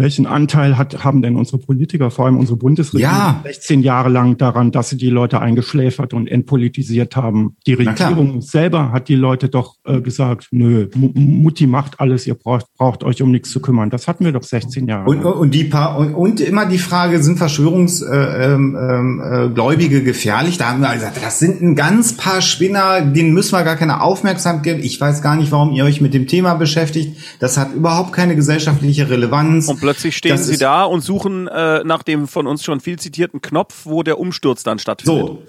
Welchen 0.00 0.26
Anteil 0.26 0.76
hat, 0.78 1.04
haben 1.04 1.22
denn 1.22 1.36
unsere 1.36 1.58
Politiker, 1.58 2.10
vor 2.10 2.26
allem 2.26 2.38
unsere 2.38 2.56
Bundesregierung, 2.56 3.12
Ja. 3.14 3.40
16 3.44 3.82
Jahre 3.82 4.08
lang 4.08 4.36
daran, 4.38 4.72
dass 4.72 4.88
sie 4.90 4.96
die 4.96 5.10
Leute 5.10 5.40
eingeschläfert 5.40 6.14
und 6.14 6.26
entpolitisiert 6.28 7.16
haben? 7.16 7.56
Die. 7.66 7.74
Regierung 7.74 8.40
selber 8.42 8.92
hat 8.92 9.08
die 9.08 9.14
Leute 9.14 9.48
doch 9.48 9.76
äh, 9.84 10.00
gesagt, 10.00 10.48
nö, 10.50 10.88
Mu- 10.94 11.12
Mutti 11.14 11.66
macht 11.66 12.00
alles, 12.00 12.26
ihr 12.26 12.34
braucht, 12.34 12.66
braucht 12.76 13.04
euch 13.04 13.22
um 13.22 13.30
nichts 13.30 13.50
zu 13.50 13.60
kümmern. 13.60 13.90
Das 13.90 14.08
hatten 14.08 14.24
wir 14.24 14.32
doch 14.32 14.42
16 14.42 14.86
Jahre 14.88 15.08
Und, 15.08 15.22
lang. 15.22 15.32
und 15.34 15.54
die 15.54 15.64
paar 15.64 15.96
und, 15.98 16.14
und 16.14 16.40
immer 16.40 16.66
die 16.66 16.78
Frage, 16.78 17.22
sind 17.22 17.38
Verschwörungsgläubige 17.38 18.54
ähm, 18.54 18.76
ähm, 18.80 19.22
äh, 19.22 19.48
Gläubige 19.54 20.02
gefährlich? 20.02 20.58
Da 20.58 20.70
haben 20.70 20.80
wir 20.80 20.92
gesagt, 20.94 21.18
das 21.22 21.38
sind 21.38 21.60
ein 21.62 21.74
ganz 21.76 22.16
paar 22.16 22.40
Spinner, 22.42 23.00
denen 23.02 23.32
müssen 23.32 23.52
wir 23.52 23.62
gar 23.64 23.76
keine 23.76 24.00
Aufmerksamkeit 24.02 24.62
geben. 24.64 24.80
Ich 24.82 25.00
weiß 25.00 25.22
gar 25.22 25.36
nicht, 25.36 25.52
warum 25.52 25.72
ihr 25.72 25.84
euch 25.84 26.00
mit 26.00 26.12
dem 26.14 26.26
Thema 26.26 26.54
beschäftigt. 26.54 27.16
Das 27.38 27.56
hat 27.56 27.74
überhaupt 27.74 28.12
keine 28.12 28.36
gesellschaftliche 28.36 29.08
Relevanz. 29.10 29.68
Und 29.68 29.80
plötzlich 29.90 30.16
stehen 30.16 30.36
Das 30.36 30.46
sie 30.46 30.56
da 30.56 30.84
und 30.84 31.02
suchen 31.02 31.48
äh, 31.48 31.82
nach 31.84 32.02
dem 32.02 32.28
von 32.28 32.46
uns 32.46 32.64
schon 32.64 32.80
viel 32.80 32.98
zitierten 32.98 33.40
Knopf, 33.40 33.86
wo 33.86 34.02
der 34.02 34.18
Umsturz 34.18 34.62
dann 34.62 34.78
stattfindet. 34.78 35.26
So. 35.26 35.42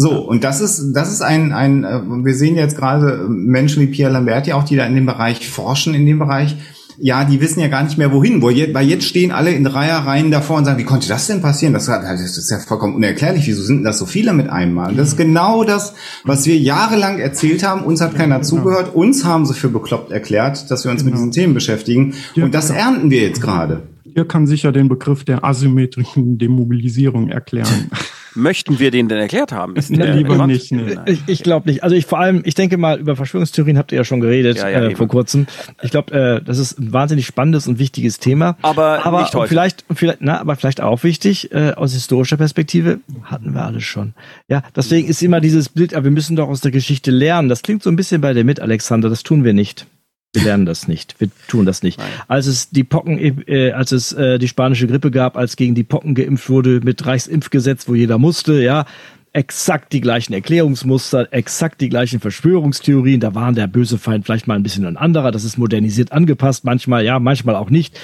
So, 0.00 0.20
und 0.20 0.44
das 0.44 0.60
ist, 0.60 0.92
das 0.92 1.12
ist 1.12 1.22
ein, 1.22 1.52
ein, 1.52 1.82
äh, 1.82 2.00
wir 2.24 2.34
sehen 2.34 2.54
jetzt 2.54 2.76
gerade 2.76 3.26
Menschen 3.28 3.82
wie 3.82 3.88
Pierre 3.88 4.12
Lamberti 4.12 4.52
auch, 4.52 4.62
die 4.62 4.76
da 4.76 4.86
in 4.86 4.94
dem 4.94 5.06
Bereich 5.06 5.48
forschen, 5.48 5.92
in 5.92 6.06
dem 6.06 6.20
Bereich. 6.20 6.54
Ja, 7.00 7.24
die 7.24 7.40
wissen 7.40 7.60
ja 7.60 7.68
gar 7.68 7.84
nicht 7.84 7.96
mehr 7.96 8.12
wohin, 8.12 8.42
wo 8.42 8.50
jetzt, 8.50 8.74
weil 8.74 8.88
jetzt 8.88 9.04
stehen 9.04 9.30
alle 9.30 9.52
in 9.52 9.62
Dreierreihen 9.62 10.30
davor 10.30 10.58
und 10.58 10.64
sagen, 10.64 10.78
wie 10.78 10.84
konnte 10.84 11.08
das 11.08 11.28
denn 11.28 11.40
passieren? 11.40 11.72
Das, 11.72 11.86
ist 11.86 12.50
ja 12.50 12.58
vollkommen 12.58 12.94
unerklärlich. 12.94 13.46
Wieso 13.46 13.62
sind 13.62 13.78
denn 13.78 13.84
das 13.84 13.98
so 13.98 14.06
viele 14.06 14.32
mit 14.32 14.50
einmal? 14.50 14.90
Und 14.90 14.96
das 14.96 15.08
ist 15.08 15.16
genau 15.16 15.62
das, 15.62 15.94
was 16.24 16.44
wir 16.46 16.56
jahrelang 16.56 17.18
erzählt 17.18 17.62
haben. 17.62 17.84
Uns 17.84 18.00
hat 18.00 18.16
keiner 18.16 18.42
zugehört. 18.42 18.94
Uns 18.94 19.24
haben 19.24 19.46
sie 19.46 19.54
für 19.54 19.68
bekloppt 19.68 20.10
erklärt, 20.10 20.70
dass 20.70 20.84
wir 20.84 20.90
uns 20.90 21.04
mit 21.04 21.14
diesen 21.14 21.30
Themen 21.30 21.54
beschäftigen. 21.54 22.14
Ja, 22.34 22.44
Und 22.44 22.54
das 22.54 22.68
genau. 22.68 22.80
ernten 22.80 23.10
wir 23.10 23.22
jetzt 23.22 23.40
gerade. 23.40 23.82
Ihr 24.04 24.26
kann 24.26 24.46
sicher 24.48 24.72
den 24.72 24.88
Begriff 24.88 25.24
der 25.24 25.44
asymmetrischen 25.44 26.38
Demobilisierung 26.38 27.28
erklären. 27.28 27.90
Möchten 28.34 28.78
wir 28.78 28.90
den 28.90 29.08
denn 29.08 29.18
erklärt 29.18 29.52
haben? 29.52 29.76
Ist 29.76 29.90
Na, 29.96 30.04
lieber 30.06 30.30
relevant? 30.30 30.52
nicht, 30.52 30.72
nee. 30.72 30.96
Ich, 31.06 31.22
ich 31.26 31.42
glaube 31.42 31.68
nicht. 31.68 31.82
Also 31.82 31.96
ich 31.96 32.06
vor 32.06 32.18
allem, 32.18 32.42
ich 32.44 32.54
denke 32.54 32.76
mal, 32.76 32.98
über 32.98 33.16
Verschwörungstheorien 33.16 33.78
habt 33.78 33.92
ihr 33.92 33.96
ja 33.98 34.04
schon 34.04 34.20
geredet 34.20 34.58
Ja, 34.58 34.68
ja, 34.68 34.82
äh, 34.82 34.96
vor 34.96 35.08
kurzem. 35.08 35.46
Ich 35.82 35.90
glaube, 35.90 36.12
äh, 36.12 36.44
das 36.44 36.58
ist 36.58 36.78
ein 36.78 36.92
wahnsinnig 36.92 37.26
spannendes 37.26 37.66
und 37.68 37.78
wichtiges 37.78 38.18
Thema. 38.18 38.56
Aber 38.62 39.04
aber 39.04 39.22
nicht 39.22 39.34
heute. 39.34 39.48
vielleicht, 39.48 39.84
vielleicht, 39.92 40.18
na, 40.20 40.40
aber 40.40 40.56
vielleicht 40.56 40.80
auch 40.80 41.02
wichtig 41.04 41.52
äh, 41.52 41.72
aus 41.72 41.92
historischer 41.92 42.36
Perspektive 42.36 43.00
hatten 43.24 43.54
wir 43.54 43.64
alles 43.64 43.84
schon. 43.84 44.14
Ja, 44.48 44.62
deswegen 44.74 45.08
ist 45.08 45.22
immer 45.22 45.40
dieses 45.40 45.68
Bild. 45.68 45.94
Aber 45.94 46.04
wir 46.04 46.10
müssen 46.10 46.36
doch 46.36 46.48
aus 46.48 46.60
der 46.60 46.70
Geschichte 46.70 47.10
lernen. 47.10 47.48
Das 47.48 47.62
klingt 47.62 47.82
so 47.82 47.90
ein 47.90 47.96
bisschen 47.96 48.20
bei 48.20 48.32
dir 48.32 48.44
mit, 48.44 48.60
Alexander. 48.60 49.08
Das 49.08 49.22
tun 49.22 49.44
wir 49.44 49.52
nicht. 49.52 49.86
Wir 50.34 50.44
lernen 50.44 50.66
das 50.66 50.88
nicht. 50.88 51.18
Wir 51.18 51.30
tun 51.48 51.64
das 51.64 51.82
nicht. 51.82 52.00
Als 52.28 52.46
es 52.46 52.68
die 52.70 52.84
Pocken, 52.84 53.18
äh, 53.18 53.72
als 53.72 53.92
es 53.92 54.12
äh, 54.12 54.38
die 54.38 54.48
spanische 54.48 54.86
Grippe 54.86 55.10
gab, 55.10 55.36
als 55.38 55.56
gegen 55.56 55.74
die 55.74 55.84
Pocken 55.84 56.14
geimpft 56.14 56.50
wurde 56.50 56.80
mit 56.84 57.04
Reichsimpfgesetz, 57.06 57.88
wo 57.88 57.94
jeder 57.94 58.18
musste, 58.18 58.62
ja, 58.62 58.84
exakt 59.32 59.92
die 59.92 60.00
gleichen 60.00 60.34
Erklärungsmuster, 60.34 61.32
exakt 61.32 61.80
die 61.80 61.88
gleichen 61.88 62.20
Verschwörungstheorien. 62.20 63.20
Da 63.20 63.34
waren 63.34 63.54
der 63.54 63.68
böse 63.68 63.96
Feind 63.96 64.26
vielleicht 64.26 64.46
mal 64.46 64.54
ein 64.54 64.62
bisschen 64.62 64.84
ein 64.84 64.96
anderer. 64.98 65.30
Das 65.30 65.44
ist 65.44 65.56
modernisiert 65.56 66.12
angepasst, 66.12 66.64
manchmal 66.64 67.04
ja, 67.04 67.18
manchmal 67.18 67.56
auch 67.56 67.70
nicht. 67.70 67.98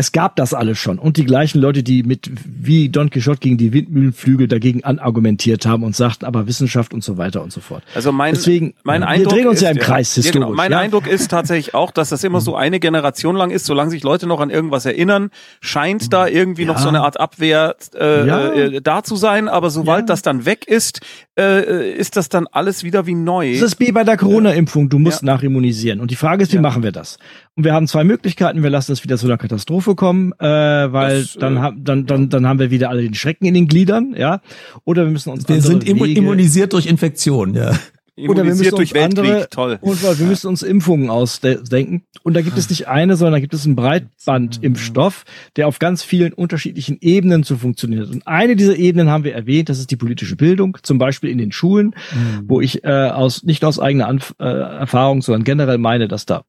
Es 0.00 0.12
gab 0.12 0.34
das 0.36 0.54
alles 0.54 0.78
schon. 0.78 0.98
Und 0.98 1.18
die 1.18 1.26
gleichen 1.26 1.60
Leute, 1.60 1.82
die 1.82 2.02
mit, 2.04 2.30
wie 2.46 2.88
Don 2.88 3.10
Quixote 3.10 3.38
gegen 3.40 3.58
die 3.58 3.74
Windmühlenflügel 3.74 4.48
dagegen 4.48 4.82
anargumentiert 4.82 5.66
haben 5.66 5.82
und 5.82 5.94
sagten, 5.94 6.24
aber 6.24 6.46
Wissenschaft 6.46 6.94
und 6.94 7.04
so 7.04 7.18
weiter 7.18 7.42
und 7.42 7.52
so 7.52 7.60
fort. 7.60 7.82
Also 7.94 8.10
mein, 8.10 8.32
Deswegen, 8.32 8.72
mein 8.82 9.02
wir 9.02 9.08
Eindruck 9.08 9.34
drehen 9.34 9.46
uns 9.48 9.56
ist, 9.58 9.62
ja 9.64 9.70
im 9.70 9.76
Kreis 9.78 10.16
Ja, 10.16 10.22
genau. 10.22 10.46
historisch, 10.46 10.56
Mein 10.56 10.70
ja? 10.70 10.78
Eindruck 10.78 11.06
ist 11.06 11.30
tatsächlich 11.30 11.74
auch, 11.74 11.90
dass 11.90 12.08
das 12.08 12.24
immer 12.24 12.40
so 12.40 12.56
eine 12.56 12.80
Generation 12.80 13.36
lang 13.36 13.50
ist, 13.50 13.66
solange 13.66 13.90
sich 13.90 14.02
Leute 14.02 14.26
noch 14.26 14.40
an 14.40 14.48
irgendwas 14.48 14.86
erinnern, 14.86 15.28
scheint 15.60 16.10
da 16.14 16.26
irgendwie 16.26 16.64
noch 16.64 16.78
so 16.78 16.88
eine 16.88 17.02
Art 17.02 17.20
Abwehr 17.20 17.76
äh, 17.94 18.26
Ja. 18.26 18.52
äh, 18.54 18.80
da 18.80 19.02
zu 19.02 19.16
sein. 19.16 19.48
Aber 19.48 19.68
sobald 19.68 20.08
das 20.08 20.22
dann 20.22 20.46
weg 20.46 20.66
ist, 20.66 21.00
äh, 21.38 21.92
ist 21.92 22.16
das 22.16 22.30
dann 22.30 22.46
alles 22.46 22.84
wieder 22.84 23.04
wie 23.04 23.14
neu. 23.14 23.52
Das 23.52 23.72
ist 23.72 23.80
wie 23.80 23.92
bei 23.92 24.04
der 24.04 24.16
Corona-Impfung. 24.16 24.88
Du 24.88 24.98
musst 24.98 25.22
nachimmunisieren. 25.22 26.00
Und 26.00 26.10
die 26.10 26.16
Frage 26.16 26.42
ist, 26.42 26.54
wie 26.54 26.58
machen 26.58 26.82
wir 26.82 26.92
das? 26.92 27.18
Und 27.56 27.64
wir 27.64 27.74
haben 27.74 27.86
zwei 27.86 28.04
Möglichkeiten. 28.04 28.62
Wir 28.62 28.70
lassen 28.70 28.92
es 28.92 29.02
wieder 29.04 29.18
zu 29.18 29.26
einer 29.26 29.36
Katastrophe 29.36 29.94
kommen, 29.94 30.32
äh, 30.38 30.46
weil 30.46 31.22
Das, 31.22 31.36
äh, 31.36 31.40
dann, 31.40 31.60
haben 31.60 31.84
dann, 31.84 32.06
dann, 32.06 32.28
dann 32.28 32.46
haben 32.46 32.58
wir 32.58 32.70
wieder 32.70 32.90
alle 32.90 33.02
den 33.02 33.14
Schrecken 33.14 33.44
in 33.44 33.54
den 33.54 33.66
Gliedern, 33.66 34.14
ja. 34.16 34.40
Oder 34.84 35.04
wir 35.04 35.10
müssen 35.10 35.30
uns 35.30 35.48
Wir 35.48 35.60
sind 35.60 35.86
immu 35.86 36.04
Wege, 36.04 36.20
immunisiert 36.20 36.72
durch 36.72 36.86
Infektion, 36.86 37.54
ja. 37.54 37.72
oder 38.16 38.44
wir 38.44 38.54
müssen 38.54 38.64
Immunisiert 38.64 38.78
durch 38.78 38.94
uns 38.94 39.02
andere, 39.02 39.28
Weltkrieg. 39.28 39.50
Toll. 39.50 39.78
Und 39.80 40.02
wir 40.02 40.26
müssen 40.26 40.46
uns 40.46 40.62
Impfungen 40.62 41.10
ausdenken. 41.10 42.04
Und 42.22 42.34
da 42.34 42.40
gibt 42.40 42.56
es 42.56 42.70
nicht 42.70 42.86
eine, 42.88 43.16
sondern 43.16 43.32
da 43.34 43.40
gibt 43.40 43.54
es 43.54 43.66
einen 43.66 43.76
Breitbandimpfstoff, 43.76 45.24
der 45.56 45.66
auf 45.66 45.78
ganz 45.78 46.02
vielen 46.02 46.32
unterschiedlichen 46.32 46.98
Ebenen 47.00 47.42
zu 47.42 47.56
funktionieren 47.56 48.06
hat. 48.06 48.14
Und 48.14 48.26
eine 48.26 48.56
dieser 48.56 48.76
Ebenen 48.76 49.10
haben 49.10 49.24
wir 49.24 49.34
erwähnt, 49.34 49.68
das 49.68 49.78
ist 49.78 49.90
die 49.90 49.96
politische 49.96 50.36
Bildung, 50.36 50.78
zum 50.82 50.98
Beispiel 50.98 51.30
in 51.30 51.38
den 51.38 51.50
Schulen, 51.50 51.94
wo 52.46 52.60
ich 52.60 52.84
äh, 52.84 52.88
aus 52.88 53.42
nicht 53.42 53.64
aus 53.64 53.80
eigener 53.80 54.06
Anf 54.06 54.34
äh, 54.38 54.44
Erfahrung, 54.44 55.20
sondern 55.20 55.44
generell 55.44 55.78
meine, 55.78 56.06
dass 56.06 56.26
da 56.26 56.44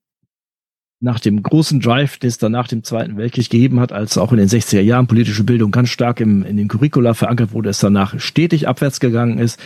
nach 1.02 1.20
dem 1.20 1.42
großen 1.42 1.80
Drive, 1.80 2.20
den 2.20 2.28
es 2.28 2.38
dann 2.38 2.52
nach 2.52 2.68
dem 2.68 2.84
Zweiten 2.84 3.18
Weltkrieg 3.18 3.50
gegeben 3.50 3.80
hat, 3.80 3.92
als 3.92 4.20
auch 4.20 4.32
in 4.32 4.38
den 4.38 4.48
60er 4.48 4.82
Jahren 4.82 5.08
politische 5.08 5.44
Bildung 5.44 5.72
ganz 5.72 5.90
stark 5.90 6.20
im, 6.20 6.46
in 6.46 6.58
den 6.58 6.68
Curricula 6.68 7.16
verankert 7.16 7.54
wurde, 7.54 7.70
es 7.70 7.80
danach 7.80 8.20
stetig 8.20 8.68
abwärts 8.68 9.00
gegangen 9.00 9.40
ist 9.40 9.60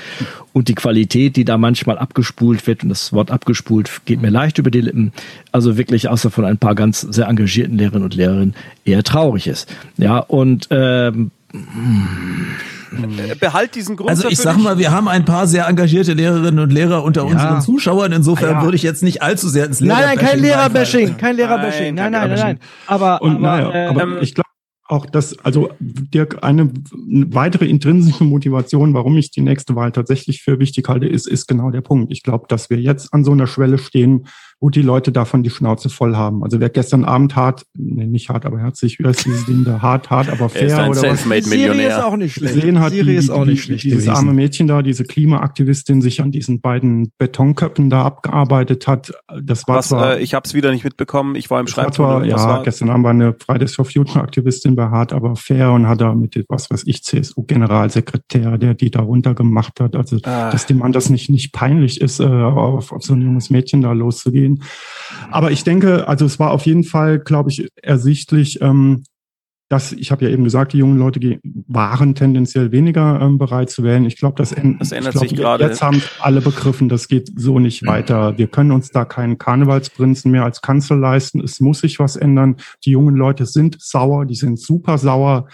und 0.54 0.70
die 0.70 0.76
Qualität, 0.76 1.36
die 1.36 1.44
da 1.44 1.58
manchmal 1.58 1.98
abgespult 1.98 2.66
wird, 2.68 2.84
und 2.84 2.90
das 2.90 3.12
Wort 3.12 3.32
abgespult 3.32 4.02
geht 4.06 4.22
mir 4.22 4.30
leicht 4.30 4.58
über 4.58 4.72
die 4.72 4.82
Lippen, 4.82 5.12
also 5.52 5.78
wirklich 5.78 6.08
außer 6.08 6.32
von 6.32 6.46
ein 6.46 6.58
paar 6.58 6.74
ganz 6.74 7.02
sehr 7.02 7.28
engagierten 7.28 7.78
Lehrerinnen 7.78 8.06
und 8.06 8.16
Lehrern 8.16 8.56
eher 8.86 9.04
traurig 9.04 9.48
ist. 9.48 9.70
Ja, 9.98 10.20
und 10.20 10.70
ähm, 10.72 11.32
Äh, 11.56 11.60
Behalt 13.40 13.76
diesen 13.76 13.96
Grund. 13.96 14.10
Also 14.10 14.28
ich 14.30 14.38
sag 14.38 14.58
mal, 14.58 14.78
wir 14.78 14.92
haben 14.92 15.08
ein 15.08 15.26
paar 15.26 15.48
sehr 15.48 15.68
engagierte 15.68 16.14
Lehrerinnen 16.14 16.60
und 16.60 16.72
Lehrer 16.72 17.04
unter 17.04 17.22
Ja. 17.22 17.28
unseren 17.32 17.62
Zuschauern. 17.62 18.12
Insofern 18.12 18.56
Ah, 18.56 18.60
ja. 18.60 18.64
würde 18.64 18.76
ich 18.76 18.84
jetzt 18.84 19.04
nicht 19.04 19.22
allzu 19.22 19.50
sehr 19.50 19.66
ins 19.66 19.82
nein, 19.82 19.98
nein, 20.02 20.18
kein 20.18 20.40
Lehrerbashing 20.40 21.18
kein 21.18 21.36
Lehrerbashing, 21.36 21.96
Nein, 21.96 22.12
nein, 22.12 22.30
nein, 22.30 22.40
nein. 22.40 22.60
Aber, 22.88 23.22
Und 23.22 23.32
aber, 23.38 23.40
naja, 23.42 23.72
äh, 23.74 23.88
aber 23.88 24.04
ähm, 24.04 24.18
ich 24.22 24.34
glaube 24.36 24.46
auch, 24.88 25.08
dass, 25.08 25.38
also 25.40 25.70
Dirk, 25.80 26.44
eine 26.44 26.70
weitere 27.02 27.66
intrinsische 27.66 28.24
Motivation, 28.24 28.94
warum 28.94 29.18
ich 29.18 29.32
die 29.32 29.42
nächste 29.42 29.76
Wahl 29.76 29.92
tatsächlich 29.92 30.44
für 30.44 30.60
wichtig 30.60 30.88
halte, 30.88 31.08
ist, 31.08 31.28
ist 31.28 31.48
genau 31.48 31.72
der 31.72 31.82
Punkt. 31.82 32.12
Ich 32.12 32.22
glaube, 32.22 32.46
dass 32.48 32.70
wir 32.70 32.80
jetzt 32.80 33.12
an 33.12 33.24
so 33.24 33.32
einer 33.32 33.48
Schwelle 33.48 33.80
stehen, 33.80 34.28
wo 34.66 34.72
die 34.72 34.82
Leute 34.82 35.12
davon 35.12 35.44
die 35.44 35.52
Schnauze 35.52 35.90
voll 35.90 36.16
haben. 36.16 36.44
Also 36.44 36.60
wer 36.60 36.70
gestern 36.70 37.06
Abend 37.06 37.36
hart, 37.36 37.68
nee, 37.78 38.08
nicht 38.08 38.30
hart, 38.30 38.48
aber 38.48 38.58
herzlich, 38.58 38.98
wie 38.98 39.06
heißt 39.06 39.24
dieses 39.24 39.46
Ding 39.46 39.64
da, 39.64 39.80
hart, 39.80 40.10
hart, 40.10 40.28
aber 40.28 40.46
Er 40.46 40.46
ist 40.48 40.54
fair 40.74 40.78
ein 40.86 40.90
oder 40.90 41.04
was 41.04 41.24
Serie 41.46 41.88
ist 41.88 42.02
auch 42.02 42.18
nicht 42.18 42.34
schlecht. 42.34 42.56
gesehen 42.56 42.80
hat, 42.80 42.90
Serie 42.92 43.12
die, 43.12 43.16
ist 43.16 43.30
auch 43.30 43.44
die, 43.44 43.52
nicht 43.52 43.64
schlecht 43.64 43.84
dieses 43.84 44.06
gewesen. 44.06 44.16
arme 44.18 44.34
Mädchen 44.34 44.66
da, 44.68 44.82
diese 44.82 45.04
Klimaaktivistin 45.04 46.02
sich 46.02 46.20
an 46.20 46.32
diesen 46.32 46.62
beiden 46.62 47.12
Betonköppen 47.20 47.92
da 47.92 48.06
abgearbeitet 48.06 48.88
hat. 48.88 49.12
Das 49.40 49.68
war 49.68 49.76
Was, 49.78 49.90
zwar, 49.90 50.18
äh, 50.18 50.24
ich 50.24 50.34
habe 50.34 50.48
es 50.48 50.56
wieder 50.56 50.72
nicht 50.72 50.84
mitbekommen. 50.84 51.36
Ich 51.36 51.52
war 51.52 51.60
im 51.60 51.68
Schreibtisch. 51.68 52.00
ja, 52.00 52.36
war- 52.38 52.64
gestern 52.64 52.90
Abend 52.90 53.04
war 53.04 53.12
eine 53.12 53.36
Fridays 53.38 53.76
for 53.76 53.86
Future 53.86 54.22
Aktivistin 54.24 54.76
bei 54.76 54.88
Hart, 54.90 55.14
aber 55.14 55.36
fair 55.36 55.74
und 55.74 55.88
hat 55.88 56.02
da 56.02 56.16
mit, 56.16 56.44
was 56.50 56.72
weiß 56.72 56.88
ich, 56.88 57.04
CSU-Generalsekretär, 57.04 58.58
der 58.58 58.74
die 58.74 58.90
da 58.90 59.02
runtergemacht 59.02 59.80
hat. 59.80 59.96
Also, 59.96 60.18
Ah. 60.24 60.50
dass 60.52 60.66
dem 60.66 60.80
Mann 60.80 60.92
das 60.92 61.12
nicht, 61.12 61.30
nicht 61.30 61.54
peinlich 61.54 62.02
ist, 62.02 62.20
äh, 62.20 62.24
auf, 62.26 62.92
auf 62.92 63.04
so 63.04 63.14
ein 63.14 63.22
junges 63.22 63.50
Mädchen 63.52 63.82
da 63.82 63.92
loszugehen. 63.92 64.55
Aber 65.32 65.52
ich 65.52 65.64
denke, 65.64 66.08
also 66.08 66.26
es 66.26 66.40
war 66.40 66.52
auf 66.52 66.66
jeden 66.66 66.84
Fall, 66.84 67.20
glaube 67.20 67.50
ich, 67.50 67.68
ersichtlich, 67.82 68.62
ähm, 68.62 69.04
dass, 69.68 69.94
ich 69.94 70.12
habe 70.12 70.26
ja 70.26 70.32
eben 70.32 70.44
gesagt, 70.44 70.74
die 70.74 70.78
jungen 70.78 70.98
Leute 70.98 71.40
waren 71.68 72.14
tendenziell 72.14 72.72
weniger 72.72 73.20
ähm, 73.20 73.40
bereit 73.40 73.72
zu 73.72 73.84
wählen. 73.84 74.06
Ich 74.06 74.16
glaube, 74.16 74.36
das, 74.38 74.52
Das 74.52 74.92
ändert 74.92 75.14
glaub, 75.14 75.24
sich 75.28 75.36
gerade. 75.36 75.66
Jetzt 75.66 75.82
haben 75.82 76.04
alle 76.20 76.42
begriffen, 76.42 76.88
das 76.88 77.08
geht 77.08 77.32
so 77.36 77.58
nicht 77.58 77.86
weiter. 77.86 78.38
Wir 78.38 78.48
können 78.48 78.72
uns 78.72 78.92
da 78.92 79.06
keinen 79.06 79.40
Karnevalsprinzen 79.40 80.32
mehr 80.32 80.44
als 80.44 80.62
Kanzler 80.62 80.98
leisten. 80.98 81.40
Es 81.40 81.60
muss 81.62 81.80
sich 81.80 81.98
was 81.98 82.16
ändern. 82.16 82.58
Die 82.84 82.92
jungen 82.92 83.16
Leute 83.16 83.48
sind 83.48 83.78
sauer, 83.82 84.26
die 84.26 84.36
sind 84.36 84.60
super 84.60 85.00
sauer. 85.00 85.48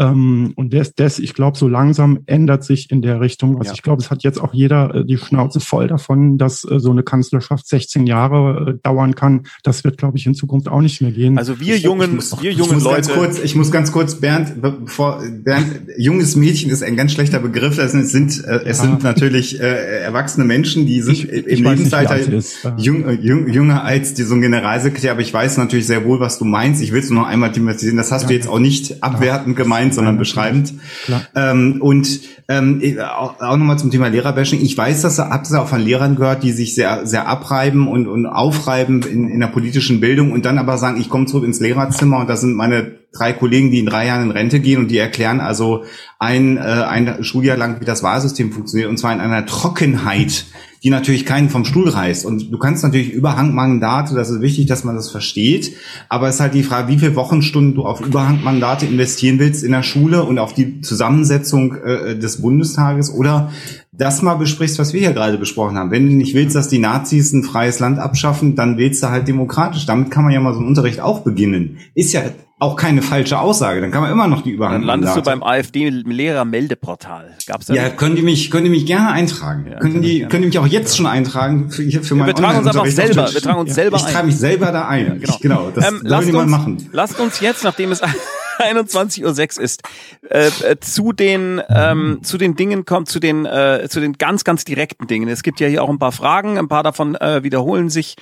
Ähm, 0.00 0.52
und 0.54 0.72
das, 0.74 0.94
das 0.94 1.18
ich 1.18 1.34
glaube, 1.34 1.58
so 1.58 1.66
langsam 1.66 2.20
ändert 2.26 2.62
sich 2.64 2.90
in 2.90 3.02
der 3.02 3.20
Richtung. 3.20 3.58
Also 3.58 3.70
Ja. 3.70 3.74
ich 3.74 3.82
glaube, 3.82 4.00
es 4.00 4.10
hat 4.10 4.22
jetzt 4.22 4.40
auch 4.40 4.54
jeder 4.54 4.94
äh, 4.94 5.04
die 5.04 5.18
Schnauze 5.18 5.58
voll 5.60 5.88
davon, 5.88 6.38
dass 6.38 6.64
äh, 6.64 6.78
so 6.78 6.90
eine 6.92 7.02
Kanzlerschaft 7.02 7.66
16 7.66 8.06
Jahre 8.06 8.74
äh, 8.76 8.80
dauern 8.82 9.14
kann. 9.16 9.42
Das 9.64 9.82
wird, 9.84 9.98
glaube 9.98 10.16
ich, 10.16 10.26
in 10.26 10.34
Zukunft 10.34 10.68
auch 10.68 10.80
nicht 10.80 11.00
mehr 11.00 11.10
gehen. 11.10 11.36
Also 11.36 11.58
wir 11.60 11.74
Ich 11.74 11.82
jungen, 11.82 12.14
muss, 12.14 12.40
wir 12.40 12.50
ich 12.52 12.58
jungen 12.58 12.74
muss 12.74 12.84
Leute. 12.84 13.08
Ganz 13.08 13.12
kurz, 13.12 13.38
ich 13.40 13.56
muss 13.56 13.70
ganz 13.72 13.90
kurz, 13.92 14.14
Bernd, 14.20 14.62
be- 14.62 14.76
bevor, 14.84 15.20
Bernd, 15.42 15.66
junges 15.98 16.36
Mädchen 16.36 16.70
ist 16.70 16.82
ein 16.84 16.94
ganz 16.96 17.12
schlechter 17.12 17.40
Begriff. 17.40 17.78
Es 17.78 17.90
sind, 17.92 18.02
es 18.02 18.12
sind, 18.12 18.44
äh, 18.44 18.60
es 18.64 18.78
Ja. 18.78 18.84
sind 18.84 19.02
natürlich 19.02 19.60
äh, 19.60 20.00
erwachsene 20.02 20.44
Menschen, 20.46 20.86
die 20.86 21.02
sind 21.02 21.14
Ich- 21.14 21.28
im 21.28 21.38
ich 21.38 21.44
nicht, 21.46 21.64
Lebensalter 21.64 22.18
ist. 22.20 22.62
Ja. 22.62 22.76
jung, 22.78 23.04
äh, 23.08 23.12
jung, 23.14 23.48
jünger 23.48 23.82
als 23.82 24.14
die, 24.14 24.22
so 24.22 24.34
ein 24.36 24.40
Generalsekretär. 24.42 25.10
Aber 25.10 25.22
ich 25.22 25.34
weiß 25.34 25.56
natürlich 25.58 25.86
sehr 25.88 26.04
wohl, 26.04 26.20
was 26.20 26.38
du 26.38 26.44
meinst. 26.44 26.82
Ich 26.82 26.92
will 26.92 27.00
es 27.00 27.10
nur 27.10 27.22
noch 27.22 27.28
einmal 27.28 27.50
thematisieren. 27.50 27.96
Das 27.96 28.12
hast 28.12 28.28
du 28.30 28.34
jetzt 28.34 28.46
auch 28.48 28.60
nicht 28.60 29.02
abwertend 29.02 29.56
gemeint, 29.56 29.87
sondern 29.94 30.14
Nein, 30.14 30.20
beschreibend. 30.20 30.74
Klar. 31.04 31.22
Ähm, 31.34 31.80
und 31.80 32.20
ähm, 32.48 32.82
auch, 33.00 33.40
auch 33.40 33.56
nochmal 33.56 33.78
zum 33.78 33.90
Thema 33.90 34.08
Lehrerbashing. 34.08 34.60
Ich 34.60 34.76
weiß, 34.76 35.02
dass 35.02 35.18
habt 35.18 35.50
ihr 35.50 35.60
auch 35.60 35.68
von 35.68 35.80
Lehrern 35.80 36.16
gehört, 36.16 36.42
die 36.42 36.52
sich 36.52 36.74
sehr, 36.74 37.06
sehr 37.06 37.28
abreiben 37.28 37.88
und, 37.88 38.06
und 38.06 38.26
aufreiben 38.26 39.02
in, 39.02 39.28
in 39.28 39.40
der 39.40 39.48
politischen 39.48 40.00
Bildung 40.00 40.32
und 40.32 40.44
dann 40.44 40.58
aber 40.58 40.78
sagen, 40.78 41.00
ich 41.00 41.10
komme 41.10 41.26
zurück 41.26 41.44
ins 41.44 41.60
Lehrerzimmer 41.60 42.18
und 42.18 42.28
da 42.28 42.36
sind 42.36 42.54
meine 42.54 42.98
drei 43.12 43.32
Kollegen, 43.32 43.70
die 43.70 43.80
in 43.80 43.86
drei 43.86 44.06
Jahren 44.06 44.22
in 44.22 44.30
Rente 44.30 44.60
gehen 44.60 44.78
und 44.78 44.90
die 44.90 44.98
erklären 44.98 45.40
also 45.40 45.84
ein, 46.18 46.56
äh, 46.56 46.60
ein 46.60 47.22
Schuljahr 47.22 47.56
lang, 47.56 47.80
wie 47.80 47.84
das 47.84 48.02
Wahlsystem 48.02 48.52
funktioniert 48.52 48.88
und 48.88 48.98
zwar 48.98 49.12
in 49.12 49.20
einer 49.20 49.46
Trockenheit, 49.46 50.46
die 50.82 50.90
natürlich 50.90 51.26
keinen 51.26 51.48
vom 51.48 51.64
Stuhl 51.64 51.88
reißt. 51.88 52.24
Und 52.24 52.52
du 52.52 52.58
kannst 52.58 52.82
natürlich 52.82 53.12
Überhangmandate, 53.12 54.14
das 54.14 54.30
ist 54.30 54.40
wichtig, 54.40 54.66
dass 54.66 54.84
man 54.84 54.94
das 54.94 55.10
versteht, 55.10 55.74
aber 56.08 56.28
es 56.28 56.36
ist 56.36 56.40
halt 56.40 56.54
die 56.54 56.62
Frage, 56.62 56.88
wie 56.88 56.98
viele 56.98 57.16
Wochenstunden 57.16 57.74
du 57.74 57.84
auf 57.84 58.00
Überhangmandate 58.00 58.86
investieren 58.86 59.38
willst 59.38 59.64
in 59.64 59.72
der 59.72 59.82
Schule 59.82 60.24
und 60.24 60.38
auf 60.38 60.52
die 60.52 60.80
Zusammensetzung 60.80 61.74
äh, 61.76 62.18
des 62.18 62.40
Bundestages 62.42 63.12
oder 63.12 63.50
das 63.92 64.22
mal 64.22 64.34
besprichst, 64.34 64.78
was 64.78 64.92
wir 64.92 65.00
hier 65.00 65.12
gerade 65.12 65.38
besprochen 65.38 65.76
haben. 65.76 65.90
Wenn 65.90 66.08
du 66.08 66.14
nicht 66.14 66.34
willst, 66.34 66.54
dass 66.54 66.68
die 66.68 66.78
Nazis 66.78 67.32
ein 67.32 67.42
freies 67.42 67.80
Land 67.80 67.98
abschaffen, 67.98 68.54
dann 68.54 68.78
wählst 68.78 69.02
du 69.02 69.08
halt 69.08 69.26
demokratisch. 69.26 69.86
Damit 69.86 70.10
kann 70.10 70.22
man 70.22 70.32
ja 70.32 70.40
mal 70.40 70.52
so 70.52 70.60
einen 70.60 70.68
Unterricht 70.68 71.00
auch 71.00 71.20
beginnen. 71.20 71.78
Ist 71.94 72.12
ja 72.12 72.22
auch 72.60 72.76
keine 72.76 73.02
falsche 73.02 73.38
Aussage. 73.38 73.80
Dann 73.80 73.90
kann 73.90 74.02
man 74.02 74.10
immer 74.10 74.26
noch 74.26 74.42
die 74.42 74.50
Dann 74.50 74.56
Überhangmandate. 74.56 75.00
landest 75.04 75.16
du 75.16 75.22
beim 75.22 75.42
AfD-Lehrermeldeportal. 75.42 77.36
Gab's 77.46 77.68
Ja, 77.68 77.84
nicht? 77.84 77.96
können 77.98 78.16
die 78.16 78.22
mich, 78.22 78.50
können 78.50 78.64
die 78.64 78.70
mich 78.70 78.86
gerne 78.86 79.10
eintragen. 79.12 79.66
Ja, 79.70 79.78
können 79.78 80.02
die, 80.02 80.20
können 80.26 80.42
die 80.42 80.48
mich 80.48 80.58
auch 80.58 80.66
jetzt 80.66 80.96
schon 80.96 81.06
eintragen 81.06 81.70
für, 81.70 81.82
für 81.82 81.88
Ja, 81.90 82.14
meinen 82.16 82.26
wir 82.26 82.34
tragen 82.34 82.58
uns 82.58 82.66
einfach 82.66 82.80
Online-Unterricht 82.82 83.18
auf 83.18 83.26
selber, 83.28 83.34
wir 83.34 83.40
tragen 83.42 83.58
uns 83.60 83.68
Ja. 83.70 83.74
selber 83.74 83.96
Ich 83.98 84.04
ein. 84.06 84.12
trage 84.12 84.26
mich 84.26 84.36
selber 84.36 84.72
da 84.72 84.88
ein. 84.88 85.06
Ja, 85.06 85.12
genau. 85.14 85.24
Ich, 85.34 85.40
genau. 85.40 85.70
Das 85.74 85.88
Ähm, 85.88 86.00
soll 86.04 86.24
jemand 86.24 86.42
uns, 86.44 86.50
machen. 86.50 86.88
lasst 86.92 87.20
uns 87.20 87.40
jetzt, 87.40 87.64
nachdem 87.64 87.92
es 87.92 88.02
21.06 88.58 89.58
Uhr 89.58 89.62
ist, 89.64 89.82
äh, 90.30 90.48
äh, 90.68 90.80
zu 90.80 91.12
den 91.12 91.62
ähm, 91.68 92.18
zu 92.22 92.38
den 92.38 92.56
Dingen 92.56 92.84
kommt, 92.84 93.08
zu 93.08 93.20
den 93.20 93.46
äh, 93.46 93.86
zu 93.88 94.00
den 94.00 94.14
ganz 94.14 94.42
ganz 94.42 94.64
direkten 94.64 95.06
Dingen. 95.06 95.28
Es 95.28 95.44
gibt 95.44 95.60
ja 95.60 95.68
hier 95.68 95.84
auch 95.84 95.88
ein 95.88 96.00
paar 96.00 96.10
Fragen, 96.12 96.58
ein 96.58 96.66
paar 96.66 96.82
davon 96.82 97.14
äh, 97.14 97.44
wiederholen 97.44 97.88
sich. 97.88 98.16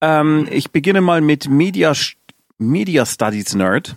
Ähm, 0.00 0.48
ich 0.50 0.70
beginne 0.70 1.02
mal 1.02 1.20
mit 1.20 1.50
Media 1.50 1.92
Media 2.58 3.04
Studies 3.04 3.54
Nerd. 3.54 3.96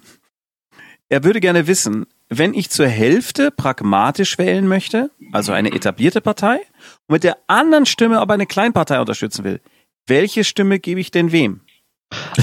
Er 1.09 1.23
würde 1.23 1.39
gerne 1.39 1.67
wissen, 1.67 2.05
wenn 2.29 2.53
ich 2.53 2.69
zur 2.69 2.87
Hälfte 2.87 3.51
pragmatisch 3.51 4.37
wählen 4.37 4.67
möchte, 4.67 5.11
also 5.31 5.53
eine 5.53 5.71
etablierte 5.71 6.19
Partei, 6.19 6.59
und 7.07 7.13
mit 7.13 7.23
der 7.23 7.37
anderen 7.47 7.85
Stimme 7.85 8.19
aber 8.19 8.33
eine 8.33 8.45
Kleinpartei 8.45 8.99
unterstützen 8.99 9.43
will, 9.43 9.61
welche 10.07 10.43
Stimme 10.43 10.79
gebe 10.79 10.99
ich 10.99 11.11
denn 11.11 11.31
wem? 11.31 11.61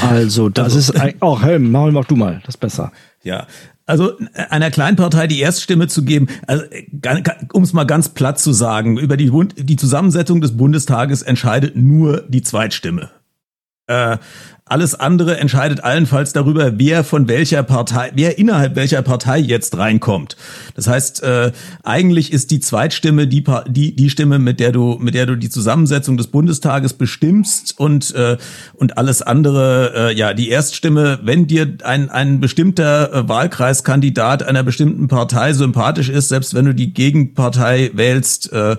Also, 0.01 0.49
das 0.49 0.75
ist 0.75 0.91
ein, 0.99 1.15
oh, 1.21 1.41
Helm, 1.41 1.71
Maul, 1.71 1.93
mach 1.93 2.05
du 2.05 2.17
mal, 2.17 2.41
das 2.45 2.57
ist 2.57 2.61
besser. 2.61 2.93
Ja, 3.23 3.47
also 3.87 4.19
einer 4.51 4.71
Kleinpartei 4.71 5.27
die 5.27 5.41
Erststimme 5.41 5.89
zu 5.89 6.05
geben, 6.05 6.29
also, 6.47 6.65
um 7.53 7.62
es 7.62 7.73
mal 7.73 7.85
ganz 7.85 8.11
platt 8.11 8.39
zu 8.39 8.53
sagen, 8.53 8.99
über 8.99 9.17
die, 9.17 9.31
Bund- 9.31 9.55
die 9.57 9.77
Zusammensetzung 9.77 10.41
des 10.41 10.57
Bundestages 10.57 11.23
entscheidet 11.23 11.77
nur 11.77 12.23
die 12.29 12.43
Zweitstimme. 12.43 13.11
Äh, 13.87 14.17
alles 14.67 14.95
andere 14.95 15.37
entscheidet 15.37 15.85
allenfalls 15.85 16.33
darüber, 16.33 16.79
wer 16.79 17.05
von 17.05 17.29
welcher 17.29 17.62
Partei, 17.62 18.12
wer 18.15 18.39
innerhalb 18.39 18.77
welcher 18.77 19.03
Partei 19.03 19.39
jetzt 19.39 19.77
reinkommt. 19.77 20.39
Das 20.75 20.89
heißt, 20.89 21.23
äh, 21.23 21.53
eigentlich 21.83 22.33
ist 22.33 22.51
die 22.51 22.61
Zweitstimme 22.61 23.27
die, 23.27 23.45
die 23.69 23.95
die 23.95 24.09
Stimme, 24.09 24.39
mit 24.39 24.61
der 24.61 24.73
du 24.73 24.97
mit 24.99 25.15
der 25.15 25.27
du 25.27 25.37
die 25.37 25.51
Zusammensetzung 25.51 26.17
des 26.17 26.29
Bundestages 26.29 26.95
bestimmst 26.95 27.79
und 27.79 28.15
äh, 28.15 28.39
und 28.73 28.97
alles 28.97 29.21
andere, 29.21 29.93
äh, 30.12 30.17
ja, 30.17 30.33
die 30.33 30.49
Erststimme, 30.49 31.19
wenn 31.23 31.47
dir 31.47 31.77
ein 31.85 32.09
ein 32.09 32.41
bestimmter 32.41 33.12
äh, 33.12 33.29
Wahlkreiskandidat 33.29 34.45
einer 34.45 34.62
bestimmten 34.62 35.09
Partei 35.09 35.53
sympathisch 35.53 36.09
ist, 36.09 36.31
selbst 36.31 36.55
wenn 36.55 36.65
du 36.65 36.75
die 36.75 36.95
Gegenpartei 36.95 37.91
wählst, 37.93 38.51
äh, 38.51 38.79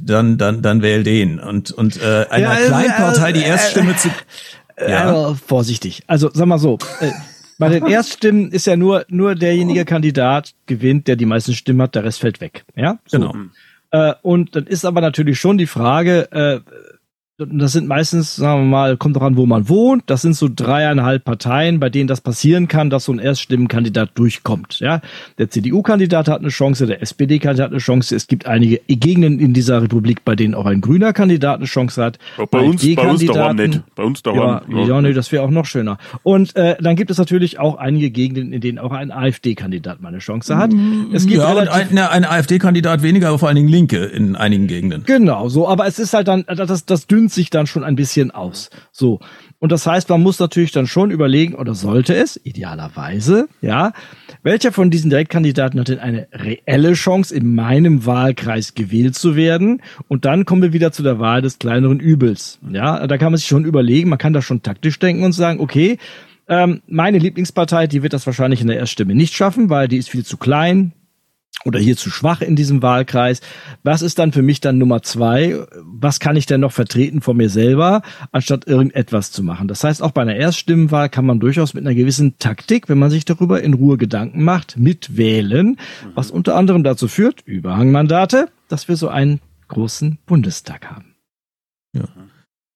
dann 0.00 0.38
dann 0.38 0.62
dann 0.62 0.80
wähl 0.80 1.02
den 1.02 1.40
und 1.40 1.72
und 1.72 2.00
äh, 2.00 2.26
einer 2.30 2.54
Ja, 2.54 2.58
äh, 2.60 2.66
Kleinpartei 2.66 3.32
die 3.32 3.42
äh, 3.42 3.48
Erststimme 3.48 3.96
zu 3.96 4.10
Ja. 4.78 5.30
Äh, 5.30 5.34
vorsichtig. 5.34 6.02
Also, 6.06 6.30
sag 6.32 6.46
mal 6.46 6.58
so. 6.58 6.78
Äh, 7.00 7.10
bei 7.58 7.68
den 7.68 7.86
Erststimmen 7.88 8.50
ist 8.50 8.66
ja 8.66 8.76
nur, 8.76 9.04
nur 9.08 9.34
derjenige 9.34 9.84
Kandidat 9.84 10.54
gewinnt, 10.66 11.08
der 11.08 11.16
die 11.16 11.26
meisten 11.26 11.54
Stimmen 11.54 11.82
hat, 11.82 11.94
der 11.94 12.04
Rest 12.04 12.20
fällt 12.20 12.40
weg. 12.40 12.64
Ja? 12.74 12.98
So. 13.06 13.18
Genau. 13.18 13.34
Äh, 13.90 14.14
und 14.22 14.56
dann 14.56 14.66
ist 14.66 14.84
aber 14.84 15.00
natürlich 15.00 15.38
schon 15.38 15.58
die 15.58 15.66
Frage, 15.66 16.30
äh, 16.32 16.60
das 17.36 17.72
sind 17.72 17.88
meistens, 17.88 18.36
sagen 18.36 18.60
wir 18.62 18.70
mal, 18.70 18.96
kommt 18.96 19.16
doch 19.16 19.22
an, 19.22 19.36
wo 19.36 19.44
man 19.44 19.68
wohnt. 19.68 20.04
Das 20.06 20.22
sind 20.22 20.36
so 20.36 20.48
dreieinhalb 20.48 21.24
Parteien, 21.24 21.80
bei 21.80 21.90
denen 21.90 22.06
das 22.06 22.20
passieren 22.20 22.68
kann, 22.68 22.90
dass 22.90 23.06
so 23.06 23.12
ein 23.12 23.18
Erststimmenkandidat 23.18 24.10
durchkommt. 24.14 24.78
Ja, 24.78 25.00
der 25.38 25.50
CDU-Kandidat 25.50 26.28
hat 26.28 26.38
eine 26.38 26.50
Chance, 26.50 26.86
der 26.86 27.02
SPD-Kandidat 27.02 27.66
hat 27.66 27.72
eine 27.72 27.80
Chance. 27.80 28.14
Es 28.14 28.28
gibt 28.28 28.46
einige 28.46 28.80
Gegenden 28.86 29.40
in 29.40 29.52
dieser 29.52 29.82
Republik, 29.82 30.24
bei 30.24 30.36
denen 30.36 30.54
auch 30.54 30.66
ein 30.66 30.80
grüner 30.80 31.12
Kandidat 31.12 31.56
eine 31.56 31.64
Chance 31.64 32.04
hat. 32.04 32.18
Bei 32.52 32.60
uns, 32.60 32.86
bei 32.94 33.10
uns 33.10 33.26
daheim 33.26 33.56
nicht. 33.56 33.82
Bei 33.96 34.04
uns 34.04 34.22
ja, 34.24 34.32
daheim. 34.32 34.86
ja, 34.86 35.02
nee, 35.02 35.12
das 35.12 35.32
wäre 35.32 35.42
auch 35.42 35.50
noch 35.50 35.66
schöner. 35.66 35.98
Und 36.22 36.54
äh, 36.54 36.76
dann 36.80 36.94
gibt 36.94 37.10
es 37.10 37.18
natürlich 37.18 37.58
auch 37.58 37.78
einige 37.78 38.10
Gegenden, 38.10 38.52
in 38.52 38.60
denen 38.60 38.78
auch 38.78 38.92
ein 38.92 39.10
AfD-Kandidat 39.10 40.00
mal 40.00 40.10
eine 40.10 40.18
Chance 40.18 40.56
hat. 40.56 40.70
Es 41.12 41.26
gibt 41.26 41.38
ja, 41.38 41.50
und 41.50 41.58
relativ 41.58 41.90
ein, 41.90 41.98
ein 41.98 42.24
AfD-Kandidat 42.24 43.02
weniger, 43.02 43.30
aber 43.30 43.40
vor 43.40 43.48
allen 43.48 43.56
Dingen 43.56 43.68
Linke 43.68 44.04
in 44.04 44.36
einigen 44.36 44.68
Gegenden. 44.68 45.02
Genau, 45.04 45.48
so, 45.48 45.66
aber 45.66 45.88
es 45.88 45.98
ist 45.98 46.14
halt 46.14 46.28
dann 46.28 46.44
das, 46.46 46.86
das 46.86 47.08
dünnste 47.08 47.23
dünnt 47.24 47.32
sich 47.32 47.48
dann 47.48 47.66
schon 47.66 47.84
ein 47.84 47.96
bisschen 47.96 48.30
aus. 48.30 48.68
So. 48.92 49.20
Und 49.58 49.72
das 49.72 49.86
heißt, 49.86 50.10
man 50.10 50.22
muss 50.22 50.38
natürlich 50.38 50.72
dann 50.72 50.86
schon 50.86 51.10
überlegen, 51.10 51.54
oder 51.54 51.74
sollte 51.74 52.14
es, 52.14 52.38
idealerweise, 52.44 53.48
ja, 53.62 53.92
welcher 54.42 54.72
von 54.72 54.90
diesen 54.90 55.08
Direktkandidaten 55.08 55.80
hat 55.80 55.88
denn 55.88 56.00
eine 56.00 56.28
reelle 56.32 56.92
Chance, 56.92 57.34
in 57.34 57.54
meinem 57.54 58.04
Wahlkreis 58.04 58.74
gewählt 58.74 59.14
zu 59.14 59.36
werden? 59.36 59.80
Und 60.06 60.26
dann 60.26 60.44
kommen 60.44 60.60
wir 60.60 60.74
wieder 60.74 60.92
zu 60.92 61.02
der 61.02 61.18
Wahl 61.18 61.40
des 61.40 61.58
kleineren 61.58 61.98
Übels. 61.98 62.58
Ja, 62.70 63.06
da 63.06 63.16
kann 63.16 63.32
man 63.32 63.38
sich 63.38 63.48
schon 63.48 63.64
überlegen, 63.64 64.10
man 64.10 64.18
kann 64.18 64.34
da 64.34 64.42
schon 64.42 64.60
taktisch 64.60 64.98
denken 64.98 65.24
und 65.24 65.32
sagen, 65.32 65.60
okay, 65.60 65.96
ähm, 66.46 66.82
meine 66.86 67.16
Lieblingspartei, 67.16 67.86
die 67.86 68.02
wird 68.02 68.12
das 68.12 68.26
wahrscheinlich 68.26 68.60
in 68.60 68.66
der 68.66 68.76
Erststimme 68.76 69.14
nicht 69.14 69.34
schaffen, 69.34 69.70
weil 69.70 69.88
die 69.88 69.96
ist 69.96 70.10
viel 70.10 70.26
zu 70.26 70.36
klein, 70.36 70.92
oder 71.64 71.78
hier 71.78 71.96
zu 71.96 72.10
schwach 72.10 72.40
in 72.40 72.56
diesem 72.56 72.82
Wahlkreis. 72.82 73.40
Was 73.82 74.02
ist 74.02 74.18
dann 74.18 74.32
für 74.32 74.42
mich 74.42 74.60
dann 74.60 74.78
Nummer 74.78 75.02
zwei? 75.02 75.66
Was 75.82 76.20
kann 76.20 76.36
ich 76.36 76.46
denn 76.46 76.60
noch 76.60 76.72
vertreten 76.72 77.20
von 77.20 77.36
mir 77.36 77.48
selber, 77.48 78.02
anstatt 78.32 78.66
irgendetwas 78.66 79.30
zu 79.30 79.42
machen? 79.42 79.68
Das 79.68 79.82
heißt, 79.84 80.02
auch 80.02 80.10
bei 80.10 80.22
einer 80.22 80.36
Erststimmenwahl 80.36 81.08
kann 81.08 81.26
man 81.26 81.40
durchaus 81.40 81.74
mit 81.74 81.84
einer 81.84 81.94
gewissen 81.94 82.38
Taktik, 82.38 82.88
wenn 82.88 82.98
man 82.98 83.10
sich 83.10 83.24
darüber 83.24 83.62
in 83.62 83.74
Ruhe 83.74 83.96
Gedanken 83.96 84.44
macht, 84.44 84.76
mitwählen, 84.76 85.78
was 86.14 86.30
unter 86.30 86.56
anderem 86.56 86.84
dazu 86.84 87.08
führt, 87.08 87.42
Überhangmandate, 87.46 88.48
dass 88.68 88.88
wir 88.88 88.96
so 88.96 89.08
einen 89.08 89.40
großen 89.68 90.18
Bundestag 90.26 90.90
haben. 90.90 91.14
Ja. 91.94 92.04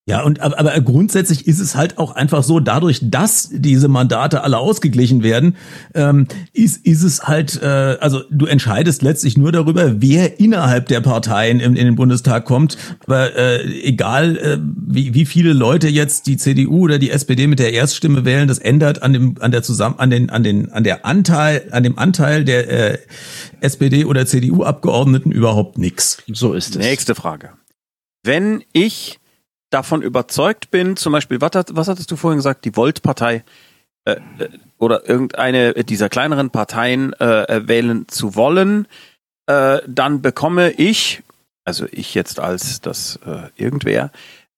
Ja, 0.09 0.23
und 0.23 0.41
aber, 0.41 0.59
aber 0.59 0.81
grundsätzlich 0.81 1.47
ist 1.47 1.61
es 1.61 1.77
halt 1.77 1.99
auch 1.99 2.13
einfach 2.13 2.43
so, 2.43 2.61
dadurch, 2.61 3.01
dass 3.03 3.51
diese 3.53 3.89
Mandate 3.89 4.43
alle 4.43 4.57
ausgeglichen 4.57 5.23
werden, 5.23 5.55
ähm, 5.95 6.27
ist, 6.55 6.87
ist 6.87 7.03
es 7.03 7.25
halt, 7.25 7.61
äh, 7.61 7.67
also 8.01 8.23
du 8.31 8.47
entscheidest 8.47 9.03
letztlich 9.03 9.37
nur 9.37 9.53
darüber, 9.53 10.01
wer 10.01 10.41
innerhalb 10.41 10.87
der 10.87 11.03
Parteien 11.03 11.61
in, 11.61 11.77
in 11.77 11.85
den 11.85 11.95
Bundestag 11.95 12.47
kommt. 12.47 12.79
Aber 13.05 13.37
äh, 13.37 13.67
egal, 13.83 14.39
äh, 14.39 14.59
wie, 14.63 15.13
wie 15.13 15.27
viele 15.27 15.53
Leute 15.53 15.89
jetzt 15.89 16.27
die 16.27 16.39
CDU 16.39 16.85
oder 16.85 16.99
die 16.99 17.11
SPD 17.11 17.47
mit 17.47 17.59
der 17.59 17.75
Erststimme 17.75 18.25
wählen, 18.25 18.49
das 18.49 18.61
ändert 18.61 19.03
an 19.03 19.13
dem, 19.13 19.35
an 19.41 19.51
der 19.51 19.63
zusammen, 19.63 19.97
an 19.99 20.09
den, 20.09 20.31
an 20.31 20.43
den, 20.43 20.73
an 20.73 20.85
der 20.85 21.05
Anteil, 21.05 21.69
an 21.71 21.83
dem 21.83 21.99
Anteil 21.99 22.47
der 22.47 22.95
äh, 22.95 22.99
SPD 23.61 24.07
oder 24.07 24.25
CDU-Abgeordneten 24.25 25.33
überhaupt 25.33 25.77
nichts. 25.77 26.23
So 26.33 26.55
ist 26.55 26.77
es. 26.77 26.79
Nächste 26.79 27.15
Frage. 27.15 27.51
Wenn 28.25 28.65
ich 28.73 29.19
davon 29.71 30.03
überzeugt 30.03 30.71
bin, 30.71 30.97
zum 30.97 31.13
Beispiel, 31.13 31.41
was, 31.41 31.53
hat, 31.55 31.77
was 31.77 31.89
hattest 31.89 32.11
du 32.11 32.17
vorhin 32.17 32.39
gesagt, 32.39 32.65
die 32.65 32.77
Volt-Partei 32.77 33.45
äh, 34.05 34.13
äh, 34.13 34.49
oder 34.79 35.09
irgendeine 35.09 35.73
dieser 35.85 36.09
kleineren 36.09 36.51
Parteien 36.51 37.13
äh, 37.15 37.67
wählen 37.67 38.09
zu 38.09 38.35
wollen, 38.35 38.87
äh, 39.47 39.81
dann 39.87 40.23
bekomme 40.23 40.71
ich, 40.71 41.23
also 41.65 41.87
ich 41.91 42.15
jetzt 42.15 42.41
als 42.41 42.81
das 42.81 43.19
äh, 43.27 43.49
irgendwer, 43.57 44.11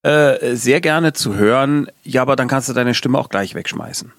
äh, 0.02 0.54
sehr 0.54 0.80
gerne 0.80 1.12
zu 1.12 1.34
hören, 1.34 1.88
ja, 2.04 2.22
aber 2.22 2.36
dann 2.36 2.48
kannst 2.48 2.68
du 2.68 2.72
deine 2.72 2.94
Stimme 2.94 3.18
auch 3.18 3.28
gleich 3.28 3.54
wegschmeißen 3.54 4.12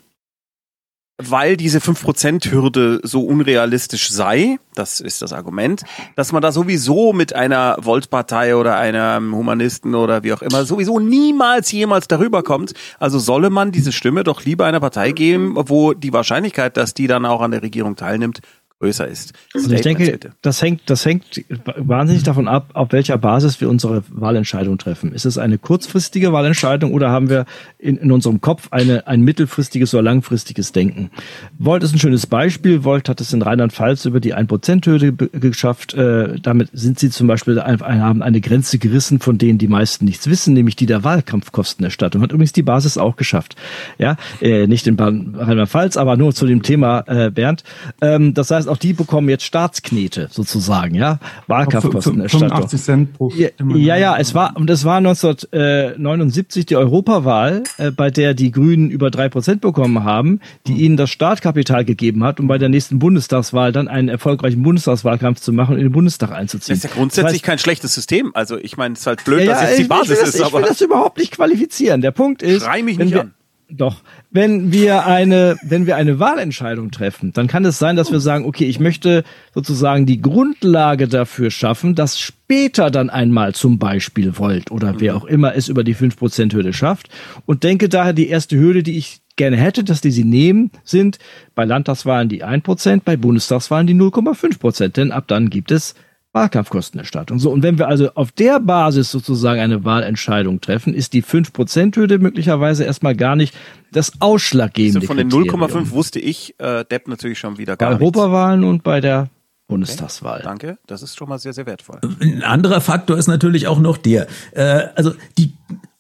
weil 1.30 1.58
diese 1.58 1.80
5%-Hürde 1.80 3.02
so 3.04 3.22
unrealistisch 3.24 4.10
sei, 4.10 4.58
das 4.74 5.00
ist 5.00 5.22
das 5.22 5.34
Argument, 5.34 5.84
dass 6.16 6.32
man 6.32 6.42
da 6.42 6.52
sowieso 6.52 7.14
mit 7.14 7.34
einer 7.34 7.78
Voltpartei 7.80 8.56
oder 8.56 8.78
einem 8.78 9.36
Humanisten 9.36 9.96
oder 9.96 10.24
wie 10.24 10.34
auch 10.34 10.42
immer 10.42 10.66
sowieso 10.66 11.00
niemals 11.00 11.72
jemals 11.72 12.08
darüber 12.08 12.44
kommt. 12.44 12.74
Also 13.00 13.20
solle 13.20 13.50
man 13.50 13.72
diese 13.72 13.92
Stimme 13.92 14.24
doch 14.24 14.46
lieber 14.46 14.66
einer 14.66 14.80
Partei 14.80 15.12
geben, 15.12 15.56
wo 15.58 15.94
die 15.94 16.14
Wahrscheinlichkeit, 16.14 16.78
dass 16.78 16.94
die 16.94 17.08
dann 17.08 17.26
auch 17.26 17.42
an 17.42 17.52
der 17.52 17.64
Regierung 17.64 17.96
teilnimmt, 17.96 18.40
größer 18.82 19.08
ist. 19.08 19.34
Also 19.54 19.72
ich 19.72 19.82
denke, 19.82 20.20
das 20.42 20.62
hängt, 20.62 20.82
das 20.88 21.06
hängt 21.06 21.46
wahnsinnig 21.78 22.24
davon 22.24 22.48
ab, 22.48 22.72
auf 22.74 22.92
welcher 22.92 23.18
Basis 23.18 23.62
wir 23.62 23.70
unsere 23.70 24.04
Wahlentscheidung 24.10 24.78
treffen. 24.80 25.14
Ist 25.14 25.26
es 25.26 25.38
eine 25.38 25.60
kurzfristige 25.60 26.34
Wahlentscheidung 26.34 26.92
oder 26.92 27.12
haben 27.12 27.30
wir 27.30 27.46
in, 27.78 27.98
in 27.98 28.12
unserem 28.12 28.42
Kopf 28.42 28.70
eine, 28.72 29.08
ein 29.08 29.22
mittelfristiges 29.22 29.94
oder 29.94 30.02
langfristiges 30.02 30.72
Denken? 30.72 31.12
Volt 31.60 31.84
ist 31.84 31.94
ein 31.94 32.00
schönes 32.00 32.26
Beispiel. 32.26 32.84
Volt 32.84 33.08
hat 33.08 33.22
es 33.22 33.34
in 33.34 33.44
Rheinland-Pfalz 33.44 34.06
über 34.06 34.20
die 34.20 34.36
1%-Hürde 34.36 35.14
geschafft. 35.14 35.94
Äh, 35.94 36.40
damit 36.42 36.70
sind 36.74 36.98
sie 36.98 37.12
zum 37.12 37.28
Beispiel 37.28 37.60
ein, 37.60 37.82
haben 37.82 38.24
eine 38.24 38.42
Grenze 38.42 38.80
gerissen, 38.80 39.20
von 39.20 39.38
denen 39.38 39.60
die 39.60 39.68
meisten 39.68 40.06
nichts 40.06 40.28
wissen, 40.28 40.56
nämlich 40.56 40.76
die 40.76 40.88
der 40.88 41.04
Wahlkampfkostenerstattung. 41.04 42.24
Hat 42.24 42.32
übrigens 42.32 42.54
die 42.54 42.64
Basis 42.64 42.98
auch 42.98 43.16
geschafft. 43.16 43.56
Ja, 44.00 44.16
äh, 44.42 44.66
nicht 44.66 44.88
in 44.88 45.00
Rheinland-Pfalz, 45.00 45.98
aber 45.98 46.18
nur 46.18 46.34
zu 46.34 46.48
dem 46.48 46.64
Thema, 46.64 47.04
äh, 47.06 47.30
Bernd. 47.30 47.64
Ähm, 48.02 48.34
das 48.34 48.50
heißt, 48.50 48.71
auch 48.72 48.78
die 48.78 48.94
bekommen 48.94 49.30
jetzt 49.30 49.44
Staatsknete 49.44 50.30
sozusagen, 50.32 50.96
ja, 50.96 51.20
Wahlkampfkostenerstattung. 51.48 52.50
85 52.50 52.82
Cent 52.82 53.14
pro 53.14 53.32
ja, 53.36 53.50
ja, 53.76 53.98
ja, 53.98 54.18
es 54.18 54.34
war 54.34 54.56
und 54.56 54.70
es 54.70 54.86
war 54.86 54.98
1979 54.98 56.66
die 56.66 56.76
Europawahl, 56.76 57.64
äh, 57.78 57.92
bei 57.92 58.10
der 58.10 58.34
die 58.34 58.52
Grünen 58.52 58.90
über 58.90 59.12
drei 59.12 59.30
Prozent 59.30 59.62
bekommen 59.62 60.04
haben, 60.04 60.40
die 60.68 60.74
ihnen 60.74 60.98
das 60.98 61.10
Startkapital 61.10 61.86
gegeben 61.86 62.24
hat, 62.24 62.40
um 62.40 62.48
bei 62.48 62.58
der 62.58 62.70
nächsten 62.70 63.00
Bundestagswahl 63.00 63.72
dann 63.72 63.88
einen 63.88 64.10
erfolgreichen 64.10 64.64
Bundestagswahlkampf 64.64 65.42
zu 65.42 65.52
machen 65.54 65.74
und 65.74 65.80
in 65.80 65.88
den 65.88 65.94
Bundestag 65.94 66.32
einzuziehen. 66.32 66.76
Das 66.76 66.86
ist 66.86 66.90
ja 66.90 66.96
grundsätzlich 66.96 67.24
das 67.24 67.34
heißt, 67.34 67.44
kein 67.44 67.60
schlechtes 67.60 67.94
System. 67.94 68.32
Also 68.34 68.58
ich 68.58 68.78
meine, 68.78 68.94
es 68.94 69.02
ist 69.02 69.08
halt 69.08 69.24
blöd, 69.26 69.42
ja, 69.42 69.54
dass 69.54 69.62
jetzt 69.64 69.80
die 69.80 69.84
Basis 69.84 70.20
das, 70.20 70.30
ist. 70.30 70.42
Ich 70.42 70.54
will 70.54 70.62
das 70.62 70.82
überhaupt 70.82 71.18
nicht 71.18 71.32
qualifizieren. 71.32 72.02
Der 72.02 72.12
Punkt 72.12 72.42
ist, 72.42 72.64
Schrei 72.64 72.84
mich 72.84 72.98
nicht 72.98 73.14
wir, 73.14 73.22
an. 73.22 73.34
Doch, 73.74 74.02
wenn 74.32 74.74
wir 74.74 75.06
eine, 75.06 75.56
wenn 75.64 75.86
wir 75.86 75.96
eine 75.96 76.20
Wahlentscheidung 76.20 76.92
treffen, 76.92 77.32
dann 77.32 77.48
kann 77.48 77.64
es 77.64 77.80
sein, 77.80 77.96
dass 77.96 78.12
wir 78.12 78.20
sagen, 78.20 78.46
okay, 78.46 78.66
ich 78.66 78.80
möchte 78.80 79.24
sozusagen 79.54 80.06
die 80.06 80.22
Grundlage 80.22 81.08
dafür 81.08 81.52
schaffen, 81.52 81.96
dass 81.96 82.20
später 82.20 82.92
dann 82.92 83.10
einmal 83.10 83.56
zum 83.56 83.80
Beispiel 83.80 84.38
Volt 84.38 84.72
oder 84.72 85.00
wer 85.00 85.16
auch 85.16 85.24
immer 85.24 85.56
es 85.56 85.70
über 85.70 85.86
die 85.86 85.96
5%-Hürde 85.96 86.74
schafft. 86.74 87.08
Und 87.46 87.64
denke 87.64 87.88
daher, 87.88 88.14
die 88.14 88.28
erste 88.28 88.58
Hürde, 88.58 88.84
die 88.84 88.98
ich 88.98 89.22
gerne 89.38 89.58
hätte, 89.58 89.86
dass 89.86 90.02
die 90.02 90.12
sie 90.12 90.26
nehmen, 90.26 90.72
sind 90.84 91.18
bei 91.56 91.64
Landtagswahlen 91.64 92.28
die 92.28 92.44
1%, 92.44 93.02
bei 93.06 93.16
Bundestagswahlen 93.16 93.88
die 93.88 93.96
0,5%, 93.96 94.90
denn 94.90 95.12
ab 95.14 95.26
dann 95.28 95.50
gibt 95.50 95.72
es 95.72 95.96
Wahlkampfkostenerstattung. 96.34 97.40
So, 97.40 97.52
und 97.52 97.62
wenn 97.62 97.78
wir 97.78 97.88
also 97.88 98.12
auf 98.14 98.32
der 98.32 98.60
Basis 98.60 99.12
sozusagen 99.12 99.60
eine 99.60 99.84
Wahlentscheidung 99.84 100.62
treffen, 100.62 100.94
ist 100.94 101.14
die 101.14 101.24
5%-Hürde 101.24 102.20
möglicherweise 102.20 102.86
erstmal 102.86 103.16
gar 103.16 103.36
nicht 103.36 103.54
das 103.92 104.14
ausschlaggebende 104.22 105.00
also 105.00 105.08
Von 105.08 105.18
den 105.18 105.30
0,5 105.30 105.92
wusste 105.92 106.20
ich, 106.20 106.56
äh, 106.60 106.86
Depp 106.86 107.10
natürlich 107.10 107.40
schon 107.40 107.58
wieder 107.58 107.76
gar 107.76 107.90
Bei 107.90 107.96
Europawahlen 107.96 108.64
und 108.64 108.84
bei 108.84 109.02
der 109.02 109.30
Bundestagswahl. 109.68 110.40
Okay, 110.40 110.44
danke, 110.44 110.78
das 110.88 111.02
ist 111.02 111.18
schon 111.18 111.28
mal 111.28 111.40
sehr, 111.40 111.54
sehr 111.54 111.66
wertvoll. 111.66 112.00
Ein 112.22 112.44
anderer 112.44 112.82
Faktor 112.82 113.18
ist 113.18 113.28
natürlich 113.28 113.68
auch 113.68 113.80
noch 113.80 113.98
der, 113.98 114.28
äh, 114.52 114.88
also 114.96 115.14
die 115.38 115.54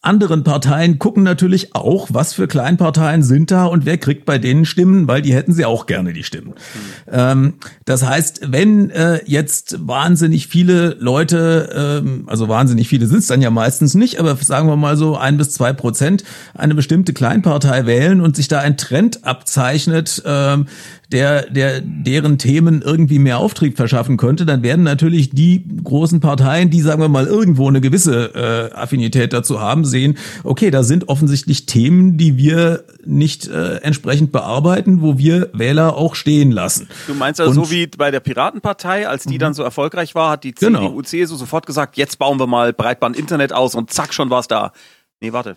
anderen 0.04 0.44
Parteien 0.44 0.98
gucken 0.98 1.22
natürlich 1.22 1.76
auch, 1.76 2.08
was 2.12 2.34
für 2.34 2.48
Kleinparteien 2.48 3.22
sind 3.22 3.52
da 3.52 3.66
und 3.66 3.86
wer 3.86 4.00
kriegt 4.00 4.26
bei 4.26 4.40
denen 4.40 4.66
Stimmen, 4.66 5.08
weil 5.08 5.22
die 5.22 5.34
hätten 5.34 5.54
sie 5.54 5.64
auch 5.64 5.86
gerne 5.86 6.12
die 6.12 6.24
Stimmen. 6.24 6.50
Mhm. 6.50 7.12
Ähm, 7.12 7.54
das 7.86 8.04
heißt, 8.04 8.52
wenn 8.52 8.90
äh, 8.90 9.22
jetzt 9.26 9.88
wahnsinnig 9.88 10.48
viele 10.48 10.96
Leute, 11.00 12.02
ähm, 12.04 12.24
also 12.28 12.50
wahnsinnig 12.50 12.88
viele 12.88 13.06
sind 13.06 13.20
es 13.20 13.28
dann 13.28 13.44
ja 13.44 13.52
meistens 13.52 13.94
nicht, 13.94 14.20
aber 14.20 14.36
sagen 14.38 14.68
wir 14.68 14.76
mal 14.76 14.98
so 14.98 15.18
ein 15.18 15.38
bis 15.38 15.52
zwei 15.52 15.72
Prozent 15.72 16.24
eine 16.56 16.74
bestimmte 16.74 17.14
Kleinpartei 17.14 17.86
wählen 17.86 18.22
und 18.22 18.36
sich 18.36 18.48
da 18.48 18.60
ein 18.60 18.78
Trend 18.78 19.24
abzeichnet, 19.24 20.24
ähm, 20.26 20.66
der, 21.12 21.50
der 21.50 21.82
deren 21.82 22.38
Themen 22.38 22.82
irgendwie 22.82 23.20
mehr 23.20 23.38
Auftrieb 23.38 23.78
verschaffen 23.78 24.18
könnte, 24.18 24.46
dann 24.46 24.64
werden 24.64 24.84
natürlich 24.84 25.30
die 25.30 25.64
großen 25.84 26.20
Parteien, 26.20 26.70
die 26.70 26.82
sagen 26.82 27.02
wir 27.02 27.10
mal 27.10 27.28
irgendwo 27.28 27.68
eine 27.68 27.82
gewisse 27.82 28.34
äh, 28.34 28.74
Affinität 28.74 29.34
dazu 29.34 29.60
haben, 29.60 29.86
sehen, 29.86 30.18
okay, 30.44 30.72
da 30.72 30.84
sind 30.84 31.10
offensichtlich 31.10 31.66
Themen, 31.66 32.18
die 32.18 32.38
wir 32.38 32.86
nicht 33.06 33.48
äh, 33.48 33.78
entsprechend 33.78 34.32
bearbeiten, 34.32 35.02
wo 35.02 35.18
wir 35.18 35.50
Wähler 35.54 35.98
auch 35.98 36.16
stehen 36.16 36.52
lassen. 36.52 36.88
Du 37.08 37.14
meinst 37.14 37.42
also 37.42 37.60
Und, 37.60 37.68
so 37.68 37.72
wie 37.72 37.88
bei 37.88 38.12
der 38.12 38.20
Piratenpartei, 38.20 39.08
als 39.08 39.26
die 39.26 39.36
mhm. 39.36 39.40
dann 39.40 39.54
so 39.54 39.64
erfolgreich 39.64 40.16
war, 40.16 40.32
hat 40.32 40.44
die 40.44 40.56
CDU, 40.56 40.72
genau. 40.72 41.02
CSU 41.02 41.36
sofort 41.36 41.66
gesagt, 41.66 41.98
jetzt 41.98 42.18
bauen 42.20 42.40
wir 42.40 42.48
mal 42.48 42.74
Breitband 42.74 43.18
Internet 43.18 43.54
aus 43.54 43.76
und 43.76 43.92
zack, 43.92 44.14
schon 44.14 44.30
war's 44.30 44.48
da. 44.48 44.72
Nee, 45.20 45.34
warte 45.34 45.56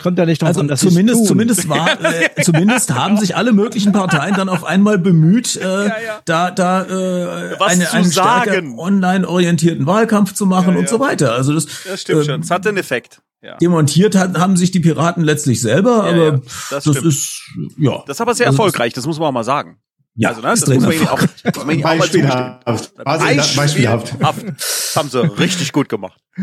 kommt 0.00 0.18
ja 0.18 0.26
nicht 0.26 0.42
drauf 0.42 0.48
also 0.48 0.60
an, 0.60 0.68
dass 0.68 0.80
zumindest, 0.80 1.26
zumindest 1.26 1.68
war, 1.68 2.00
äh, 2.04 2.42
zumindest 2.42 2.94
haben 2.94 3.16
sich 3.16 3.36
alle 3.36 3.52
möglichen 3.52 3.92
Parteien 3.92 4.34
dann 4.34 4.48
auf 4.48 4.64
einmal 4.64 4.98
bemüht, 4.98 5.56
äh, 5.56 5.60
ja, 5.64 5.86
ja. 5.86 6.20
da, 6.24 6.50
da 6.50 6.84
äh, 6.84 7.56
eine, 7.58 7.92
einen 7.92 8.10
stärker 8.12 8.62
online 8.78 9.28
orientierten 9.28 9.86
Wahlkampf 9.86 10.34
zu 10.34 10.46
machen 10.46 10.74
ja, 10.74 10.80
und 10.80 10.88
so 10.88 11.00
weiter. 11.00 11.32
Also 11.32 11.52
das, 11.52 11.66
das 11.84 12.00
stimmt 12.00 12.22
äh, 12.22 12.24
schon. 12.24 12.40
Es 12.40 12.50
hatte 12.50 12.68
einen 12.68 12.78
Effekt. 12.78 13.20
Ja. 13.42 13.56
Demontiert 13.56 14.14
hat, 14.14 14.38
haben 14.38 14.56
sich 14.56 14.70
die 14.70 14.78
Piraten 14.78 15.24
letztlich 15.24 15.60
selber, 15.60 16.04
aber 16.04 16.42
das, 16.70 16.84
das 16.84 16.96
ist 16.96 17.42
ja. 17.76 18.04
Das 18.06 18.18
ist 18.18 18.20
aber 18.20 18.34
sehr 18.34 18.46
also 18.46 18.56
erfolgreich. 18.56 18.92
Das 18.92 19.04
muss 19.04 19.18
man 19.18 19.28
auch 19.28 19.32
mal 19.32 19.42
sagen. 19.42 19.78
Ja, 20.14 20.28
also, 20.28 20.42
ne, 20.42 20.48
das 20.48 20.66
muss 20.66 20.80
man 20.80 20.92
ihnen 20.92 21.08
auch, 21.08 21.20
muss 21.20 21.64
man 21.64 21.74
ihnen 21.74 21.84
auch 21.84 21.88
mal 21.88 21.98
Beispielhaft. 21.98 22.64
Beispielhaft. 22.64 23.56
Beispielhaft. 23.56 24.44
Das 24.58 24.92
haben 24.94 25.08
sie 25.08 25.20
richtig 25.38 25.72
gut 25.72 25.88
gemacht. 25.88 26.20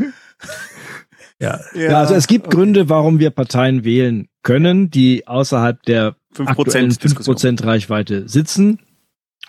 Ja. 1.42 1.60
ja, 1.74 2.00
also 2.00 2.16
es 2.16 2.28
gibt 2.28 2.50
Gründe, 2.50 2.90
warum 2.90 3.20
wir 3.20 3.30
Parteien 3.30 3.86
wählen 3.86 4.28
können, 4.44 4.90
die 4.90 5.26
außerhalb 5.28 5.82
der 5.84 6.16
5%, 6.36 6.48
aktuellen 6.48 6.92
5% 6.92 7.66
Reichweite 7.66 8.28
sitzen. 8.28 8.80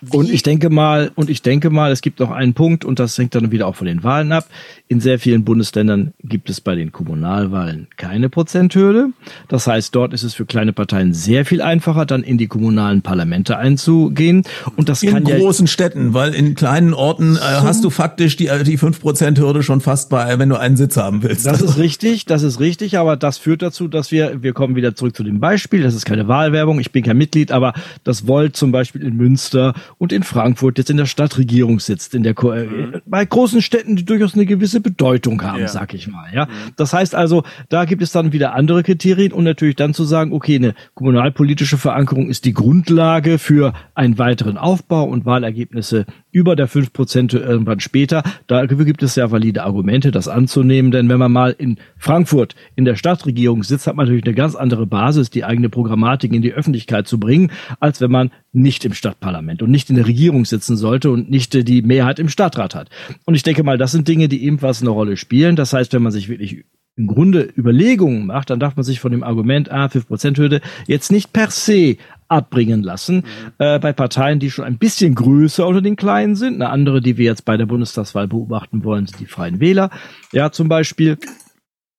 Und 0.09 0.31
ich 0.31 0.43
denke 0.43 0.71
mal, 0.71 1.11
und 1.15 1.29
ich 1.29 1.43
denke 1.43 1.71
mal, 1.71 1.93
es 1.93 2.01
gibt 2.01 2.21
noch 2.21 2.31
einen 2.31 2.55
Punkt, 2.55 2.85
und 2.85 2.99
das 2.99 3.19
hängt 3.19 3.35
dann 3.35 3.51
wieder 3.51 3.67
auch 3.67 3.77
von 3.77 3.87
den 3.87 4.03
Wahlen 4.03 4.33
ab. 4.33 4.47
In 4.89 5.01
sehr 5.01 5.19
vielen 5.19 5.45
Bundesländern 5.45 6.15
gibt 6.25 6.49
es 6.49 6.61
bei 6.61 6.75
den 6.75 6.91
Kommunalwahlen 6.91 7.89
keine 7.97 8.29
Prozenthürde. 8.29 9.11
Das 9.49 9.67
heißt, 9.67 9.95
dort 9.95 10.15
ist 10.15 10.23
es 10.23 10.35
für 10.35 10.47
kleine 10.47 10.73
Parteien 10.73 11.13
sehr 11.13 11.45
viel 11.45 11.61
einfacher, 11.61 12.07
dann 12.07 12.23
in 12.23 12.39
die 12.39 12.47
kommunalen 12.47 13.03
Parlamente 13.03 13.59
einzugehen. 13.59 14.45
Und 14.77 14.89
das 14.89 15.03
in 15.03 15.13
kann 15.13 15.27
ja 15.27 15.39
großen 15.39 15.67
Städten, 15.67 16.15
weil 16.15 16.35
in 16.35 16.55
kleinen 16.55 16.95
Orten 16.95 17.37
äh, 17.37 17.41
hast 17.41 17.85
du 17.85 17.91
faktisch 17.91 18.37
die, 18.37 18.51
die 18.65 18.79
5%-Hürde 18.79 19.63
schon 19.63 19.81
fast 19.81 20.09
bei, 20.09 20.39
wenn 20.39 20.49
du 20.49 20.59
einen 20.59 20.77
Sitz 20.77 20.97
haben 20.97 21.23
willst. 21.23 21.47
Das 21.47 21.61
ist 21.61 21.79
richtig, 21.79 22.25
das 22.25 22.43
ist 22.43 22.59
richtig, 22.59 22.99
aber 22.99 23.17
das 23.17 23.39
führt 23.39 23.63
dazu, 23.63 23.87
dass 23.87 24.11
wir, 24.11 24.43
wir 24.43 24.53
kommen 24.53 24.77
wieder 24.77 24.95
zurück 24.95 25.15
zu 25.15 25.23
dem 25.23 25.41
Beispiel, 25.41 25.83
das 25.83 25.95
ist 25.95 26.07
keine 26.07 26.27
Wahlwerbung, 26.27 26.81
ich 26.81 26.91
bin 26.91 27.05
kein 27.05 27.19
Mitglied, 27.19 27.53
aber 27.53 27.75
das 28.05 28.27
Volt 28.27 28.57
zum 28.57 28.73
Beispiel 28.73 29.03
in 29.03 29.17
Münster 29.17 29.75
und 29.99 30.13
in 30.13 30.23
Frankfurt 30.23 30.79
jetzt 30.79 30.91
in 30.91 30.97
der 30.97 31.07
Stadtregierung 31.07 31.81
sitzt, 31.81 32.15
in 32.15 32.23
der 32.23 32.35
Ko 32.35 32.53
äh, 32.53 33.01
bei 33.07 33.25
großen 33.25 33.63
Städten, 33.63 33.97
die 33.97 34.05
durchaus 34.05 34.35
eine 34.35 34.47
gewisse 34.47 34.81
Bedeutung 34.81 35.43
haben, 35.43 35.61
Ja. 35.61 35.69
sag 35.69 35.95
ich 35.95 36.09
mal. 36.09 36.29
Ja, 36.35 36.49
das 36.77 36.93
heißt 36.93 37.15
also, 37.15 37.43
da 37.69 37.85
gibt 37.85 38.03
es 38.03 38.13
dann 38.13 38.33
wieder 38.33 38.55
andere 38.55 38.83
Kriterien 38.83 39.33
und 39.33 39.45
natürlich 39.45 39.77
dann 39.77 39.95
zu 39.95 40.05
sagen, 40.05 40.33
okay, 40.33 40.57
eine 40.57 40.75
kommunalpolitische 40.95 41.79
Verankerung 41.79 42.29
ist 42.29 42.45
die 42.45 42.53
Grundlage 42.55 43.39
für 43.39 43.73
einen 43.95 44.19
weiteren 44.19 44.57
Aufbau 44.57 45.05
und 45.05 45.25
Wahlergebnisse 45.27 46.07
über 46.33 46.57
der 46.57 46.69
5% 46.69 47.39
irgendwann 47.39 47.81
später. 47.81 48.23
Da 48.47 48.67
gibt 48.67 49.03
es 49.03 49.17
ja 49.17 49.31
valide 49.31 49.65
Argumente, 49.65 50.11
das 50.11 50.29
anzunehmen, 50.29 50.91
denn 50.91 51.09
wenn 51.09 51.19
man 51.19 51.33
mal 51.33 51.55
in 51.57 51.79
Frankfurt 51.97 52.55
in 52.77 52.85
der 52.85 52.97
Stadtregierung 52.97 53.63
sitzt, 53.63 53.87
hat 53.87 53.97
man 53.97 54.07
natürlich 54.07 54.25
eine 54.25 54.35
ganz 54.35 54.55
andere 54.55 54.87
Basis, 54.87 55.31
die 55.31 55.45
eigene 55.45 55.69
Programmatik 55.69 56.33
in 56.33 56.43
die 56.43 56.53
Öffentlichkeit 56.53 57.09
zu 57.09 57.19
bringen, 57.19 57.51
als 57.81 58.01
wenn 58.01 58.11
man 58.11 58.31
nicht 58.53 58.85
im 58.85 58.95
Stadtparlament 58.95 59.63
und 59.63 59.71
nicht 59.71 59.91
in 59.91 59.97
der 59.97 60.07
Regierung 60.07 60.45
sitzen 60.45 60.77
sollte 60.77 61.11
und 61.11 61.31
nicht 61.31 61.55
äh, 61.55 61.65
die 61.65 61.83
Mehrheit 61.83 62.19
im 62.19 62.29
Stadtrat 62.29 62.75
hat. 62.75 62.91
Und 63.25 63.35
ich 63.35 63.43
denke 63.43 63.63
mal, 63.63 63.79
das 63.79 63.93
sind 63.93 64.09
Dinge, 64.09 64.29
die 64.29 64.45
ebenfalls 64.45 64.81
eine 64.81 64.91
Rolle 64.91 65.17
spielen. 65.17 65.57
Das 65.57 65.73
heißt, 65.73 65.93
wenn 65.93 66.03
man 66.03 66.13
sich 66.13 66.29
wirklich 66.29 66.65
im 66.97 67.07
Grunde 67.07 67.49
Überlegungen 67.57 68.27
macht, 68.27 68.51
dann 68.51 68.61
darf 68.61 68.77
man 68.77 68.85
sich 68.85 69.01
von 69.01 69.13
dem 69.13 69.23
Argument, 69.23 69.71
ah, 69.71 69.87
5%-Hürde, 69.87 70.61
jetzt 70.87 71.13
nicht 71.13 71.33
per 71.33 71.51
se 71.51 71.97
abbringen 72.31 72.83
lassen 72.83 73.25
äh, 73.59 73.79
bei 73.79 73.93
Parteien, 73.93 74.39
die 74.39 74.51
schon 74.51 74.65
ein 74.65 74.79
bisschen 74.79 75.15
größer 75.15 75.67
unter 75.67 75.83
den 75.83 75.97
Kleinen 75.97 76.37
sind. 76.37 76.55
Eine 76.55 76.71
andere, 76.71 77.01
die 77.01 77.17
wir 77.17 77.25
jetzt 77.25 77.45
bei 77.45 77.57
der 77.57 77.67
Bundestagswahl 77.67 78.29
beobachten 78.29 78.85
wollen, 78.85 79.07
sind 79.07 79.21
die 79.21 79.27
Freien 79.27 79.61
Wähler. 79.61 79.91
Ja, 80.33 80.53
zum 80.53 80.69
Beispiel. 80.69 81.19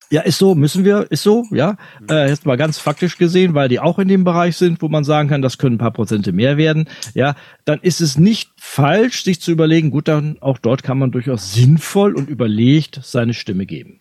Ja, 0.09 0.21
ist 0.21 0.39
so, 0.39 0.55
müssen 0.55 0.83
wir, 0.83 1.09
ist 1.09 1.23
so, 1.23 1.45
ja. 1.51 1.77
Äh, 2.09 2.27
jetzt 2.27 2.45
mal 2.45 2.57
ganz 2.57 2.77
faktisch 2.77 3.17
gesehen, 3.17 3.53
weil 3.53 3.69
die 3.69 3.79
auch 3.79 3.97
in 3.97 4.09
dem 4.09 4.25
Bereich 4.25 4.57
sind, 4.57 4.81
wo 4.81 4.89
man 4.89 5.05
sagen 5.05 5.29
kann, 5.29 5.41
das 5.41 5.57
können 5.57 5.75
ein 5.75 5.79
paar 5.79 5.91
Prozente 5.93 6.33
mehr 6.33 6.57
werden, 6.57 6.89
ja, 7.13 7.35
dann 7.63 7.79
ist 7.79 8.01
es 8.01 8.17
nicht 8.17 8.51
falsch, 8.57 9.23
sich 9.23 9.39
zu 9.39 9.53
überlegen, 9.53 9.89
gut, 9.89 10.09
dann 10.09 10.35
auch 10.41 10.57
dort 10.57 10.83
kann 10.83 10.99
man 10.99 11.11
durchaus 11.11 11.53
sinnvoll 11.53 12.13
und 12.13 12.29
überlegt 12.29 12.99
seine 13.01 13.33
Stimme 13.33 13.65
geben. 13.65 14.00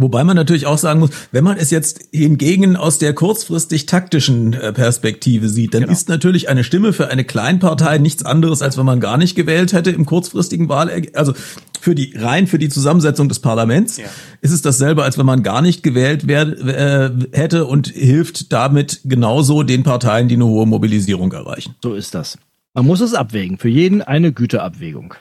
Wobei 0.00 0.24
man 0.24 0.34
natürlich 0.34 0.66
auch 0.66 0.78
sagen 0.78 1.00
muss, 1.00 1.10
wenn 1.30 1.44
man 1.44 1.56
es 1.58 1.70
jetzt 1.70 2.00
hingegen 2.12 2.76
aus 2.76 2.98
der 2.98 3.12
kurzfristig 3.12 3.86
taktischen 3.86 4.54
äh, 4.54 4.72
Perspektive 4.72 5.48
sieht, 5.48 5.74
dann 5.74 5.82
ist 5.82 6.08
natürlich 6.08 6.48
eine 6.48 6.64
Stimme 6.64 6.92
für 6.92 7.08
eine 7.08 7.24
Kleinpartei 7.24 7.98
nichts 7.98 8.24
anderes, 8.24 8.62
als 8.62 8.78
wenn 8.78 8.86
man 8.86 8.98
gar 9.00 9.16
nicht 9.18 9.36
gewählt 9.36 9.72
hätte 9.72 9.90
im 9.90 10.06
kurzfristigen 10.06 10.68
Wahl, 10.68 10.90
also 11.14 11.34
für 11.80 11.94
die 11.94 12.14
rein 12.16 12.46
für 12.46 12.58
die 12.58 12.68
Zusammensetzung 12.68 13.28
des 13.28 13.40
Parlaments 13.40 13.96
Ja. 13.98 14.04
ist 14.40 14.52
es 14.52 14.62
dasselbe, 14.62 15.02
als 15.04 15.18
wenn 15.18 15.26
man 15.26 15.42
gar 15.42 15.62
nicht 15.62 15.82
gewählt 15.82 16.26
wär, 16.26 16.42
äh, 16.42 17.10
hätte 17.32 17.66
und 17.66 17.88
hilft 17.88 18.52
damit 18.52 19.00
genauso 19.04 19.62
den 19.62 19.82
Parteien, 19.82 20.28
die 20.28 20.34
eine 20.36 20.46
hohe 20.46 20.66
Mobilisierung 20.66 21.32
erreichen. 21.32 21.74
So 21.82 21.94
ist 21.94 22.14
das. 22.14 22.38
Man 22.74 22.86
muss 22.86 23.00
es 23.00 23.14
abwägen. 23.14 23.58
Für 23.58 23.68
jeden 23.68 24.00
eine 24.02 24.32
Güterabwägung. 24.32 25.14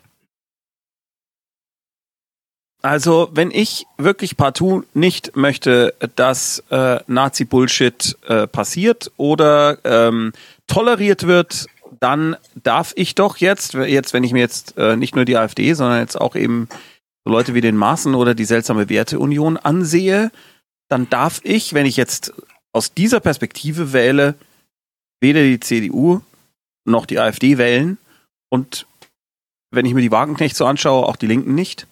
Also, 2.81 3.29
wenn 3.33 3.51
ich 3.51 3.87
wirklich 3.97 4.37
partout 4.37 4.85
nicht 4.93 5.35
möchte, 5.35 5.93
dass 6.15 6.63
äh, 6.69 6.99
Nazi-Bullshit 7.07 8.17
äh, 8.27 8.47
passiert 8.47 9.11
oder 9.17 9.79
ähm, 9.83 10.31
toleriert 10.67 11.27
wird, 11.27 11.65
dann 11.99 12.37
darf 12.55 12.93
ich 12.95 13.15
doch 13.15 13.37
jetzt, 13.37 13.73
jetzt, 13.73 14.13
wenn 14.13 14.23
ich 14.23 14.31
mir 14.31 14.39
jetzt 14.39 14.77
äh, 14.77 14.95
nicht 14.95 15.15
nur 15.15 15.25
die 15.25 15.35
AfD, 15.35 15.73
sondern 15.73 15.99
jetzt 15.99 16.19
auch 16.19 16.35
eben 16.35 16.69
Leute 17.25 17.53
wie 17.53 17.61
den 17.61 17.75
Maaßen 17.75 18.15
oder 18.15 18.33
die 18.33 18.45
seltsame 18.45 18.87
Werteunion 18.87 19.57
ansehe, 19.57 20.31
dann 20.87 21.09
darf 21.09 21.41
ich, 21.43 21.73
wenn 21.73 21.85
ich 21.85 21.97
jetzt 21.97 22.33
aus 22.71 22.93
dieser 22.93 23.19
Perspektive 23.19 23.91
wähle, 23.91 24.35
weder 25.19 25.41
die 25.41 25.59
CDU 25.59 26.21
noch 26.85 27.05
die 27.05 27.19
AfD 27.19 27.57
wählen 27.57 27.97
und 28.49 28.85
wenn 29.71 29.85
ich 29.85 29.93
mir 29.93 30.01
die 30.01 30.11
Wagenknecht 30.11 30.55
so 30.55 30.65
anschaue, 30.65 31.05
auch 31.05 31.15
die 31.15 31.27
Linken 31.27 31.53
nicht. 31.53 31.85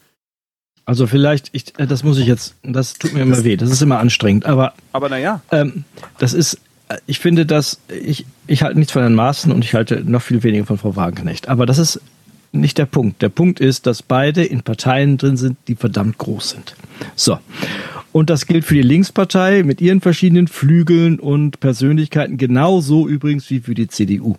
Also 0.88 1.06
vielleicht, 1.06 1.50
ich, 1.52 1.78
äh, 1.78 1.86
das 1.86 2.04
muss 2.04 2.18
ich 2.18 2.26
jetzt, 2.28 2.56
das 2.64 2.94
tut 2.94 3.14
mir 3.14 3.22
immer 3.22 3.44
weh, 3.44 3.58
das 3.58 3.70
ist 3.70 3.82
immer 3.82 4.00
anstrengend, 4.00 4.46
aber 4.46 4.74
Aber 4.94 5.10
naja, 5.10 5.42
ähm, 5.52 5.84
das 6.18 6.34
ist, 6.34 6.62
äh, 6.88 6.96
ich 7.06 7.20
finde, 7.20 7.46
dass 7.46 7.82
ich, 7.90 8.26
ich 8.48 8.64
halte 8.64 8.80
nichts 8.80 8.94
von 8.94 9.02
Herrn 9.02 9.14
Maaßen 9.14 9.52
und 9.52 9.66
ich 9.66 9.74
halte 9.74 10.10
noch 10.10 10.22
viel 10.22 10.44
weniger 10.44 10.66
von 10.66 10.78
Frau 10.78 10.96
Wagenknecht. 10.96 11.50
Aber 11.50 11.66
das 11.66 11.78
ist 11.78 12.00
nicht 12.54 12.78
der 12.78 12.86
Punkt. 12.86 13.22
Der 13.22 13.28
Punkt 13.28 13.60
ist, 13.60 13.86
dass 13.86 14.02
beide 14.02 14.46
in 14.46 14.62
Parteien 14.62 15.18
drin 15.18 15.36
sind, 15.36 15.58
die 15.68 15.76
verdammt 15.76 16.18
groß 16.20 16.52
sind. 16.52 16.76
So. 17.18 17.38
Und 18.14 18.30
das 18.30 18.46
gilt 18.46 18.64
für 18.64 18.76
die 18.76 18.82
Linkspartei 18.82 19.64
mit 19.64 19.82
ihren 19.82 20.00
verschiedenen 20.00 20.48
Flügeln 20.48 21.20
und 21.20 21.60
Persönlichkeiten 21.60 22.38
genauso 22.38 23.10
übrigens 23.10 23.50
wie 23.50 23.60
für 23.60 23.76
die 23.76 23.90
CDU. 23.90 24.38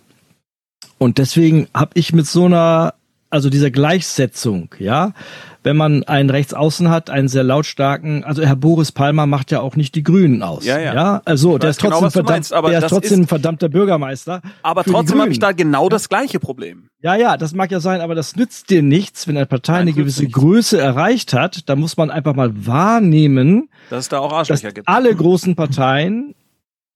Und 0.97 1.19
deswegen 1.19 1.67
habe 1.75 1.91
ich 1.93 2.11
mit 2.11 2.25
so 2.25 2.45
einer, 2.45 2.95
also 3.29 3.49
dieser 3.49 3.69
Gleichsetzung, 3.71 4.73
ja, 4.79 5.13
wenn 5.61 5.75
man 5.75 6.03
einen 6.05 6.29
Rechtsaußen 6.29 6.89
hat, 6.89 7.09
einen 7.09 7.27
sehr 7.27 7.43
lautstarken, 7.43 8.23
also 8.23 8.43
Herr 8.43 8.55
Boris 8.55 8.91
Palmer 8.93 9.25
macht 9.27 9.51
ja 9.51 9.59
auch 9.59 9.75
nicht 9.75 9.93
die 9.95 10.03
Grünen 10.03 10.41
aus. 10.41 10.65
Ja, 10.65 10.79
ja. 10.79 11.21
also 11.25 11.55
Ich 11.55 11.59
der 11.59 11.69
ist 11.71 11.79
trotzdem, 11.81 11.99
genau, 11.99 12.09
verdammt, 12.09 12.29
meinst, 12.51 12.51
der 12.51 12.79
ist 12.79 12.87
trotzdem 12.89 13.13
ist- 13.19 13.25
ein 13.25 13.27
verdammter 13.27 13.69
Bürgermeister. 13.69 14.41
aber 14.63 14.83
trotzdem 14.83 15.19
habe 15.21 15.31
ich 15.31 15.39
da 15.39 15.51
genau 15.51 15.89
das 15.89 16.07
gleiche 16.09 16.39
Problem. 16.39 16.89
Ja, 17.01 17.15
ja, 17.15 17.37
das 17.37 17.53
mag 17.53 17.71
ja 17.71 17.79
sein, 17.79 18.01
aber 18.01 18.15
das 18.15 18.35
nützt 18.35 18.69
dir 18.69 18.81
nichts, 18.81 19.27
wenn 19.27 19.37
eine 19.37 19.45
Partei 19.45 19.73
Nein, 19.73 19.81
eine 19.81 19.93
gewisse 19.93 20.23
nicht. 20.23 20.33
Größe 20.33 20.79
erreicht 20.79 21.33
hat. 21.33 21.69
Da 21.69 21.75
muss 21.75 21.95
man 21.97 22.09
einfach 22.11 22.35
mal 22.35 22.51
wahrnehmen, 22.67 23.69
Dass 23.89 23.99
es 24.05 24.09
da 24.09 24.19
auch 24.19 24.33
Arschlöcher 24.33 24.71
gibt. 24.71 24.87
alle 24.87 25.13
großen 25.15 25.55
Parteien 25.55 26.35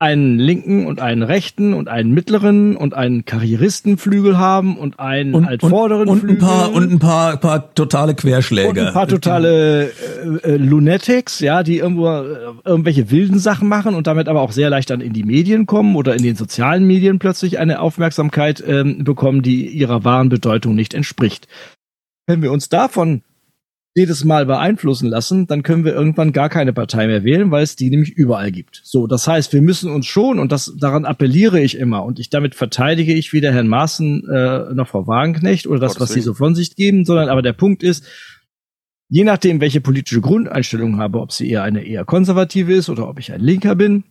einen 0.03 0.37
linken 0.37 0.85
und 0.85 0.99
einen 0.99 1.23
rechten 1.23 1.73
und 1.73 1.87
einen 1.87 2.11
mittleren 2.11 2.75
und 2.75 2.93
einen 2.93 3.23
Karrieristenflügel 3.23 4.37
haben 4.37 4.77
und 4.77 4.99
einen 4.99 5.33
Und, 5.33 5.45
halt 5.45 5.63
und, 5.63 5.69
vorderen 5.69 6.09
und 6.09 6.17
ein 6.17 6.19
Flügel. 6.19 6.37
paar 6.39 6.73
und 6.73 6.91
ein 6.91 6.99
paar, 6.99 7.37
paar 7.37 7.73
totale 7.73 8.11
und 8.11 8.19
Querschläger. 8.19 8.87
ein 8.87 8.93
paar 8.93 9.07
totale 9.07 9.85
äh, 9.85 9.89
äh, 10.43 10.57
Lunatics, 10.57 11.39
ja, 11.39 11.63
die 11.63 11.77
irgendwo 11.77 12.07
äh, 12.09 12.35
irgendwelche 12.65 13.11
wilden 13.11 13.39
Sachen 13.39 13.69
machen 13.69 13.95
und 13.95 14.05
damit 14.05 14.27
aber 14.27 14.41
auch 14.41 14.51
sehr 14.51 14.69
leicht 14.69 14.89
dann 14.89 14.99
in 14.99 15.13
die 15.13 15.23
Medien 15.23 15.67
kommen 15.67 15.95
oder 15.95 16.13
in 16.15 16.21
den 16.23 16.35
sozialen 16.35 16.85
Medien 16.85 17.17
plötzlich 17.17 17.57
eine 17.57 17.79
Aufmerksamkeit 17.79 18.61
ähm, 18.67 19.05
bekommen, 19.05 19.41
die 19.41 19.67
ihrer 19.67 20.03
wahren 20.03 20.27
Bedeutung 20.27 20.75
nicht 20.75 20.93
entspricht. 20.93 21.47
Wenn 22.27 22.41
wir 22.41 22.51
uns 22.51 22.67
davon 22.67 23.21
jedes 23.95 24.23
Mal 24.23 24.47
beeinflussen 24.47 25.07
lassen, 25.07 25.45
dann 25.45 25.61
können 25.61 25.85
wir 25.85 25.93
irgendwann 25.93 26.33
gar 26.33 26.49
keine 26.49 26.73
Partei 26.73 27.05
mehr 27.05 27.23
wählen, 27.23 27.51
weil 27.51 27.63
es 27.63 27.75
die 27.75 27.91
nämlich 27.91 28.11
überall 28.11 28.51
gibt. 28.51 28.81
So, 28.83 29.05
das 29.05 29.27
heißt, 29.27 29.53
wir 29.53 29.61
müssen 29.61 29.91
uns 29.91 30.07
schon, 30.07 30.39
und 30.39 30.51
das 30.51 30.73
daran 30.79 31.05
appelliere 31.05 31.61
ich 31.61 31.77
immer, 31.77 32.03
und 32.03 32.19
ich 32.19 32.31
damit 32.31 32.55
verteidige 32.55 33.13
ich 33.13 33.33
weder 33.33 33.53
Herrn 33.53 33.67
Maaßen 33.67 34.27
äh, 34.27 34.73
noch 34.73 34.87
Frau 34.87 35.05
Wagenknecht 35.05 35.67
oder 35.67 35.79
das, 35.79 35.99
was 35.99 36.11
sie 36.13 36.21
so 36.21 36.33
von 36.33 36.55
sich 36.55 36.75
geben, 36.75 37.05
sondern 37.05 37.29
aber 37.29 37.43
der 37.43 37.53
Punkt 37.53 37.83
ist, 37.83 38.05
je 39.09 39.23
nachdem, 39.23 39.61
welche 39.61 39.79
politische 39.79 40.21
Grundeinstellung 40.21 40.97
habe, 40.97 41.19
ob 41.19 41.31
sie 41.31 41.47
eher 41.47 41.61
eine 41.61 41.85
eher 41.85 42.03
konservative 42.03 42.73
ist 42.73 42.89
oder 42.89 43.07
ob 43.07 43.19
ich 43.19 43.31
ein 43.31 43.41
Linker 43.41 43.75
bin, 43.75 44.05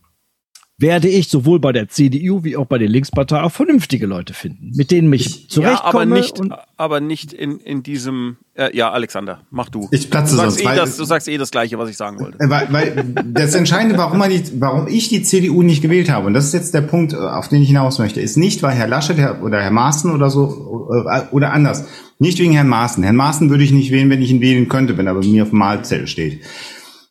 werde 0.83 1.09
ich 1.09 1.29
sowohl 1.29 1.61
bei 1.61 1.73
der 1.73 1.89
CDU 1.89 2.45
wie 2.45 2.57
auch 2.57 2.67
bei 2.67 2.77
der 2.77 2.89
Linkspartei 2.89 3.41
auch 3.41 3.53
vernünftige 3.53 4.07
Leute 4.07 4.35
finden, 4.35 4.73
mit 4.75 4.91
denen 4.91 5.11
ich 5.13 5.43
ja, 5.45 5.49
zurechtkomme. 5.49 5.89
aber 5.89 6.05
nicht, 6.05 6.41
und 6.41 6.53
aber 6.77 7.01
nicht 7.01 7.33
in, 7.33 7.59
in 7.59 7.83
diesem. 7.83 8.37
Äh, 8.55 8.77
ja, 8.77 8.91
Alexander, 8.91 9.41
mach 9.51 9.71
du. 9.71 9.89
Ich 9.93 10.11
platze 10.11 10.35
du 10.35 10.43
sagst, 10.43 10.59
sonst, 10.59 10.71
eh 10.71 10.77
das, 10.77 10.97
du 10.99 11.05
sagst 11.05 11.29
eh 11.29 11.39
das 11.39 11.51
Gleiche, 11.51 11.79
was 11.79 11.89
ich 11.89 11.97
sagen 11.97 12.21
wollte. 12.21 12.39
Äh, 12.39 12.51
Weil, 12.51 12.69
weil 12.71 13.15
das 13.25 13.55
Entscheidende, 13.55 13.97
warum, 13.97 14.19
man 14.19 14.29
die, 14.29 14.43
warum 14.61 14.89
ich 14.89 15.09
die 15.09 15.23
CDU 15.23 15.63
nicht 15.63 15.81
gewählt 15.81 16.11
habe, 16.11 16.27
und 16.27 16.35
das 16.35 16.47
ist 16.47 16.53
jetzt 16.53 16.75
der 16.75 16.83
Punkt, 16.83 17.15
äh, 17.15 17.17
auf 17.17 17.49
den 17.49 17.63
ich 17.63 17.69
hinaus 17.69 17.99
möchte, 17.99 18.21
ist 18.21 18.37
nicht, 18.37 18.63
weil 18.63 18.75
Herr 18.75 18.89
Laschet 18.89 19.17
Herr, 19.17 19.43
oder 19.43 19.63
Herr 19.63 19.71
Maaßen 19.71 20.11
oder 20.11 20.29
so, 20.29 20.91
äh, 20.91 21.23
oder 21.31 21.53
anders. 21.53 21.87
Nicht 22.19 22.39
wegen 22.39 22.53
Herrn 22.53 22.69
Maaßen. 22.69 23.03
Herrn 23.03 23.17
Maaßen 23.17 23.49
würde 23.49 23.65
ich 23.65 23.73
nicht 23.73 23.91
wählen, 23.91 24.11
wenn 24.11 24.21
ich 24.21 24.31
ihn 24.31 24.41
wählen 24.41 24.69
könnte, 24.69 24.99
wenn 24.99 25.07
er 25.07 25.15
bei 25.15 25.27
mir 25.27 25.45
auf 25.45 25.51
dem 25.51 25.59
Mahlzettel 25.59 26.07
steht. 26.07 26.43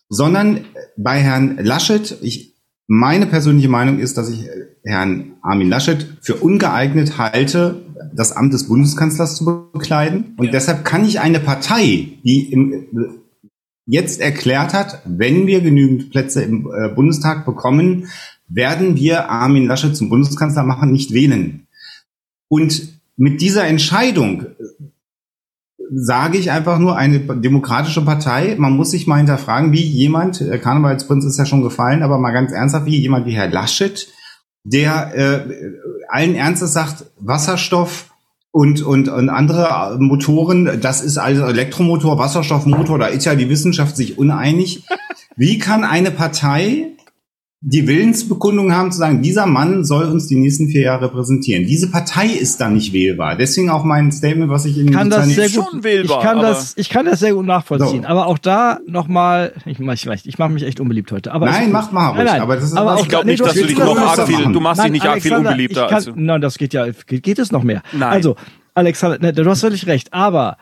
Sondern 0.10 0.66
bei 0.98 1.20
Herrn 1.20 1.58
Laschet, 1.58 2.18
ich, 2.22 2.51
meine 2.94 3.26
persönliche 3.26 3.70
Meinung 3.70 4.00
ist, 4.00 4.18
dass 4.18 4.30
ich 4.30 4.46
äh, 4.48 4.66
Herrn 4.84 5.38
Armin 5.42 5.70
Laschet 5.70 6.18
für 6.20 6.36
ungeeignet 6.36 7.18
halte, 7.18 7.86
das 8.14 8.34
Amt 8.34 8.54
des 8.54 8.68
Bundeskanzlers 8.68 9.38
zu 9.38 9.70
bekleiden. 9.72 10.36
Und 10.36 10.54
deshalb 10.54 10.84
kann 10.84 11.06
ich 11.06 11.22
eine 11.22 11.40
Partei, 11.40 12.10
die 12.26 12.52
im, 12.52 12.88
jetzt 13.86 14.20
erklärt 14.20 14.74
hat, 14.74 15.04
wenn 15.06 15.48
wir 15.48 15.62
genügend 15.62 16.12
Plätze 16.12 16.44
im 16.44 16.70
äh, 16.70 16.90
Bundestag 16.90 17.46
bekommen, 17.46 18.08
werden 18.50 18.98
wir 18.98 19.30
Armin 19.30 19.68
Laschet 19.68 19.96
zum 19.96 20.10
Bundeskanzler 20.10 20.64
machen, 20.64 20.92
nicht 20.92 21.14
wählen. 21.14 21.68
Und 22.50 23.00
mit 23.16 23.40
dieser 23.40 23.68
Entscheidung 23.68 24.48
sage 25.94 26.38
ich 26.38 26.52
einfach 26.52 26.80
nur 26.80 26.96
eine 26.96 27.20
demokratische 27.20 28.04
Partei. 28.04 28.56
Man 28.58 28.78
muss 28.78 28.92
sich 28.92 29.08
mal 29.08 29.18
hinterfragen, 29.18 29.74
wie 29.74 29.84
jemand, 29.84 30.40
der 30.40 30.58
Karnevalsprinz 30.58 31.26
ist 31.26 31.38
ja 31.38 31.46
schon 31.46 31.64
gefallen, 31.64 32.02
aber 32.02 32.18
mal 32.18 32.32
ganz 32.32 32.54
ernsthaft, 32.54 32.86
wie 32.86 32.98
jemand 32.98 33.26
wie 33.26 33.34
Herr 33.34 33.50
Laschet, 33.50 34.08
der 34.64 35.12
äh, 35.14 35.54
allen 36.08 36.36
Ernstes 36.36 36.72
sagt, 36.72 37.06
Wasserstoff 37.20 38.10
und, 38.52 38.82
und, 38.82 39.10
und 39.10 39.30
andere 39.30 39.98
Motoren, 40.00 40.80
das 40.82 41.02
ist 41.02 41.18
also 41.18 41.44
Elektromotor, 41.44 42.18
Wasserstoffmotor, 42.18 42.98
da 42.98 43.08
ist 43.08 43.26
ja 43.26 43.36
die 43.36 43.50
Wissenschaft 43.50 43.98
sich 43.98 44.18
uneinig. 44.18 44.84
Wie 45.36 45.58
kann 45.58 45.84
eine 45.84 46.12
Partei 46.12 46.92
die 47.64 47.88
Willensbekundung 47.88 48.74
haben 48.74 48.92
zu 48.92 48.98
sagen, 48.98 49.22
dieser 49.22 49.46
Mann 49.46 49.86
soll 49.86 50.06
uns 50.06 50.26
die 50.26 50.36
nächsten 50.36 50.68
vier 50.70 50.82
Jahre 50.82 51.06
repräsentieren. 51.06 51.68
Diese 51.68 51.92
Partei 51.92 52.26
ist 52.26 52.60
dann 52.60 52.74
nicht 52.74 52.92
wählbar. 52.92 53.36
Deswegen 53.36 53.70
auch 53.70 53.84
mein 53.84 54.12
Statement, 54.12 54.50
was 54.50 54.66
ich 54.66 54.80
in 54.80 54.90
kann 54.90 55.12
das 55.12 55.30
sehr 55.30 55.48
gut, 55.48 55.70
schon 55.72 55.84
wählbar, 55.84 56.18
ich 56.18 56.24
kann 56.24 56.40
aber- 56.40 56.48
das, 56.48 56.74
ich 56.76 56.90
kann 56.90 57.06
das 57.06 57.20
sehr 57.20 57.36
gut 57.36 57.46
nachvollziehen. 57.46 58.02
So. 58.02 58.08
Aber 58.08 58.26
auch 58.26 58.40
da 58.40 58.80
nochmal, 58.88 59.54
ich 59.68 59.78
mach 59.78 59.96
vielleicht, 59.96 60.26
ich 60.26 60.40
mache 60.40 60.50
mich 60.50 60.64
echt 60.64 60.80
unbeliebt 60.80 61.12
heute. 61.12 61.32
Aber 61.32 61.46
Nein, 61.46 61.72
macht 61.72 61.94
mal 61.94 62.08
ruhig, 62.08 62.18
Nein, 62.18 62.26
nein, 62.26 62.42
aber 62.42 62.56
das 62.56 62.64
ist- 62.66 62.74
aber 62.76 62.96
ich 62.96 63.00
auch 63.00 63.04
Ich 63.04 63.10
glaube 63.10 63.28
nicht, 63.28 63.46
dass 63.46 63.54
du 63.54 63.64
dich 63.68 63.78
noch 63.78 63.96
arg 63.96 64.28
viel, 64.28 64.38
machen. 64.40 64.54
du 64.54 64.60
machst 64.60 64.80
dich 64.80 64.84
Nein, 64.86 64.92
nicht 64.94 65.06
arg 65.06 65.22
viel 65.22 65.34
unbeliebter. 65.36 65.84
ich 65.84 65.88
kann, 65.90 65.96
Also. 65.98 66.14
Nein, 66.16 66.42
das 66.42 66.58
geht 66.58 66.74
ja, 66.74 66.88
geht, 66.88 67.22
geht 67.22 67.38
es 67.38 67.52
noch 67.52 67.62
mehr. 67.62 67.84
Nein. 67.94 68.10
Also, 68.10 68.38
Alexander, 68.74 69.20
ne, 69.20 69.34
du 69.34 69.48
hast 69.48 69.62
völlig 69.62 69.86
recht, 69.86 70.14
aber 70.16 70.58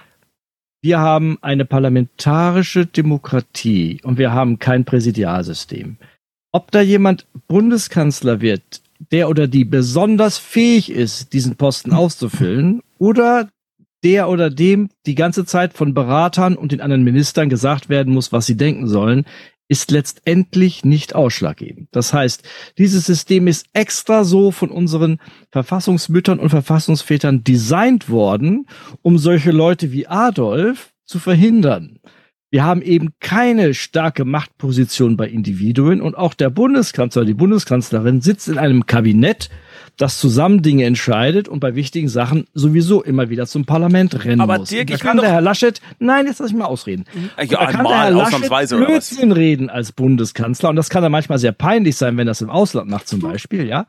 wir 0.82 1.00
haben 1.00 1.38
eine 1.42 1.64
parlamentarische 1.64 2.86
Demokratie 2.88 4.02
und 4.04 4.18
wir 4.18 4.34
haben 4.34 4.60
kein 4.60 4.84
Präsidialsystem. 4.84 5.96
Ob 6.52 6.72
da 6.72 6.82
jemand 6.82 7.28
Bundeskanzler 7.48 8.42
wird, 8.42 8.82
der 9.12 9.30
oder 9.30 9.48
die 9.48 9.66
besonders 9.66 10.38
fähig 10.38 10.92
ist, 10.92 11.34
diesen 11.34 11.56
Posten 11.56 11.94
auszufüllen, 11.94 12.82
oder 12.98 13.50
der 14.04 14.30
oder 14.30 14.50
dem 14.50 14.90
die 15.06 15.16
ganze 15.16 15.46
Zeit 15.46 15.74
von 15.74 15.94
Beratern 15.94 16.56
und 16.56 16.72
den 16.72 16.82
anderen 16.82 17.04
Ministern 17.04 17.50
gesagt 17.50 17.90
werden 17.90 18.14
muss, 18.14 18.32
was 18.32 18.46
sie 18.46 18.58
denken 18.58 18.88
sollen, 18.88 19.26
ist 19.68 19.92
letztendlich 19.92 20.84
nicht 20.84 21.14
ausschlaggebend. 21.14 21.90
Das 21.92 22.12
heißt, 22.12 22.44
dieses 22.80 23.06
System 23.06 23.46
ist 23.48 23.68
extra 23.74 24.24
so 24.24 24.52
von 24.52 24.72
unseren 24.72 25.20
Verfassungsmüttern 25.52 26.40
und 26.40 26.50
Verfassungsvätern 26.50 27.44
designt 27.44 28.10
worden, 28.10 28.66
um 29.04 29.20
solche 29.20 29.52
Leute 29.52 29.92
wie 29.92 30.08
Adolf 30.08 30.92
zu 31.06 31.20
verhindern. 31.20 31.99
Wir 32.52 32.64
haben 32.64 32.82
eben 32.82 33.10
keine 33.20 33.76
starke 33.76 34.26
Machtposition 34.26 35.18
bei 35.18 35.28
Individuen 35.28 36.02
und 36.02 36.16
auch 36.16 36.34
der 36.34 36.50
Bundeskanzler, 36.50 37.24
die 37.24 37.36
Bundeskanzlerin 37.36 38.22
sitzt 38.22 38.48
in 38.50 38.58
einem 38.58 38.88
Kabinett, 38.88 39.52
das 39.98 40.18
zusammen 40.20 40.64
Dinge 40.64 40.86
entscheidet 40.86 41.48
und 41.48 41.60
bei 41.60 41.76
wichtigen 41.76 42.10
Sachen 42.10 42.48
sowieso 42.56 43.04
immer 43.04 43.30
wieder 43.30 43.46
zum 43.46 43.66
Parlament 43.66 44.26
rennen 44.26 44.42
Aber 44.42 44.58
muss. 44.58 44.70
Dirk, 44.70 44.90
ich 44.90 45.00
kann 45.00 45.18
der 45.18 45.26
doch- 45.28 45.32
Herr 45.34 45.42
Laschet, 45.42 45.80
nein, 46.00 46.26
jetzt 46.26 46.40
lass 46.40 46.50
ich 46.50 46.56
mal 46.56 46.66
ausreden. 46.66 47.06
Ja, 47.38 47.46
da 47.46 47.66
kann 47.72 47.84
mal, 47.84 48.12
der 48.12 48.26
Herr 48.26 48.50
Laschet? 48.50 48.70
Blödsinn 48.70 49.32
reden 49.32 49.70
als 49.70 49.92
Bundeskanzler 49.92 50.70
und 50.70 50.76
das 50.76 50.90
kann 50.90 51.04
dann 51.04 51.12
manchmal 51.12 51.38
sehr 51.38 51.52
peinlich 51.52 51.98
sein, 51.98 52.18
wenn 52.18 52.26
das 52.26 52.42
im 52.42 52.50
Ausland 52.50 52.90
macht 52.90 53.08
zum 53.08 53.20
Beispiel, 53.20 53.68
ja. 53.68 53.86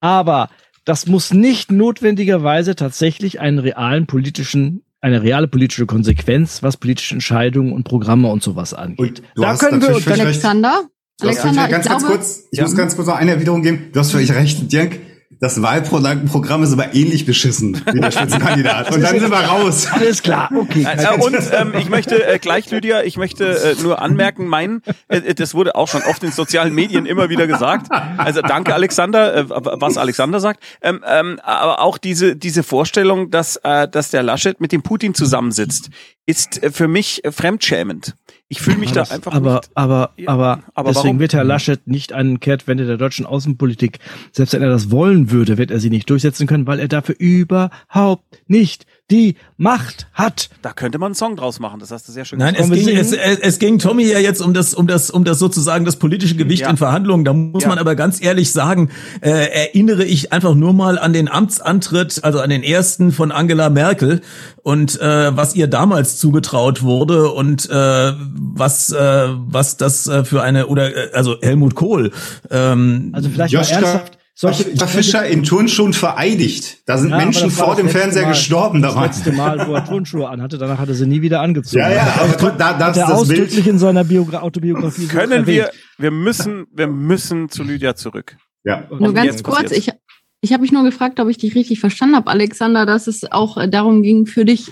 Aber 0.00 0.50
das 0.84 1.06
muss 1.06 1.32
nicht 1.32 1.70
notwendigerweise 1.70 2.74
tatsächlich 2.74 3.38
einen 3.40 3.58
realen 3.58 4.06
politischen 4.06 4.82
eine 5.00 5.22
reale 5.22 5.48
politische 5.48 5.86
Konsequenz, 5.86 6.62
was 6.62 6.76
politische 6.76 7.14
Entscheidungen 7.14 7.72
und 7.72 7.84
Programme 7.84 8.28
und 8.28 8.42
sowas 8.42 8.74
angeht. 8.74 9.22
Und 9.36 9.42
da 9.42 9.56
können 9.56 9.82
wir 9.82 9.94
uns. 9.94 10.06
Alexander? 10.08 10.88
Alexander, 11.20 11.68
ganz, 11.68 11.86
ich 11.86 11.90
ganz 11.90 12.02
glaube, 12.02 12.16
kurz, 12.18 12.44
ich 12.50 12.60
muss 12.60 12.76
ganz 12.76 12.94
kurz 12.94 13.08
noch 13.08 13.16
eine 13.16 13.30
Erwiderung 13.32 13.62
geben. 13.62 13.86
Du 13.92 14.00
hast 14.00 14.12
völlig 14.12 14.34
recht, 14.34 14.70
Dirk. 14.70 14.98
Das 15.40 15.60
Wahlprogramm 15.60 16.62
ist 16.62 16.72
aber 16.72 16.94
ähnlich 16.94 17.26
beschissen 17.26 17.82
wie 17.92 18.00
der 18.00 18.10
Spitzenkandidat. 18.10 18.94
Und 18.94 19.02
dann 19.02 19.20
sind 19.20 19.30
wir 19.30 19.36
raus. 19.36 19.86
alles 19.90 20.22
klar, 20.22 20.50
okay. 20.54 20.86
Äh, 20.86 21.20
und 21.20 21.36
ähm, 21.52 21.74
ich 21.78 21.90
möchte 21.90 22.26
äh, 22.26 22.38
gleich, 22.38 22.70
Lydia, 22.70 23.02
ich 23.02 23.16
möchte 23.16 23.44
äh, 23.44 23.82
nur 23.82 24.00
anmerken, 24.00 24.46
mein, 24.46 24.82
äh, 25.08 25.34
das 25.34 25.54
wurde 25.54 25.74
auch 25.74 25.88
schon 25.88 26.02
oft 26.02 26.22
in 26.22 26.32
sozialen 26.32 26.74
Medien 26.74 27.06
immer 27.06 27.28
wieder 27.28 27.46
gesagt. 27.46 27.88
Also 28.16 28.40
danke, 28.40 28.74
Alexander, 28.74 29.36
äh, 29.36 29.44
was 29.48 29.98
Alexander 29.98 30.40
sagt. 30.40 30.62
Ähm, 30.80 31.02
ähm, 31.06 31.40
aber 31.42 31.80
auch 31.80 31.98
diese 31.98 32.36
diese 32.36 32.62
Vorstellung, 32.62 33.30
dass 33.30 33.56
äh, 33.56 33.88
dass 33.88 34.10
der 34.10 34.22
Laschet 34.22 34.60
mit 34.60 34.72
dem 34.72 34.82
Putin 34.82 35.14
zusammensitzt, 35.14 35.90
ist 36.26 36.62
äh, 36.62 36.70
für 36.70 36.88
mich 36.88 37.24
äh, 37.24 37.32
fremdschämend. 37.32 38.14
Ich 38.48 38.60
fühle 38.60 38.78
mich 38.78 38.92
da 38.92 39.00
Das- 39.00 39.10
einfach 39.10 39.32
aber, 39.32 39.54
nicht. 39.56 39.70
aber, 39.74 40.10
Ja, 40.16 40.28
aber, 40.28 40.62
aber 40.74 40.90
deswegen 40.90 41.04
warum? 41.04 41.18
wird 41.18 41.32
Herr 41.34 41.42
Laschet 41.44 41.84
nicht 41.86 42.12
einen 42.12 42.38
Kehrtwende 42.38 42.86
der 42.86 42.96
deutschen 42.96 43.26
Außenpolitik, 43.26 43.98
selbst 44.30 44.52
wenn 44.54 44.62
er 44.62 44.68
das 44.68 44.90
wollen 44.92 45.32
würde, 45.32 45.58
wird 45.58 45.72
er 45.72 45.80
sie 45.80 45.90
nicht 45.90 46.08
durchsetzen 46.08 46.46
können, 46.46 46.66
weil 46.66 46.78
er 46.78 46.86
dafür 46.88 47.16
überhaupt 47.18 48.24
nicht 48.46 48.86
die 49.10 49.36
Macht 49.56 50.08
hat. 50.12 50.50
Da 50.62 50.72
könnte 50.72 50.98
man 50.98 51.06
einen 51.06 51.14
Song 51.14 51.36
draus 51.36 51.60
machen. 51.60 51.78
Das 51.78 51.90
hast 51.92 52.08
du 52.08 52.12
sehr 52.12 52.24
schön 52.24 52.38
Nein, 52.40 52.56
es 52.56 52.68
ging, 52.70 52.96
es, 52.96 53.12
es, 53.12 53.38
es 53.38 53.58
ging 53.60 53.78
Tommy 53.78 54.04
ja 54.04 54.18
jetzt 54.18 54.42
um 54.42 54.52
das, 54.52 54.74
um 54.74 54.86
das, 54.88 55.10
um 55.10 55.24
das 55.24 55.38
sozusagen 55.38 55.84
das 55.84 55.96
politische 55.96 56.34
Gewicht 56.34 56.62
Ja. 56.62 56.70
in 56.70 56.76
Verhandlungen. 56.76 57.24
Da 57.24 57.32
muss 57.32 57.62
Ja. 57.62 57.68
man 57.68 57.78
aber 57.78 57.94
ganz 57.94 58.20
ehrlich 58.22 58.50
sagen, 58.50 58.90
äh, 59.20 59.30
erinnere 59.30 60.04
ich 60.04 60.32
einfach 60.32 60.54
nur 60.54 60.72
mal 60.72 60.98
an 60.98 61.12
den 61.12 61.28
Amtsantritt, 61.28 62.24
also 62.24 62.40
an 62.40 62.50
den 62.50 62.64
ersten 62.64 63.12
von 63.12 63.30
Angela 63.30 63.70
Merkel 63.70 64.22
und 64.62 65.00
äh, 65.00 65.36
was 65.36 65.54
ihr 65.54 65.68
damals 65.68 66.18
zugetraut 66.18 66.82
wurde 66.82 67.30
und 67.30 67.70
äh, 67.70 68.12
was, 68.34 68.90
äh, 68.90 69.28
was 69.28 69.76
das 69.76 70.08
äh, 70.08 70.24
für 70.24 70.42
eine 70.42 70.66
oder 70.66 71.12
äh, 71.12 71.16
also 71.16 71.36
Helmut 71.42 71.76
Kohl. 71.76 72.10
Ähm, 72.50 73.10
Also 73.12 73.28
vielleicht 73.28 73.54
mal 73.54 73.60
Joschka 73.60 73.74
ernsthaft. 73.76 74.15
Solche, 74.38 74.64
Joschka 74.68 74.86
Fischer 74.86 75.26
in 75.26 75.44
Turnschuhen 75.44 75.94
vereidigt. 75.94 76.82
Da 76.84 76.98
sind 76.98 77.08
Ja, 77.08 77.16
Menschen 77.16 77.44
das 77.48 77.56
war 77.58 77.64
vor 77.68 77.74
das 77.74 77.82
dem 77.84 77.88
Fernseher 77.88 78.24
Mal. 78.24 78.28
gestorben 78.32 78.82
Das 78.82 78.92
dabei. 78.92 79.06
letzte 79.06 79.32
Mal, 79.32 79.66
wo 79.66 79.72
er 79.72 79.84
Turnschuhe 79.86 80.28
anhatte, 80.28 80.58
danach 80.58 80.78
hat 80.78 80.88
er 80.90 80.94
sie 80.94 81.06
nie 81.06 81.22
wieder 81.22 81.40
angezogen. 81.40 81.78
Ja, 81.80 81.90
ja, 81.90 82.14
aber 82.20 82.50
da, 82.50 82.74
da 82.74 82.86
Hat 82.88 82.96
ist 82.96 83.02
er 83.02 83.08
das 83.08 83.26
Bild. 83.28 83.40
ausdrücklich 83.40 83.66
in 83.66 83.78
seiner 83.78 84.04
Biogra 84.04 84.40
Autobiografie 84.40 85.06
so 85.06 85.08
Können 85.08 85.46
wir, 85.46 85.70
wir 85.96 86.10
müssen, 86.10 86.66
wir 86.70 86.86
müssen 86.86 87.48
zu 87.48 87.62
Lydia 87.62 87.96
zurück. 87.96 88.36
Ja. 88.62 88.84
Nur 88.90 89.00
Und 89.08 89.14
ganz 89.14 89.26
jetzt 89.26 89.42
kurz, 89.42 89.70
ich, 89.70 89.90
ich 90.42 90.52
habe 90.52 90.60
mich 90.60 90.72
nur 90.72 90.84
gefragt, 90.84 91.18
ob 91.18 91.28
ich 91.30 91.38
dich 91.38 91.54
richtig 91.54 91.80
verstanden 91.80 92.16
habe, 92.16 92.30
Alexander, 92.30 92.84
dass 92.84 93.06
es 93.06 93.24
auch 93.32 93.56
äh, 93.56 93.70
darum 93.70 94.02
ging 94.02 94.26
für 94.26 94.44
dich, 94.44 94.70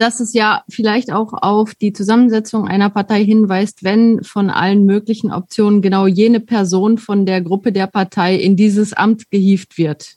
dass 0.00 0.18
es 0.18 0.32
ja 0.32 0.64
vielleicht 0.70 1.12
auch 1.12 1.34
auf 1.34 1.74
die 1.74 1.92
Zusammensetzung 1.92 2.66
einer 2.66 2.88
Partei 2.88 3.22
hinweist, 3.22 3.84
wenn 3.84 4.24
von 4.24 4.48
allen 4.48 4.86
möglichen 4.86 5.30
Optionen 5.30 5.82
genau 5.82 6.06
jene 6.06 6.40
Person 6.40 6.96
von 6.96 7.26
der 7.26 7.42
Gruppe 7.42 7.70
der 7.70 7.86
Partei 7.86 8.34
in 8.34 8.56
dieses 8.56 8.94
Amt 8.94 9.30
gehievt 9.30 9.76
wird. 9.76 10.16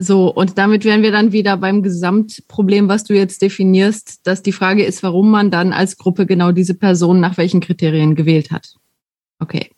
So, 0.00 0.34
und 0.34 0.58
damit 0.58 0.84
wären 0.84 1.02
wir 1.02 1.12
dann 1.12 1.30
wieder 1.30 1.56
beim 1.56 1.84
Gesamtproblem, 1.84 2.88
was 2.88 3.04
du 3.04 3.14
jetzt 3.14 3.40
definierst, 3.40 4.26
dass 4.26 4.42
die 4.42 4.52
Frage 4.52 4.84
ist, 4.84 5.04
warum 5.04 5.30
man 5.30 5.52
dann 5.52 5.72
als 5.72 5.96
Gruppe 5.96 6.26
genau 6.26 6.50
diese 6.50 6.74
Person 6.74 7.20
nach 7.20 7.36
welchen 7.36 7.60
Kriterien 7.60 8.16
gewählt 8.16 8.50
hat. 8.50 8.74
Okay. 9.38 9.70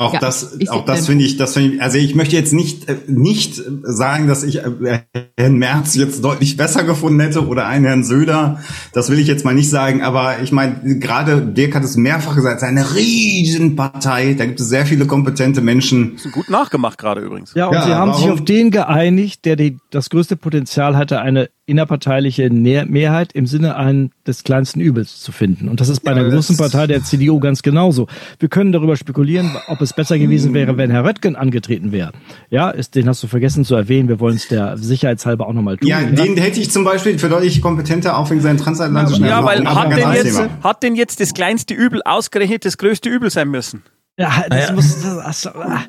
Auch 0.00 0.14
Ja, 0.14 0.20
das, 0.20 0.54
ich 0.60 0.70
auch 0.70 0.84
das 0.84 1.06
finde 1.06 1.24
ich, 1.24 1.36
das 1.38 1.54
finde 1.54 1.74
ich, 1.74 1.82
also 1.82 1.98
ich 1.98 2.14
möchte 2.14 2.36
jetzt 2.36 2.52
nicht, 2.52 2.88
äh, 2.88 2.96
nicht 3.08 3.60
sagen, 3.82 4.28
dass 4.28 4.44
ich 4.44 4.58
äh, 4.64 5.00
Herrn 5.36 5.56
Merz 5.56 5.96
jetzt 5.96 6.22
deutlich 6.22 6.56
besser 6.56 6.84
gefunden 6.84 7.18
hätte 7.18 7.44
oder 7.48 7.66
einen 7.66 7.84
Herrn 7.84 8.04
Söder. 8.04 8.60
Das 8.92 9.10
will 9.10 9.18
ich 9.18 9.26
jetzt 9.26 9.44
mal 9.44 9.54
nicht 9.54 9.68
sagen, 9.70 10.02
aber 10.02 10.40
ich 10.40 10.52
meine, 10.52 11.00
gerade 11.00 11.42
Dirk 11.42 11.74
hat 11.74 11.82
es 11.82 11.96
mehrfach 11.96 12.36
gesagt, 12.36 12.58
es 12.58 12.62
ist 12.62 12.68
eine 12.68 12.94
Riesenpartei, 12.94 14.34
da 14.34 14.46
gibt 14.46 14.60
es 14.60 14.68
sehr 14.68 14.86
viele 14.86 15.06
kompetente 15.06 15.60
Menschen. 15.60 16.14
Ist 16.14 16.30
gut 16.32 16.48
nachgemacht 16.48 16.96
gerade 16.98 17.20
übrigens. 17.20 17.54
Ja, 17.54 17.66
und 17.66 17.74
Ja, 17.74 17.82
sie 17.84 17.94
haben 17.94 18.12
sich 18.14 18.22
warum- 18.26 18.38
auf 18.38 18.44
den 18.44 18.70
geeinigt, 18.70 19.44
der 19.44 19.56
die, 19.56 19.78
das 19.90 20.10
größte 20.10 20.36
Potenzial 20.36 20.96
hatte, 20.96 21.20
eine 21.20 21.48
innerparteiliche 21.68 22.48
Mehrheit 22.50 23.32
im 23.32 23.46
Sinne 23.46 23.76
einen, 23.76 24.10
des 24.26 24.42
kleinsten 24.42 24.80
Übels 24.80 25.20
zu 25.20 25.32
finden. 25.32 25.68
Und 25.68 25.80
das 25.80 25.88
ist 25.88 26.00
bei 26.00 26.12
Ja, 26.12 26.16
einer 26.18 26.30
großen 26.30 26.56
Partei 26.56 26.86
der 26.86 27.02
CDU 27.04 27.38
ganz 27.40 27.62
genauso. 27.62 28.06
Wir 28.38 28.48
können 28.48 28.72
darüber 28.72 28.96
spekulieren, 28.96 29.50
ob 29.68 29.80
es 29.80 29.92
besser 29.92 30.18
gewesen 30.18 30.54
wäre, 30.54 30.76
wenn 30.76 30.90
Herr 30.90 31.04
Röttgen 31.04 31.36
angetreten 31.36 31.92
wäre. 31.92 32.12
Ja, 32.50 32.70
ist, 32.70 32.94
den 32.94 33.08
hast 33.08 33.22
du 33.22 33.26
vergessen 33.26 33.64
zu 33.64 33.74
erwähnen. 33.74 34.08
Wir 34.08 34.18
wollen 34.20 34.36
es 34.36 34.48
der 34.48 34.76
Sicherheitshalber 34.78 35.46
auch 35.46 35.52
nochmal 35.52 35.76
tun. 35.76 35.88
Ja, 35.88 36.02
den 36.02 36.36
hätte 36.36 36.60
ich 36.60 36.70
zum 36.70 36.84
Beispiel 36.84 37.18
für 37.18 37.28
deutlich 37.28 37.60
kompetenter, 37.60 38.16
auch 38.16 38.30
wegen 38.30 38.40
seinen 38.40 38.58
transatlantischen 38.58 39.24
Ja, 39.26 39.44
weil 39.44 39.62
Erfahrungen. 39.62 39.92
Aber 39.92 40.08
hat 40.08 40.24
denn, 40.24 40.34
jetzt, 40.34 40.50
hat 40.62 40.82
denn 40.82 40.96
jetzt 40.96 41.20
das 41.20 41.34
kleinste 41.34 41.74
Übel 41.74 42.00
ausgerechnet 42.04 42.64
das 42.64 42.78
größte 42.78 43.08
Übel 43.08 43.30
sein 43.30 43.48
müssen? 43.48 43.82
Ja, 44.18 44.44
das 44.48 44.48
Naja. 44.48 44.72
muss, 44.72 45.00
das, 45.00 45.42
das, 45.42 45.46
ah. 45.54 45.82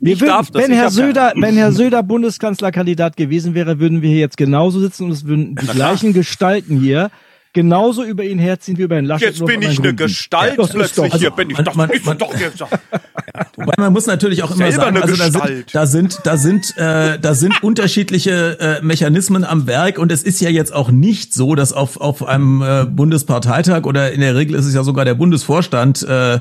wir 0.00 0.20
würden, 0.20 0.28
darf 0.30 0.50
das, 0.50 0.62
wenn 0.62 0.72
Herr. 0.72 0.90
Söder, 0.90 1.32
wenn 1.36 1.56
Herr 1.56 1.70
Söder 1.70 2.02
Bundeskanzlerkandidat 2.02 3.16
gewesen 3.16 3.54
wäre, 3.54 3.78
würden 3.78 4.02
wir 4.02 4.10
hier 4.10 4.18
jetzt 4.18 4.36
genauso 4.36 4.80
sitzen 4.80 5.04
und 5.04 5.12
es 5.12 5.26
würden 5.26 5.54
die 5.54 5.66
gleichen 5.66 6.12
Gestalten 6.12 6.80
hier 6.80 7.10
genauso 7.52 8.04
über 8.04 8.24
ihn 8.24 8.38
herziehen 8.38 8.78
wie 8.78 8.82
über 8.82 8.96
den 8.96 9.04
Laschet. 9.04 9.28
Jetzt 9.28 9.38
nur 9.40 9.48
bin 9.48 9.62
ich 9.62 9.78
eine. 9.78 9.94
Gestalt 9.94 10.58
ist 10.58 10.70
plötzlich. 10.72 11.10
doch- 11.10 11.18
Hier 11.18 11.28
also 11.28 11.36
bin 11.36 11.50
ich 11.50 11.56
man- 11.56 11.64
doch, 11.64 11.74
man- 11.74 11.90
ich 11.92 12.04
man- 12.04 12.18
doch 12.18 12.38
jetzt. 12.38 12.60
Wobei 13.56 13.74
man 13.78 13.92
muss 13.92 14.06
natürlich 14.06 14.42
auch 14.42 14.54
immer 14.54 14.70
sagen, 14.72 14.96
also 14.96 15.16
da 15.16 15.30
sind, 15.30 15.64
da 15.72 15.86
sind, 15.86 16.18
da 16.24 16.36
sind, 16.36 16.76
äh, 16.76 17.18
da 17.18 17.34
sind 17.34 17.62
unterschiedliche 17.62 18.58
äh, 18.60 18.82
Mechanismen 18.84 19.44
am 19.44 19.66
Werk 19.66 19.98
und 19.98 20.10
es 20.12 20.22
ist 20.22 20.40
ja 20.40 20.50
jetzt 20.50 20.72
auch 20.74 20.90
nicht 20.90 21.34
so, 21.34 21.54
dass 21.54 21.72
auf 21.72 22.00
auf 22.00 22.24
einem 22.26 22.62
äh, 22.62 22.84
Bundesparteitag 22.86 23.84
oder 23.84 24.12
in 24.12 24.20
der 24.20 24.34
Regel 24.36 24.54
ist 24.56 24.66
es 24.66 24.74
ja 24.74 24.82
sogar 24.82 25.04
der 25.04 25.14
Bundesvorstand, 25.14 26.02
äh, 26.02 26.40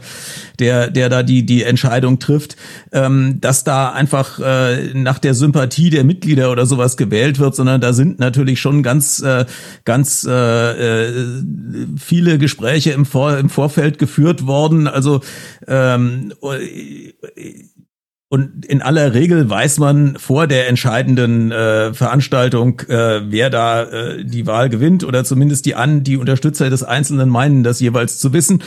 der 0.59 0.89
der 0.89 1.09
da 1.09 1.23
die 1.23 1.45
die 1.45 1.63
Entscheidung 1.63 2.19
trifft, 2.19 2.55
ähm, 2.91 3.39
dass 3.41 3.63
da 3.63 3.91
einfach 3.91 4.39
äh, 4.39 4.93
nach 4.93 5.19
der 5.19 5.33
Sympathie 5.33 5.89
der 5.89 6.03
Mitglieder 6.03 6.51
oder 6.51 6.65
sowas 6.65 6.97
gewählt 6.97 7.39
wird, 7.39 7.55
sondern 7.55 7.81
da 7.81 7.93
sind 7.93 8.19
natürlich 8.19 8.59
schon 8.61 8.83
ganz 8.83 9.21
äh, 9.21 9.45
ganz 9.85 10.25
äh, 10.29 11.00
äh, 11.03 11.87
viele 11.97 12.37
Gespräche 12.37 12.91
im 12.91 13.05
Vor 13.05 13.37
im 13.37 13.49
Vorfeld 13.49 13.99
geführt 13.99 14.47
worden. 14.47 14.87
Also 14.87 15.21
ähm, 15.67 16.33
und 18.33 18.65
in 18.65 18.81
aller 18.81 19.13
Regel 19.13 19.49
weiß 19.49 19.79
man 19.79 20.15
vor 20.17 20.47
der 20.47 20.69
entscheidenden 20.69 21.51
äh, 21.51 21.93
Veranstaltung, 21.93 22.79
äh, 22.87 23.29
wer 23.29 23.49
da 23.49 23.83
äh, 23.83 24.23
die 24.23 24.47
Wahl 24.47 24.69
gewinnt 24.69 25.03
oder 25.03 25.25
zumindest 25.25 25.65
die 25.65 25.75
an 25.75 26.03
die 26.03 26.15
Unterstützer 26.15 26.69
des 26.69 26.81
Einzelnen 26.81 27.27
meinen, 27.27 27.63
das 27.63 27.81
jeweils 27.81 28.19
zu 28.19 28.31
wissen. 28.31 28.63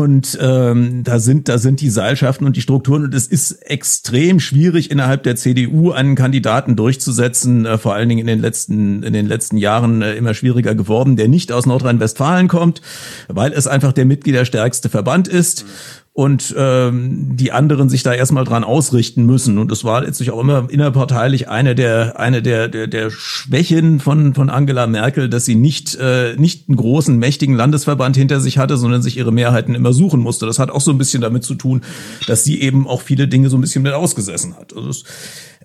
Und 0.00 0.38
ähm, 0.40 1.04
da 1.04 1.18
sind 1.18 1.50
da 1.50 1.58
sind 1.58 1.82
die 1.82 1.90
Seilschaften 1.90 2.46
und 2.46 2.56
die 2.56 2.62
Strukturen 2.62 3.04
und 3.04 3.14
es 3.14 3.26
ist 3.26 3.52
extrem 3.52 4.40
schwierig 4.40 4.90
innerhalb 4.90 5.24
der 5.24 5.36
CDU 5.36 5.90
einen 5.90 6.14
Kandidaten 6.14 6.74
durchzusetzen, 6.74 7.66
äh, 7.66 7.76
vor 7.76 7.92
allen 7.92 8.08
Dingen 8.08 8.22
in 8.22 8.26
den 8.26 8.40
letzten 8.40 9.02
in 9.02 9.12
den 9.12 9.26
letzten 9.26 9.58
Jahren 9.58 10.00
äh, 10.00 10.14
immer 10.14 10.32
schwieriger 10.32 10.74
geworden, 10.74 11.16
der 11.16 11.28
nicht 11.28 11.52
aus 11.52 11.66
Nordrhein-Westfalen 11.66 12.48
kommt, 12.48 12.80
weil 13.28 13.52
es 13.52 13.66
einfach 13.66 13.92
der 13.92 14.06
mitgliederstärkste 14.06 14.88
Verband 14.88 15.28
ist 15.28 15.66
und 16.12 16.54
ähm, 16.58 17.36
die 17.36 17.52
anderen 17.52 17.88
sich 17.88 18.02
da 18.02 18.12
erstmal 18.12 18.44
dran 18.44 18.64
ausrichten 18.64 19.24
müssen. 19.24 19.58
Und 19.58 19.70
das 19.70 19.84
war 19.84 20.02
letztlich 20.02 20.32
auch 20.32 20.40
immer 20.40 20.68
innerparteilich 20.68 21.48
eine 21.48 21.74
der 21.74 22.18
eine 22.18 22.42
der 22.42 22.68
der, 22.68 22.88
der 22.88 23.10
Schwächen 23.10 24.00
von 24.00 24.34
von 24.34 24.50
Angela 24.50 24.86
Merkel, 24.88 25.28
dass 25.28 25.44
sie 25.44 25.54
nicht 25.54 25.94
äh, 25.94 26.34
nicht 26.36 26.68
einen 26.68 26.76
großen 26.76 27.16
mächtigen 27.16 27.54
Landesverband 27.54 28.16
hinter 28.16 28.40
sich 28.40 28.58
hatte, 28.58 28.76
sondern 28.76 29.02
sich 29.02 29.16
ihre 29.16 29.32
Mehrheiten 29.32 29.74
immer 29.74 29.92
suchen 29.92 30.20
musste. 30.20 30.46
Das 30.46 30.58
hat 30.58 30.70
auch 30.70 30.80
so 30.80 30.90
ein 30.90 30.98
bisschen 30.98 31.22
damit 31.22 31.44
zu 31.44 31.54
tun, 31.54 31.82
dass 32.26 32.42
sie 32.42 32.60
eben 32.60 32.88
auch 32.88 33.02
viele 33.02 33.28
Dinge 33.28 33.48
so 33.48 33.56
ein 33.56 33.60
bisschen 33.60 33.82
mit 33.82 33.92
ausgesessen 33.92 34.56
hat. 34.56 34.74
Also 34.74 34.88
das, 34.88 35.04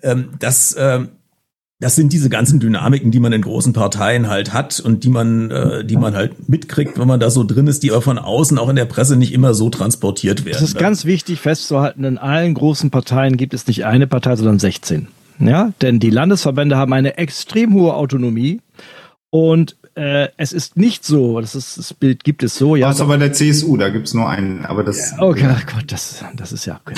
ähm, 0.02 0.28
das 0.38 0.76
ähm, 0.78 1.08
das 1.78 1.94
sind 1.94 2.12
diese 2.12 2.30
ganzen 2.30 2.58
Dynamiken, 2.58 3.10
die 3.10 3.20
man 3.20 3.32
in 3.32 3.42
großen 3.42 3.74
Parteien 3.74 4.28
halt 4.28 4.54
hat 4.54 4.80
und 4.80 5.04
die 5.04 5.10
man, 5.10 5.50
äh, 5.50 5.84
die 5.84 5.96
man 5.96 6.14
halt 6.14 6.48
mitkriegt, 6.48 6.98
wenn 6.98 7.06
man 7.06 7.20
da 7.20 7.28
so 7.28 7.44
drin 7.44 7.66
ist, 7.66 7.82
die 7.82 7.90
aber 7.90 8.00
von 8.00 8.18
außen 8.18 8.58
auch 8.58 8.70
in 8.70 8.76
der 8.76 8.86
Presse 8.86 9.16
nicht 9.16 9.32
immer 9.32 9.52
so 9.52 9.68
transportiert 9.68 10.46
werden. 10.46 10.56
Es 10.56 10.62
ist 10.62 10.78
ganz 10.78 11.04
wichtig 11.04 11.40
festzuhalten, 11.40 12.04
in 12.04 12.16
allen 12.16 12.54
großen 12.54 12.90
Parteien 12.90 13.36
gibt 13.36 13.52
es 13.52 13.66
nicht 13.66 13.84
eine 13.84 14.06
Partei, 14.06 14.36
sondern 14.36 14.58
16. 14.58 15.08
Ja, 15.38 15.72
denn 15.82 16.00
die 16.00 16.08
Landesverbände 16.08 16.78
haben 16.78 16.94
eine 16.94 17.18
extrem 17.18 17.74
hohe 17.74 17.92
Autonomie 17.92 18.62
und 19.28 19.76
äh, 19.96 20.28
es 20.38 20.54
ist 20.54 20.78
nicht 20.78 21.04
so, 21.04 21.42
das, 21.42 21.54
ist, 21.54 21.76
das 21.76 21.92
Bild 21.92 22.24
gibt 22.24 22.42
es 22.42 22.56
so, 22.56 22.74
ja. 22.74 22.88
Außer 22.88 23.04
bei 23.06 23.18
der 23.18 23.34
CSU, 23.34 23.76
da 23.76 23.90
gibt's 23.90 24.14
nur 24.14 24.28
einen. 24.28 24.64
Aber 24.64 24.82
das. 24.82 25.14
Okay, 25.18 25.46
Gott, 25.66 25.84
das, 25.88 26.24
das 26.34 26.52
ist 26.52 26.64
ja 26.64 26.80
okay. 26.84 26.94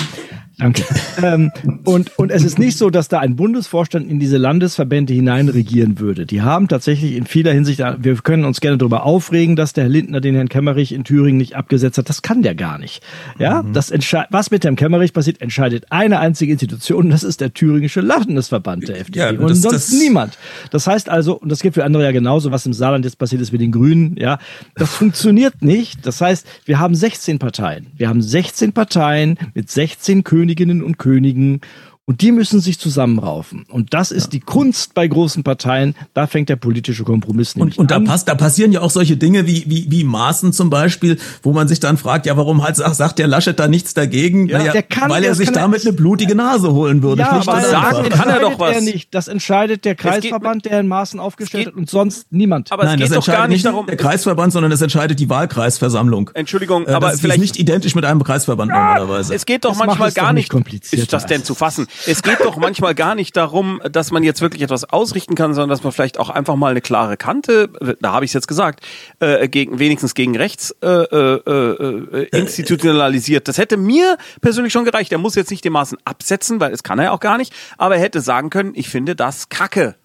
Danke. 0.59 0.83
ähm, 1.23 1.53
und, 1.85 2.19
und 2.19 2.31
es 2.33 2.43
ist 2.45 2.59
nicht 2.59 2.77
so, 2.77 2.91
dass 2.91 3.07
da 3.09 3.21
ein 3.21 3.37
Bundesvorstand 3.37 4.11
in 4.11 4.19
diese 4.19 4.39
Landesverbände 4.39 5.13
hinein 5.13 5.49
regieren 5.49 6.01
würde. 6.01 6.27
Die 6.27 6.43
haben 6.43 6.67
tatsächlich 6.69 7.15
in 7.15 7.27
vieler 7.27 7.53
Hinsicht, 7.53 7.79
wir 7.99 8.17
können 8.17 8.45
uns 8.45 8.61
gerne 8.61 8.77
darüber 8.77 9.05
aufregen, 9.05 9.55
dass 9.55 9.73
der 9.73 9.85
Herr 9.85 9.91
Lindner 9.91 10.21
den 10.21 10.35
Herrn 10.35 10.49
Kemmerich 10.49 10.93
in 10.93 11.05
Thüringen 11.05 11.39
nicht 11.39 11.55
abgesetzt 11.57 11.99
hat. 11.99 12.09
Das 12.09 12.23
kann 12.23 12.43
der 12.43 12.55
gar 12.57 12.79
nicht. 12.79 13.03
Ja, 13.39 13.63
das 13.73 13.91
entscheidet, 13.91 14.29
was 14.33 14.51
mit 14.51 14.65
Herrn 14.65 14.75
Kemmerich 14.77 15.13
passiert, 15.13 15.41
entscheidet 15.41 15.87
eine 15.91 16.19
einzige 16.19 16.53
Institution, 16.53 17.05
und 17.05 17.11
das 17.11 17.23
ist 17.23 17.41
der 17.41 17.55
thüringische 17.55 18.01
Landesverband 18.01 18.89
der 18.89 19.01
FDP. 19.01 19.19
Ja, 19.19 19.31
und 19.31 19.51
das- 19.51 19.63
sonst 19.63 19.75
das- 19.75 19.93
niemand. 19.93 20.39
Das 20.73 20.87
heißt 20.89 21.09
also, 21.09 21.35
und 21.39 21.51
das 21.51 21.61
gilt 21.61 21.75
für 21.75 21.85
andere 21.85 22.03
ja 22.03 22.11
genauso, 22.11 22.51
was 22.51 22.67
im 22.67 22.73
Saarland 22.73 23.05
jetzt 23.05 23.19
passiert 23.19 23.41
ist 23.43 23.53
mit 23.53 23.61
den 23.61 23.71
Grünen, 23.71 24.17
ja, 24.19 24.39
das 24.75 24.91
funktioniert 24.91 25.63
nicht. 25.63 26.05
Das 26.05 26.21
heißt, 26.21 26.47
wir 26.65 26.81
haben 26.81 26.95
16 26.97 27.39
Parteien. 27.39 27.87
Wir 27.97 28.09
haben 28.09 28.21
16 28.23 28.73
Parteien 28.73 29.39
mit 29.55 29.71
16 29.71 30.25
Königinnen 30.49 30.83
und 30.83 30.97
Königen 30.97 31.61
und 32.09 32.23
die 32.23 32.33
müssen 32.33 32.61
sich 32.61 32.79
zusammenraufen. 32.81 33.67
Und 33.69 33.93
das 33.93 34.11
ist 34.13 34.33
die 34.33 34.41
Kunst 34.41 34.95
bei 34.95 35.07
großen 35.07 35.43
Parteien. 35.45 35.95
Da 36.15 36.27
fängt 36.27 36.49
der 36.49 36.57
politische 36.57 37.05
Kompromiss 37.05 37.55
nämlich 37.55 37.77
Und, 37.79 37.83
und 37.83 37.91
da, 37.91 37.97
an. 37.97 38.05
passt, 38.05 38.29
da 38.29 38.35
passieren 38.35 38.73
ja 38.73 38.81
auch 38.81 38.89
solche 38.91 39.19
Dinge 39.19 39.47
wie, 39.47 39.65
wie, 39.69 39.87
wie 39.91 40.05
Maßen 40.05 40.55
zum 40.55 40.71
Beispiel, 40.71 41.19
wo 41.43 41.53
man 41.53 41.69
sich 41.69 41.81
dann 41.81 41.99
fragt, 41.99 42.25
ja, 42.25 42.35
warum 42.39 42.63
halt 42.65 42.77
sagt, 42.77 42.95
sagt 42.97 43.19
der 43.19 43.27
Laschet 43.29 43.59
da 43.59 43.69
nichts 43.69 43.93
dagegen? 43.93 44.49
Ja, 44.49 44.57
Naja, 44.59 44.73
der 44.73 44.83
kann- 44.85 45.11
weil 45.11 45.23
er 45.23 45.35
sich 45.35 45.49
kann 45.49 45.57
er- 45.57 45.61
damit 45.63 45.83
eine 45.83 45.93
blutige 45.93 46.35
Nase 46.35 46.73
holen 46.73 47.03
würde. 47.03 47.21
ja, 47.21 47.31
aber 47.31 47.61
sagen 47.61 48.09
kann 48.09 48.29
er 48.29 48.37
entscheidet 48.39 48.43
doch 48.43 48.59
was. 48.59 48.75
Er 48.77 48.81
nicht. 48.81 49.15
Das 49.15 49.29
entscheidet 49.29 49.85
der 49.85 49.95
Kreisverband, 49.95 50.65
der 50.65 50.81
in 50.81 50.89
Maßen 50.89 51.21
aufgestellt 51.21 51.67
geht- 51.67 51.75
hat 51.75 51.79
und 51.79 51.91
sonst 51.91 52.27
niemand. 52.33 52.73
Aber 52.73 52.85
es 52.85 52.89
Nein, 52.89 52.99
geht 53.01 53.11
das 53.11 53.17
doch 53.19 53.27
gar 53.27 53.35
entscheidet 53.35 53.51
nicht 53.51 53.59
nicht 53.59 53.67
darum. 53.67 53.87
der 53.87 53.97
Kreisverband, 53.99 54.53
sondern 54.55 54.71
das 54.71 54.81
entscheidet 54.81 55.21
die 55.21 55.29
Wahlkreisversammlung. 55.29 56.31
Entschuldigung, 56.35 56.87
Äh, 56.87 56.93
aber 56.93 57.09
das 57.09 57.17
ist 57.17 57.21
vielleicht 57.21 57.41
nicht 57.41 57.59
identisch 57.59 57.95
mit 57.95 58.05
einem 58.07 58.23
Kreisverband 58.25 58.71
normalerweise. 58.73 59.35
Es 59.35 59.45
geht 59.45 59.65
doch 59.67 59.71
Das 59.77 59.79
manchmal 59.79 60.09
es 60.09 60.15
gar 60.15 60.33
nicht 60.33 60.53
nicht, 60.55 60.93
ist 60.93 61.13
das 61.13 61.27
denn 61.27 61.45
zu 61.45 61.55
fassen? 61.55 61.87
Es 62.07 62.23
geht 62.23 62.41
doch 62.41 62.57
manchmal 62.57 62.95
gar 62.95 63.15
nicht 63.15 63.37
darum, 63.37 63.81
dass 63.91 64.11
man 64.11 64.23
jetzt 64.23 64.41
wirklich 64.41 64.63
etwas 64.63 64.85
ausrichten 64.85 65.35
kann, 65.35 65.55
sondern 65.55 65.71
dass 65.71 65.83
man 65.83 65.93
vielleicht 65.93 66.19
auch 66.19 66.31
einfach 66.31 66.57
mal 66.57 66.71
eine 66.71 66.81
klare 66.81 67.17
Kante, 67.17 67.69
da 68.01 68.13
habe 68.13 68.25
ich 68.25 68.31
es 68.31 68.35
jetzt 68.35 68.49
gesagt, 68.49 68.85
äh, 69.21 69.49
gegen 69.49 69.79
wenigstens 69.79 70.15
gegen 70.15 70.37
rechts 70.37 70.75
äh, 70.83 70.89
äh, 70.89 71.41
äh, 71.47 72.29
institutionalisiert. 72.39 73.49
Das 73.49 73.59
hätte 73.59 73.77
mir 73.77 74.17
persönlich 74.41 74.73
schon 74.73 74.85
gereicht. 74.85 75.13
Er 75.13 75.19
muss 75.19 75.35
jetzt 75.35 75.51
nicht 75.51 75.65
den 75.65 75.73
Maßen 75.73 75.99
absetzen, 76.05 76.61
weil 76.61 76.73
es 76.73 76.83
kann 76.83 76.99
er 76.99 77.07
ja 77.07 77.11
auch 77.13 77.21
gar 77.21 77.39
nicht, 77.39 77.53
aber 77.77 77.97
er 77.97 78.03
hätte 78.03 78.21
sagen 78.21 78.51
können, 78.51 78.73
ich 78.75 78.89
finde 78.89 79.17
das 79.17 79.49
Kacke. 79.49 79.97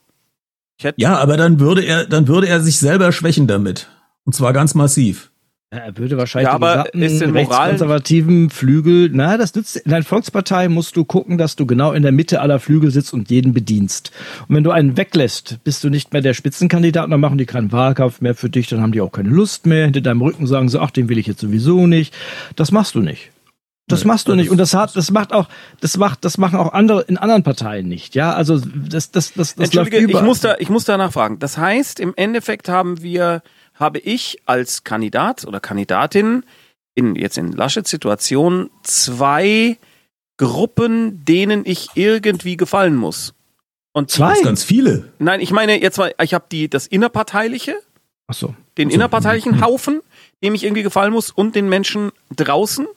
Ich 0.77 0.85
hätte, 0.85 0.99
Ja, 0.99 1.17
aber 1.17 1.37
dann 1.37 1.59
würde 1.59 1.83
er, 1.83 2.05
dann 2.05 2.27
würde 2.27 2.47
er 2.47 2.61
sich 2.61 2.79
selber 2.79 3.11
schwächen 3.11 3.47
damit. 3.47 3.89
Und 4.25 4.33
zwar 4.33 4.53
ganz 4.53 4.73
massiv. 4.73 5.32
Ja, 5.73 5.79
Er 5.79 5.97
würde 5.97 6.17
wahrscheinlich 6.17 6.49
Ja, 6.49 6.53
aber 6.53 6.85
den 6.93 7.01
ist 7.01 7.19
Moral- 7.25 7.33
rechtskonservativen 7.33 8.49
Flügel, 8.49 9.09
na, 9.11 9.37
das 9.37 9.55
nützt, 9.55 9.77
in 9.77 9.91
einer 9.91 10.03
Volkspartei 10.03 10.69
musst 10.69 10.95
du 10.95 11.03
gucken, 11.03 11.37
dass 11.37 11.55
du 11.55 11.65
genau 11.65 11.93
in 11.93 12.03
der 12.03 12.11
Mitte 12.11 12.41
aller 12.41 12.59
Flügel 12.59 12.91
sitzt 12.91 13.13
und 13.13 13.29
jeden 13.29 13.53
bedienst. 13.53 14.11
Und 14.47 14.55
wenn 14.55 14.63
du 14.63 14.71
einen 14.71 14.97
weglässt, 14.97 15.59
bist 15.63 15.83
du 15.83 15.89
nicht 15.89 16.13
mehr 16.13 16.21
der 16.21 16.33
Spitzenkandidat, 16.33 17.05
und 17.05 17.11
dann 17.11 17.19
machen 17.19 17.37
die 17.37 17.45
keinen 17.45 17.71
Wahlkampf 17.71 18.21
mehr 18.21 18.35
für 18.35 18.49
dich, 18.49 18.67
dann 18.67 18.81
haben 18.81 18.91
die 18.91 19.01
auch 19.01 19.11
keine 19.11 19.29
Lust 19.29 19.65
mehr. 19.65 19.85
Hinter 19.85 20.01
deinem 20.01 20.21
Rücken 20.21 20.45
sagen 20.47 20.69
sie, 20.69 20.79
ach, 20.79 20.91
den 20.91 21.09
will 21.09 21.17
ich 21.17 21.27
jetzt 21.27 21.41
sowieso 21.41 21.87
nicht. 21.87 22.13
Das 22.55 22.71
machst 22.71 22.95
du 22.95 22.99
nicht. 23.01 23.31
Das 23.87 24.05
machst 24.05 24.29
du 24.29 24.35
nicht. 24.35 24.49
Und 24.49 24.57
das 24.59 24.73
hat, 24.73 24.95
das 24.95 25.11
macht 25.11 25.33
auch, 25.33 25.49
das 25.81 25.97
macht, 25.97 26.23
das 26.23 26.37
machen 26.37 26.57
auch 26.57 26.71
andere 26.71 27.01
in 27.01 27.17
anderen 27.17 27.43
Parteien 27.43 27.89
nicht. 27.89 28.15
Ja, 28.15 28.33
also 28.33 28.57
das, 28.59 29.11
das, 29.11 29.33
das, 29.33 29.55
das 29.55 29.73
läuft 29.73 29.91
Entschuldige, 29.91 30.17
ich 30.19 30.23
muss 30.23 30.39
da, 30.39 30.55
ich 30.57 30.69
muss 30.69 30.85
da 30.85 30.97
nachfragen. 30.97 31.37
Das 31.39 31.57
heißt, 31.57 31.99
im 31.99 32.13
Endeffekt 32.15 32.69
haben 32.69 33.01
wir, 33.01 33.41
habe 33.75 33.99
ich 33.99 34.37
als 34.45 34.83
Kandidat 34.83 35.45
oder 35.45 35.59
Kandidatin 35.59 36.43
in, 36.95 37.15
jetzt 37.15 37.37
in 37.37 37.51
Laschets 37.51 37.89
Situation 37.89 38.69
zwei 38.83 39.77
Gruppen, 40.37 41.23
denen 41.25 41.65
ich 41.65 41.89
irgendwie 41.95 42.57
gefallen 42.57 42.95
muss. 42.95 43.33
Und 43.93 44.09
Zwei? 44.09 44.39
Ganz 44.41 44.63
viele. 44.63 45.11
Nein, 45.19 45.39
ich 45.39 45.51
meine 45.51 45.79
jetzt 45.79 45.97
mal, 45.97 46.13
ich 46.21 46.33
habe 46.33 46.45
die, 46.51 46.67
das 46.67 46.87
innerparteiliche, 46.87 47.75
Ach 48.27 48.33
so, 48.33 48.55
den 48.77 48.89
innerparteilichen 48.89 49.61
Haufen, 49.61 50.01
dem 50.43 50.55
ich 50.55 50.63
irgendwie 50.63 50.81
gefallen 50.81 51.13
muss 51.13 51.29
und 51.29 51.55
den 51.55 51.69
Menschen 51.69 52.11
draußen. 52.35 52.87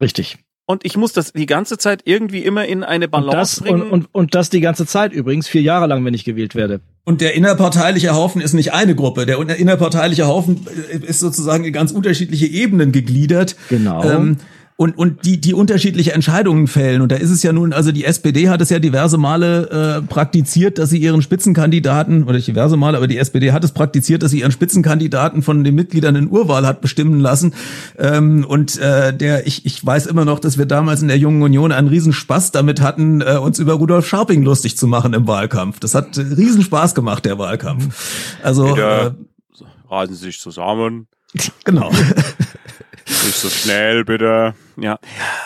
richtig. 0.00 0.38
Und 0.66 0.84
ich 0.84 0.96
muss 0.96 1.12
das 1.12 1.32
die 1.32 1.46
ganze 1.46 1.76
Zeit 1.76 2.02
irgendwie 2.04 2.40
immer 2.40 2.64
in 2.64 2.84
eine 2.84 3.06
Und 3.06 3.10
Balance 3.10 3.56
das, 3.56 3.60
bringen. 3.60 3.82
und, 3.82 3.90
und, 3.90 4.08
und 4.14 4.34
das 4.34 4.48
die 4.48 4.60
ganze 4.60 4.86
Zeit 4.86 5.12
übrigens, 5.12 5.46
vier 5.46 5.62
Jahre 5.62 5.86
lang, 5.86 6.04
wenn 6.04 6.14
ich 6.14 6.24
gewählt 6.24 6.54
werde. 6.54 6.80
Und 7.04 7.20
der 7.20 7.34
innerparteiliche 7.34 8.14
Haufen 8.14 8.40
ist 8.40 8.54
nicht 8.54 8.72
eine 8.72 8.94
Gruppe. 8.94 9.26
Der 9.26 9.38
innerparteiliche 9.38 10.26
Haufen 10.26 10.66
äh, 10.90 11.04
ist 11.04 11.20
sozusagen 11.20 11.64
in 11.64 11.72
ganz 11.74 11.92
unterschiedliche 11.92 12.46
Ebenen 12.46 12.92
gegliedert. 12.92 13.56
Genau. 13.68 14.02
Ähm, 14.04 14.38
und, 14.76 14.98
und 14.98 15.24
die, 15.24 15.40
die 15.40 15.54
unterschiedliche 15.54 16.12
Entscheidungen 16.12 16.66
fällen. 16.66 17.00
Und 17.00 17.12
da 17.12 17.16
ist 17.16 17.30
es 17.30 17.44
ja 17.44 17.52
nun, 17.52 17.72
also 17.72 17.92
die 17.92 18.04
SPD 18.04 18.48
hat 18.48 18.60
es 18.60 18.70
ja 18.70 18.80
diverse 18.80 19.18
Male 19.18 20.00
äh, 20.00 20.02
praktiziert, 20.02 20.78
dass 20.78 20.90
sie 20.90 20.98
ihren 20.98 21.22
Spitzenkandidaten, 21.22 22.24
oder 22.24 22.32
nicht 22.34 22.48
diverse 22.48 22.76
Male, 22.76 22.96
aber 22.96 23.06
die 23.06 23.18
SPD 23.18 23.52
hat 23.52 23.62
es 23.62 23.70
praktiziert, 23.70 24.24
dass 24.24 24.32
sie 24.32 24.40
ihren 24.40 24.50
Spitzenkandidaten 24.50 25.42
von 25.42 25.62
den 25.62 25.76
Mitgliedern 25.76 26.16
in 26.16 26.28
Urwahl 26.28 26.66
hat 26.66 26.80
bestimmen 26.80 27.20
lassen. 27.20 27.54
Ähm, 27.98 28.44
und 28.48 28.76
äh, 28.78 29.16
der, 29.16 29.46
ich, 29.46 29.64
ich 29.64 29.84
weiß 29.84 30.06
immer 30.06 30.24
noch, 30.24 30.40
dass 30.40 30.58
wir 30.58 30.66
damals 30.66 31.02
in 31.02 31.08
der 31.08 31.18
Jungen 31.18 31.42
Union 31.42 31.70
einen 31.70 31.88
Riesenspaß 31.88 32.50
damit 32.50 32.80
hatten, 32.80 33.20
äh, 33.20 33.36
uns 33.36 33.60
über 33.60 33.74
Rudolf 33.74 34.08
Scharping 34.08 34.42
lustig 34.42 34.76
zu 34.76 34.88
machen 34.88 35.14
im 35.14 35.28
Wahlkampf. 35.28 35.78
Das 35.78 35.94
hat 35.94 36.18
äh, 36.18 36.22
Riesenspaß 36.22 36.96
gemacht, 36.96 37.24
der 37.24 37.38
Wahlkampf. 37.38 38.38
Also, 38.42 38.76
äh, 38.76 39.12
Bitte. 39.12 39.16
Reißen 39.88 40.16
Sie 40.16 40.24
sich 40.24 40.40
zusammen. 40.40 41.06
genau. 41.64 41.92
Nicht 43.24 43.36
so 43.36 43.48
schnell, 43.48 44.04
bitte. 44.04 44.54
Ja. 44.76 44.98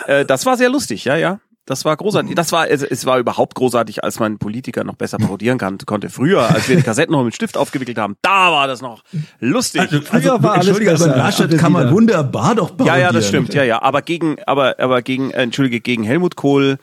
Äh, 0.07 0.25
das 0.25 0.45
war 0.45 0.57
sehr 0.57 0.69
lustig, 0.69 1.05
ja, 1.05 1.15
ja. 1.15 1.39
Das 1.69 1.85
war 1.85 1.95
großartig. 1.95 2.33
Das 2.33 2.51
war, 2.51 2.67
es, 2.67 2.81
es 2.81 3.05
war 3.05 3.19
überhaupt 3.19 3.53
großartig, 3.53 4.03
als 4.03 4.19
man 4.19 4.39
Politiker 4.39 4.83
noch 4.83 4.95
besser 4.95 5.19
parodieren 5.19 5.59
kann, 5.59 5.77
konnte. 5.85 6.09
Früher, 6.09 6.49
als 6.49 6.67
wir 6.67 6.77
die 6.77 6.81
Kassetten 6.81 7.11
noch 7.11 7.23
mit 7.23 7.35
Stift 7.35 7.57
aufgewickelt 7.57 7.99
haben, 7.99 8.15
da 8.23 8.51
war 8.51 8.65
das 8.65 8.81
noch 8.81 9.03
lustig. 9.39 9.81
Also, 9.81 10.01
Früher 10.01 10.33
also 10.33 10.43
war 10.43 10.53
alles 10.53 10.79
besser. 10.79 11.15
Laschet 11.15 11.55
kann 11.59 11.71
man 11.71 11.91
wunderbar 11.91 12.55
doch 12.55 12.71
ja, 12.71 12.75
parodieren. 12.75 13.01
ja, 13.01 13.11
das 13.11 13.27
stimmt. 13.27 13.53
Ja, 13.53 13.63
ja. 13.63 13.83
Aber 13.83 14.01
gegen, 14.01 14.37
aber, 14.47 14.79
aber 14.79 15.03
gegen, 15.03 15.29
äh, 15.29 15.43
entschuldige, 15.43 15.79
gegen 15.79 16.03
Helmut 16.03 16.35
Kohl 16.35 16.79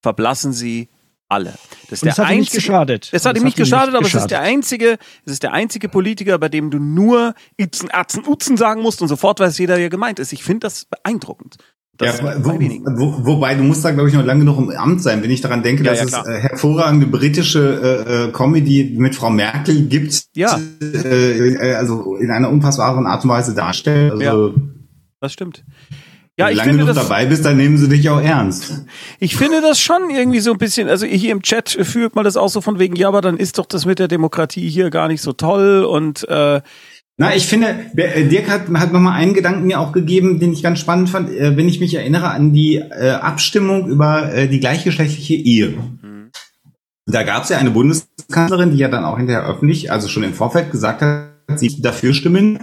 verblassen 0.00 0.54
sie 0.54 0.88
alle. 1.30 1.54
Das 1.88 1.98
ist 1.98 2.02
Und 2.02 2.08
es 2.10 2.16
der 2.16 2.24
hat 2.26 2.32
ihm 2.32 2.38
nicht 2.40 2.48
einzige. 2.50 2.56
geschadet. 2.58 3.08
Es 3.12 3.24
hat 3.24 3.36
ihm 3.36 3.44
nicht 3.44 3.56
ihm 3.58 3.62
geschadet, 3.62 3.94
aber 3.94 4.00
es 4.06 4.08
ist 4.08 4.12
geschadet. 4.12 4.30
der 4.32 4.40
einzige, 4.42 4.98
es 5.24 5.32
ist 5.32 5.42
der 5.42 5.52
einzige 5.52 5.88
Politiker, 5.88 6.38
bei 6.38 6.48
dem 6.48 6.70
du 6.70 6.78
nur 6.78 7.34
Itzen, 7.56 7.88
Atzen, 7.92 8.24
Utzen 8.26 8.56
sagen 8.56 8.82
musst 8.82 9.00
und 9.02 9.08
sofort 9.08 9.40
weiß 9.40 9.56
jeder, 9.58 9.78
wer 9.78 9.88
gemeint 9.90 10.18
ist. 10.18 10.32
Ich 10.32 10.42
finde 10.44 10.60
das 10.66 10.84
beeindruckend. 10.86 11.56
Das 11.98 12.18
ja, 12.20 12.42
wo, 12.42 12.50
wo, 12.52 13.26
wobei, 13.26 13.54
du 13.54 13.62
musst 13.62 13.84
da, 13.84 13.90
glaube 13.90 14.08
ich, 14.08 14.14
noch 14.14 14.24
lange 14.24 14.40
genug 14.40 14.58
im 14.58 14.70
Amt 14.70 15.02
sein, 15.02 15.22
wenn 15.22 15.30
ich 15.30 15.42
daran 15.42 15.62
denke, 15.62 15.84
Ja, 15.84 15.92
dass 15.94 16.10
ja, 16.10 16.22
es 16.22 16.26
äh, 16.26 16.40
hervorragende 16.48 17.06
britische 17.06 17.60
äh, 18.06 18.28
äh, 18.28 18.32
Comedy 18.32 18.94
mit 18.96 19.14
Frau 19.14 19.28
Merkel 19.28 19.82
gibt, 19.86 20.24
Ja. 20.34 20.58
äh, 20.80 20.86
äh, 20.86 21.74
also 21.74 22.16
in 22.16 22.30
einer 22.30 22.48
unfassbaren 22.48 23.06
Art 23.06 23.24
und 23.24 23.30
Weise 23.30 23.54
darstellt. 23.54 24.12
Also, 24.12 24.54
Das 25.20 25.32
stimmt. 25.34 25.62
Ja, 26.40 26.46
wenn 26.46 26.54
du 26.54 26.58
lange 26.58 26.78
genug 26.78 26.94
dabei 26.94 27.26
bist, 27.26 27.44
dann 27.44 27.56
nehmen 27.56 27.78
sie 27.78 27.88
dich 27.88 28.08
auch 28.08 28.20
ernst. 28.20 28.84
ich 29.18 29.36
finde 29.36 29.60
das 29.60 29.80
schon 29.80 30.10
irgendwie 30.10 30.40
so 30.40 30.52
ein 30.52 30.58
bisschen, 30.58 30.88
also 30.88 31.06
hier 31.06 31.32
im 31.32 31.42
Chat 31.42 31.70
fühlt 31.70 32.14
man 32.14 32.24
das 32.24 32.36
auch 32.36 32.48
so 32.48 32.60
von 32.60 32.78
wegen, 32.78 32.96
ja, 32.96 33.08
aber 33.08 33.20
dann 33.20 33.36
ist 33.36 33.58
doch 33.58 33.66
das 33.66 33.86
mit 33.86 33.98
der 33.98 34.08
Demokratie 34.08 34.68
hier 34.68 34.90
gar 34.90 35.08
nicht 35.08 35.22
so 35.22 35.32
toll 35.32 35.84
und 35.84 36.28
äh, 36.28 36.60
Na, 37.16 37.36
ich 37.36 37.46
finde, 37.46 37.74
äh, 37.96 38.24
Dirk 38.24 38.48
hat, 38.48 38.68
hat 38.74 38.92
noch 38.92 39.00
mal 39.00 39.12
einen 39.12 39.34
Gedanken 39.34 39.66
mir 39.66 39.80
auch 39.80 39.92
gegeben, 39.92 40.40
den 40.40 40.52
ich 40.52 40.62
ganz 40.62 40.78
spannend 40.78 41.10
fand, 41.10 41.30
äh, 41.30 41.56
wenn 41.56 41.68
ich 41.68 41.80
mich 41.80 41.94
erinnere 41.94 42.30
an 42.30 42.52
die 42.52 42.76
äh, 42.76 43.10
Abstimmung 43.10 43.88
über 43.88 44.32
äh, 44.32 44.48
die 44.48 44.60
gleichgeschlechtliche 44.60 45.34
Ehe. 45.34 45.74
Da 47.06 47.22
gab 47.22 47.44
es 47.44 47.48
ja 47.48 47.58
eine 47.58 47.70
Bundeskanzlerin, 47.70 48.70
die 48.70 48.78
ja 48.78 48.88
dann 48.88 49.04
auch 49.04 49.16
hinterher 49.16 49.46
öffentlich, 49.46 49.90
also 49.90 50.08
schon 50.08 50.22
im 50.22 50.34
Vorfeld 50.34 50.70
gesagt 50.70 51.02
hat, 51.02 51.30
sie 51.56 51.80
dafür 51.82 52.14
stimmen, 52.14 52.58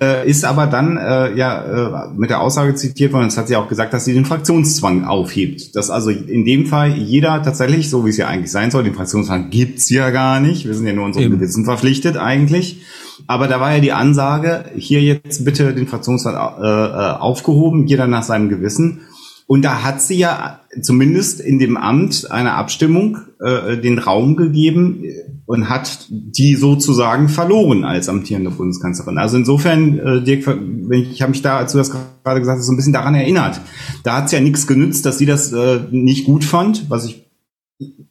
äh, 0.00 0.28
ist 0.28 0.44
aber 0.44 0.66
dann 0.66 0.96
äh, 0.96 1.34
ja 1.36 2.06
äh, 2.06 2.08
mit 2.16 2.30
der 2.30 2.40
Aussage 2.40 2.74
zitiert 2.74 3.12
worden, 3.12 3.24
das 3.24 3.36
hat 3.36 3.48
sie 3.48 3.56
auch 3.56 3.68
gesagt, 3.68 3.92
dass 3.92 4.04
sie 4.04 4.14
den 4.14 4.24
Fraktionszwang 4.24 5.04
aufhebt. 5.04 5.74
Dass 5.76 5.90
also 5.90 6.10
in 6.10 6.44
dem 6.44 6.66
Fall 6.66 6.92
jeder 6.92 7.42
tatsächlich, 7.42 7.90
so 7.90 8.04
wie 8.04 8.10
es 8.10 8.16
ja 8.16 8.28
eigentlich 8.28 8.50
sein 8.50 8.70
soll, 8.70 8.84
den 8.84 8.94
Fraktionszwang 8.94 9.50
gibt's 9.50 9.90
ja 9.90 10.10
gar 10.10 10.40
nicht. 10.40 10.66
Wir 10.66 10.74
sind 10.74 10.86
ja 10.86 10.92
nur 10.92 11.04
unserem 11.04 11.26
Eben. 11.26 11.38
Gewissen 11.38 11.64
verpflichtet 11.64 12.16
eigentlich. 12.16 12.82
Aber 13.26 13.48
da 13.48 13.60
war 13.60 13.72
ja 13.72 13.80
die 13.80 13.92
Ansage, 13.92 14.64
hier 14.76 15.00
jetzt 15.00 15.44
bitte 15.44 15.72
den 15.72 15.86
Fraktionszwang 15.86 16.34
äh, 16.34 16.66
äh, 16.66 17.16
aufgehoben, 17.18 17.86
jeder 17.86 18.06
nach 18.06 18.22
seinem 18.22 18.48
Gewissen. 18.48 19.02
Und 19.46 19.62
da 19.62 19.82
hat 19.82 20.00
sie 20.00 20.16
ja 20.16 20.60
zumindest 20.80 21.40
in 21.40 21.58
dem 21.58 21.76
Amt 21.76 22.30
einer 22.30 22.54
Abstimmung 22.54 23.18
äh, 23.40 23.76
den 23.76 23.98
Raum 23.98 24.36
gegeben 24.36 25.04
und 25.46 25.68
hat 25.68 26.06
die 26.10 26.54
sozusagen 26.54 27.28
verloren 27.28 27.84
als 27.84 28.08
amtierende 28.08 28.50
Bundeskanzlerin. 28.50 29.18
Also 29.18 29.36
insofern, 29.36 29.98
äh, 29.98 30.22
Dirk, 30.22 30.46
wenn 30.46 31.02
ich, 31.02 31.12
ich 31.12 31.22
habe 31.22 31.32
mich 31.32 31.42
da, 31.42 31.58
als 31.58 31.72
du 31.72 31.78
das 31.78 31.90
gerade 31.90 32.40
gesagt 32.40 32.58
hast, 32.58 32.66
so 32.66 32.72
ein 32.72 32.76
bisschen 32.76 32.94
daran 32.94 33.14
erinnert. 33.14 33.60
Da 34.02 34.16
hat 34.16 34.26
es 34.26 34.32
ja 34.32 34.40
nichts 34.40 34.66
genützt, 34.66 35.04
dass 35.04 35.18
sie 35.18 35.26
das 35.26 35.52
äh, 35.52 35.80
nicht 35.90 36.24
gut 36.24 36.44
fand, 36.44 36.88
was 36.88 37.04
ich 37.04 37.23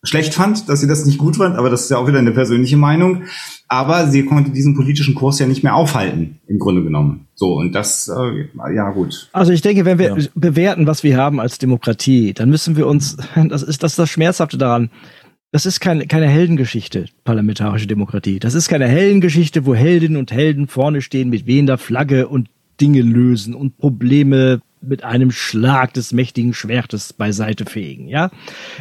schlecht 0.04 0.34
fand, 0.34 0.68
dass 0.70 0.82
sie 0.82 0.88
das 0.88 1.06
nicht 1.06 1.18
gut 1.18 1.38
fand, 1.38 1.56
aber 1.56 1.70
das 1.70 1.84
ist 1.84 1.90
ja 1.92 1.98
auch 1.98 2.08
wieder 2.08 2.20
eine 2.20 2.32
persönliche 2.32 2.78
Meinung. 2.78 3.24
Aber 3.68 4.08
sie 4.08 4.26
konnte 4.26 4.52
diesen 4.52 4.76
politischen 4.76 5.16
Kurs 5.16 5.40
ja 5.40 5.48
nicht 5.48 5.64
mehr 5.64 5.76
aufhalten, 5.76 6.40
im 6.48 6.60
Grunde 6.60 6.84
genommen. 6.84 7.28
So, 7.36 7.56
und 7.58 7.74
das, 7.74 8.10
äh, 8.10 8.74
ja 8.76 8.92
gut. 8.92 9.30
Also 9.34 9.52
ich 9.52 9.62
denke, 9.62 9.86
wenn 9.86 9.98
wir 10.00 10.18
Ja. 10.18 10.26
bewerten, 10.36 10.86
was 10.86 11.04
wir 11.04 11.18
haben 11.18 11.40
als 11.40 11.58
Demokratie, 11.58 12.34
dann 12.34 12.50
müssen 12.50 12.76
wir 12.76 12.88
uns, 12.88 13.18
das 13.50 13.64
ist 13.64 13.84
das, 13.84 13.94
ist 13.94 14.00
das 14.00 14.10
Schmerzhafte 14.10 14.58
daran, 14.58 14.90
das 15.52 15.66
ist 15.66 15.80
keine, 15.80 16.08
keine 16.08 16.28
Heldengeschichte, 16.28 17.06
parlamentarische 17.24 17.88
Demokratie. 17.88 18.40
Das 18.40 18.56
ist 18.56 18.68
keine 18.70 18.88
Heldengeschichte, 18.88 19.66
wo 19.66 19.76
Heldinnen 19.76 20.18
und 20.18 20.32
Helden 20.32 20.68
vorne 20.68 21.02
stehen 21.02 21.30
mit 21.30 21.46
wehender 21.46 21.78
Flagge 21.78 22.28
und 22.28 22.50
Dinge 22.82 23.02
lösen 23.02 23.54
und 23.54 23.78
Probleme 23.78 24.62
mit 24.84 25.04
einem 25.04 25.32
Schlag 25.32 25.94
des 25.94 26.14
mächtigen 26.14 26.54
Schwertes 26.54 27.14
beiseite 27.14 27.66
fegen, 27.66 28.08
ja? 28.08 28.30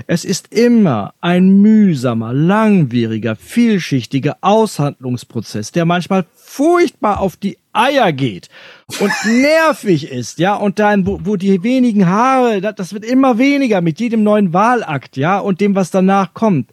Es 0.06 0.24
ist 0.24 0.52
immer 0.52 1.14
ein 1.20 1.60
mühsamer, 1.60 2.32
langwieriger, 2.32 3.36
vielschichtiger 3.36 4.38
Aushandlungsprozess, 4.40 5.72
der 5.72 5.84
manchmal 5.84 6.26
furchtbar 6.34 7.20
auf 7.20 7.36
die 7.36 7.58
Eier 7.72 8.12
geht 8.12 8.50
und 9.00 9.12
nervig 9.24 10.10
ist, 10.10 10.38
ja, 10.38 10.54
und 10.54 10.78
dann, 10.78 11.06
wo, 11.06 11.20
wo 11.24 11.36
die 11.36 11.62
wenigen 11.62 12.06
Haare, 12.06 12.60
das, 12.60 12.74
das 12.74 12.92
wird 12.92 13.04
immer 13.04 13.38
weniger 13.38 13.80
mit 13.80 14.00
jedem 14.00 14.22
neuen 14.22 14.52
Wahlakt, 14.52 15.16
ja, 15.16 15.38
und 15.38 15.60
dem, 15.60 15.74
was 15.74 15.90
danach 15.90 16.34
kommt. 16.34 16.70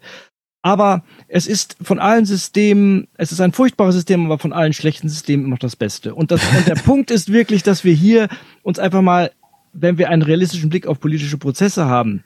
Aber 0.61 1.03
es 1.27 1.47
ist 1.47 1.77
von 1.81 1.99
allen 1.99 2.25
Systemen, 2.25 3.07
es 3.15 3.31
ist 3.31 3.39
ein 3.39 3.53
furchtbares 3.53 3.95
System, 3.95 4.25
aber 4.25 4.39
von 4.39 4.51
allen 4.51 4.73
schlechten 4.73 5.07
Systemen 5.07 5.45
immer 5.45 5.55
noch 5.55 5.59
das 5.59 5.77
Beste. 5.77 6.13
Und, 6.13 6.31
das, 6.31 6.41
und 6.57 6.67
der 6.67 6.75
Punkt 6.85 7.11
ist 7.11 7.31
wirklich, 7.31 7.63
dass 7.63 7.83
wir 7.83 7.93
hier 7.93 8.27
uns 8.61 8.77
einfach 8.77 9.01
mal, 9.01 9.31
wenn 9.71 9.97
wir 9.97 10.09
einen 10.09 10.21
realistischen 10.21 10.69
Blick 10.69 10.85
auf 10.85 10.99
politische 10.99 11.37
Prozesse 11.37 11.85
haben, 11.85 12.23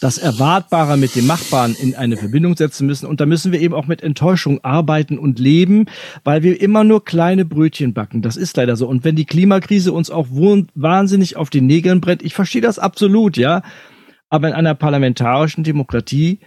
das 0.00 0.16
Erwartbare 0.16 0.96
mit 0.96 1.14
dem 1.14 1.26
Machbaren 1.26 1.76
in 1.78 1.94
eine 1.94 2.16
Verbindung 2.16 2.56
setzen 2.56 2.86
müssen. 2.86 3.06
Und 3.06 3.20
da 3.20 3.26
müssen 3.26 3.52
wir 3.52 3.60
eben 3.60 3.74
auch 3.74 3.86
mit 3.86 4.02
Enttäuschung 4.02 4.64
arbeiten 4.64 5.18
und 5.18 5.38
leben, 5.38 5.84
weil 6.24 6.42
wir 6.42 6.58
immer 6.58 6.84
nur 6.84 7.04
kleine 7.04 7.44
Brötchen 7.44 7.92
backen. 7.92 8.22
Das 8.22 8.38
ist 8.38 8.56
leider 8.56 8.76
so. 8.76 8.88
Und 8.88 9.04
wenn 9.04 9.14
die 9.14 9.26
Klimakrise 9.26 9.92
uns 9.92 10.10
auch 10.10 10.28
wahnsinnig 10.30 11.36
auf 11.36 11.50
den 11.50 11.66
Nägeln 11.66 12.00
brennt, 12.00 12.22
ich 12.22 12.32
verstehe 12.32 12.62
das 12.62 12.78
absolut, 12.78 13.36
ja. 13.36 13.62
Aber 14.30 14.48
in 14.48 14.54
einer 14.54 14.74
parlamentarischen 14.74 15.64
Demokratie 15.64 16.40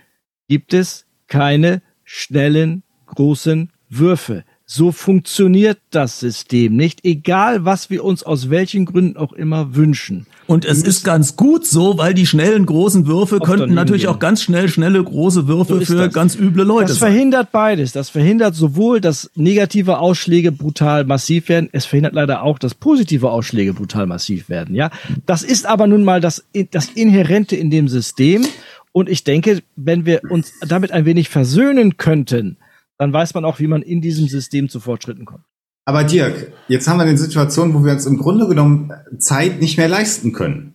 gibt 0.53 0.75
es 0.75 1.05
keine 1.27 1.81
schnellen, 2.03 2.84
großen 3.07 3.71
Würfe. 3.89 4.43
So 4.65 4.91
funktioniert 4.91 5.80
das 5.89 6.19
System 6.19 6.75
nicht, 6.75 7.03
egal 7.03 7.65
was 7.65 7.89
wir 7.89 8.03
uns 8.03 8.23
aus 8.23 8.49
welchen 8.49 8.85
Gründen 8.85 9.17
auch 9.17 9.34
immer 9.34 9.75
wünschen. 9.75 10.25
Und 10.47 10.65
es 10.65 10.81
ist 10.84 11.03
ganz 11.05 11.35
gut 11.35 11.65
so, 11.65 11.97
weil 11.97 12.13
die 12.13 12.25
schnellen 12.25 12.65
großen 12.65 13.05
Würfe 13.07 13.38
Oft 13.41 13.45
könnten 13.45 13.73
natürlich 13.73 14.03
gehen. 14.03 14.11
auch 14.11 14.19
ganz 14.19 14.41
schnell 14.43 14.67
schnelle 14.69 15.03
große 15.03 15.47
Würfe 15.47 15.80
So 15.80 15.85
für 15.85 15.95
das. 16.05 16.13
ganz 16.13 16.35
üble 16.35 16.63
Leute 16.63 16.88
Das 16.89 16.99
sein. 16.99 17.11
verhindert 17.11 17.51
beides. 17.51 17.91
Das 17.93 18.09
verhindert 18.09 18.53
sowohl, 18.55 18.99
dass 19.01 19.30
negative 19.35 19.99
Ausschläge 19.99 20.51
brutal 20.51 21.03
massiv 21.05 21.49
werden. 21.49 21.69
Es 21.71 21.85
verhindert 21.85 22.13
leider 22.13 22.43
auch, 22.43 22.57
dass 22.59 22.73
positive 22.75 23.30
Ausschläge 23.31 23.73
brutal 23.73 24.05
massiv 24.07 24.49
werden. 24.49 24.75
Ja, 24.75 24.91
das 25.25 25.43
ist 25.43 25.65
aber 25.65 25.88
nun 25.88 26.03
mal 26.03 26.19
das, 26.21 26.43
das 26.71 26.88
Inhärente 26.89 27.55
in 27.55 27.69
dem 27.69 27.88
System. 27.88 28.45
Und 28.94 29.10
ich 29.10 29.24
denke, 29.26 29.61
wenn 29.76 30.06
wir 30.06 30.22
uns 30.30 30.53
damit 30.61 30.91
ein 30.91 31.06
wenig 31.06 31.28
versöhnen 31.28 31.98
könnten, 31.98 32.57
dann 32.98 33.11
weiß 33.11 33.34
man 33.34 33.44
auch, 33.44 33.60
wie 33.60 33.68
man 33.68 33.82
in 33.82 33.99
diesem 33.99 34.28
System 34.28 34.70
zu 34.70 34.80
Fortschritten 34.80 35.26
kommt. 35.26 35.44
Aber 35.86 36.06
Dirk, 36.06 36.53
jetzt 36.70 36.88
haben 36.88 36.98
wir 36.98 37.03
eine 37.03 37.18
Situation, 37.18 37.74
wo 37.74 37.84
wir 37.84 37.91
uns 37.91 38.06
im 38.06 38.18
Grunde 38.18 38.48
genommen 38.48 38.91
Zeit 39.18 39.60
nicht 39.60 39.78
mehr 39.78 39.90
leisten 39.90 40.32
können. 40.32 40.73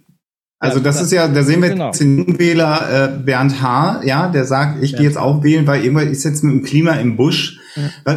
Also 0.60 0.78
Ja, 0.78 0.85
das 0.85 0.97
das- 0.97 1.05
ist 1.06 1.12
ja, 1.12 1.28
da 1.28 1.43
sehen 1.44 1.62
wir 1.62 1.68
genau. 1.68 1.86
jetzt 1.86 2.01
den 2.01 2.18
Jungwähler 2.18 3.14
äh, 3.14 3.18
Bernd 3.24 3.62
H., 3.62 4.01
ja, 4.05 4.26
der 4.28 4.44
sagt, 4.44 4.82
ich 4.82 4.90
Ja. 4.93 4.98
gehe 4.98 5.06
jetzt 5.06 5.16
auch 5.16 5.44
wählen, 5.44 5.66
weil 5.68 5.85
irgendwann 5.85 6.09
ist 6.09 6.24
jetzt 6.24 6.43
mit 6.43 6.52
dem 6.52 6.62
Klima 6.64 6.93
im 6.94 7.16
Busch. 7.16 7.60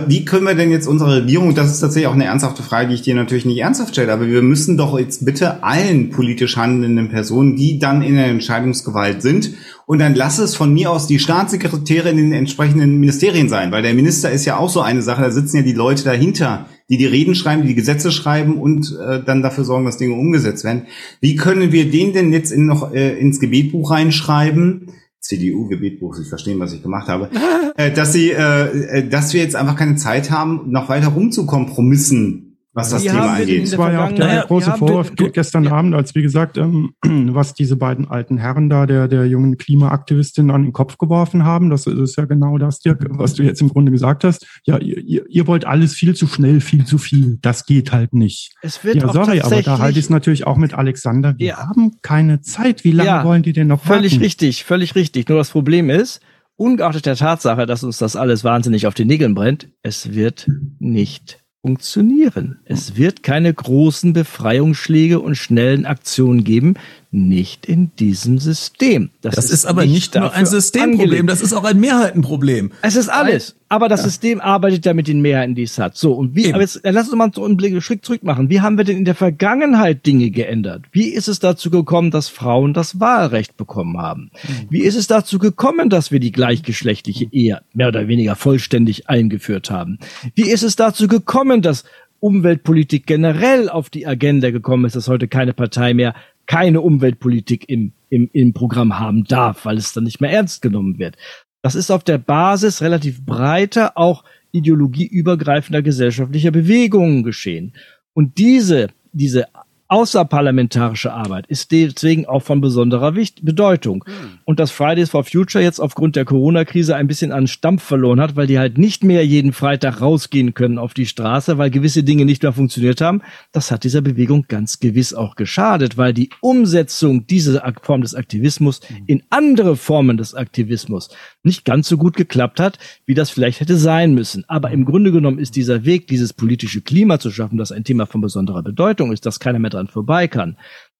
Wie 0.07 0.25
können 0.25 0.47
wir 0.47 0.55
denn 0.55 0.71
jetzt 0.71 0.87
unsere 0.87 1.17
Regierung, 1.17 1.53
das 1.53 1.69
ist 1.71 1.81
tatsächlich 1.81 2.07
auch 2.07 2.15
eine 2.15 2.25
ernsthafte 2.25 2.63
Frage, 2.63 2.87
die 2.87 2.95
ich 2.95 3.03
dir 3.03 3.13
natürlich 3.13 3.45
nicht 3.45 3.59
ernsthaft 3.59 3.91
stelle, 3.93 4.11
aber 4.11 4.25
wir 4.25 4.41
müssen 4.41 4.75
doch 4.75 4.97
jetzt 4.97 5.23
bitte 5.23 5.63
allen 5.63 6.09
politisch 6.09 6.57
handelnden 6.57 7.09
Personen, 7.09 7.55
die 7.57 7.77
dann 7.77 8.01
in 8.01 8.15
der 8.15 8.25
Entscheidungsgewalt 8.25 9.21
sind, 9.21 9.51
und 9.85 9.99
dann 9.99 10.15
lass 10.15 10.39
es 10.39 10.55
von 10.55 10.73
mir 10.73 10.89
aus 10.89 11.05
die 11.05 11.19
Staatssekretäre 11.19 12.09
in 12.09 12.17
den 12.17 12.33
entsprechenden 12.33 12.99
Ministerien 12.99 13.49
sein, 13.49 13.71
weil 13.71 13.83
der 13.83 13.93
Minister 13.93 14.31
ist 14.31 14.45
ja 14.45 14.57
auch 14.57 14.69
so 14.69 14.81
eine 14.81 15.03
Sache, 15.03 15.21
da 15.21 15.29
sitzen 15.29 15.57
ja 15.57 15.63
die 15.63 15.73
Leute 15.73 16.05
dahinter, 16.05 16.65
die 16.91 16.97
die 16.97 17.05
Reden 17.05 17.35
schreiben, 17.35 17.61
die 17.61 17.69
die 17.69 17.75
Gesetze 17.75 18.11
schreiben 18.11 18.57
und 18.57 18.99
äh, 18.99 19.23
dann 19.23 19.41
dafür 19.41 19.63
sorgen, 19.63 19.85
dass 19.85 19.97
Dinge 19.97 20.15
umgesetzt 20.15 20.65
werden. 20.65 20.87
Wie 21.21 21.37
können 21.37 21.71
wir 21.71 21.89
den 21.89 22.11
denn 22.11 22.33
jetzt 22.33 22.51
in 22.51 22.65
noch 22.65 22.93
äh, 22.93 23.17
ins 23.17 23.39
Gebetbuch 23.39 23.91
reinschreiben? 23.91 24.87
CDU-Gebetbuch, 25.21 26.15
Sie 26.15 26.25
verstehen, 26.25 26.59
was 26.59 26.73
ich 26.73 26.83
gemacht 26.83 27.07
habe, 27.07 27.29
äh, 27.77 27.91
dass 27.91 28.11
sie, 28.11 28.31
äh, 28.31 28.97
äh, 28.97 29.07
dass 29.07 29.33
wir 29.33 29.41
jetzt 29.41 29.55
einfach 29.55 29.77
keine 29.77 29.95
Zeit 29.95 30.31
haben, 30.31 30.69
noch 30.69 30.89
weiter 30.89 31.07
rumzukompromissen, 31.07 32.50
was 32.73 32.89
das 32.91 33.03
Thema 33.03 33.33
angeht. 33.33 33.49
in 33.49 33.61
Das 33.61 33.69
der 33.71 33.79
war 33.79 33.91
ja 33.91 34.03
auch 34.05 34.07
der 34.09 34.15
Vergangenheit- 34.17 34.47
große 34.47 34.69
ja, 34.69 34.75
Vorwurf 34.77 35.11
gestern 35.33 35.63
ja. 35.65 35.71
Abend, 35.71 35.93
als 35.93 36.15
wie 36.15 36.21
gesagt, 36.21 36.57
ähm, 36.57 36.93
was 37.03 37.53
diese 37.53 37.75
beiden 37.75 38.07
alten 38.09 38.37
Herren 38.37 38.69
da, 38.69 38.85
der, 38.85 39.07
der 39.07 39.25
jungen 39.25 39.57
Klimaaktivistin 39.57 40.51
an 40.51 40.63
den 40.63 40.73
Kopf 40.73 40.97
geworfen 40.97 41.43
haben. 41.43 41.69
Das 41.69 41.85
ist 41.87 42.15
ja 42.17 42.25
genau 42.25 42.57
das, 42.57 42.79
Dirk, 42.79 43.05
was 43.09 43.33
du 43.33 43.43
jetzt 43.43 43.61
im 43.61 43.69
Grunde 43.69 43.91
gesagt 43.91 44.23
hast. 44.23 44.45
Ja, 44.65 44.77
ihr, 44.77 45.25
ihr, 45.29 45.47
wollt 45.47 45.65
alles 45.65 45.93
viel 45.93 46.15
zu 46.15 46.27
schnell, 46.27 46.61
viel 46.61 46.85
zu 46.85 46.97
viel. 46.97 47.39
Das 47.41 47.65
geht 47.65 47.91
halt 47.91 48.13
nicht. 48.13 48.53
Es 48.61 48.83
wird 48.83 48.97
Ja, 48.97 49.07
auch 49.07 49.13
sorry, 49.13 49.41
aber 49.41 49.61
da 49.61 49.79
halte 49.79 49.99
ich 49.99 50.05
es 50.05 50.09
natürlich 50.09 50.47
auch 50.47 50.57
mit 50.57 50.73
Alexander. 50.73 51.33
Wir 51.37 51.47
Ja. 51.47 51.57
haben 51.67 51.97
keine 52.01 52.41
Zeit. 52.41 52.83
Wie 52.83 52.91
lange 52.91 53.09
Ja, 53.09 53.23
wollen 53.25 53.43
die 53.43 53.53
denn 53.53 53.67
noch 53.67 53.81
Völlig 53.83 54.13
warten? 54.13 54.23
richtig, 54.23 54.63
völlig 54.63 54.95
richtig. 54.95 55.27
Nur 55.27 55.37
das 55.37 55.49
Problem 55.49 55.89
ist, 55.89 56.21
ungeachtet 56.55 57.05
der 57.05 57.15
Tatsache, 57.15 57.65
dass 57.65 57.83
uns 57.83 57.97
das 57.97 58.15
alles 58.15 58.43
wahnsinnig 58.43 58.87
auf 58.87 58.93
den 58.93 59.07
Nägeln 59.07 59.33
brennt, 59.35 59.69
es 59.81 60.13
wird 60.13 60.47
nicht 60.79 61.39
funktionieren. 61.61 62.59
Es 62.65 62.95
wird 62.95 63.21
keine 63.21 63.53
großen 63.53 64.13
Befreiungsschläge 64.13 65.19
und 65.19 65.35
schnellen 65.35 65.85
Aktionen 65.85 66.43
geben, 66.43 66.73
nicht 67.11 67.65
in 67.65 67.91
diesem 67.99 68.39
System. 68.39 69.09
Das, 69.21 69.35
das 69.35 69.45
ist, 69.45 69.51
ist, 69.51 69.65
aber 69.65 69.85
nicht 69.85 70.15
nur 70.15 70.33
ein 70.33 70.45
Systemproblem, 70.45 71.01
angelegt. 71.01 71.29
das 71.29 71.41
ist 71.41 71.51
auch 71.51 71.65
ein 71.65 71.77
Mehrheitenproblem. 71.79 72.71
Es 72.81 72.95
ist 72.95 73.09
alles. 73.09 73.55
Aber 73.67 73.89
das 73.89 74.01
ja. 74.01 74.05
System 74.05 74.39
arbeitet 74.39 74.85
ja 74.85 74.93
mit 74.93 75.07
den 75.09 75.21
Mehrheiten, 75.21 75.53
die 75.53 75.63
es 75.63 75.77
hat. 75.77 75.97
So, 75.97 76.13
und 76.13 76.35
wie, 76.35 76.45
Eben. 76.45 76.53
aber 76.53 76.61
jetzt, 76.61 76.79
lass 76.83 77.07
uns 77.07 77.15
mal 77.17 77.31
so 77.33 77.43
einen 77.43 77.57
Blick, 77.57 77.81
Schritt 77.83 78.05
zurück 78.05 78.23
machen. 78.23 78.49
Wie 78.49 78.61
haben 78.61 78.77
wir 78.77 78.85
denn 78.85 78.97
in 78.97 79.05
der 79.05 79.15
Vergangenheit 79.15 80.05
Dinge 80.05 80.29
geändert? 80.29 80.85
Wie 80.93 81.09
ist 81.09 81.27
es 81.27 81.39
dazu 81.39 81.69
gekommen, 81.69 82.11
dass 82.11 82.29
Frauen 82.29 82.73
das 82.73 83.01
Wahlrecht 83.01 83.57
bekommen 83.57 83.97
haben? 83.97 84.31
Mhm. 84.43 84.67
Wie 84.69 84.81
ist 84.81 84.95
es 84.95 85.07
dazu 85.07 85.37
gekommen, 85.37 85.89
dass 85.89 86.11
wir 86.11 86.21
die 86.21 86.31
gleichgeschlechtliche 86.31 87.27
Ehe 87.31 87.61
mehr 87.73 87.89
oder 87.89 88.07
weniger 88.07 88.37
vollständig 88.37 89.09
eingeführt 89.09 89.69
haben? 89.69 89.99
Wie 90.33 90.49
ist 90.49 90.63
es 90.63 90.77
dazu 90.77 91.07
gekommen, 91.09 91.61
dass 91.61 91.83
Umweltpolitik 92.21 93.07
generell 93.07 93.67
auf 93.67 93.89
die 93.89 94.05
Agenda 94.05 94.51
gekommen 94.51 94.85
ist, 94.85 94.95
dass 94.95 95.07
heute 95.07 95.27
keine 95.27 95.53
Partei 95.53 95.95
mehr 95.95 96.13
keine 96.45 96.81
Umweltpolitik 96.81 97.69
im, 97.69 97.93
im, 98.09 98.29
im 98.33 98.53
Programm 98.53 98.99
haben 98.99 99.23
darf, 99.23 99.65
weil 99.65 99.77
es 99.77 99.93
dann 99.93 100.03
nicht 100.03 100.21
mehr 100.21 100.31
ernst 100.31 100.61
genommen 100.61 100.99
wird. 100.99 101.17
Das 101.61 101.75
ist 101.75 101.91
auf 101.91 102.03
der 102.03 102.17
Basis 102.17 102.81
relativ 102.81 103.23
breiter, 103.25 103.97
auch 103.97 104.23
ideologieübergreifender 104.51 105.81
gesellschaftlicher 105.81 106.51
Bewegungen 106.51 107.23
geschehen. 107.23 107.73
Und 108.13 108.37
diese, 108.37 108.89
diese 109.13 109.47
außerparlamentarische 109.91 111.11
Arbeit 111.11 111.47
ist 111.47 111.71
deswegen 111.71 112.25
auch 112.25 112.43
von 112.43 112.61
besonderer 112.61 113.13
Wicht 113.15 113.43
Bedeutung. 113.43 114.05
Mhm. 114.07 114.39
Und 114.45 114.59
dass 114.61 114.71
Fridays 114.71 115.09
for 115.09 115.25
Future 115.25 115.61
jetzt 115.61 115.81
aufgrund 115.81 116.15
der 116.15 116.23
Corona-Krise 116.23 116.95
ein 116.95 117.07
bisschen 117.07 117.33
an 117.33 117.47
Stampf 117.47 117.83
verloren 117.83 118.21
hat, 118.21 118.37
weil 118.37 118.47
die 118.47 118.57
halt 118.57 118.77
nicht 118.77 119.03
mehr 119.03 119.25
jeden 119.25 119.51
Freitag 119.51 119.99
rausgehen 119.99 120.53
können 120.53 120.77
auf 120.77 120.93
die 120.93 121.05
Straße, 121.05 121.57
weil 121.57 121.69
gewisse 121.71 122.03
Dinge 122.03 122.23
nicht 122.23 122.41
mehr 122.41 122.53
funktioniert 122.53 123.01
haben, 123.01 123.21
das 123.51 123.69
hat 123.69 123.83
dieser 123.83 123.99
Bewegung 123.99 124.45
ganz 124.47 124.79
gewiss 124.79 125.13
auch 125.13 125.35
geschadet, 125.35 125.97
weil 125.97 126.13
die 126.13 126.29
Umsetzung 126.39 127.27
dieser 127.27 127.61
Form 127.81 128.01
des 128.01 128.15
Aktivismus 128.15 128.79
mhm. 128.89 129.03
in 129.07 129.23
andere 129.29 129.75
Formen 129.75 130.15
des 130.15 130.35
Aktivismus 130.35 131.09
nicht 131.43 131.65
ganz 131.65 131.87
so 131.87 131.97
gut 131.97 132.15
geklappt 132.15 132.59
hat, 132.59 132.77
wie 133.05 133.13
das 133.13 133.29
vielleicht 133.29 133.59
hätte 133.59 133.77
sein 133.77 134.13
müssen. 134.13 134.45
Aber 134.47 134.71
im 134.71 134.85
Grunde 134.85 135.11
genommen 135.11 135.39
ist 135.39 135.55
dieser 135.55 135.85
Weg, 135.85 136.07
dieses 136.07 136.33
politische 136.33 136.81
Klima 136.81 137.19
zu 137.19 137.31
schaffen, 137.31 137.57
das 137.57 137.71
ein 137.71 137.83
Thema 137.83 138.05
von 138.05 138.21
besonderer 138.21 138.63
Bedeutung 138.63 139.11
ist, 139.11 139.25
dass 139.25 139.39
keiner 139.39 139.59
mehr 139.59 139.71
dran 139.71 139.87
vorbei 139.87 140.27
kann. 140.27 140.57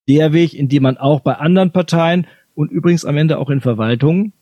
Der 0.08 0.34
Weg, 0.34 0.54
in 0.54 0.68
dem 0.68 0.84
man 0.84 0.98
auch 0.98 1.20
bei 1.20 1.36
anderen 1.36 1.72
Parteien 1.72 2.28
und 2.56 2.72
übrigens 2.72 3.06
am 3.06 3.18
Ende 3.18 3.38
auch 3.38 3.50
in 3.50 3.62
Verwaltungen 3.62 4.34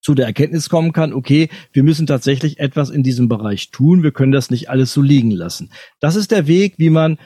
zu 0.00 0.14
der 0.14 0.26
Erkenntnis 0.26 0.70
kommen 0.70 0.92
kann, 0.92 1.12
okay, 1.12 1.50
wir 1.72 1.82
müssen 1.82 2.06
tatsächlich 2.06 2.58
etwas 2.58 2.88
in 2.88 3.02
diesem 3.02 3.28
Bereich 3.28 3.70
tun, 3.70 4.02
wir 4.02 4.12
können 4.12 4.32
das 4.32 4.50
nicht 4.50 4.70
alles 4.70 4.94
so 4.94 5.02
liegen 5.02 5.30
lassen. 5.30 5.70
Das 6.00 6.16
ist 6.16 6.30
der 6.30 6.46
Weg, 6.46 6.74
wie 6.78 6.88
man 6.88 7.18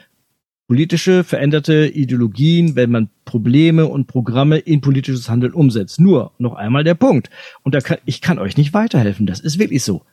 politische 0.67 1.23
veränderte 1.23 1.87
Ideologien, 1.87 2.75
wenn 2.75 2.91
man 2.91 3.09
Probleme 3.23 3.85
und 3.85 4.07
Programme 4.07 4.57
in 4.57 4.81
politisches 4.81 5.29
Handeln 5.29 5.53
umsetzt. 5.53 5.99
Nur 5.99 6.31
noch 6.37 6.55
einmal 6.55 6.83
der 6.83 6.95
Punkt. 6.95 7.29
Und 7.63 7.75
da 7.75 7.81
kann, 7.81 7.97
ich 8.05 8.21
kann 8.21 8.39
euch 8.39 8.57
nicht 8.57 8.73
weiterhelfen. 8.73 9.25
Das 9.25 9.39
ist 9.39 9.59
wirklich 9.59 9.83
so 9.83 10.03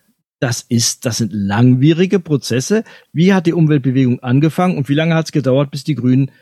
das 0.42 0.60
ist, 0.60 1.06
das 1.06 1.18
sind 1.18 1.32
langwierige 1.32 2.18
Prozesse. 2.18 2.82
Wie 3.12 3.32
hat 3.32 3.46
die 3.46 3.52
Umweltbewegung 3.52 4.24
angefangen 4.24 4.76
und 4.76 4.88
wie 4.88 4.94
lange 4.94 5.14
hat 5.14 5.26
es 5.26 5.32
gedauert, 5.32 5.70
bis 5.70 5.84
die 5.84 5.94
Grünen 5.94 6.32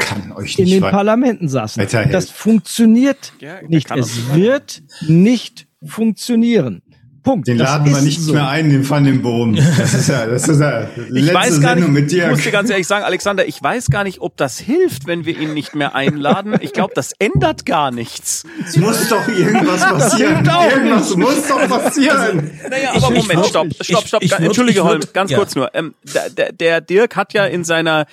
in 0.57 0.71
den 0.71 0.81
Parlamenten 0.81 1.51
saßen? 1.51 1.87
Das 2.11 2.31
funktioniert 2.31 3.35
ja, 3.41 3.61
nicht. 3.69 3.91
Es 3.91 4.35
wird 4.35 4.83
nicht 5.07 5.67
funktionieren. 5.85 6.81
Punkt. 7.23 7.49
Den 7.49 7.59
laden 7.59 7.93
wir 7.93 8.01
nicht 8.01 8.21
so. 8.21 8.33
mehr 8.33 8.49
ein, 8.49 8.71
den 8.71 8.89
Van 8.89 9.05
den 9.05 9.23
Boom. 9.23 9.55
Das 9.55 9.95
ist 9.95 10.09
ja, 10.09 10.27
das 10.27 10.49
ist 10.49 10.61
ja 10.61 10.89
ich 11.15 11.35
weiß 11.35 11.61
gar 11.61 11.75
nicht, 11.75 11.89
mit 11.89 12.11
dir. 12.11 12.25
Ich 12.25 12.31
muss 12.31 12.43
dir 12.43 12.53
ganz 12.53 12.71
ehrlich 12.71 12.87
sagen, 12.87 13.05
Alexander, 13.05 13.47
ich 13.47 13.63
weiß 13.63 13.87
gar 13.91 14.05
nicht, 14.05 14.21
ob 14.21 14.37
das 14.37 14.59
hilft, 14.59 15.07
wenn 15.07 15.25
wir 15.25 15.39
ihn 15.39 15.55
nicht 15.55 15.75
mehr 15.75 15.95
einladen. 15.95 16.55
Ich 16.61 16.73
glaube, 16.73 16.93
das 16.95 17.13
ändert 17.19 17.67
gar 17.67 17.91
nichts. 17.91 18.45
Es 18.67 18.77
muss 18.77 19.09
doch 19.09 19.27
irgendwas 19.29 19.81
passieren. 19.89 20.45
Irgendwas 20.45 21.09
nicht. 21.11 21.19
muss 21.19 21.49
doch 21.49 21.69
passieren. 21.69 22.51
Naja, 22.69 22.91
aber 22.95 23.15
ich, 23.15 23.29
Moment, 23.29 23.47
stopp, 23.47 23.69
stopp, 23.81 24.07
stopp. 24.07 24.23
Ich, 24.23 24.33
ich, 24.33 24.39
Entschuldige, 24.39 24.85
Holm, 24.85 25.01
ganz 25.13 25.31
ja. 25.31 25.39
kurz 25.39 25.55
nur. 25.55 25.75
Ähm, 25.75 25.95
der, 26.37 26.53
der 26.53 26.81
Dirk 26.81 27.17
hat 27.17 27.33
ja 27.33 27.45
in 27.47 27.65
seiner 27.65 28.07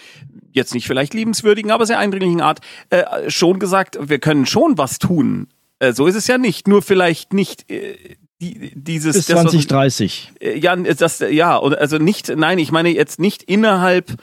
jetzt 0.51 0.73
nicht 0.73 0.87
vielleicht 0.87 1.13
liebenswürdigen, 1.13 1.71
aber 1.71 1.85
sehr 1.85 1.99
eindringlichen 1.99 2.41
Art 2.41 2.59
äh, 2.89 3.29
schon 3.29 3.59
gesagt, 3.59 3.97
wir 4.01 4.19
können 4.19 4.45
schon 4.45 4.77
was 4.77 4.99
tun. 4.99 5.47
Äh, 5.79 5.93
so 5.93 6.07
ist 6.07 6.15
es 6.15 6.27
ja 6.27 6.37
nicht. 6.37 6.67
Nur 6.67 6.81
vielleicht 6.81 7.33
nicht 7.33 7.69
äh, 7.71 7.95
die, 8.41 8.71
dieses 8.75 9.15
bis 9.15 9.25
2030. 9.27 10.31
Das, 10.39 10.47
äh, 10.47 10.57
ja, 10.57 10.75
das 10.75 11.19
ja, 11.19 11.59
also 11.59 11.97
nicht 11.97 12.33
nein, 12.35 12.59
ich 12.59 12.71
meine 12.71 12.89
jetzt 12.89 13.19
nicht 13.19 13.43
innerhalb 13.43 14.17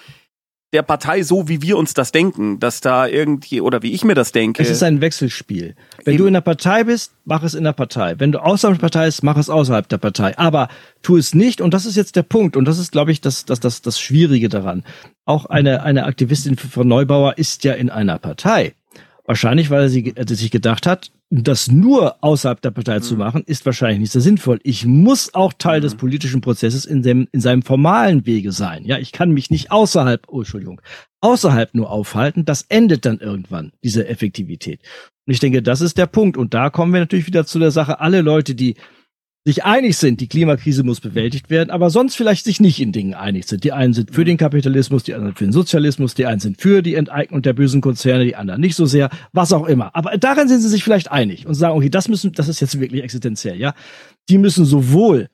der 0.74 0.82
Partei 0.82 1.22
so, 1.22 1.48
wie 1.48 1.62
wir 1.62 1.78
uns 1.78 1.94
das 1.94 2.10
denken, 2.10 2.58
dass 2.58 2.80
da 2.80 3.06
irgendwie, 3.06 3.60
oder 3.60 3.82
wie 3.82 3.92
ich 3.92 4.04
mir 4.04 4.14
das 4.14 4.32
denke. 4.32 4.60
Es 4.60 4.70
ist 4.70 4.82
ein 4.82 5.00
Wechselspiel. 5.00 5.76
Wenn 6.04 6.14
Eben. 6.14 6.22
du 6.22 6.26
in 6.26 6.32
der 6.34 6.40
Partei 6.40 6.82
bist, 6.82 7.12
mach 7.24 7.44
es 7.44 7.54
in 7.54 7.62
der 7.62 7.72
Partei. 7.72 8.16
Wenn 8.18 8.32
du 8.32 8.40
außerhalb 8.40 8.76
der 8.76 8.88
Partei 8.88 9.06
bist, 9.06 9.22
mach 9.22 9.36
es 9.36 9.48
außerhalb 9.48 9.88
der 9.88 9.98
Partei. 9.98 10.36
Aber 10.36 10.68
tu 11.00 11.16
es 11.16 11.32
nicht, 11.32 11.60
und 11.60 11.72
das 11.74 11.86
ist 11.86 11.94
jetzt 11.94 12.16
der 12.16 12.24
Punkt, 12.24 12.56
und 12.56 12.64
das 12.64 12.80
ist, 12.80 12.90
glaube 12.90 13.12
ich, 13.12 13.20
das, 13.20 13.44
das, 13.44 13.60
das, 13.60 13.82
das 13.82 14.00
Schwierige 14.00 14.48
daran. 14.48 14.82
Auch 15.24 15.46
eine, 15.46 15.84
eine 15.84 16.06
Aktivistin 16.06 16.56
von 16.56 16.88
Neubauer 16.88 17.38
ist 17.38 17.62
ja 17.62 17.74
in 17.74 17.88
einer 17.88 18.18
Partei. 18.18 18.74
Wahrscheinlich, 19.26 19.70
weil 19.70 19.88
sie 19.88 20.14
äh, 20.14 20.34
sich 20.34 20.50
gedacht 20.50 20.86
hat, 20.86 21.10
das 21.30 21.70
nur 21.70 22.22
außerhalb 22.22 22.60
der 22.60 22.70
Partei 22.70 22.98
mhm. 22.98 23.02
zu 23.02 23.16
machen, 23.16 23.42
ist 23.46 23.64
wahrscheinlich 23.64 24.00
nicht 24.00 24.12
so 24.12 24.20
sinnvoll. 24.20 24.60
Ich 24.62 24.84
muss 24.84 25.34
auch 25.34 25.52
Teil 25.54 25.78
mhm. 25.78 25.84
des 25.84 25.94
politischen 25.94 26.42
Prozesses 26.42 26.84
in, 26.84 27.02
dem, 27.02 27.26
in 27.32 27.40
seinem 27.40 27.62
formalen 27.62 28.26
Wege 28.26 28.52
sein. 28.52 28.84
Ja, 28.84 28.98
ich 28.98 29.12
kann 29.12 29.32
mich 29.32 29.50
nicht 29.50 29.72
außerhalb, 29.72 30.26
oh, 30.28 30.40
Entschuldigung, 30.40 30.80
außerhalb 31.22 31.74
nur 31.74 31.90
aufhalten. 31.90 32.44
Das 32.44 32.62
endet 32.68 33.06
dann 33.06 33.18
irgendwann, 33.18 33.72
diese 33.82 34.06
Effektivität. 34.06 34.80
Und 35.26 35.32
ich 35.32 35.40
denke, 35.40 35.62
das 35.62 35.80
ist 35.80 35.96
der 35.96 36.06
Punkt. 36.06 36.36
Und 36.36 36.52
da 36.52 36.68
kommen 36.68 36.92
wir 36.92 37.00
natürlich 37.00 37.26
wieder 37.26 37.46
zu 37.46 37.58
der 37.58 37.70
Sache, 37.70 38.00
alle 38.00 38.20
Leute, 38.20 38.54
die 38.54 38.76
sich 39.46 39.62
einig 39.64 39.98
sind, 39.98 40.20
die 40.20 40.26
Klimakrise 40.26 40.84
muss 40.84 41.00
bewältigt 41.00 41.50
werden, 41.50 41.68
aber 41.68 41.90
sonst 41.90 42.16
vielleicht 42.16 42.44
sich 42.44 42.60
nicht 42.60 42.80
in 42.80 42.92
Dingen 42.92 43.12
einig 43.12 43.46
sind. 43.46 43.62
Die 43.62 43.72
einen 43.72 43.92
sind 43.92 44.14
für 44.14 44.24
den 44.24 44.38
Kapitalismus, 44.38 45.02
die 45.02 45.12
anderen 45.12 45.34
für 45.34 45.44
den 45.44 45.52
Sozialismus, 45.52 46.14
die 46.14 46.24
einen 46.24 46.40
sind 46.40 46.60
für 46.60 46.80
die 46.80 46.94
Enteignung 46.94 47.42
der 47.42 47.52
bösen 47.52 47.82
Konzerne, 47.82 48.24
die 48.24 48.36
anderen 48.36 48.62
nicht 48.62 48.74
so 48.74 48.86
sehr, 48.86 49.10
was 49.32 49.52
auch 49.52 49.66
immer. 49.66 49.94
Aber 49.94 50.16
darin 50.16 50.48
sind 50.48 50.62
sie 50.62 50.68
sich 50.68 50.82
vielleicht 50.82 51.12
einig 51.12 51.46
und 51.46 51.54
sagen, 51.54 51.76
okay, 51.76 51.90
das 51.90 52.08
müssen, 52.08 52.32
das 52.32 52.48
ist 52.48 52.60
jetzt 52.60 52.80
wirklich 52.80 53.02
existenziell, 53.02 53.60
ja. 53.60 53.74
Die 54.30 54.38
müssen 54.38 54.64
sowohl 54.64 55.28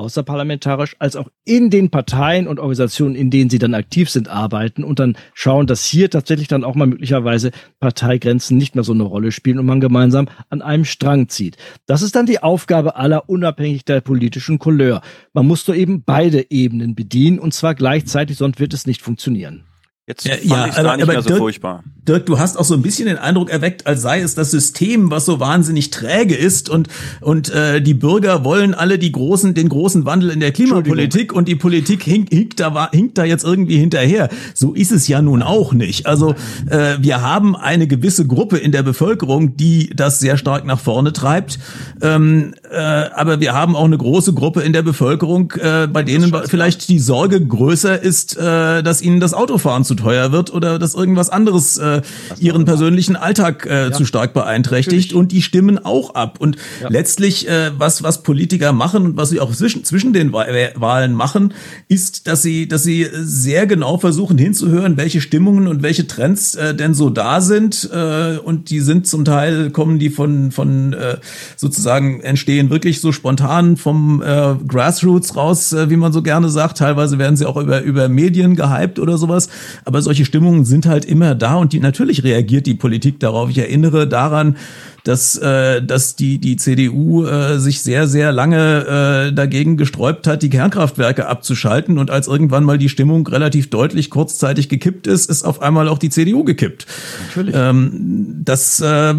außerparlamentarisch 0.00 0.96
als 0.98 1.16
auch 1.16 1.28
in 1.44 1.70
den 1.70 1.90
Parteien 1.90 2.48
und 2.48 2.58
Organisationen, 2.58 3.14
in 3.14 3.30
denen 3.30 3.50
sie 3.50 3.58
dann 3.58 3.74
aktiv 3.74 4.10
sind, 4.10 4.28
arbeiten 4.28 4.82
und 4.82 4.98
dann 4.98 5.16
schauen, 5.34 5.66
dass 5.66 5.84
hier 5.84 6.10
tatsächlich 6.10 6.48
dann 6.48 6.64
auch 6.64 6.74
mal 6.74 6.86
möglicherweise 6.86 7.50
Parteigrenzen 7.78 8.56
nicht 8.56 8.74
mehr 8.74 8.84
so 8.84 8.92
eine 8.92 9.02
Rolle 9.02 9.30
spielen 9.30 9.58
und 9.58 9.66
man 9.66 9.80
gemeinsam 9.80 10.28
an 10.48 10.62
einem 10.62 10.84
Strang 10.84 11.28
zieht. 11.28 11.56
Das 11.86 12.02
ist 12.02 12.16
dann 12.16 12.26
die 12.26 12.42
Aufgabe 12.42 12.96
aller 12.96 13.28
unabhängig 13.28 13.84
der 13.84 14.00
politischen 14.00 14.58
Couleur. 14.58 15.02
Man 15.32 15.46
muss 15.46 15.66
nur 15.68 15.76
eben 15.76 16.02
beide 16.02 16.50
Ebenen 16.50 16.94
bedienen 16.94 17.38
und 17.38 17.54
zwar 17.54 17.74
gleichzeitig, 17.74 18.38
sonst 18.38 18.58
wird 18.58 18.74
es 18.74 18.86
nicht 18.86 19.02
funktionieren. 19.02 19.69
Jetzt 20.10 20.24
ja, 20.24 20.32
fand 20.32 20.44
ja, 20.50 20.66
ich 20.66 20.74
gar 20.74 20.96
nicht 20.96 21.02
aber 21.04 21.12
mehr 21.12 21.22
so 21.22 21.28
Dirk, 21.28 21.38
furchtbar. 21.38 21.84
Dirk, 22.08 22.26
du 22.26 22.40
hast 22.40 22.58
auch 22.58 22.64
so 22.64 22.74
ein 22.74 22.82
bisschen 22.82 23.06
den 23.06 23.16
Eindruck 23.16 23.48
erweckt, 23.48 23.86
als 23.86 24.02
sei 24.02 24.20
es 24.20 24.34
das 24.34 24.50
System, 24.50 25.08
was 25.12 25.24
so 25.24 25.38
wahnsinnig 25.38 25.90
träge 25.90 26.34
ist 26.34 26.68
und 26.68 26.88
und 27.20 27.48
äh, 27.50 27.80
die 27.80 27.94
Bürger 27.94 28.44
wollen 28.44 28.74
alle 28.74 28.98
die 28.98 29.12
großen 29.12 29.54
den 29.54 29.68
großen 29.68 30.04
Wandel 30.06 30.30
in 30.30 30.40
der 30.40 30.50
Klimapolitik 30.50 31.32
und 31.32 31.46
die 31.46 31.54
Politik 31.54 32.02
hinkt, 32.02 32.32
hinkt 32.32 32.58
da 32.58 32.90
hinkt 32.90 33.18
da 33.18 33.24
jetzt 33.24 33.44
irgendwie 33.44 33.76
hinterher. 33.76 34.30
So 34.52 34.72
ist 34.72 34.90
es 34.90 35.06
ja 35.06 35.22
nun 35.22 35.44
auch 35.44 35.72
nicht. 35.72 36.08
Also 36.08 36.34
äh, 36.68 36.96
wir 36.98 37.22
haben 37.22 37.54
eine 37.54 37.86
gewisse 37.86 38.26
Gruppe 38.26 38.58
in 38.58 38.72
der 38.72 38.82
Bevölkerung, 38.82 39.56
die 39.56 39.90
das 39.94 40.18
sehr 40.18 40.36
stark 40.36 40.64
nach 40.64 40.80
vorne 40.80 41.12
treibt, 41.12 41.60
ähm, 42.02 42.52
äh, 42.68 42.78
aber 42.78 43.38
wir 43.38 43.54
haben 43.54 43.76
auch 43.76 43.84
eine 43.84 43.98
große 43.98 44.34
Gruppe 44.34 44.62
in 44.62 44.72
der 44.72 44.82
Bevölkerung, 44.82 45.52
äh, 45.52 45.86
bei 45.86 46.02
denen 46.02 46.34
vielleicht 46.46 46.88
die 46.88 46.98
Sorge 46.98 47.40
größer 47.46 48.02
ist, 48.02 48.36
äh, 48.36 48.82
dass 48.82 49.02
ihnen 49.02 49.20
das 49.20 49.34
Autofahren 49.34 49.84
zu 49.84 49.99
teuer 50.00 50.32
wird 50.32 50.52
oder 50.52 50.78
dass 50.78 50.94
irgendwas 50.94 51.30
anderes 51.30 51.78
äh, 51.78 52.02
ihren 52.38 52.64
persönlichen 52.64 53.16
Alltag 53.16 53.66
äh, 53.66 53.84
ja. 53.84 53.92
zu 53.92 54.04
stark 54.04 54.32
beeinträchtigt 54.32 55.10
Natürlich. 55.10 55.14
und 55.14 55.32
die 55.32 55.42
stimmen 55.42 55.78
auch 55.84 56.14
ab. 56.14 56.38
Und 56.40 56.56
ja. 56.80 56.88
letztlich, 56.88 57.48
äh, 57.48 57.70
was, 57.76 58.02
was 58.02 58.22
Politiker 58.22 58.72
machen 58.72 59.04
und 59.04 59.16
was 59.16 59.30
sie 59.30 59.40
auch 59.40 59.54
zwischen, 59.54 59.84
zwischen 59.84 60.12
den 60.12 60.32
Wahlen 60.32 61.14
machen, 61.14 61.54
ist, 61.88 62.26
dass 62.26 62.42
sie, 62.42 62.68
dass 62.68 62.82
sie 62.82 63.06
sehr 63.12 63.66
genau 63.66 63.98
versuchen 63.98 64.38
hinzuhören, 64.38 64.96
welche 64.96 65.20
Stimmungen 65.20 65.66
und 65.66 65.82
welche 65.82 66.06
Trends 66.06 66.54
äh, 66.54 66.74
denn 66.74 66.94
so 66.94 67.10
da 67.10 67.40
sind. 67.40 67.88
Äh, 67.92 68.38
und 68.38 68.70
die 68.70 68.80
sind 68.80 69.06
zum 69.06 69.24
Teil, 69.24 69.70
kommen 69.70 69.98
die 69.98 70.10
von, 70.10 70.50
von 70.50 70.92
äh, 70.92 71.18
sozusagen, 71.56 72.20
entstehen 72.20 72.70
wirklich 72.70 73.00
so 73.00 73.12
spontan 73.12 73.76
vom 73.76 74.22
äh, 74.22 74.54
Grassroots 74.66 75.36
raus, 75.36 75.72
äh, 75.72 75.90
wie 75.90 75.96
man 75.96 76.12
so 76.12 76.22
gerne 76.22 76.48
sagt. 76.48 76.78
Teilweise 76.78 77.18
werden 77.18 77.36
sie 77.36 77.46
auch 77.46 77.56
über, 77.56 77.82
über 77.82 78.08
Medien 78.08 78.56
gehypt 78.56 78.98
oder 78.98 79.18
sowas. 79.18 79.48
Aber 79.84 80.02
solche 80.02 80.24
Stimmungen 80.24 80.64
sind 80.64 80.86
halt 80.86 81.04
immer 81.04 81.34
da 81.34 81.56
und 81.56 81.72
die 81.72 81.80
natürlich 81.80 82.24
reagiert 82.24 82.66
die 82.66 82.74
Politik 82.74 83.20
darauf. 83.20 83.50
Ich 83.50 83.58
erinnere 83.58 84.06
daran, 84.06 84.56
dass, 85.04 85.36
äh, 85.36 85.82
dass 85.82 86.16
die, 86.16 86.38
die 86.38 86.56
CDU 86.56 87.24
äh, 87.24 87.58
sich 87.58 87.80
sehr, 87.82 88.06
sehr 88.06 88.32
lange 88.32 89.28
äh, 89.28 89.32
dagegen 89.32 89.76
gesträubt 89.76 90.26
hat, 90.26 90.42
die 90.42 90.50
Kernkraftwerke 90.50 91.26
abzuschalten. 91.26 91.98
Und 91.98 92.10
als 92.10 92.26
irgendwann 92.26 92.64
mal 92.64 92.78
die 92.78 92.88
Stimmung 92.88 93.26
relativ 93.26 93.70
deutlich 93.70 94.10
kurzzeitig 94.10 94.68
gekippt 94.68 95.06
ist, 95.06 95.30
ist 95.30 95.44
auf 95.44 95.62
einmal 95.62 95.88
auch 95.88 95.98
die 95.98 96.10
CDU 96.10 96.44
gekippt. 96.44 96.86
Natürlich. 97.28 97.54
Ähm, 97.56 98.42
das 98.44 98.80
äh, 98.80 99.14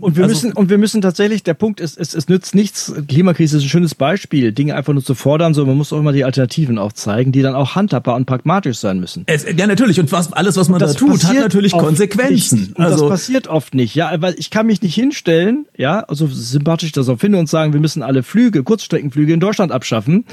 Und 0.00 0.16
wir 0.16 0.24
Also- 0.24 0.34
müssen, 0.34 0.52
und 0.52 0.68
wir 0.68 0.78
müssen 0.78 1.00
tatsächlich, 1.00 1.44
der 1.44 1.54
Punkt 1.54 1.78
ist, 1.80 1.96
es, 1.96 2.12
es 2.12 2.28
nützt 2.28 2.56
nichts, 2.56 2.92
Klimakrise 3.06 3.58
ist 3.58 3.62
ein 3.62 3.68
schönes 3.68 3.94
Beispiel, 3.94 4.50
Dinge 4.50 4.74
einfach 4.74 4.92
nur 4.92 5.04
zu 5.04 5.14
fordern, 5.14 5.54
sondern 5.54 5.70
man 5.70 5.78
muss 5.78 5.92
auch 5.92 6.00
immer 6.00 6.12
die 6.12 6.24
Alternativen 6.24 6.76
aufzeigen, 6.76 7.30
die 7.30 7.40
dann 7.40 7.54
auch 7.54 7.76
handhabbar 7.76 8.16
und 8.16 8.26
pragmatisch 8.26 8.78
sein 8.78 8.98
müssen. 8.98 9.22
es, 9.26 9.46
ja, 9.56 9.66
natürlich. 9.68 10.00
Und 10.00 10.10
was, 10.10 10.32
alles, 10.32 10.56
was 10.56 10.68
man 10.68 10.80
da 10.80 10.92
tut, 10.92 11.22
hat 11.24 11.36
natürlich 11.36 11.70
Konsequenzen. 11.72 12.74
Also, 12.76 13.08
das 13.08 13.08
passiert 13.08 13.46
oft 13.46 13.74
nicht, 13.74 13.94
ja, 13.94 14.12
weil 14.20 14.34
ich 14.38 14.50
kann 14.50 14.66
mich 14.66 14.82
nicht 14.82 14.94
hinstellen, 14.94 15.66
ja, 15.76 16.00
also 16.00 16.26
sympathisch 16.26 16.90
das 16.90 17.08
auch 17.08 17.20
finde 17.20 17.38
und 17.38 17.48
sagen, 17.48 17.72
wir 17.72 17.80
müssen 17.80 18.02
alle 18.02 18.24
Flüge, 18.24 18.64
Kurzstreckenflüge 18.64 19.32
in 19.32 19.40
Deutschland 19.40 19.70
abschaffen, 19.70 20.24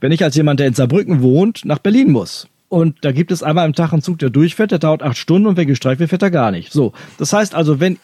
wenn 0.00 0.10
ich 0.10 0.24
als 0.24 0.34
jemand, 0.34 0.58
der 0.58 0.66
in 0.66 0.74
Saarbrücken 0.74 1.22
wohnt, 1.22 1.64
nach 1.64 1.78
Berlin 1.78 2.10
muss. 2.10 2.48
Und 2.68 3.04
da 3.04 3.12
gibt 3.12 3.30
es 3.30 3.42
einmal 3.42 3.64
am 3.64 3.74
Tag 3.74 3.92
einen 3.92 4.02
Zug, 4.02 4.18
der 4.18 4.30
durchfährt, 4.30 4.72
der 4.72 4.78
dauert 4.78 5.02
acht 5.02 5.16
Stunden 5.16 5.46
und 5.46 5.56
wenn 5.56 5.68
gestreikt 5.68 6.00
wird, 6.00 6.10
fährt 6.10 6.22
er 6.22 6.30
gar 6.30 6.50
nicht. 6.50 6.72
So. 6.72 6.92
Das 7.18 7.32
heißt 7.32 7.54
also, 7.54 7.78
wenn 7.80 7.98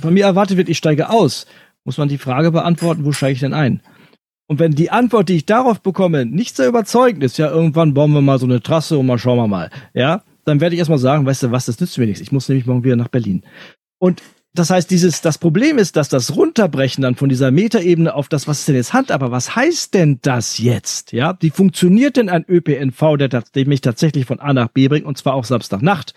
von 0.00 0.14
mir 0.14 0.24
erwartet 0.24 0.56
wird, 0.56 0.68
ich 0.68 0.78
steige 0.78 1.10
aus, 1.10 1.46
muss 1.84 1.98
man 1.98 2.08
die 2.08 2.18
Frage 2.18 2.50
beantworten, 2.50 3.04
wo 3.04 3.12
steige 3.12 3.34
ich 3.34 3.40
denn 3.40 3.54
ein? 3.54 3.80
Und 4.48 4.58
wenn 4.58 4.72
die 4.72 4.90
Antwort, 4.90 5.28
die 5.28 5.36
ich 5.36 5.46
darauf 5.46 5.80
bekomme, 5.80 6.24
nicht 6.24 6.56
sehr 6.56 6.68
überzeugend 6.68 7.22
ist, 7.22 7.38
ja, 7.38 7.50
irgendwann 7.50 7.94
bauen 7.94 8.12
wir 8.12 8.22
mal 8.22 8.38
so 8.38 8.46
eine 8.46 8.62
Trasse 8.62 8.98
und 8.98 9.06
mal 9.06 9.18
schauen 9.18 9.36
wir 9.38 9.46
mal, 9.46 9.70
ja, 9.94 10.22
dann 10.44 10.60
werde 10.60 10.74
ich 10.74 10.78
erstmal 10.78 10.98
sagen, 10.98 11.26
weißt 11.26 11.44
du 11.44 11.50
was, 11.52 11.66
das 11.66 11.78
nützt 11.78 11.98
mir 11.98 12.06
nichts. 12.06 12.22
Ich 12.22 12.32
muss 12.32 12.48
nämlich 12.48 12.66
morgen 12.66 12.82
wieder 12.82 12.96
nach 12.96 13.08
Berlin. 13.08 13.42
Und 13.98 14.22
das 14.54 14.70
heißt, 14.70 14.90
dieses, 14.90 15.20
das 15.20 15.38
Problem 15.38 15.78
ist, 15.78 15.96
dass 15.96 16.08
das 16.08 16.34
Runterbrechen 16.34 17.02
dann 17.02 17.14
von 17.14 17.28
dieser 17.28 17.50
Metaebene 17.50 18.14
auf 18.14 18.28
das, 18.28 18.48
was 18.48 18.60
ist 18.60 18.68
denn 18.68 18.76
jetzt 18.76 18.92
Hand, 18.92 19.10
aber 19.10 19.30
was 19.30 19.54
heißt 19.54 19.94
denn 19.94 20.18
das 20.22 20.58
jetzt? 20.58 21.12
Ja, 21.12 21.36
wie 21.40 21.50
funktioniert 21.50 22.16
denn 22.16 22.28
ein 22.28 22.44
ÖPNV, 22.48 23.16
der, 23.18 23.28
der 23.28 23.66
mich 23.66 23.82
tatsächlich 23.82 24.24
von 24.24 24.40
A 24.40 24.52
nach 24.52 24.68
B 24.68 24.88
bringt 24.88 25.06
und 25.06 25.18
zwar 25.18 25.34
auch 25.34 25.44
Samstagnacht? 25.44 26.14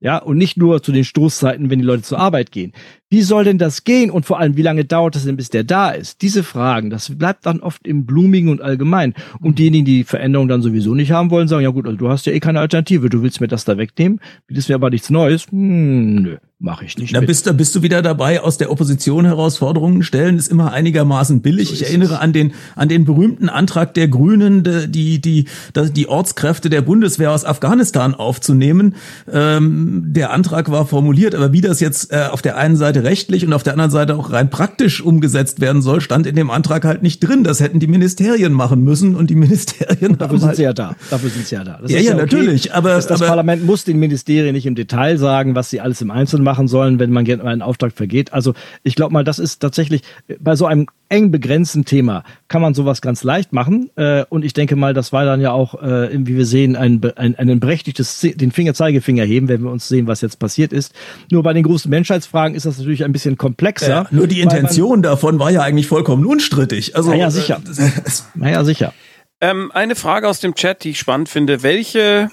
Ja, 0.00 0.18
und 0.18 0.36
nicht 0.36 0.56
nur 0.56 0.82
zu 0.82 0.90
den 0.90 1.04
Stoßzeiten, 1.04 1.70
wenn 1.70 1.78
die 1.78 1.84
Leute 1.84 2.02
zur 2.02 2.18
Arbeit 2.18 2.50
gehen. 2.50 2.72
Wie 3.12 3.22
soll 3.22 3.44
denn 3.44 3.58
das 3.58 3.84
gehen? 3.84 4.10
Und 4.10 4.26
vor 4.26 4.40
allem, 4.40 4.56
wie 4.56 4.62
lange 4.62 4.84
dauert 4.84 5.16
es 5.16 5.26
denn, 5.26 5.36
bis 5.36 5.50
der 5.50 5.64
da 5.64 5.90
ist? 5.90 6.22
Diese 6.22 6.42
Fragen, 6.42 6.88
das 6.88 7.16
bleibt 7.18 7.44
dann 7.44 7.60
oft 7.60 7.86
im 7.86 8.06
Blumigen 8.06 8.48
und 8.48 8.62
allgemein. 8.62 9.12
Und 9.38 9.58
diejenigen, 9.58 9.84
die 9.84 9.92
die 9.98 10.04
Veränderung 10.04 10.48
dann 10.48 10.62
sowieso 10.62 10.94
nicht 10.94 11.12
haben 11.12 11.30
wollen, 11.30 11.46
sagen, 11.46 11.62
ja 11.62 11.68
gut, 11.68 11.86
also 11.86 11.98
du 11.98 12.08
hast 12.08 12.24
ja 12.24 12.32
eh 12.32 12.40
keine 12.40 12.60
Alternative. 12.60 13.10
Du 13.10 13.22
willst 13.22 13.42
mir 13.42 13.48
das 13.48 13.66
da 13.66 13.76
wegnehmen. 13.76 14.20
Bietest 14.46 14.70
mir 14.70 14.76
aber 14.76 14.88
nichts 14.88 15.10
Neues. 15.10 15.46
Hm, 15.50 16.14
nö, 16.22 16.36
mache 16.58 16.84
ich 16.84 16.96
nicht. 16.96 17.14
Da 17.14 17.20
bist 17.20 17.46
du, 17.46 17.52
bist 17.52 17.74
du 17.74 17.82
wieder 17.82 18.02
dabei, 18.02 18.40
aus 18.40 18.56
der 18.56 18.70
Opposition 18.70 19.24
Herausforderungen 19.26 20.02
stellen, 20.02 20.38
ist 20.38 20.48
immer 20.48 20.72
einigermaßen 20.72 21.42
billig. 21.42 21.72
ich 21.72 21.84
erinnere 21.86 22.20
an 22.20 22.32
den, 22.32 22.52
an 22.74 22.88
den 22.88 23.04
berühmten 23.04 23.48
Antrag 23.48 23.94
der 23.94 24.08
Grünen, 24.08 24.64
die, 24.88 25.20
die, 25.20 25.44
die 25.74 26.08
Ortskräfte 26.08 26.70
der 26.70 26.82
Bundeswehr 26.82 27.32
aus 27.32 27.44
Afghanistan 27.44 28.14
aufzunehmen. 28.14 28.94
Ähm, 29.30 30.04
der 30.06 30.32
Antrag 30.32 30.70
war 30.70 30.86
formuliert, 30.86 31.34
aber 31.34 31.52
wie 31.52 31.60
das 31.60 31.80
jetzt 31.80 32.12
äh, 32.12 32.28
auf 32.30 32.42
der 32.42 32.56
einen 32.56 32.76
Seite 32.76 33.01
rechtlich 33.02 33.44
und 33.46 33.52
auf 33.52 33.62
der 33.62 33.72
anderen 33.74 33.90
Seite 33.90 34.16
auch 34.16 34.32
rein 34.32 34.50
praktisch 34.50 35.02
umgesetzt 35.02 35.60
werden 35.60 35.82
soll, 35.82 36.00
stand 36.00 36.26
in 36.26 36.36
dem 36.36 36.50
Antrag 36.50 36.84
halt 36.84 37.02
nicht 37.02 37.20
drin. 37.20 37.44
Das 37.44 37.60
hätten 37.60 37.80
die 37.80 37.86
Ministerien 37.86 38.52
machen 38.52 38.82
müssen 38.82 39.14
und 39.16 39.30
die 39.30 39.34
Ministerien 39.34 40.16
Dafür 40.18 40.28
haben 40.28 40.38
sind 40.38 40.46
halt 40.48 40.56
sie 40.56 40.62
ja 40.62 40.72
da. 40.72 40.96
Dafür 41.10 41.30
sind 41.30 41.46
sie 41.46 41.54
ja 41.54 41.64
da. 41.64 41.78
Das 41.82 41.90
Ja, 41.90 41.98
ist 41.98 42.04
ja, 42.06 42.12
okay. 42.12 42.20
natürlich, 42.22 42.74
aber- 42.74 42.94
das, 42.94 43.08
aber- 43.10 43.26
Parlament 43.26 43.64
muss 43.66 43.84
den 43.84 43.98
Ministerien 43.98 44.52
nicht 44.54 44.66
im 44.66 44.74
Detail 44.74 45.18
sagen, 45.18 45.54
was 45.54 45.70
sie 45.70 45.80
alles 45.80 46.00
im 46.00 46.10
Einzelnen 46.10 46.44
machen 46.44 46.68
sollen, 46.68 46.98
wenn 46.98 47.10
man 47.10 47.24
gerne 47.24 47.44
einen 47.44 47.62
Auftrag 47.62 47.92
vergeht. 47.92 48.32
Also 48.32 48.54
ich 48.82 48.94
glaube 48.94 49.12
mal, 49.12 49.24
das 49.24 49.38
ist 49.38 49.60
tatsächlich 49.60 50.02
bei 50.40 50.56
so 50.56 50.66
einem 50.66 50.86
eng 51.12 51.30
begrenzten 51.30 51.84
Thema 51.84 52.24
kann 52.48 52.62
man 52.62 52.74
sowas 52.74 53.00
ganz 53.02 53.22
leicht 53.22 53.52
machen. 53.52 53.90
Äh, 53.96 54.24
und 54.30 54.44
ich 54.44 54.54
denke 54.54 54.74
mal, 54.76 54.94
das 54.94 55.12
war 55.12 55.24
dann 55.24 55.40
ja 55.40 55.52
auch, 55.52 55.80
äh, 55.82 56.08
wie 56.12 56.36
wir 56.36 56.46
sehen, 56.46 56.74
ein, 56.74 57.00
ein, 57.16 57.36
ein 57.36 57.60
berechtigtes 57.60 58.20
den 58.20 58.50
Finger 58.50 58.74
Zeigefinger 58.74 59.24
heben, 59.24 59.48
wenn 59.48 59.62
wir 59.62 59.70
uns 59.70 59.86
sehen, 59.88 60.06
was 60.06 60.22
jetzt 60.22 60.38
passiert 60.38 60.72
ist. 60.72 60.94
Nur 61.30 61.42
bei 61.42 61.52
den 61.52 61.62
großen 61.62 61.90
Menschheitsfragen 61.90 62.56
ist 62.56 62.66
das 62.66 62.78
natürlich 62.78 63.04
ein 63.04 63.12
bisschen 63.12 63.36
komplexer. 63.36 63.88
Ja, 63.88 64.06
nur 64.10 64.26
die 64.26 64.38
weil 64.38 64.46
man- 64.46 64.56
Intention 64.56 65.02
davon 65.02 65.38
war 65.38 65.50
ja 65.50 65.60
eigentlich 65.62 65.86
vollkommen 65.86 66.24
unstrittig. 66.26 66.96
Also, 66.96 67.10
Na 67.10 67.16
ja, 67.16 67.30
sicher. 67.30 67.60
Äh, 67.78 67.90
Naja, 68.34 68.64
sicher. 68.64 68.92
Ähm, 69.40 69.70
eine 69.72 69.94
Frage 69.96 70.28
aus 70.28 70.40
dem 70.40 70.54
Chat, 70.54 70.82
die 70.84 70.90
ich 70.90 70.98
spannend 70.98 71.28
finde. 71.28 71.62
Welche 71.62 72.30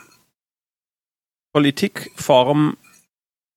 Politikform 1.53 2.77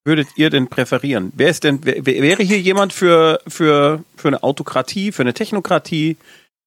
würdet 0.04 0.28
ihr 0.36 0.50
denn 0.50 0.68
präferieren? 0.68 1.32
Wer 1.36 1.48
ist 1.50 1.64
denn, 1.64 1.80
wer, 1.82 2.04
wäre 2.04 2.42
hier 2.42 2.60
jemand 2.60 2.92
für, 2.92 3.40
für, 3.46 4.02
für 4.16 4.28
eine 4.28 4.42
Autokratie, 4.42 5.12
für 5.12 5.22
eine 5.22 5.34
Technokratie? 5.34 6.16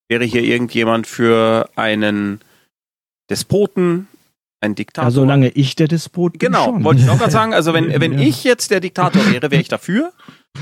Wäre 0.08 0.24
hier 0.24 0.44
irgendjemand 0.44 1.08
für 1.08 1.70
einen 1.76 2.40
Despoten, 3.30 4.08
einen 4.62 4.76
Diktator? 4.76 5.08
Ja, 5.10 5.12
solange 5.12 5.50
ich 5.50 5.76
der 5.76 5.88
Despot 5.88 6.34
bin. 6.34 6.40
Genau, 6.40 6.66
schon. 6.66 6.84
wollte 6.84 7.02
ich 7.02 7.10
auch 7.10 7.18
gerade 7.18 7.32
sagen. 7.32 7.54
Also 7.54 7.74
wenn, 7.74 8.00
wenn 8.00 8.14
Ja. 8.14 8.20
ich 8.20 8.44
jetzt 8.44 8.72
der 8.72 8.80
Diktator 8.80 9.26
wäre, 9.32 9.50
wäre 9.52 9.62
ich 9.62 9.68
dafür, 9.68 10.12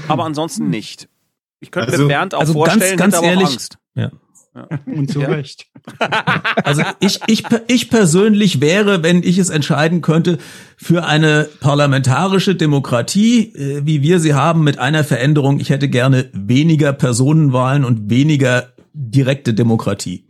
aber 0.07 0.23
ansonsten 0.25 0.69
nicht. 0.69 1.09
Ich 1.59 1.71
könnte 1.71 1.91
Also- 1.91 2.03
mir 2.03 2.09
Bernd 2.09 2.33
auch 2.35 2.39
also 2.41 2.53
ganz- 2.53 2.71
vorstellen, 2.73 2.97
ganz 2.97 3.15
hätte 3.15 3.17
aber 3.25 3.27
auch 3.27 3.31
ehrlich- 3.41 3.53
Angst. 3.53 3.77
ja. 3.95 4.11
Und 4.85 5.11
zu 5.11 5.21
Ja. 5.21 5.29
Recht. 5.29 5.67
Also 6.63 6.83
ich, 6.99 7.19
ich, 7.27 7.43
ich 7.67 7.89
persönlich 7.89 8.61
wäre, 8.61 9.03
wenn 9.03 9.21
ich 9.21 9.37
es 9.37 9.49
entscheiden 9.49 10.01
könnte, 10.01 10.37
für 10.77 11.05
eine 11.05 11.49
parlamentarische 11.59 12.55
Demokratie, 12.55 13.53
äh, 13.53 13.85
wie 13.85 14.01
wir 14.01 14.19
sie 14.19 14.33
haben, 14.33 14.63
mit 14.63 14.79
einer 14.79 15.03
Veränderung. 15.03 15.59
Ich 15.59 15.69
hätte 15.69 15.89
gerne 15.89 16.29
weniger 16.33 16.93
Personenwahlen 16.93 17.83
und 17.83 18.09
weniger 18.09 18.73
direkte 18.93 19.53
Demokratie. 19.53 20.25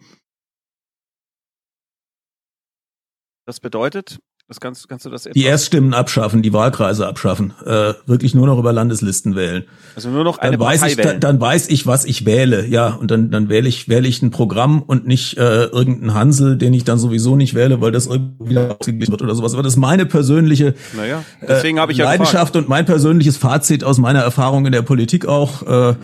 Das 3.45 3.59
bedeutet, 3.59 4.19
das 4.53 4.59
kannst, 4.61 4.87
kannst 4.87 5.05
du 5.05 5.09
das 5.09 5.23
Die 5.23 5.43
Erststimmen 5.43 5.93
abschaffen, 5.93 6.41
die 6.41 6.53
Wahlkreise 6.53 7.07
abschaffen, 7.07 7.53
äh, 7.65 7.93
wirklich 8.05 8.33
nur 8.35 8.47
noch 8.47 8.57
über 8.59 8.71
Landeslisten 8.73 9.35
wählen. 9.35 9.63
also 9.95 10.09
nur 10.09 10.23
noch 10.23 10.37
eine 10.37 10.57
Dann 10.57 10.59
weiß, 10.59 10.83
ich, 10.83 10.95
dann, 10.95 11.05
wählen. 11.05 11.19
dann 11.19 11.41
weiß 11.41 11.69
ich, 11.69 11.87
was 11.87 12.05
ich 12.05 12.25
wähle, 12.25 12.65
ja. 12.67 12.93
Und 12.93 13.11
dann, 13.11 13.31
dann 13.31 13.49
wähle 13.49 13.67
ich, 13.67 13.89
wähle 13.89 14.07
ich 14.07 14.21
ein 14.21 14.31
Programm 14.31 14.81
und 14.81 15.07
nicht 15.07 15.37
äh, 15.37 15.65
irgendeinen 15.65 16.13
Hansel, 16.13 16.57
den 16.57 16.73
ich 16.73 16.83
dann 16.83 16.97
sowieso 16.99 17.35
nicht 17.35 17.53
wähle, 17.53 17.81
weil 17.81 17.91
das 17.91 18.05
irgendwie 18.07 18.49
wieder 18.51 18.77
ausgeglichen 18.79 19.11
wird 19.11 19.21
oder 19.21 19.35
sowas. 19.35 19.53
Aber 19.53 19.63
das 19.63 19.73
ist 19.73 19.79
meine 19.79 20.05
persönliche 20.05 20.75
naja, 20.95 21.23
deswegen 21.41 21.79
habe 21.79 21.91
ich 21.91 21.97
ja 21.97 22.05
gefragt. 22.05 22.19
Leidenschaft 22.19 22.55
und 22.55 22.69
mein 22.69 22.85
persönliches 22.85 23.37
Fazit 23.37 23.83
aus 23.83 23.97
meiner 23.97 24.19
Erfahrung 24.21 24.65
in 24.65 24.71
der 24.71 24.81
Politik 24.83 25.25
auch. 25.25 25.63
Äh, 25.91 25.95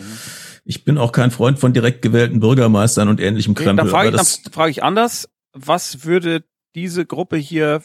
ich 0.66 0.84
bin 0.86 0.98
auch 0.98 1.12
kein 1.12 1.32
Freund 1.32 1.58
von 1.58 1.74
direkt 1.74 2.02
gewählten 2.02 2.40
Bürgermeistern 2.40 3.10
und 3.10 3.20
ähnlichem 3.20 3.52
Okay, 3.52 3.64
Krempel. 3.64 3.86
dann 3.86 3.92
frage 3.92 4.16
ich, 4.16 4.54
frage 4.54 4.72
ich 4.72 4.84
anders. 4.84 5.28
Was 5.54 6.04
würde 6.06 6.44
diese 6.76 7.06
Gruppe 7.06 7.38
hier, 7.38 7.82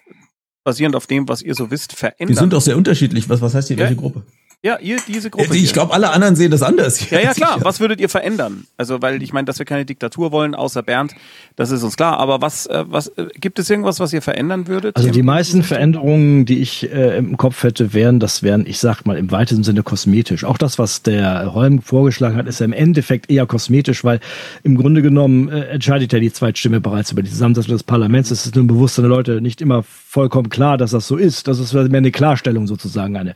basierend 0.65 0.97
auf 0.97 1.07
dem, 1.07 1.29
was 1.29 1.43
ihr 1.43 1.55
so 1.55 1.71
wisst, 1.71 1.93
die 1.93 1.97
verändern? 1.97 2.35
sind 2.37 2.53
doch 2.53 2.61
sehr 2.61 2.77
unterschiedlich. 2.77 3.29
Was, 3.29 3.41
was 3.41 3.55
heißt 3.55 3.69
hier 3.69 3.77
Ja, 3.77 3.85
welche 3.85 3.97
Gruppe? 3.97 4.23
Ja, 4.65 4.79
ihr, 4.79 4.97
diese 5.07 5.29
Gruppe. 5.29 5.55
ich 5.55 5.65
hier. 5.65 5.73
glaube, 5.75 5.93
alle 5.93 6.11
anderen 6.11 6.37
sehen 6.37 6.51
das 6.51 6.63
anders. 6.63 7.11
Ja, 7.11 7.21
ja, 7.21 7.35
klar. 7.35 7.59
Was 7.63 7.81
würdet 7.81 8.01
ihr 8.01 8.09
verändern? 8.09 8.65
Also, 8.79 9.03
weil 9.03 9.23
ich 9.23 9.35
meine, 9.35 9.45
dass 9.45 9.59
wir 9.59 9.67
keine 9.67 9.85
Diktatur 9.85 10.33
wollen, 10.33 10.55
außer 10.55 10.83
Bernd, 10.83 11.15
das 11.55 11.71
ist 11.71 11.83
uns 11.83 11.99
klar. 11.99 12.19
Aber 12.19 12.41
was, 12.41 12.65
äh, 12.65 12.85
was 12.89 13.09
äh, 13.09 13.27
gibt 13.39 13.59
es 13.59 13.69
irgendwas, 13.69 14.01
was 14.01 14.15
ihr 14.15 14.23
verändern 14.23 14.67
würdet? 14.67 14.97
Also 14.97 15.11
die 15.11 15.23
meisten 15.23 15.65
Veränderungen, 15.65 16.47
die 16.47 16.63
ich 16.63 16.91
äh, 16.91 17.19
im 17.19 17.37
Kopf 17.37 17.63
hätte, 17.63 17.93
wären, 17.93 18.21
das 18.21 18.43
wären, 18.43 18.65
ich 18.67 18.79
sag 18.79 19.05
mal, 19.05 19.19
im 19.19 19.31
weitesten 19.31 19.65
Sinne 19.65 19.83
kosmetisch. 19.83 20.45
Auch 20.45 20.57
das, 20.57 20.79
was 20.79 21.03
der 21.03 21.53
Holm 21.53 21.83
vorgeschlagen 21.83 22.37
hat, 22.37 22.47
ist 22.47 22.61
ja 22.61 22.65
im 22.65 22.73
Endeffekt 22.73 23.31
eher 23.31 23.45
kosmetisch, 23.45 24.03
weil 24.03 24.19
im 24.63 24.79
Grunde 24.79 25.03
genommen 25.03 25.51
äh, 25.51 25.67
entscheidet 25.67 26.15
ja 26.15 26.21
die 26.21 26.33
Zweitstimme 26.33 26.81
bereits 26.81 27.13
über 27.13 27.23
die 27.23 27.31
Zusammensetzung 27.31 27.75
des 27.75 27.83
Parlaments. 27.83 28.31
Es 28.31 28.47
ist 28.47 28.55
nur 28.55 28.63
im 28.63 28.69
Bewusstsein 28.69 29.03
der 29.03 29.11
Leute 29.11 29.43
nicht 29.43 29.61
immer 29.61 29.83
vollkommen 29.83 30.49
klar, 30.49 30.79
dass 30.79 30.93
das 30.93 31.07
so 31.07 31.19
ist. 31.19 31.49
Das 31.49 31.59
ist 31.59 31.75
mehr 31.75 31.85
eine 31.85 32.13
Klarstellung 32.13 32.67
sozusagen, 32.67 33.19
eine 33.19 33.35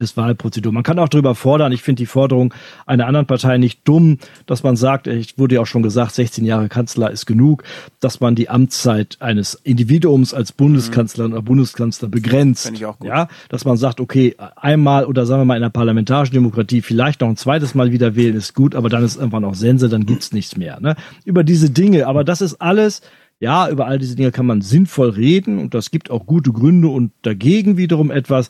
des 0.00 0.16
Wahlprozedur. 0.16 0.72
Man 0.72 0.82
kann 0.82 0.98
auch 0.98 1.08
darüber 1.08 1.34
fordern, 1.34 1.72
ich 1.72 1.82
finde 1.82 2.00
die 2.00 2.06
Forderung 2.06 2.52
einer 2.86 3.06
anderen 3.06 3.26
Partei 3.26 3.56
nicht 3.58 3.86
dumm, 3.86 4.18
dass 4.46 4.62
man 4.62 4.76
sagt, 4.76 5.06
ich 5.06 5.38
wurde 5.38 5.54
ja 5.56 5.60
auch 5.60 5.66
schon 5.66 5.82
gesagt, 5.82 6.14
16 6.14 6.44
Jahre 6.44 6.68
Kanzler 6.68 7.10
ist 7.10 7.26
genug, 7.26 7.62
dass 8.00 8.20
man 8.20 8.34
die 8.34 8.48
Amtszeit 8.48 9.16
eines 9.20 9.54
Individuums 9.54 10.34
als 10.34 10.52
Bundeskanzlerin 10.52 11.32
oder 11.32 11.42
Bundeskanzler 11.42 12.08
begrenzt. 12.08 12.64
Finde 12.64 12.78
ich 12.78 12.86
auch 12.86 12.98
gut. 12.98 13.08
Ja, 13.08 13.28
dass 13.48 13.64
man 13.64 13.76
sagt, 13.76 14.00
okay, 14.00 14.36
einmal 14.56 15.06
oder 15.06 15.24
sagen 15.24 15.42
wir 15.42 15.46
mal 15.46 15.56
in 15.56 15.62
einer 15.62 15.70
parlamentarischen 15.70 16.34
Demokratie 16.34 16.82
vielleicht 16.82 17.20
noch 17.20 17.28
ein 17.28 17.36
zweites 17.36 17.74
Mal 17.74 17.92
wieder 17.92 18.16
wählen 18.16 18.36
ist 18.36 18.54
gut, 18.54 18.74
aber 18.74 18.88
dann 18.88 19.04
ist 19.04 19.16
irgendwann 19.16 19.44
auch 19.44 19.54
Sense, 19.54 19.88
dann 19.88 20.04
gibt's 20.06 20.32
nichts 20.32 20.56
mehr. 20.56 20.80
Ne? 20.80 20.96
Über 21.24 21.44
diese 21.44 21.70
Dinge, 21.70 22.06
aber 22.06 22.24
das 22.24 22.40
ist 22.40 22.60
alles 22.60 23.02
ja, 23.42 23.68
über 23.68 23.88
all 23.88 23.98
diese 23.98 24.14
Dinge 24.14 24.30
kann 24.30 24.46
man 24.46 24.60
sinnvoll 24.60 25.10
reden 25.10 25.58
und 25.58 25.74
das 25.74 25.90
gibt 25.90 26.12
auch 26.12 26.26
gute 26.26 26.52
Gründe 26.52 26.86
und 26.86 27.10
dagegen 27.22 27.76
wiederum 27.76 28.12
etwas. 28.12 28.48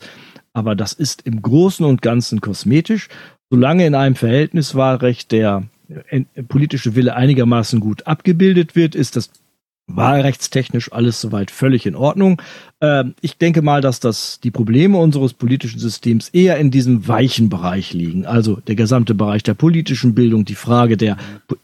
Aber 0.53 0.75
das 0.75 0.93
ist 0.93 1.23
im 1.23 1.41
Großen 1.41 1.85
und 1.85 2.01
Ganzen 2.01 2.39
kosmetisch. 2.41 3.09
Solange 3.49 3.85
in 3.85 3.95
einem 3.95 4.15
Verhältniswahlrecht 4.15 5.31
der 5.31 5.63
äh, 6.09 6.23
politische 6.47 6.95
Wille 6.95 7.15
einigermaßen 7.15 7.79
gut 7.79 8.07
abgebildet 8.07 8.75
wird, 8.75 8.95
ist 8.95 9.15
das 9.15 9.31
wahlrechtstechnisch 9.87 10.93
alles 10.93 11.19
soweit 11.19 11.51
völlig 11.51 11.85
in 11.85 11.95
Ordnung. 11.95 12.41
Ähm, 12.79 13.15
ich 13.21 13.37
denke 13.37 13.61
mal, 13.61 13.81
dass 13.81 13.99
das 13.99 14.39
die 14.41 14.51
Probleme 14.51 14.97
unseres 14.97 15.33
politischen 15.33 15.79
Systems 15.79 16.29
eher 16.29 16.57
in 16.57 16.71
diesem 16.71 17.07
weichen 17.07 17.49
Bereich 17.49 17.93
liegen. 17.93 18.25
Also 18.25 18.55
der 18.67 18.75
gesamte 18.75 19.13
Bereich 19.13 19.43
der 19.43 19.55
politischen 19.55 20.15
Bildung, 20.15 20.45
die 20.45 20.55
Frage 20.55 20.95
der 20.95 21.17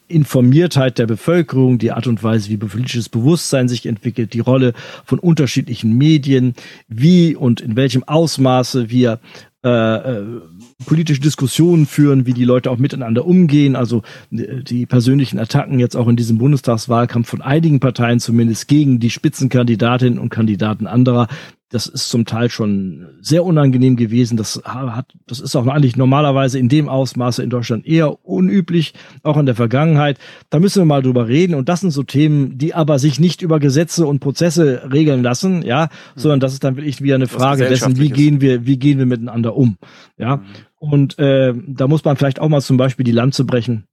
Informiertheit 0.06 0.98
der 0.98 1.06
Bevölkerung, 1.06 1.78
die 1.78 1.92
Art 1.92 2.06
und 2.06 2.22
Weise, 2.22 2.50
wie 2.50 2.58
politisches 2.58 3.08
Bewusstsein 3.08 3.68
sich 3.68 3.86
entwickelt, 3.86 4.34
die 4.34 4.40
Rolle 4.40 4.74
von 5.04 5.18
unterschiedlichen 5.18 5.96
Medien, 5.96 6.54
wie 6.88 7.34
und 7.34 7.60
in 7.60 7.74
welchem 7.74 8.04
Ausmaße 8.04 8.90
wir 8.90 9.18
äh, 9.62 9.68
äh, 9.68 10.40
politische 10.86 11.20
Diskussionen 11.20 11.84
führen, 11.84 12.24
wie 12.24 12.32
die 12.32 12.44
Leute 12.44 12.70
auch 12.70 12.78
miteinander 12.78 13.26
umgehen. 13.26 13.76
Also 13.76 14.02
äh, 14.32 14.62
die 14.62 14.86
persönlichen 14.86 15.38
Attacken 15.38 15.78
jetzt 15.78 15.96
auch 15.96 16.08
in 16.08 16.16
diesem 16.16 16.38
Bundestagswahlkampf 16.38 17.28
von 17.28 17.42
einigen 17.42 17.78
Parteien 17.78 18.20
zumindest 18.20 18.68
gegen 18.68 19.00
die 19.00 19.10
Spitzenkandidatinnen 19.10 20.18
und 20.18 20.30
Kandidaten 20.30 20.86
anderer, 20.86 21.28
das 21.70 21.86
ist 21.86 22.08
zum 22.08 22.24
Teil 22.24 22.50
schon 22.50 23.06
sehr 23.20 23.44
unangenehm 23.44 23.94
gewesen. 23.94 24.36
Das 24.36 24.60
hat, 24.64 25.06
das 25.28 25.38
ist 25.38 25.54
auch 25.54 25.66
eigentlich 25.68 25.96
normalerweise 25.96 26.58
in 26.58 26.68
dem 26.68 26.88
Ausmaße 26.88 27.44
in 27.44 27.50
Deutschland 27.50 27.86
eher 27.86 28.24
unüblich, 28.26 28.92
auch 29.22 29.36
in 29.36 29.46
der 29.46 29.54
Vergangenheit. 29.54 30.18
Da 30.50 30.58
müssen 30.58 30.80
wir 30.80 30.86
mal 30.86 31.00
drüber 31.00 31.28
reden. 31.28 31.54
Und 31.54 31.68
das 31.68 31.80
sind 31.80 31.92
so 31.92 32.02
Themen, 32.02 32.58
die 32.58 32.74
aber 32.74 32.98
sich 32.98 33.20
nicht 33.20 33.40
über 33.40 33.60
Gesetze 33.60 34.04
und 34.04 34.18
Prozesse 34.18 34.90
regeln 34.92 35.22
lassen, 35.22 35.62
ja, 35.62 35.84
mhm. 36.16 36.20
sondern 36.20 36.40
das 36.40 36.54
ist 36.54 36.64
dann 36.64 36.76
wirklich 36.76 37.02
wieder 37.02 37.14
eine 37.14 37.28
Frage 37.28 37.68
dessen, 37.68 37.98
wie 37.98 38.10
gehen 38.10 38.40
wir, 38.40 38.66
wie 38.66 38.76
gehen 38.76 38.98
wir 38.98 39.06
miteinander 39.06 39.54
um, 39.54 39.78
ja. 40.18 40.38
Mhm. 40.38 40.42
Und 40.80 41.18
äh, 41.18 41.54
da 41.68 41.86
muss 41.86 42.04
man 42.04 42.16
vielleicht 42.16 42.40
auch 42.40 42.48
mal 42.48 42.62
zum 42.62 42.78
Beispiel 42.78 43.04
die 43.04 43.12
Lanze 43.12 43.44
brechen 43.44 43.84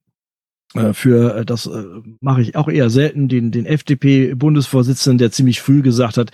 äh, 0.74 0.94
für 0.94 1.36
äh, 1.36 1.46
das 1.46 1.66
äh, 1.66 1.84
mache 2.22 2.42
ich 2.42 2.56
auch 2.56 2.70
eher 2.70 2.90
selten 2.90 3.28
den 3.28 3.52
den 3.52 3.66
FDP 3.66 4.36
Bundesvorsitzenden, 4.36 5.18
der 5.18 5.32
ziemlich 5.32 5.62
früh 5.62 5.82
gesagt 5.82 6.18
hat, 6.18 6.32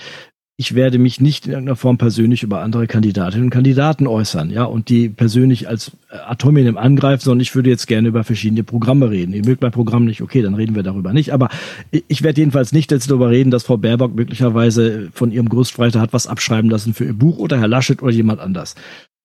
ich 0.56 0.76
werde 0.76 1.00
mich 1.00 1.20
nicht 1.20 1.48
in 1.48 1.54
irgendeiner 1.54 1.76
Form 1.76 1.98
persönlich 1.98 2.44
über 2.44 2.62
andere 2.62 2.86
Kandidatinnen 2.86 3.46
und 3.46 3.50
Kandidaten 3.50 4.06
äußern, 4.06 4.52
ja, 4.52 4.66
und 4.66 4.90
die 4.90 5.10
persönlich 5.10 5.68
als 5.68 5.92
äh, 6.12 6.18
Atominem 6.18 6.78
angreifen, 6.78 7.24
sondern 7.24 7.42
ich 7.42 7.56
würde 7.56 7.72
jetzt 7.72 7.88
gerne 7.88 8.08
über 8.08 8.24
verschiedene 8.24 8.64
Programme 8.64 9.10
reden. 9.10 9.34
Ihr 9.34 9.46
mögt 9.46 9.64
mein 9.64 9.72
Programm 9.72 10.06
nicht, 10.06 10.22
okay, 10.22 10.44
dann 10.44 10.54
reden 10.54 10.76
wir 10.76 10.84
darüber 10.84 11.12
nicht. 11.12 11.34
Aber 11.34 11.50
ich 11.92 12.22
werde 12.22 12.42
jedenfalls 12.42 12.72
nicht 12.72 12.92
jetzt 12.92 13.10
darüber 13.10 13.32
reden, 13.32 13.50
dass 13.50 13.64
Frau 13.64 13.78
Baerbock 13.78 14.16
möglicherweise 14.16 15.10
von 15.12 15.32
ihrem 15.32 15.50
Ghostwriter 15.50 16.00
hat 16.00 16.14
was 16.14 16.28
abschreiben 16.28 16.70
lassen 16.70 16.94
für 16.94 17.06
ihr 17.06 17.14
Buch 17.14 17.40
oder 17.40 17.60
Herr 17.60 17.68
Laschet 17.68 18.04
oder 18.04 18.12
jemand 18.12 18.40
anders. 18.40 18.76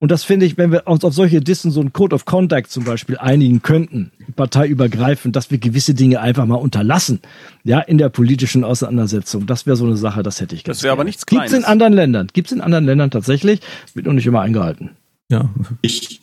Und 0.01 0.13
das 0.13 0.23
finde 0.23 0.47
ich, 0.47 0.57
wenn 0.57 0.71
wir 0.71 0.87
uns 0.87 1.05
auf 1.05 1.13
solche 1.13 1.41
Dissen 1.41 1.73
so 1.73 1.81
ein 1.81 1.93
Code 1.93 2.15
of 2.15 2.25
Conduct 2.25 2.71
zum 2.71 2.85
Beispiel 2.85 3.19
einigen 3.19 3.63
könnten, 3.63 4.13
parteiübergreifend, 4.37 5.35
dass 5.35 5.51
wir 5.51 5.59
gewisse 5.59 5.93
Dinge 5.95 6.21
einfach 6.21 6.47
mal 6.47 6.55
unterlassen, 6.55 7.21
ja, 7.65 7.81
in 7.81 7.99
der 7.99 8.09
politischen 8.09 8.63
Auseinandersetzung. 8.63 9.47
Das 9.47 9.67
wäre 9.67 9.77
so 9.77 9.87
eine 9.87 9.97
Sache, 9.97 10.23
das 10.23 10.41
hätte 10.41 10.55
ich 10.55 10.63
gerne. 10.63 10.75
Das 10.75 10.85
wäre 10.85 10.93
aber 10.93 11.03
nichts 11.03 11.27
Kleines. 11.27 11.51
Gibt's 11.51 11.65
in 11.67 11.71
anderen 11.71 11.93
Ländern. 11.95 12.29
Gibt's 12.33 12.53
in 12.53 12.61
anderen 12.61 12.85
Ländern 12.85 13.11
tatsächlich, 13.11 13.61
wird 13.95 14.07
noch 14.07 14.13
nicht 14.13 14.27
immer 14.27 14.41
eingehalten. 14.41 14.91
Ja. 15.31 15.51
Ich, 15.83 16.21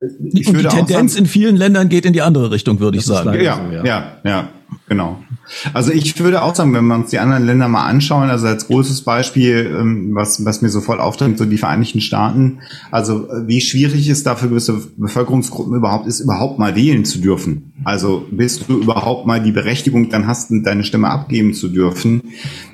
ich 0.00 0.48
Und 0.48 0.58
die 0.58 0.64
Tendenz 0.66 1.14
sagen, 1.14 1.24
in 1.24 1.26
vielen 1.26 1.56
Ländern 1.56 1.88
geht 1.88 2.04
in 2.04 2.12
die 2.12 2.20
andere 2.20 2.50
Richtung, 2.50 2.80
würde 2.80 2.98
ich 2.98 3.06
sagen. 3.06 3.32
Ja, 3.42 3.56
so, 3.56 3.72
ja, 3.72 3.84
ja, 3.84 4.20
ja, 4.24 4.48
genau. 4.88 5.24
Also 5.72 5.92
ich 5.92 6.18
würde 6.18 6.42
auch 6.42 6.54
sagen, 6.54 6.72
wenn 6.74 6.86
wir 6.86 6.94
uns 6.94 7.10
die 7.10 7.18
anderen 7.18 7.44
Länder 7.44 7.68
mal 7.68 7.86
anschauen, 7.86 8.30
also 8.30 8.46
als 8.46 8.66
großes 8.66 9.02
Beispiel, 9.02 9.76
ähm, 9.78 10.14
was, 10.14 10.44
was 10.44 10.62
mir 10.62 10.68
sofort 10.68 11.00
auftritt, 11.00 11.38
so 11.38 11.44
die 11.44 11.58
Vereinigten 11.58 12.00
Staaten, 12.00 12.58
also 12.90 13.28
äh, 13.28 13.46
wie 13.46 13.60
schwierig 13.60 14.08
es 14.08 14.22
da 14.22 14.34
für 14.34 14.48
gewisse 14.48 14.80
Bevölkerungsgruppen 14.96 15.74
überhaupt 15.74 16.06
ist, 16.06 16.20
überhaupt 16.20 16.58
mal 16.58 16.74
wählen 16.76 17.04
zu 17.04 17.18
dürfen. 17.18 17.72
Also 17.84 18.26
bist 18.30 18.64
du 18.68 18.80
überhaupt 18.80 19.26
mal 19.26 19.40
die 19.40 19.52
Berechtigung, 19.52 20.08
dann 20.08 20.26
hast 20.26 20.50
deine 20.50 20.82
Stimme 20.82 21.08
abgeben 21.08 21.54
zu 21.54 21.68
dürfen. 21.68 22.22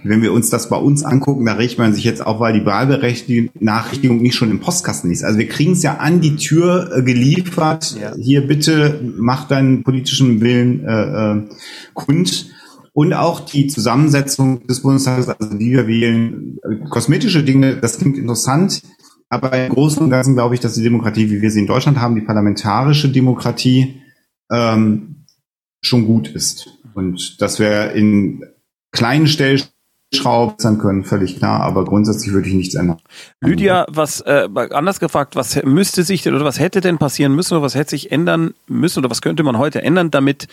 Wenn 0.04 0.22
wir 0.22 0.32
uns 0.32 0.48
das 0.48 0.68
bei 0.68 0.76
uns 0.76 1.04
angucken, 1.04 1.44
da 1.44 1.54
regt 1.54 1.78
man 1.78 1.92
sich 1.92 2.04
jetzt 2.04 2.24
auch, 2.26 2.40
weil 2.40 2.58
die 2.58 2.64
Wahlberechtigung 2.64 4.22
nicht 4.22 4.34
schon 4.34 4.50
im 4.50 4.60
Postkasten 4.60 5.10
ist. 5.10 5.24
Also 5.24 5.38
wir 5.38 5.48
kriegen 5.48 5.72
es 5.72 5.82
ja 5.82 5.96
an 5.98 6.20
die 6.20 6.36
Tür 6.36 6.90
äh, 6.96 7.02
geliefert. 7.02 7.96
Ja. 8.00 8.14
Hier 8.16 8.46
bitte 8.46 9.00
mach 9.18 9.48
deinen 9.48 9.82
politischen 9.82 10.40
Willen 10.40 10.84
äh, 10.86 11.32
äh, 11.32 11.42
kund. 11.94 12.46
Und 12.94 13.14
auch 13.14 13.40
die 13.40 13.68
Zusammensetzung 13.68 14.66
des 14.66 14.82
Bundestages, 14.82 15.28
also 15.28 15.58
wie 15.58 15.70
wir 15.70 15.86
wählen, 15.86 16.58
kosmetische 16.90 17.42
Dinge, 17.42 17.76
das 17.76 17.98
klingt 17.98 18.18
interessant. 18.18 18.82
Aber 19.30 19.52
im 19.52 19.72
Großen 19.72 20.02
und 20.02 20.10
Ganzen 20.10 20.34
glaube 20.34 20.54
ich, 20.54 20.60
dass 20.60 20.74
die 20.74 20.82
Demokratie, 20.82 21.30
wie 21.30 21.40
wir 21.40 21.50
sie 21.50 21.60
in 21.60 21.66
Deutschland 21.66 21.98
haben, 21.98 22.14
die 22.14 22.20
parlamentarische 22.20 23.08
Demokratie, 23.08 24.02
ähm, 24.50 25.24
schon 25.80 26.06
gut 26.06 26.28
ist. 26.28 26.68
Und 26.94 27.40
dass 27.40 27.58
wir 27.58 27.92
in 27.92 28.44
kleinen 28.92 29.26
Stellschrauben 29.26 30.56
sein 30.58 30.76
können, 30.76 31.04
völlig 31.04 31.38
klar, 31.38 31.60
aber 31.60 31.86
grundsätzlich 31.86 32.34
würde 32.34 32.48
ich 32.48 32.54
nichts 32.54 32.74
ändern. 32.74 32.98
Lydia, 33.40 33.86
was 33.88 34.20
äh, 34.20 34.46
anders 34.54 35.00
gefragt, 35.00 35.34
was 35.34 35.62
müsste 35.64 36.02
sich 36.02 36.22
denn 36.22 36.34
oder 36.34 36.44
was 36.44 36.60
hätte 36.60 36.82
denn 36.82 36.98
passieren 36.98 37.34
müssen 37.34 37.54
oder 37.54 37.62
was 37.62 37.74
hätte 37.74 37.90
sich 37.90 38.12
ändern 38.12 38.52
müssen 38.66 38.98
oder 38.98 39.10
was 39.10 39.22
könnte 39.22 39.42
man 39.42 39.56
heute 39.56 39.82
ändern, 39.82 40.10
damit 40.10 40.46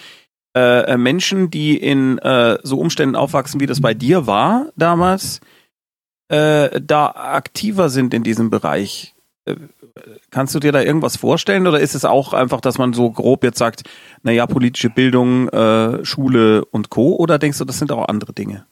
äh, 0.55 0.97
Menschen, 0.97 1.49
die 1.49 1.77
in 1.77 2.17
äh, 2.19 2.57
so 2.63 2.79
Umständen 2.79 3.15
aufwachsen, 3.15 3.59
wie 3.59 3.65
das 3.65 3.81
bei 3.81 3.93
dir 3.93 4.27
war 4.27 4.71
damals, 4.75 5.41
äh, 6.29 6.81
da 6.81 7.07
aktiver 7.07 7.89
sind 7.89 8.13
in 8.13 8.23
diesem 8.23 8.49
Bereich. 8.49 9.15
Äh, 9.45 9.55
kannst 10.31 10.55
du 10.55 10.59
dir 10.59 10.71
da 10.71 10.81
irgendwas 10.81 11.17
vorstellen 11.17 11.67
oder 11.67 11.79
ist 11.79 11.95
es 11.95 12.05
auch 12.05 12.33
einfach, 12.33 12.61
dass 12.61 12.77
man 12.77 12.93
so 12.93 13.11
grob 13.11 13.43
jetzt 13.43 13.57
sagt, 13.57 13.83
naja, 14.23 14.47
politische 14.47 14.89
Bildung, 14.89 15.49
äh, 15.49 16.03
Schule 16.05 16.65
und 16.65 16.89
Co. 16.89 17.15
oder 17.15 17.37
denkst 17.37 17.57
du, 17.57 17.65
das 17.65 17.79
sind 17.79 17.91
auch 17.91 18.07
andere 18.07 18.33
Dinge? 18.33 18.65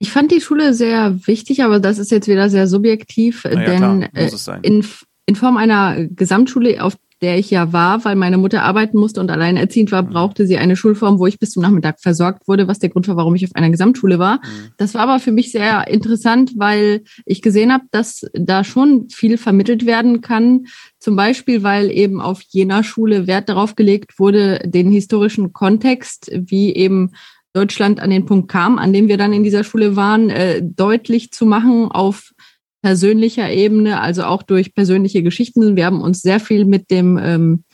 Ich 0.00 0.12
fand 0.12 0.30
die 0.30 0.40
Schule 0.40 0.74
sehr 0.74 1.26
wichtig, 1.26 1.64
aber 1.64 1.80
das 1.80 1.98
ist 1.98 2.10
jetzt 2.10 2.28
wieder 2.28 2.50
sehr 2.50 2.68
subjektiv, 2.68 3.44
naja, 3.44 3.64
denn 3.64 3.78
klar, 3.78 4.08
äh, 4.14 4.60
in, 4.62 4.86
in 5.26 5.34
Form 5.34 5.56
einer 5.56 6.06
Gesamtschule, 6.06 6.82
auf 6.82 6.96
der 7.20 7.38
ich 7.38 7.50
ja 7.50 7.72
war, 7.72 8.04
weil 8.04 8.16
meine 8.16 8.38
Mutter 8.38 8.62
arbeiten 8.62 8.98
musste 8.98 9.20
und 9.20 9.30
alleinerziehend 9.30 9.90
war, 9.90 10.02
mhm. 10.02 10.10
brauchte 10.10 10.46
sie 10.46 10.56
eine 10.56 10.76
Schulform, 10.76 11.18
wo 11.18 11.26
ich 11.26 11.38
bis 11.38 11.50
zum 11.50 11.62
Nachmittag 11.62 12.00
versorgt 12.00 12.46
wurde, 12.46 12.68
was 12.68 12.78
der 12.78 12.90
Grund 12.90 13.08
war, 13.08 13.16
warum 13.16 13.34
ich 13.34 13.44
auf 13.44 13.54
einer 13.54 13.70
Gesamtschule 13.70 14.18
war. 14.18 14.36
Mhm. 14.36 14.70
Das 14.76 14.94
war 14.94 15.02
aber 15.02 15.18
für 15.18 15.32
mich 15.32 15.50
sehr 15.50 15.88
interessant, 15.88 16.52
weil 16.56 17.02
ich 17.26 17.42
gesehen 17.42 17.72
habe, 17.72 17.84
dass 17.90 18.26
da 18.32 18.64
schon 18.64 19.08
viel 19.10 19.38
vermittelt 19.38 19.86
werden 19.86 20.20
kann. 20.20 20.66
Zum 20.98 21.16
Beispiel, 21.16 21.62
weil 21.62 21.90
eben 21.90 22.20
auf 22.20 22.40
jener 22.48 22.84
Schule 22.84 23.26
Wert 23.26 23.48
darauf 23.48 23.74
gelegt 23.74 24.18
wurde, 24.18 24.60
den 24.64 24.90
historischen 24.90 25.52
Kontext, 25.52 26.30
wie 26.32 26.74
eben 26.74 27.12
Deutschland 27.52 28.00
an 28.00 28.10
den 28.10 28.26
Punkt 28.26 28.48
kam, 28.48 28.78
an 28.78 28.92
dem 28.92 29.08
wir 29.08 29.16
dann 29.16 29.32
in 29.32 29.42
dieser 29.42 29.64
Schule 29.64 29.96
waren, 29.96 30.30
äh, 30.30 30.62
deutlich 30.62 31.32
zu 31.32 31.46
machen 31.46 31.90
auf 31.90 32.32
persönlicher 32.82 33.50
Ebene, 33.50 34.00
also 34.00 34.24
auch 34.24 34.42
durch 34.42 34.74
persönliche 34.74 35.22
Geschichten. 35.22 35.76
Wir 35.76 35.86
haben 35.86 36.00
uns 36.00 36.22
sehr 36.22 36.38
viel 36.38 36.64
mit 36.64 36.90
dem, 36.90 37.18
ähm, 37.18 37.64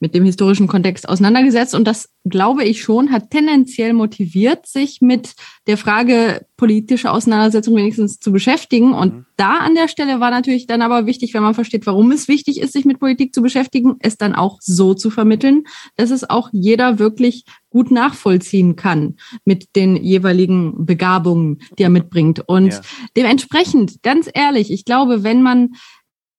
mit 0.00 0.14
dem 0.14 0.24
historischen 0.24 0.68
Kontext 0.68 1.08
auseinandergesetzt 1.08 1.74
und 1.74 1.86
das, 1.86 2.08
glaube 2.24 2.64
ich 2.64 2.82
schon, 2.82 3.12
hat 3.12 3.30
tendenziell 3.30 3.92
motiviert, 3.92 4.66
sich 4.66 5.00
mit 5.00 5.34
der 5.66 5.76
Frage 5.76 6.46
politische 6.56 7.10
Auseinandersetzung 7.10 7.76
wenigstens 7.76 8.18
zu 8.18 8.32
beschäftigen. 8.32 8.92
Und 8.92 9.14
mhm. 9.14 9.26
da 9.36 9.58
an 9.58 9.74
der 9.74 9.86
Stelle 9.86 10.18
war 10.18 10.30
natürlich 10.30 10.66
dann 10.66 10.82
aber 10.82 11.06
wichtig, 11.06 11.32
wenn 11.34 11.42
man 11.42 11.54
versteht, 11.54 11.86
warum 11.86 12.10
es 12.10 12.26
wichtig 12.26 12.60
ist, 12.60 12.72
sich 12.72 12.84
mit 12.84 12.98
Politik 12.98 13.34
zu 13.34 13.42
beschäftigen, 13.42 13.96
es 14.00 14.16
dann 14.16 14.34
auch 14.34 14.58
so 14.60 14.94
zu 14.94 15.10
vermitteln, 15.10 15.64
dass 15.96 16.10
es 16.10 16.28
auch 16.28 16.48
jeder 16.52 16.98
wirklich 16.98 17.44
gut 17.70 17.90
nachvollziehen 17.90 18.76
kann 18.76 19.16
mit 19.44 19.76
den 19.76 19.96
jeweiligen 19.96 20.86
Begabungen, 20.86 21.58
die 21.78 21.82
er 21.82 21.90
mitbringt. 21.90 22.42
Und 22.46 22.72
ja. 22.72 22.80
dementsprechend, 23.16 24.02
ganz 24.02 24.28
ehrlich, 24.32 24.70
ich 24.70 24.84
glaube, 24.84 25.22
wenn 25.22 25.42
man 25.42 25.70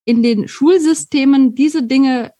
in 0.06 0.23
den 0.23 0.47
Schulsystemen 0.47 1.53
diese 1.53 1.84
Dinge 1.84 2.31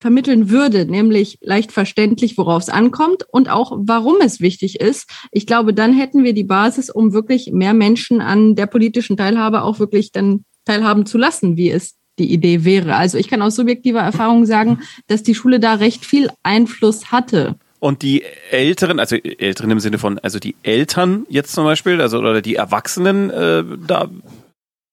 vermitteln 0.00 0.50
würde, 0.50 0.86
nämlich 0.86 1.38
leicht 1.40 1.72
verständlich, 1.72 2.38
worauf 2.38 2.62
es 2.62 2.68
ankommt 2.68 3.24
und 3.32 3.48
auch 3.48 3.76
warum 3.80 4.16
es 4.20 4.40
wichtig 4.40 4.80
ist. 4.80 5.10
Ich 5.32 5.46
glaube, 5.46 5.74
dann 5.74 5.92
hätten 5.92 6.22
wir 6.22 6.34
die 6.34 6.44
Basis, 6.44 6.88
um 6.88 7.12
wirklich 7.12 7.50
mehr 7.52 7.74
Menschen 7.74 8.20
an 8.20 8.54
der 8.54 8.66
politischen 8.66 9.16
Teilhabe 9.16 9.62
auch 9.62 9.80
wirklich 9.80 10.12
dann 10.12 10.44
teilhaben 10.64 11.06
zu 11.06 11.18
lassen, 11.18 11.56
wie 11.56 11.70
es 11.70 11.96
die 12.18 12.32
Idee 12.32 12.64
wäre. 12.64 12.94
Also 12.94 13.18
ich 13.18 13.28
kann 13.28 13.42
aus 13.42 13.56
subjektiver 13.56 14.00
Erfahrung 14.00 14.46
sagen, 14.46 14.80
dass 15.06 15.22
die 15.22 15.34
Schule 15.34 15.60
da 15.60 15.74
recht 15.74 16.04
viel 16.04 16.30
Einfluss 16.42 17.10
hatte. 17.10 17.56
Und 17.80 18.02
die 18.02 18.24
Älteren, 18.50 18.98
also 18.98 19.16
Älteren 19.16 19.70
im 19.70 19.80
Sinne 19.80 19.98
von, 19.98 20.18
also 20.18 20.38
die 20.38 20.56
Eltern 20.62 21.26
jetzt 21.28 21.52
zum 21.52 21.64
Beispiel, 21.64 22.00
also 22.00 22.18
oder 22.18 22.42
die 22.42 22.56
Erwachsenen, 22.56 23.30
äh, 23.30 23.64
da 23.86 24.08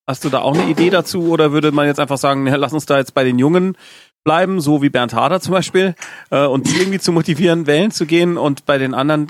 hast 0.07 0.23
du 0.23 0.29
da 0.29 0.41
auch 0.41 0.53
eine 0.53 0.69
Idee 0.69 0.91
dazu 0.91 1.29
oder 1.29 1.51
würde 1.51 1.71
man 1.71 1.87
jetzt 1.87 1.99
einfach 1.99 2.17
sagen, 2.17 2.45
lass 2.45 2.73
uns 2.73 2.85
da 2.85 2.97
jetzt 2.97 3.15
bei 3.15 3.23
den 3.23 3.39
Jungen 3.39 3.75
bleiben, 4.23 4.59
so 4.59 4.81
wie 4.81 4.89
Bernd 4.89 5.13
Hader 5.13 5.41
zum 5.41 5.53
Beispiel, 5.53 5.95
äh, 6.29 6.45
und 6.45 6.67
die 6.67 6.77
irgendwie 6.77 6.99
zu 6.99 7.11
motivieren, 7.11 7.67
wählen 7.67 7.91
zu 7.91 8.05
gehen 8.05 8.37
und 8.37 8.65
bei 8.65 8.77
den 8.77 8.93
anderen 8.93 9.29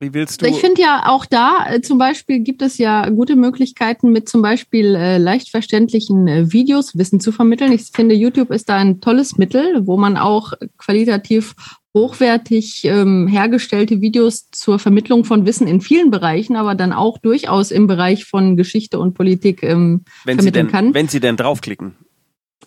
wie 0.00 0.14
willst 0.14 0.40
du? 0.40 0.46
Ich 0.46 0.60
finde 0.60 0.80
ja 0.80 1.04
auch 1.06 1.26
da 1.26 1.66
äh, 1.68 1.80
zum 1.80 1.98
Beispiel 1.98 2.38
gibt 2.40 2.62
es 2.62 2.78
ja 2.78 3.08
gute 3.08 3.34
Möglichkeiten 3.34 4.12
mit 4.12 4.28
zum 4.28 4.42
Beispiel 4.42 4.94
äh, 4.94 5.18
leicht 5.18 5.50
verständlichen 5.50 6.28
äh, 6.28 6.52
Videos 6.52 6.96
Wissen 6.96 7.18
zu 7.18 7.32
vermitteln. 7.32 7.72
Ich 7.72 7.90
finde 7.92 8.14
YouTube 8.14 8.52
ist 8.52 8.68
da 8.68 8.76
ein 8.76 9.00
tolles 9.00 9.38
Mittel, 9.38 9.86
wo 9.86 9.96
man 9.96 10.16
auch 10.16 10.52
qualitativ 10.76 11.56
hochwertig 11.94 12.84
ähm, 12.84 13.26
hergestellte 13.28 14.00
Videos 14.00 14.50
zur 14.50 14.78
Vermittlung 14.78 15.24
von 15.24 15.46
Wissen 15.46 15.66
in 15.66 15.80
vielen 15.80 16.10
Bereichen, 16.10 16.56
aber 16.56 16.74
dann 16.74 16.92
auch 16.92 17.18
durchaus 17.18 17.70
im 17.70 17.86
Bereich 17.86 18.24
von 18.24 18.56
Geschichte 18.56 18.98
und 18.98 19.14
Politik 19.14 19.62
ähm, 19.62 20.04
Wenn 20.24 20.38
sie, 20.38 20.42
vermitteln 20.42 20.66
denn, 20.66 20.72
kann. 20.72 20.94
wenn 20.94 21.08
sie 21.08 21.20
denn 21.20 21.36
draufklicken. 21.36 21.94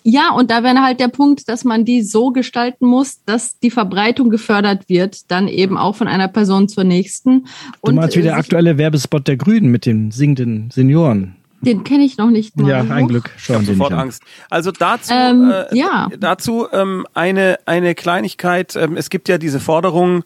Ja, 0.04 0.32
und 0.32 0.50
da 0.50 0.64
wäre 0.64 0.82
halt 0.82 1.00
der 1.00 1.10
Punkt, 1.10 1.48
dass 1.48 1.64
man 1.64 1.86
die 1.86 2.02
so 2.02 2.32
gestalten 2.32 2.88
muss, 2.88 3.24
dass 3.24 3.60
die 3.60 3.70
Verbreitung 3.70 4.30
gefördert 4.30 4.90
wird, 4.90 5.30
dann 5.30 5.48
eben 5.48 5.78
auch 5.78 5.96
von 5.96 6.08
einer 6.08 6.28
Person 6.28 6.68
zur 6.68 6.84
nächsten. 6.84 7.46
Du 7.84 7.92
meinst 7.92 8.18
wie 8.18 8.24
der 8.24 8.38
aktuelle 8.38 8.80
Werbespot 8.80 9.28
der 9.28 9.38
Grünen 9.38 9.70
mit 9.70 9.86
den 9.86 10.10
singenden 10.10 10.72
Senioren. 10.72 11.36
Den 11.62 11.84
kenne 11.84 12.04
ich 12.04 12.18
noch 12.18 12.30
nicht 12.30 12.58
mal. 12.58 12.70
Ja, 12.70 12.82
ein 12.82 13.08
Glück. 13.08 13.32
Ich 13.38 13.44
Schauen 13.44 13.56
habe 13.58 13.66
sofort. 13.66 13.94
Angst. 13.94 14.24
Also 14.50 14.72
dazu, 14.72 15.14
Ähm, 15.14 15.52
äh, 15.52 15.76
ja. 15.78 16.10
dazu 16.20 16.68
ähm, 16.72 17.06
eine 17.14 17.60
eine 17.66 17.94
Kleinigkeit. 17.96 18.76
Ähm, 18.76 18.98
es 18.98 19.10
gibt 19.10 19.30
ja 19.30 19.38
diese 19.38 19.60
Forderung 19.60 20.24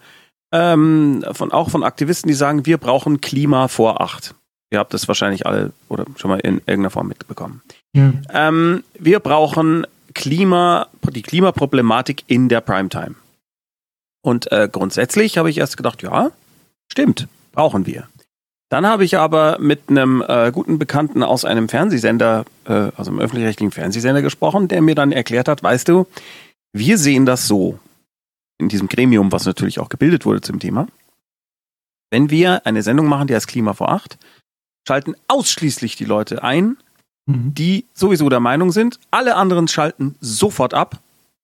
ähm, 0.52 1.24
von 1.34 1.52
auch 1.52 1.70
von 1.70 1.84
Aktivisten, 1.84 2.28
die 2.30 2.34
sagen, 2.34 2.66
wir 2.66 2.78
brauchen 2.78 3.20
Klima 3.22 3.68
vor 3.68 4.02
acht. 4.02 4.34
Ihr 4.72 4.80
habt 4.80 4.94
das 4.94 5.07
wahrscheinlich 5.07 5.45
alle 5.45 5.72
oder 5.90 6.06
schon 6.16 6.30
mal 6.30 6.40
in 6.40 6.56
irgendeiner 6.60 6.90
Form 6.90 7.07
mitbekommen. 7.07 7.62
Ja. 7.94 8.14
Ähm, 8.34 8.84
wir 8.98 9.20
brauchen 9.20 9.86
Klima, 10.14 10.88
die 11.12 11.22
Klimaproblematik 11.22 12.24
in 12.28 12.48
der 12.49 12.62
Primetime. 12.62 13.16
Und 14.22 14.52
äh, 14.52 14.70
grundsätzlich 14.72 15.38
habe 15.38 15.49
ich 15.49 15.57
erst 15.57 15.78
gedacht, 15.78 16.02
ja, 16.02 16.32
stimmt, 16.91 17.28
brauchen 17.52 17.86
wir. 17.86 18.07
Dann 18.69 18.85
habe 18.87 19.05
ich 19.05 19.17
aber 19.17 19.59
mit 19.59 19.89
einem 19.89 20.23
äh, 20.27 20.51
guten 20.51 20.79
Bekannten 20.79 21.21
aus 21.23 21.45
einem 21.45 21.69
Fernsehsender, 21.69 22.45
äh, 22.65 22.91
also 22.95 23.11
einem 23.11 23.19
öffentlich-rechtlichen 23.19 23.71
Fernsehsender 23.71 24.21
gesprochen, 24.21 24.67
der 24.67 24.81
mir 24.81 24.95
dann 24.95 25.11
erklärt 25.11 25.47
hat, 25.47 25.61
weißt 25.61 25.87
du, 25.87 26.07
wir 26.73 26.97
sehen 26.97 27.25
das 27.25 27.47
so, 27.47 27.79
in 28.57 28.69
diesem 28.69 28.87
Gremium, 28.87 29.31
was 29.31 29.45
natürlich 29.45 29.79
auch 29.79 29.89
gebildet 29.89 30.25
wurde 30.25 30.41
zum 30.41 30.59
Thema. 30.59 30.87
Wenn 32.11 32.29
wir 32.29 32.65
eine 32.65 32.81
Sendung 32.81 33.07
machen, 33.07 33.27
die 33.27 33.35
heißt 33.35 33.47
Klima 33.47 33.73
vor 33.73 33.89
acht, 33.89 34.17
schalten 34.87 35.15
ausschließlich 35.27 35.95
die 35.95 36.05
Leute 36.05 36.43
ein, 36.43 36.77
Mhm. 37.27 37.55
die 37.55 37.85
sowieso 37.95 38.29
der 38.29 38.39
Meinung 38.39 38.71
sind. 38.71 38.99
Alle 39.09 39.35
anderen 39.35 39.67
schalten 39.67 40.15
sofort 40.21 40.75
ab. 40.75 40.99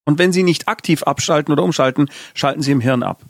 Und 0.06 0.20
wenn 0.20 0.32
sie 0.32 0.44
nicht 0.44 0.68
aktiv 0.68 1.02
abschalten 1.04 1.52
oder 1.52 1.64
umschalten, 1.64 2.10
schalten 2.36 2.62
sie 2.62 2.72
im 2.72 2.82
Hirn 2.82 3.02
ab. 3.02 3.24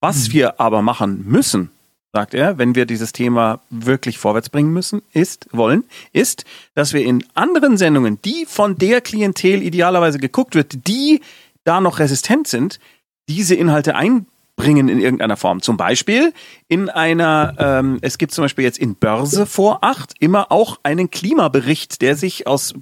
Was 0.00 0.28
Mhm. 0.28 0.32
wir 0.32 0.60
aber 0.60 0.82
machen 0.82 1.24
müssen, 1.26 1.70
sagt 2.16 2.32
er, 2.32 2.56
wenn 2.56 2.74
wir 2.74 2.86
dieses 2.86 3.12
Thema 3.12 3.60
wirklich 3.68 4.16
vorwärts 4.16 4.48
bringen 4.48 4.72
müssen, 4.72 5.02
ist, 5.12 5.48
wollen, 5.52 5.84
ist, 6.14 6.46
dass 6.74 6.94
wir 6.94 7.04
in 7.04 7.22
anderen 7.34 7.76
Sendungen, 7.76 8.22
die 8.22 8.46
von 8.46 8.78
der 8.78 9.02
Klientel 9.02 9.62
idealerweise 9.62 10.18
geguckt 10.18 10.54
wird, 10.54 10.88
die 10.88 11.20
da 11.64 11.82
noch 11.82 11.98
resistent 11.98 12.48
sind, 12.48 12.80
diese 13.28 13.54
Inhalte 13.54 13.96
einbringen 13.96 14.88
in 14.88 14.98
irgendeiner 14.98 15.36
Form. 15.36 15.60
Zum 15.60 15.76
Beispiel 15.76 16.32
in 16.68 16.88
einer, 16.88 17.54
ähm, 17.58 17.98
es 18.00 18.16
gibt 18.16 18.32
zum 18.32 18.44
Beispiel 18.44 18.64
jetzt 18.64 18.78
in 18.78 18.94
Börse 18.94 19.44
vor 19.44 19.84
acht 19.84 20.14
immer 20.18 20.50
auch 20.50 20.78
einen 20.84 21.10
Klimabericht, 21.10 22.00
der 22.00 22.16
sich 22.16 22.46
aus, 22.46 22.72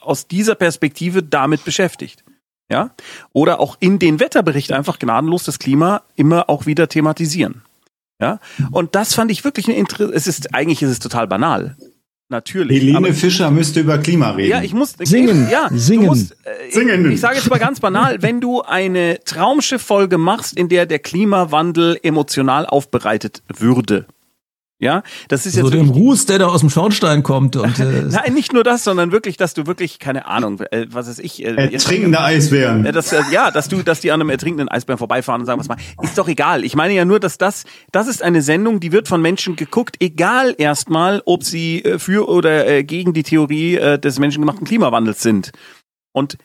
aus 0.00 0.28
dieser 0.28 0.54
Perspektive 0.54 1.24
damit 1.24 1.64
beschäftigt. 1.64 2.22
Ja? 2.70 2.90
Oder 3.32 3.58
auch 3.58 3.76
in 3.80 3.98
den 3.98 4.20
Wetterbericht 4.20 4.70
einfach 4.70 5.00
gnadenlos 5.00 5.42
das 5.42 5.58
Klima 5.58 6.02
immer 6.14 6.48
auch 6.48 6.66
wieder 6.66 6.88
thematisieren. 6.88 7.62
Ja? 8.20 8.40
Und 8.70 8.94
das 8.94 9.14
fand 9.14 9.30
ich 9.30 9.44
wirklich 9.44 9.66
eine 9.68 9.76
Inter 9.76 10.12
es 10.12 10.26
ist, 10.26 10.54
eigentlich 10.54 10.82
ist 10.82 10.90
es 10.90 10.98
total 10.98 11.26
banal. 11.26 11.76
Natürlich. 12.30 12.82
Helene 12.82 13.14
Fischer 13.14 13.50
müsste 13.50 13.80
über 13.80 13.96
Klima 13.96 14.32
reden. 14.32 14.50
ja, 14.50 14.62
ich 14.62 14.74
muss 14.74 14.94
Singen, 15.00 15.48
Ja, 15.50 15.70
singen. 15.72 16.02
Du 16.02 16.08
musst, 16.08 16.32
äh, 16.44 16.70
Singen. 16.70 17.06
Ich, 17.06 17.14
ich 17.14 17.20
sage 17.20 17.36
jetzt 17.36 17.48
mal 17.48 17.58
ganz 17.58 17.80
banal, 17.80 18.20
wenn 18.20 18.42
du 18.42 18.60
eine 18.60 19.20
Traumschiff-Folge 19.24 20.18
machst, 20.18 20.54
in 20.58 20.68
der 20.68 20.84
der 20.84 20.98
Klimawandel 20.98 21.98
emotional 22.02 22.66
aufbereitet 22.66 23.42
würde. 23.56 24.04
Ja, 24.80 25.02
das 25.26 25.44
ist 25.44 25.56
jetzt 25.56 25.64
So 25.64 25.70
dem 25.70 25.90
Ruß, 25.90 26.26
der 26.26 26.38
da 26.38 26.46
aus 26.46 26.60
dem 26.60 26.70
Schornstein 26.70 27.24
kommt 27.24 27.56
und 27.56 27.78
äh, 27.80 28.02
Nein, 28.02 28.32
nicht 28.32 28.52
nur 28.52 28.62
das, 28.62 28.84
sondern 28.84 29.10
wirklich, 29.10 29.36
dass 29.36 29.52
du 29.52 29.66
wirklich 29.66 29.98
keine 29.98 30.26
Ahnung, 30.26 30.60
äh, 30.70 30.86
was 30.88 31.08
ist 31.08 31.18
ich, 31.18 31.44
äh, 31.44 31.72
Ertrinkende 31.72 32.20
Eisbären. 32.20 32.84
ja, 32.84 32.92
das, 32.92 33.12
äh, 33.12 33.22
ja, 33.32 33.50
dass 33.50 33.68
du, 33.68 33.82
dass 33.82 33.98
die 34.00 34.12
an 34.12 34.20
einem 34.20 34.30
ertrinkenden 34.30 34.68
Eisbären 34.68 34.98
vorbeifahren 34.98 35.40
und 35.42 35.46
sagen, 35.46 35.58
was 35.58 35.66
mal, 35.66 35.78
ist 36.02 36.16
doch 36.16 36.28
egal. 36.28 36.64
Ich 36.64 36.76
meine 36.76 36.94
ja 36.94 37.04
nur, 37.04 37.18
dass 37.18 37.38
das, 37.38 37.64
das 37.90 38.06
ist 38.06 38.22
eine 38.22 38.40
Sendung, 38.40 38.78
die 38.78 38.92
wird 38.92 39.08
von 39.08 39.20
Menschen 39.20 39.56
geguckt, 39.56 39.96
egal 39.98 40.54
erstmal, 40.58 41.22
ob 41.24 41.42
sie 41.42 41.84
äh, 41.84 41.98
für 41.98 42.28
oder 42.28 42.68
äh, 42.68 42.84
gegen 42.84 43.12
die 43.12 43.24
Theorie 43.24 43.74
äh, 43.74 43.98
des 43.98 44.20
menschengemachten 44.20 44.64
Klimawandels 44.64 45.22
sind. 45.22 45.50
Und, 46.12 46.38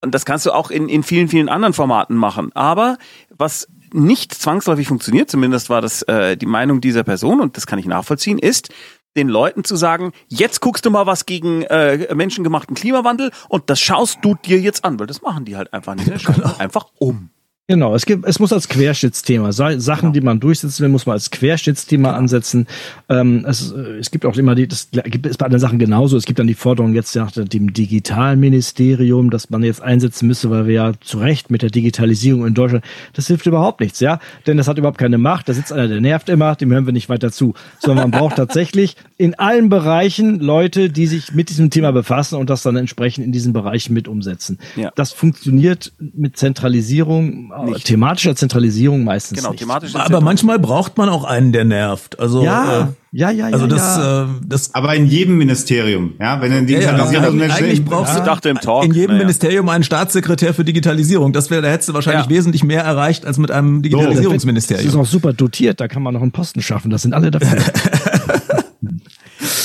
und 0.00 0.14
das 0.14 0.24
kannst 0.24 0.46
du 0.46 0.52
auch 0.52 0.70
in, 0.70 0.88
in 0.88 1.02
vielen, 1.02 1.26
vielen 1.26 1.48
anderen 1.48 1.72
Formaten 1.72 2.14
machen. 2.14 2.52
Aber 2.54 2.96
was 3.30 3.66
nicht 3.94 4.34
zwangsläufig 4.34 4.88
funktioniert, 4.88 5.30
zumindest 5.30 5.70
war 5.70 5.80
das 5.80 6.02
äh, 6.02 6.36
die 6.36 6.46
Meinung 6.46 6.80
dieser 6.80 7.04
Person, 7.04 7.40
und 7.40 7.56
das 7.56 7.66
kann 7.66 7.78
ich 7.78 7.86
nachvollziehen, 7.86 8.38
ist, 8.38 8.70
den 9.16 9.28
Leuten 9.28 9.64
zu 9.64 9.76
sagen, 9.76 10.12
jetzt 10.28 10.60
guckst 10.60 10.86
du 10.86 10.90
mal 10.90 11.06
was 11.06 11.26
gegen 11.26 11.62
äh, 11.62 12.14
menschengemachten 12.14 12.74
Klimawandel 12.74 13.30
und 13.48 13.68
das 13.68 13.80
schaust 13.80 14.18
du 14.22 14.34
dir 14.34 14.58
jetzt 14.58 14.84
an, 14.84 14.98
weil 14.98 15.06
das 15.06 15.22
machen 15.22 15.44
die 15.44 15.56
halt 15.56 15.72
einfach 15.72 15.94
nicht. 15.94 16.08
Die 16.12 16.18
schalten 16.18 16.42
einfach 16.58 16.86
um. 16.98 17.30
Genau, 17.68 17.94
es 17.94 18.06
gibt, 18.06 18.26
es 18.26 18.40
muss 18.40 18.52
als 18.52 18.68
Querschnittsthema 18.68 19.52
sein. 19.52 19.78
Sachen, 19.78 20.00
Genau. 20.00 20.12
die 20.12 20.20
man 20.20 20.40
durchsetzen 20.40 20.82
will, 20.82 20.88
muss 20.88 21.06
man 21.06 21.14
als 21.14 21.30
Querschnittsthema 21.30 22.10
ansetzen. 22.10 22.66
Ähm, 23.08 23.46
es, 23.48 23.70
äh, 23.70 23.98
es 24.00 24.10
gibt 24.10 24.26
auch 24.26 24.36
immer 24.36 24.56
die, 24.56 24.66
das 24.66 24.88
gibt 24.90 25.26
es 25.26 25.36
bei 25.36 25.46
anderen 25.46 25.60
Sachen 25.60 25.78
genauso. 25.78 26.16
Es 26.16 26.24
gibt 26.24 26.40
dann 26.40 26.48
die 26.48 26.54
Forderung 26.54 26.92
jetzt 26.92 27.14
nach 27.14 27.30
dem 27.30 27.72
Digitalministerium, 27.72 29.30
dass 29.30 29.48
man 29.48 29.62
jetzt 29.62 29.80
einsetzen 29.80 30.26
müsse, 30.26 30.50
weil 30.50 30.66
wir 30.66 30.74
ja 30.74 30.92
zu 31.02 31.18
Recht 31.18 31.52
mit 31.52 31.62
der 31.62 31.70
Digitalisierung 31.70 32.44
in 32.48 32.54
Deutschland, 32.54 32.84
das 33.12 33.28
hilft 33.28 33.46
überhaupt 33.46 33.80
nichts, 33.80 34.00
ja, 34.00 34.18
denn 34.48 34.56
das 34.56 34.66
hat 34.66 34.76
überhaupt 34.76 34.98
keine 34.98 35.18
Macht. 35.18 35.48
Da 35.48 35.54
sitzt 35.54 35.72
einer, 35.72 35.86
der 35.86 36.00
nervt 36.00 36.28
immer, 36.28 36.56
dem 36.56 36.72
hören 36.72 36.86
wir 36.86 36.92
nicht 36.92 37.08
weiter 37.08 37.30
zu, 37.30 37.54
sondern 37.78 38.10
man 38.10 38.20
braucht 38.20 38.36
tatsächlich 38.36 38.96
in 39.18 39.36
allen 39.36 39.68
Bereichen 39.68 40.40
Leute, 40.40 40.90
die 40.90 41.06
sich 41.06 41.32
mit 41.32 41.48
diesem 41.48 41.70
Thema 41.70 41.92
befassen 41.92 42.34
und 42.40 42.50
das 42.50 42.64
dann 42.64 42.74
entsprechend 42.74 43.24
in 43.24 43.30
diesen 43.30 43.52
Bereichen 43.52 43.94
mit 43.94 44.08
umsetzen. 44.08 44.58
Ja. 44.74 44.90
Das 44.96 45.12
funktioniert 45.12 45.92
mit 46.00 46.36
Zentralisierung, 46.36 47.51
Nicht. 47.64 47.86
thematischer 47.86 48.34
Zentralisierung 48.36 49.04
meistens 49.04 49.38
Genau, 49.38 49.50
nicht. 49.50 49.60
thematisch. 49.60 49.94
aber 49.94 50.20
manchmal 50.20 50.58
braucht 50.58 50.96
man 50.98 51.08
auch 51.08 51.24
einen, 51.24 51.52
der 51.52 51.64
nervt. 51.64 52.18
Also 52.18 52.42
Ja, 52.44 52.80
äh, 52.80 52.86
ja, 53.14 53.30
ja, 53.30 53.48
ja. 53.48 53.52
also 53.54 53.66
das, 53.66 53.96
ja. 53.98 54.24
äh, 54.24 54.26
das 54.46 54.74
Aber 54.74 54.94
in 54.94 55.06
jedem 55.06 55.36
Ministerium, 55.38 56.14
ja, 56.18 56.40
wenn 56.40 56.50
ein 56.52 56.66
ja, 56.66 56.78
ja, 56.80 56.86
Digitalisierung 56.92 57.26
eigentlich, 57.26 57.52
eigentlich 57.52 57.84
brauchst 57.84 58.16
du 58.16 58.20
dachte 58.22 58.48
im 58.48 58.56
Talk. 58.56 58.84
in 58.84 58.92
jedem. 58.94 59.18
Ministerium 59.18 59.68
einen 59.68 59.84
Staatssekretär 59.84 60.54
für 60.54 60.64
Digitalisierung. 60.64 61.32
Das 61.32 61.50
wäre, 61.50 61.60
da 61.62 61.68
hättest 61.68 61.90
du 61.90 61.94
wahrscheinlich 61.94 62.24
Ja. 62.26 62.30
wesentlich 62.30 62.64
mehr 62.64 62.82
erreicht 62.84 63.26
als 63.26 63.36
mit 63.38 63.50
einem 63.50 63.82
Das 63.82 63.88
ist 63.88 63.92
Digitalisierungsministerium. 63.92 65.00
auch 65.00 65.06
super 65.06 65.32
dotiert, 65.32 65.80
da 65.80 65.88
kann 65.88 66.02
man 66.02 66.14
noch 66.14 66.22
einen 66.22 66.32
Posten 66.32 66.62
schaffen, 66.62 66.90
das 66.90 67.02
sind 67.02 67.12
alle 67.14 67.30
dafür. 67.30 67.58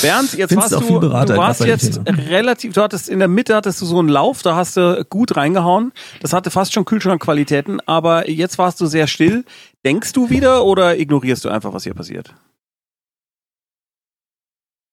Bernd, 0.02 0.32
jetzt 0.34 0.50
Findest 0.50 0.72
warst 0.72 0.72
du 0.72 0.80
du, 0.80 0.86
viel 0.86 0.98
Berater 1.00 1.34
du 1.34 1.38
warst 1.38 1.64
jetzt 1.64 1.96
dem 2.06 2.14
relativ, 2.14 2.72
du 2.74 2.82
hattest 2.82 3.08
in 3.08 3.18
der 3.18 3.28
Mitte 3.28 3.54
hattest 3.54 3.80
du 3.80 3.86
so 3.86 3.98
einen 3.98 4.08
Lauf, 4.08 4.42
da 4.42 4.54
hast 4.56 4.76
du 4.76 5.04
gut 5.08 5.36
reingehauen. 5.36 5.92
Das 6.20 6.32
hatte 6.32 6.50
fast 6.50 6.72
schon 6.72 6.84
Kühlschrankqualitäten, 6.84 7.80
aber 7.86 8.30
jetzt 8.30 8.58
warst 8.58 8.80
du 8.80 8.86
sehr 8.86 9.06
still. 9.06 9.44
Denkst 9.84 10.12
du 10.12 10.30
wieder 10.30 10.64
oder 10.64 10.98
ignorierst 10.98 11.44
du 11.44 11.48
einfach, 11.48 11.72
was 11.72 11.84
hier 11.84 11.94
passiert? 11.94 12.34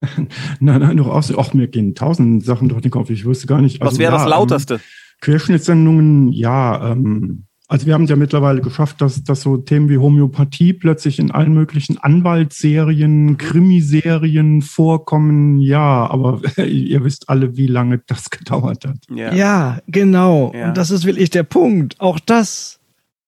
Nein, 0.60 0.82
nein, 0.82 0.98
doch 0.98 1.08
auch 1.08 1.24
so. 1.24 1.38
Ach, 1.40 1.54
mir 1.54 1.68
gehen 1.68 1.96
tausend 1.96 2.46
Sachen 2.46 2.70
durch 2.70 2.82
den 2.82 2.92
Kopf. 2.92 3.10
Ich 3.10 3.26
wusste 3.26 3.48
gar 3.48 3.62
nicht. 3.62 3.80
Was 3.82 3.90
also, 3.90 4.00
wäre 4.00 4.12
ja, 4.12 4.18
das 4.18 4.26
ähm, 4.26 4.30
lauteste? 4.30 4.80
Querschnittssendungen, 5.22 6.32
ja, 6.32 6.92
ähm, 6.92 7.46
also 7.68 7.88
wir 7.88 7.94
haben 7.96 8.04
es 8.04 8.12
ja 8.12 8.16
mittlerweile 8.16 8.62
geschafft, 8.62 9.02
dass, 9.02 9.24
dass 9.24 9.42
so 9.42 9.58
Themen 9.58 9.90
wie 9.90 9.98
Homöopathie 9.98 10.74
plötzlich 10.74 11.18
in 11.18 11.32
allen 11.32 11.54
möglichen 11.54 11.98
Anwaltsserien, 11.98 13.38
Krimiserien 13.38 14.62
vorkommen. 14.62 15.60
Ja, 15.60 16.08
aber 16.10 16.42
ihr 16.64 17.04
wisst 17.04 17.30
alle, 17.30 17.58
wie 17.58 17.68
lange 17.68 18.02
das 18.06 18.30
gedauert 18.30 18.86
hat. 18.86 18.98
Ja. 19.10 19.34
ja, 19.34 19.80
genau. 19.88 20.52
Ja. 20.56 20.68
Und 20.70 20.78
das 20.78 20.92
ist 20.92 21.06
wirklich 21.06 21.32
der 21.32 21.44
Punkt. 21.44 22.00
Auch 22.00 22.20
das 22.20 22.80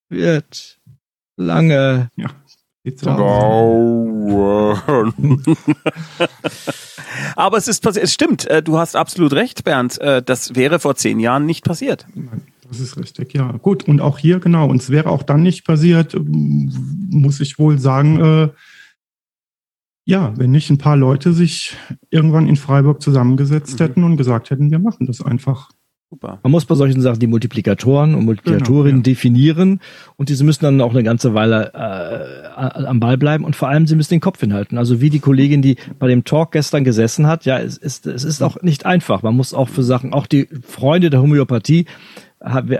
wird 0.09 0.79
lange 1.35 2.09
Ja. 2.15 2.29
Geht's 2.83 3.01
Dauern. 3.01 4.81
Aber 7.35 7.57
es 7.57 7.67
ist 7.67 7.83
passiert, 7.83 8.05
es 8.05 8.13
stimmt, 8.13 8.47
äh, 8.47 8.63
du 8.63 8.77
hast 8.77 8.95
absolut 8.95 9.33
recht, 9.33 9.65
Bernd. 9.65 9.99
Äh, 9.99 10.21
Das 10.21 10.55
wäre 10.55 10.79
vor 10.79 10.95
zehn 10.95 11.19
Jahren 11.19 11.45
nicht 11.45 11.65
passiert. 11.65 12.05
Das 12.67 12.79
ist 12.79 12.97
richtig, 12.97 13.33
ja. 13.33 13.51
Gut, 13.53 13.87
und 13.87 14.01
auch 14.01 14.17
hier, 14.17 14.39
genau. 14.39 14.67
Und 14.69 14.81
es 14.81 14.89
wäre 14.89 15.09
auch 15.09 15.23
dann 15.23 15.41
nicht 15.41 15.65
passiert, 15.65 16.13
ähm, 16.13 16.71
muss 17.09 17.39
ich 17.39 17.57
wohl 17.59 17.79
sagen, 17.79 18.19
äh, 18.19 18.49
ja, 20.05 20.33
wenn 20.37 20.51
nicht 20.51 20.69
ein 20.69 20.77
paar 20.77 20.95
Leute 20.97 21.33
sich 21.33 21.75
irgendwann 22.09 22.47
in 22.47 22.55
Freiburg 22.55 23.01
zusammengesetzt 23.01 23.79
Mhm. 23.79 23.83
hätten 23.83 24.03
und 24.03 24.17
gesagt 24.17 24.49
hätten, 24.49 24.71
wir 24.71 24.79
machen 24.79 25.05
das 25.05 25.21
einfach. 25.21 25.69
Super. 26.09 26.39
Man 26.41 26.51
muss 26.51 26.63
bei 26.63 26.75
solchen 26.75 27.01
Sachen 27.01 27.19
die 27.19 27.27
Multiplikatoren 27.27 28.15
und 28.15 28.23
Multiplikatorinnen 28.23 29.03
Genau, 29.03 29.09
ja. 29.09 29.13
definieren 29.13 29.81
und 30.15 30.29
diese 30.29 30.45
müssen 30.45 30.63
dann 30.63 30.79
auch 30.79 30.91
eine 30.91 31.03
ganze 31.03 31.33
Weile 31.33 31.73
äh, 31.73 32.55
am 32.55 33.01
Ball 33.01 33.17
bleiben 33.17 33.43
und 33.43 33.57
vor 33.57 33.67
allem 33.67 33.85
sie 33.87 33.97
müssen 33.97 34.13
den 34.13 34.21
Kopf 34.21 34.39
hinhalten. 34.39 34.77
Also 34.77 35.01
wie 35.01 35.09
die 35.09 35.19
Kollegin, 35.19 35.61
die 35.61 35.75
bei 35.99 36.07
dem 36.07 36.23
Talk 36.23 36.53
gestern 36.53 36.85
gesessen 36.85 37.27
hat, 37.27 37.43
ja, 37.43 37.59
es 37.59 37.75
ist, 37.75 38.07
es 38.07 38.23
ist 38.23 38.41
auch 38.41 38.61
nicht 38.61 38.85
einfach. 38.85 39.21
Man 39.21 39.35
muss 39.35 39.53
auch 39.53 39.67
für 39.67 39.83
Sachen, 39.83 40.13
auch 40.13 40.27
die 40.27 40.47
Freunde 40.65 41.09
der 41.09 41.21
Homöopathie 41.21 41.87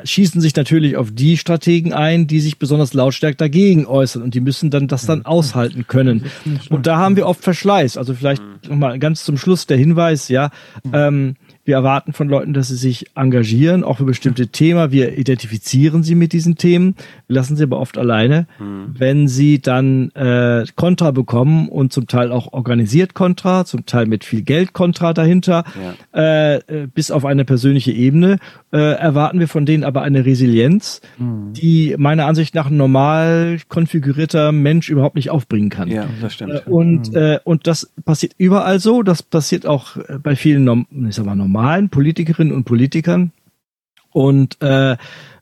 schießen 0.04 0.40
sich 0.40 0.56
natürlich 0.56 0.98
auf 0.98 1.12
die 1.12 1.36
Strategen 1.36 1.92
ein, 1.92 2.28
die 2.28 2.42
sich 2.42 2.60
besonders 2.60 2.94
lautstark 2.94 3.38
dagegen 3.38 3.88
äußern 3.88 4.22
und 4.22 4.36
die 4.36 4.40
müssen 4.40 4.70
dann 4.70 4.88
das 4.88 5.08
dann 5.08 5.26
aushalten 5.26 5.88
können. 5.88 6.26
Und 6.70 6.86
da 6.86 6.98
haben 6.98 7.16
wir 7.16 7.26
oft 7.26 7.44
Verschleiß. 7.44 7.98
Also 7.98 8.14
vielleicht 8.14 8.44
nochmal 8.70 9.00
ganz 9.00 9.24
zum 9.24 9.38
Schluss 9.38 9.66
der 9.66 9.78
Hinweis, 9.78 10.30
ja, 10.30 10.52
ähm, 10.94 11.36
wir 11.68 11.76
erwarten 11.76 12.14
von 12.14 12.30
Leuten, 12.30 12.54
dass 12.54 12.70
sie 12.70 12.78
sich 12.78 13.08
engagieren, 13.16 13.84
auch 13.84 13.98
für 13.98 14.06
bestimmte 14.06 14.48
Themen. 14.48 14.92
Wir 14.92 15.18
identifizieren 15.18 16.02
sie 16.02 16.16
mit 16.16 16.32
diesen 16.32 16.56
Themen, 16.56 16.96
lassen 17.28 17.58
sie 17.58 17.64
aber 17.64 17.80
oft 17.80 17.98
alleine, 17.98 18.48
mhm. 18.58 18.96
wenn 18.98 19.28
sie 19.28 19.60
dann 19.60 20.10
äh, 20.12 20.64
Kontra 20.76 21.12
bekommen 21.12 21.68
und 21.68 21.92
zum 21.92 22.08
Teil 22.08 22.32
auch 22.32 22.54
organisiert 22.54 23.14
Kontra, 23.14 23.66
zum 23.66 23.86
Teil 23.86 24.06
mit 24.06 24.24
viel 24.24 24.44
Geld 24.44 24.72
Kontra 24.72 25.14
dahinter, 25.14 25.66
ja. 26.14 26.56
äh, 26.56 26.88
bis 26.94 27.12
auf 27.12 27.26
eine 27.26 27.44
persönliche 27.44 27.92
Ebene, 27.92 28.38
äh, 28.72 28.78
erwarten 28.78 29.40
wir 29.40 29.50
von 29.50 29.66
denen 29.66 29.84
aber 29.84 30.04
eine 30.04 30.26
Resilienz, 30.26 31.02
mhm. 31.18 31.52
die 31.52 31.96
meiner 31.98 32.28
Ansicht 32.28 32.56
nach 32.56 32.70
ein 32.70 32.78
normal 32.78 33.60
konfigurierter 33.68 34.54
Mensch 34.54 34.90
überhaupt 34.90 35.16
nicht 35.16 35.32
aufbringen 35.32 35.70
kann. 35.70 35.90
Ja, 35.90 36.06
das 36.22 36.34
stimmt. 36.34 36.54
Äh, 36.54 36.70
und, 36.70 37.12
mhm. 37.12 37.18
äh, 37.18 37.40
und 37.44 37.68
das 37.68 37.92
passiert 38.06 38.36
überall 38.38 38.80
so, 38.80 39.04
das 39.04 39.22
passiert 39.22 39.66
auch 39.66 39.98
bei 40.24 40.38
vielen, 40.38 40.86
ich 41.10 41.16
sag 41.16 41.26
mal, 41.26 41.36
normal 41.36 41.57
normalen 41.58 41.90
Politikerinnen 41.90 42.54
und 42.54 42.66
Politikern. 42.66 43.32
Und 44.12 44.62
äh, 44.62 44.96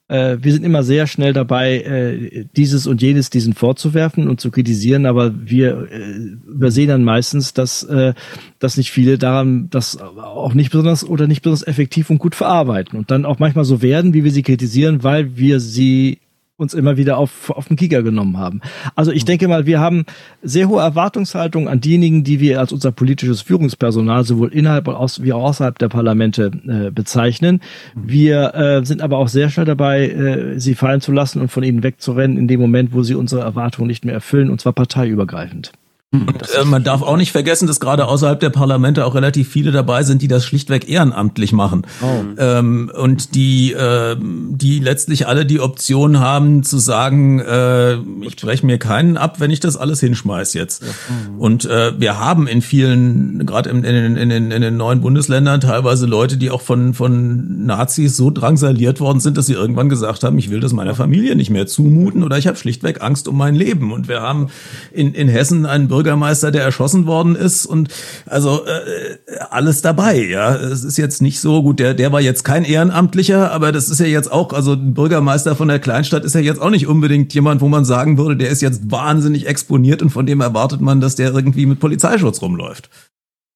äh, 0.08 0.38
wir 0.40 0.54
sind 0.54 0.64
immer 0.64 0.84
sehr 0.84 1.08
schnell 1.08 1.34
dabei, 1.34 1.82
äh, 1.82 2.46
dieses 2.56 2.88
und 2.88 3.02
jenes 3.02 3.30
diesen 3.30 3.54
vorzuwerfen 3.54 4.30
und 4.30 4.40
zu 4.40 4.50
kritisieren, 4.50 5.06
aber 5.06 5.34
wir 5.36 5.88
äh, 5.92 6.16
übersehen 6.48 6.90
dann 6.90 7.04
meistens, 7.04 7.54
dass, 7.54 7.84
äh, 7.84 8.14
dass 8.60 8.78
nicht 8.78 8.92
viele 8.92 9.18
daran 9.18 9.70
das 9.70 10.00
auch 10.00 10.54
nicht 10.54 10.72
besonders 10.72 11.04
oder 11.04 11.28
nicht 11.28 11.42
besonders 11.42 11.68
effektiv 11.68 12.10
und 12.10 12.20
gut 12.20 12.36
verarbeiten 12.36 12.98
und 12.98 13.12
dann 13.12 13.26
auch 13.26 13.40
manchmal 13.40 13.66
so 13.66 13.82
werden, 13.82 14.14
wie 14.14 14.24
wir 14.24 14.32
sie 14.32 14.44
kritisieren, 14.44 15.04
weil 15.04 15.38
wir 15.38 15.60
sie 15.60 16.20
uns 16.58 16.74
immer 16.74 16.96
wieder 16.96 17.18
auf, 17.18 17.50
auf 17.50 17.68
den 17.68 17.76
Kieker 17.76 18.02
genommen 18.02 18.38
haben. 18.38 18.62
Also 18.96 19.12
ich 19.12 19.26
denke 19.26 19.50
mal, 19.50 19.66
wir 19.66 19.82
haben 19.82 20.06
sehr 20.42 20.70
hohe 20.70 20.82
Erwartungshaltung 20.82 21.68
an 21.68 21.82
diejenigen, 21.82 22.24
die 22.24 22.40
wir 22.40 22.62
als 22.62 22.72
unser 22.72 22.94
politisches 22.94 23.42
Führungspersonal 23.42 24.24
sowohl 24.24 24.54
innerhalb 24.54 24.88
wie 24.88 25.34
auch 25.34 25.44
außerhalb 25.44 25.78
der 25.78 25.90
Parlamente 25.90 26.52
äh, 26.66 26.92
bezeichnen. 26.92 27.60
Wir 27.94 28.56
äh, 28.56 28.86
sind 28.86 29.02
aber 29.02 29.18
auch 29.18 29.28
sehr 29.28 29.50
schnell 29.50 29.66
dabei, 29.66 30.08
äh, 30.08 30.60
sie 30.60 30.76
fallen 30.76 31.02
zu 31.02 31.12
lassen 31.12 31.42
und 31.42 31.50
von 31.50 31.64
ihnen 31.64 31.84
wegzurennen 31.84 32.38
in 32.38 32.48
dem 32.48 32.62
Moment, 32.62 32.94
wo 32.94 33.04
sie 33.04 33.16
unsere 33.16 33.42
Erwartungen 33.42 33.88
nicht 33.88 34.06
mehr 34.06 34.14
erfüllen, 34.14 34.50
und 34.50 34.62
zwar 34.62 34.72
parteiübergreifend. 34.72 35.74
Und 36.22 36.56
äh, 36.56 36.66
man 36.66 36.84
darf 36.84 37.02
auch 37.02 37.18
nicht 37.18 37.32
vergessen, 37.32 37.68
dass 37.68 37.80
gerade 37.80 38.08
außerhalb 38.08 38.40
der 38.40 38.50
Parlamente 38.50 39.06
auch 39.06 39.16
relativ 39.16 39.50
viele 39.50 39.72
dabei 39.72 40.04
sind, 40.04 40.22
die 40.22 40.28
das 40.28 40.46
schlichtweg 40.46 40.90
ehrenamtlich 40.90 41.52
machen. 41.52 41.84
Oh. 42.02 42.24
Ähm, 42.38 42.92
und 42.96 43.36
die, 43.36 43.74
äh, 43.74 44.16
die 44.20 44.80
letztlich 44.80 45.28
alle 45.28 45.46
die 45.46 45.60
Option 45.60 46.20
haben 46.20 46.64
zu 46.64 46.78
sagen, 46.78 47.40
äh, 47.40 47.96
ich 48.22 48.36
breche 48.36 48.66
mir 48.66 48.78
keinen 48.78 49.18
ab, 49.18 49.40
wenn 49.40 49.52
ich 49.52 49.60
das 49.60 49.78
alles 49.78 50.00
hinschmeiß 50.00 50.54
jetzt. 50.54 50.84
Ja. 50.84 50.88
Mhm. 50.88 51.40
Und 51.40 51.66
äh, 51.66 52.00
wir 52.00 52.20
haben 52.20 52.48
in 52.48 52.62
vielen, 52.62 53.46
gerade 53.46 53.70
in, 53.70 53.84
in, 53.84 54.16
in, 54.18 54.32
in, 54.32 54.52
in 54.52 54.62
den 54.62 54.78
neuen 54.78 55.02
Bundesländern 55.02 55.62
teilweise 55.62 56.06
Leute, 56.06 56.38
die 56.38 56.52
auch 56.52 56.62
von, 56.62 56.94
von 56.94 57.66
Nazis 57.66 58.18
so 58.18 58.32
drangsaliert 58.32 59.00
worden 59.00 59.20
sind, 59.20 59.38
dass 59.38 59.48
sie 59.48 59.54
irgendwann 59.54 59.90
gesagt 59.90 60.24
haben, 60.24 60.38
ich 60.38 60.50
will 60.50 60.60
das 60.60 60.74
meiner 60.74 60.96
Familie 60.96 61.36
nicht 61.36 61.50
mehr 61.50 61.68
zumuten 61.68 62.24
oder 62.24 62.38
ich 62.38 62.48
habe 62.48 62.58
schlichtweg 62.58 63.02
Angst 63.02 63.28
um 63.28 63.38
mein 63.38 63.56
Leben. 63.56 63.92
Und 63.92 64.08
wir 64.08 64.22
haben 64.22 64.48
in, 64.92 65.14
in 65.14 65.28
Hessen 65.28 65.66
einen 65.66 65.88
Bürger 65.88 66.05
Bürgermeister, 66.06 66.52
der 66.52 66.64
erschossen 66.64 67.08
worden 67.08 67.36
ist 67.36 67.66
und 67.66 67.90
also 68.28 68.64
äh, 68.66 69.18
alles 69.50 69.82
dabei. 69.82 70.24
Ja, 70.24 70.56
es 70.56 70.84
ist 70.84 70.98
jetzt 70.98 71.22
nicht 71.22 71.40
so 71.40 71.64
gut. 71.64 71.80
Der 71.80 71.96
der 71.96 72.12
war 72.12 72.22
jetzt 72.22 72.44
kein 72.44 72.64
Ehrenamtlicher, 72.64 73.52
aber 73.52 73.72
das 73.72 73.90
ist 73.90 74.00
ja 74.00 74.06
jetzt 74.06 74.32
auch 74.32 74.54
also 74.54 74.74
ein 74.74 74.94
Bürgermeister 74.94 75.56
von 75.56 75.68
der 75.68 75.80
Kleinstadt 75.80 76.24
ist 76.24 76.36
ja 76.36 76.42
jetzt 76.42 76.62
auch 76.62 76.70
nicht 76.70 76.86
unbedingt 76.86 77.34
jemand, 77.34 77.62
wo 77.62 77.68
man 77.68 77.86
sagen 77.86 78.20
würde, 78.20 78.38
der 78.38 78.50
ist 78.50 78.62
jetzt 78.62 78.92
wahnsinnig 78.92 79.48
exponiert 79.48 80.04
und 80.04 80.12
von 80.12 80.28
dem 80.28 80.42
erwartet 80.42 80.80
man, 80.80 81.02
dass 81.02 81.16
der 81.16 81.34
irgendwie 81.34 81.66
mit 81.66 81.80
Polizeischutz 81.80 82.42
rumläuft. 82.42 82.90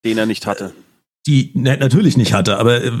Den 0.04 0.18
er 0.18 0.26
nicht 0.26 0.46
hatte 0.46 0.72
die 1.26 1.50
ne, 1.54 1.76
natürlich 1.78 2.16
nicht 2.16 2.32
hatte, 2.32 2.58
aber 2.58 2.82
äh, 2.82 2.92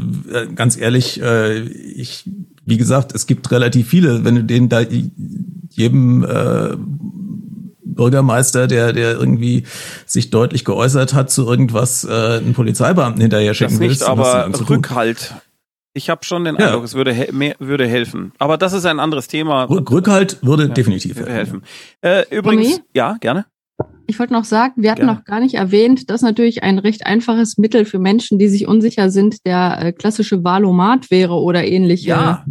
ganz 0.54 0.76
ehrlich, 0.76 1.22
äh, 1.22 1.60
ich, 1.60 2.28
wie 2.66 2.76
gesagt, 2.76 3.14
es 3.14 3.26
gibt 3.26 3.50
relativ 3.50 3.88
viele, 3.88 4.24
wenn 4.24 4.34
du 4.34 4.44
den 4.44 4.68
da 4.68 4.82
jedem 5.70 6.24
äh, 6.24 6.76
Bürgermeister, 7.94 8.66
der, 8.66 8.92
der 8.92 9.12
irgendwie 9.12 9.64
sich 10.06 10.30
deutlich 10.30 10.64
geäußert 10.64 11.14
hat 11.14 11.30
zu 11.30 11.46
irgendwas, 11.46 12.04
äh, 12.04 12.38
einen 12.38 12.54
Polizeibeamten 12.54 13.20
hinterher 13.20 13.54
schicken 13.54 13.78
das 13.78 13.80
nicht, 13.80 14.02
aber 14.02 14.50
Rückhalt. 14.68 15.34
Ich 15.92 16.08
habe 16.08 16.24
schon 16.24 16.44
den 16.44 16.56
ja. 16.56 16.66
Eindruck, 16.66 16.84
es 16.84 16.94
würde, 16.94 17.12
he 17.12 17.32
mehr, 17.32 17.56
würde 17.58 17.86
helfen. 17.86 18.32
Aber 18.38 18.56
das 18.56 18.72
ist 18.72 18.86
ein 18.86 19.00
anderes 19.00 19.26
Thema. 19.26 19.64
Rückhalt 19.64 20.38
würde 20.42 20.64
ja, 20.64 20.68
definitiv 20.68 21.16
würde 21.16 21.32
helfen. 21.32 21.62
helfen. 22.00 22.28
Äh, 22.30 22.36
übrigens, 22.36 22.76
Tommy? 22.76 22.84
ja, 22.94 23.16
gerne. 23.20 23.46
Ich 24.06 24.18
wollte 24.18 24.32
noch 24.32 24.44
sagen, 24.44 24.74
wir 24.76 24.90
hatten 24.90 25.06
noch 25.06 25.24
gar 25.24 25.40
nicht 25.40 25.54
erwähnt, 25.54 26.10
dass 26.10 26.20
natürlich 26.20 26.62
ein 26.62 26.78
recht 26.78 27.06
einfaches 27.06 27.58
Mittel 27.58 27.84
für 27.84 27.98
Menschen, 27.98 28.38
die 28.38 28.48
sich 28.48 28.66
unsicher 28.66 29.10
sind, 29.10 29.46
der 29.46 29.78
äh, 29.80 29.92
klassische 29.92 30.44
Valomat 30.44 31.10
wäre 31.10 31.34
oder 31.34 31.64
ähnliche. 31.64 32.08
Ja 32.08 32.44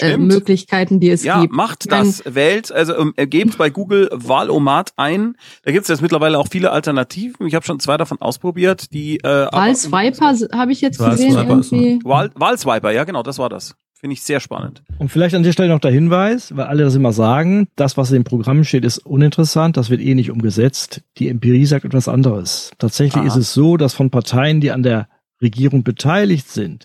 äh, 0.00 0.16
Möglichkeiten, 0.16 1.00
die 1.00 1.10
es 1.10 1.24
ja, 1.24 1.40
gibt. 1.40 1.52
Ja, 1.52 1.56
macht 1.56 1.90
das, 1.90 2.24
Wenn, 2.24 2.34
wählt, 2.34 2.72
also 2.72 2.96
ähm, 2.96 3.14
gebt 3.16 3.58
bei 3.58 3.70
Google 3.70 4.08
Wahlomat 4.12 4.92
ein. 4.96 5.36
Da 5.64 5.72
gibt 5.72 5.82
es 5.82 5.88
jetzt 5.88 6.02
mittlerweile 6.02 6.38
auch 6.38 6.48
viele 6.50 6.70
Alternativen. 6.70 7.46
Ich 7.46 7.54
habe 7.54 7.64
schon 7.64 7.80
zwei 7.80 7.96
davon 7.96 8.20
ausprobiert. 8.20 8.92
Die 8.92 9.18
äh, 9.18 9.48
Wahlswiper 9.50 10.34
habe 10.52 10.72
ich 10.72 10.80
jetzt 10.80 10.98
gesehen. 10.98 11.36
Irgendwie. 11.36 11.98
Wahl, 12.04 12.30
Wahlswiper, 12.34 12.90
ja 12.90 13.04
genau, 13.04 13.22
das 13.22 13.38
war 13.38 13.48
das. 13.48 13.76
Finde 13.98 14.12
ich 14.12 14.22
sehr 14.22 14.40
spannend. 14.40 14.82
Und 14.98 15.08
vielleicht 15.08 15.34
an 15.34 15.42
der 15.42 15.52
Stelle 15.52 15.70
noch 15.70 15.80
der 15.80 15.90
Hinweis, 15.90 16.54
weil 16.54 16.66
alle 16.66 16.84
das 16.84 16.94
immer 16.94 17.14
sagen, 17.14 17.68
das, 17.76 17.96
was 17.96 18.10
in 18.10 18.16
dem 18.16 18.24
Programm 18.24 18.62
steht, 18.62 18.84
ist 18.84 18.98
uninteressant, 18.98 19.78
das 19.78 19.88
wird 19.88 20.02
eh 20.02 20.14
nicht 20.14 20.30
umgesetzt. 20.30 21.02
Die 21.16 21.30
Empirie 21.30 21.64
sagt 21.64 21.86
etwas 21.86 22.06
anderes. 22.06 22.72
Tatsächlich 22.76 23.22
Aha. 23.22 23.26
ist 23.26 23.36
es 23.36 23.54
so, 23.54 23.78
dass 23.78 23.94
von 23.94 24.10
Parteien, 24.10 24.60
die 24.60 24.70
an 24.70 24.82
der 24.82 25.08
Regierung 25.40 25.82
beteiligt 25.82 26.48
sind, 26.48 26.84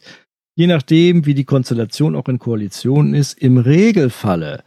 je 0.56 0.68
nachdem, 0.68 1.26
wie 1.26 1.34
die 1.34 1.46
Konstellation 1.46 2.16
auch 2.16 2.28
in 2.28 2.40
Koalitionen 2.40 3.14
ist, 3.14 3.38
im 3.42 3.58
Regelfalle 3.58 4.64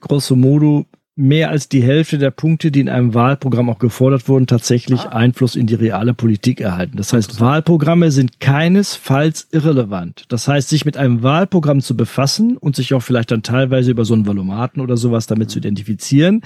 grosso 0.00 0.34
modo 0.34 0.86
mehr 1.18 1.48
als 1.48 1.70
die 1.70 1.82
Hälfte 1.82 2.18
der 2.18 2.30
Punkte, 2.30 2.70
die 2.70 2.80
in 2.80 2.90
einem 2.90 3.14
Wahlprogramm 3.14 3.70
auch 3.70 3.78
gefordert 3.78 4.28
wurden, 4.28 4.46
tatsächlich 4.46 5.00
ah. 5.00 5.08
Einfluss 5.08 5.56
in 5.56 5.66
die 5.66 5.74
reale 5.74 6.12
Politik 6.12 6.60
erhalten. 6.60 6.98
Das 6.98 7.14
heißt, 7.14 7.40
Wahlprogramme 7.40 8.10
sind 8.10 8.38
keinesfalls 8.38 9.48
irrelevant. 9.50 10.26
Das 10.28 10.46
heißt, 10.46 10.68
sich 10.68 10.84
mit 10.84 10.98
einem 10.98 11.22
Wahlprogramm 11.22 11.80
zu 11.80 11.96
befassen 11.96 12.58
und 12.58 12.76
sich 12.76 12.92
auch 12.92 13.00
vielleicht 13.00 13.30
dann 13.30 13.42
teilweise 13.42 13.90
über 13.90 14.04
so 14.04 14.12
einen 14.12 14.26
Valomaten 14.26 14.82
oder 14.82 14.98
sowas 14.98 15.26
damit 15.26 15.50
zu 15.50 15.58
identifizieren, 15.58 16.42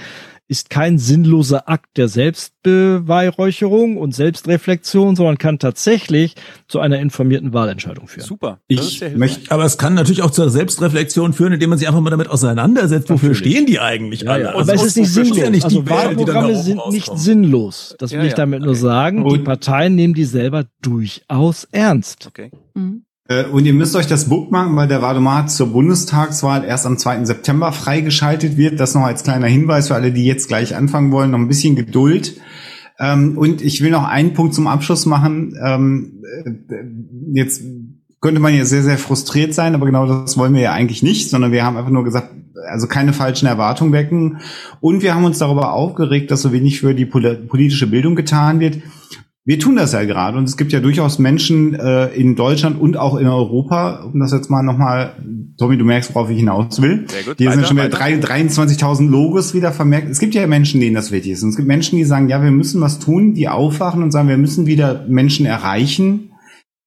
ist 0.51 0.69
kein 0.69 0.97
sinnloser 0.97 1.69
Akt 1.69 1.95
der 1.95 2.09
Selbstbeweihräucherung 2.09 3.95
und 3.95 4.13
Selbstreflexion, 4.13 5.15
sondern 5.15 5.37
kann 5.37 5.59
tatsächlich 5.59 6.35
zu 6.67 6.81
einer 6.81 6.99
informierten 6.99 7.53
Wahlentscheidung 7.53 8.09
führen. 8.09 8.25
Super. 8.25 8.59
Ich 8.67 9.01
möchte, 9.15 9.49
aber 9.49 9.63
es 9.63 9.77
kann 9.77 9.93
natürlich 9.93 10.23
auch 10.23 10.31
zur 10.31 10.49
Selbstreflexion 10.49 11.31
führen, 11.31 11.53
indem 11.53 11.69
man 11.69 11.79
sich 11.79 11.87
einfach 11.87 12.01
mal 12.01 12.09
damit 12.09 12.27
auseinandersetzt, 12.27 13.09
wofür 13.09 13.29
natürlich. 13.29 13.53
stehen 13.53 13.65
die 13.65 13.79
eigentlich 13.79 14.23
ja, 14.23 14.31
alle. 14.31 14.43
Ja. 14.43 14.55
Aber 14.55 14.73
es 14.73 14.83
ist 14.83 14.97
nicht 14.97 15.13
sinnlos. 15.13 15.37
Ja 15.37 15.49
nicht 15.49 15.63
also 15.63 15.89
Wahlprogramme 15.89 16.61
sind 16.61 16.81
nicht 16.89 17.17
sinnlos. 17.17 17.95
Das 17.97 18.11
will 18.11 18.25
ich 18.25 18.33
damit 18.33 18.59
okay. 18.59 18.65
nur 18.65 18.75
sagen. 18.75 19.29
Die 19.29 19.37
Parteien 19.37 19.95
nehmen 19.95 20.13
die 20.13 20.25
selber 20.25 20.65
durchaus 20.81 21.63
ernst. 21.71 22.27
Okay. 22.27 22.51
Mhm. 22.73 23.05
Äh, 23.31 23.45
und 23.45 23.65
ihr 23.65 23.73
müsst 23.73 23.95
euch 23.95 24.07
das 24.07 24.29
bookmarken, 24.29 24.75
weil 24.75 24.87
der 24.87 25.01
Wadomat 25.01 25.51
zur 25.51 25.67
Bundestagswahl 25.67 26.63
erst 26.63 26.85
am 26.85 26.97
2. 26.97 27.25
September 27.25 27.71
freigeschaltet 27.71 28.57
wird. 28.57 28.79
Das 28.79 28.95
noch 28.95 29.03
als 29.03 29.23
kleiner 29.23 29.47
Hinweis 29.47 29.87
für 29.87 29.95
alle, 29.95 30.11
die 30.11 30.25
jetzt 30.25 30.47
gleich 30.47 30.75
anfangen 30.75 31.11
wollen. 31.11 31.31
Noch 31.31 31.39
ein 31.39 31.47
bisschen 31.47 31.75
Geduld. 31.75 32.39
Ähm, 32.99 33.37
und 33.37 33.61
ich 33.61 33.81
will 33.81 33.91
noch 33.91 34.07
einen 34.07 34.33
Punkt 34.33 34.53
zum 34.53 34.67
Abschluss 34.67 35.05
machen. 35.05 35.55
Ähm, 35.63 36.23
äh, 36.45 36.83
jetzt 37.33 37.63
könnte 38.19 38.41
man 38.41 38.55
ja 38.55 38.65
sehr, 38.65 38.83
sehr 38.83 38.97
frustriert 38.97 39.53
sein, 39.53 39.73
aber 39.73 39.85
genau 39.85 40.05
das 40.05 40.37
wollen 40.37 40.53
wir 40.53 40.61
ja 40.61 40.73
eigentlich 40.73 41.01
nicht, 41.01 41.29
sondern 41.29 41.51
wir 41.51 41.65
haben 41.65 41.77
einfach 41.77 41.89
nur 41.89 42.03
gesagt, 42.03 42.29
also 42.69 42.85
keine 42.85 43.13
falschen 43.13 43.47
Erwartungen 43.47 43.93
wecken. 43.93 44.41
Und 44.79 45.01
wir 45.01 45.15
haben 45.15 45.25
uns 45.25 45.39
darüber 45.39 45.73
aufgeregt, 45.73 46.29
dass 46.29 46.43
so 46.43 46.51
wenig 46.51 46.81
für 46.81 46.93
die 46.93 47.05
politische 47.05 47.87
Bildung 47.87 48.15
getan 48.15 48.59
wird. 48.59 48.77
Wir 49.43 49.57
tun 49.57 49.75
das 49.75 49.93
ja 49.93 50.03
gerade 50.03 50.37
und 50.37 50.43
es 50.43 50.55
gibt 50.55 50.71
ja 50.71 50.79
durchaus 50.79 51.17
Menschen 51.17 51.73
äh, 51.73 52.07
in 52.09 52.35
Deutschland 52.35 52.79
und 52.79 52.95
auch 52.95 53.15
in 53.15 53.25
Europa, 53.25 54.03
um 54.03 54.19
das 54.19 54.31
jetzt 54.31 54.51
mal 54.51 54.61
nochmal, 54.61 55.15
Tommy, 55.57 55.77
du 55.77 55.83
merkst, 55.83 56.13
worauf 56.13 56.29
ich 56.29 56.37
hinaus 56.37 56.79
will. 56.79 57.05
Sehr 57.07 57.23
gut, 57.23 57.37
Hier 57.39 57.47
weiter, 57.47 57.57
sind 57.57 57.67
schon 57.67 57.77
wieder 57.77 57.87
23.000 57.87 59.09
Logos 59.09 59.55
wieder 59.55 59.71
vermerkt. 59.71 60.11
Es 60.11 60.19
gibt 60.19 60.35
ja 60.35 60.45
Menschen, 60.45 60.79
denen 60.79 60.93
das 60.93 61.11
wichtig 61.11 61.31
ist. 61.31 61.41
Und 61.41 61.49
es 61.49 61.55
gibt 61.55 61.67
Menschen, 61.67 61.97
die 61.97 62.05
sagen, 62.05 62.29
ja, 62.29 62.43
wir 62.43 62.51
müssen 62.51 62.81
was 62.81 62.99
tun, 62.99 63.33
die 63.33 63.49
aufwachen 63.49 64.03
und 64.03 64.11
sagen, 64.11 64.29
wir 64.29 64.37
müssen 64.37 64.67
wieder 64.67 65.07
Menschen 65.07 65.47
erreichen, 65.47 66.33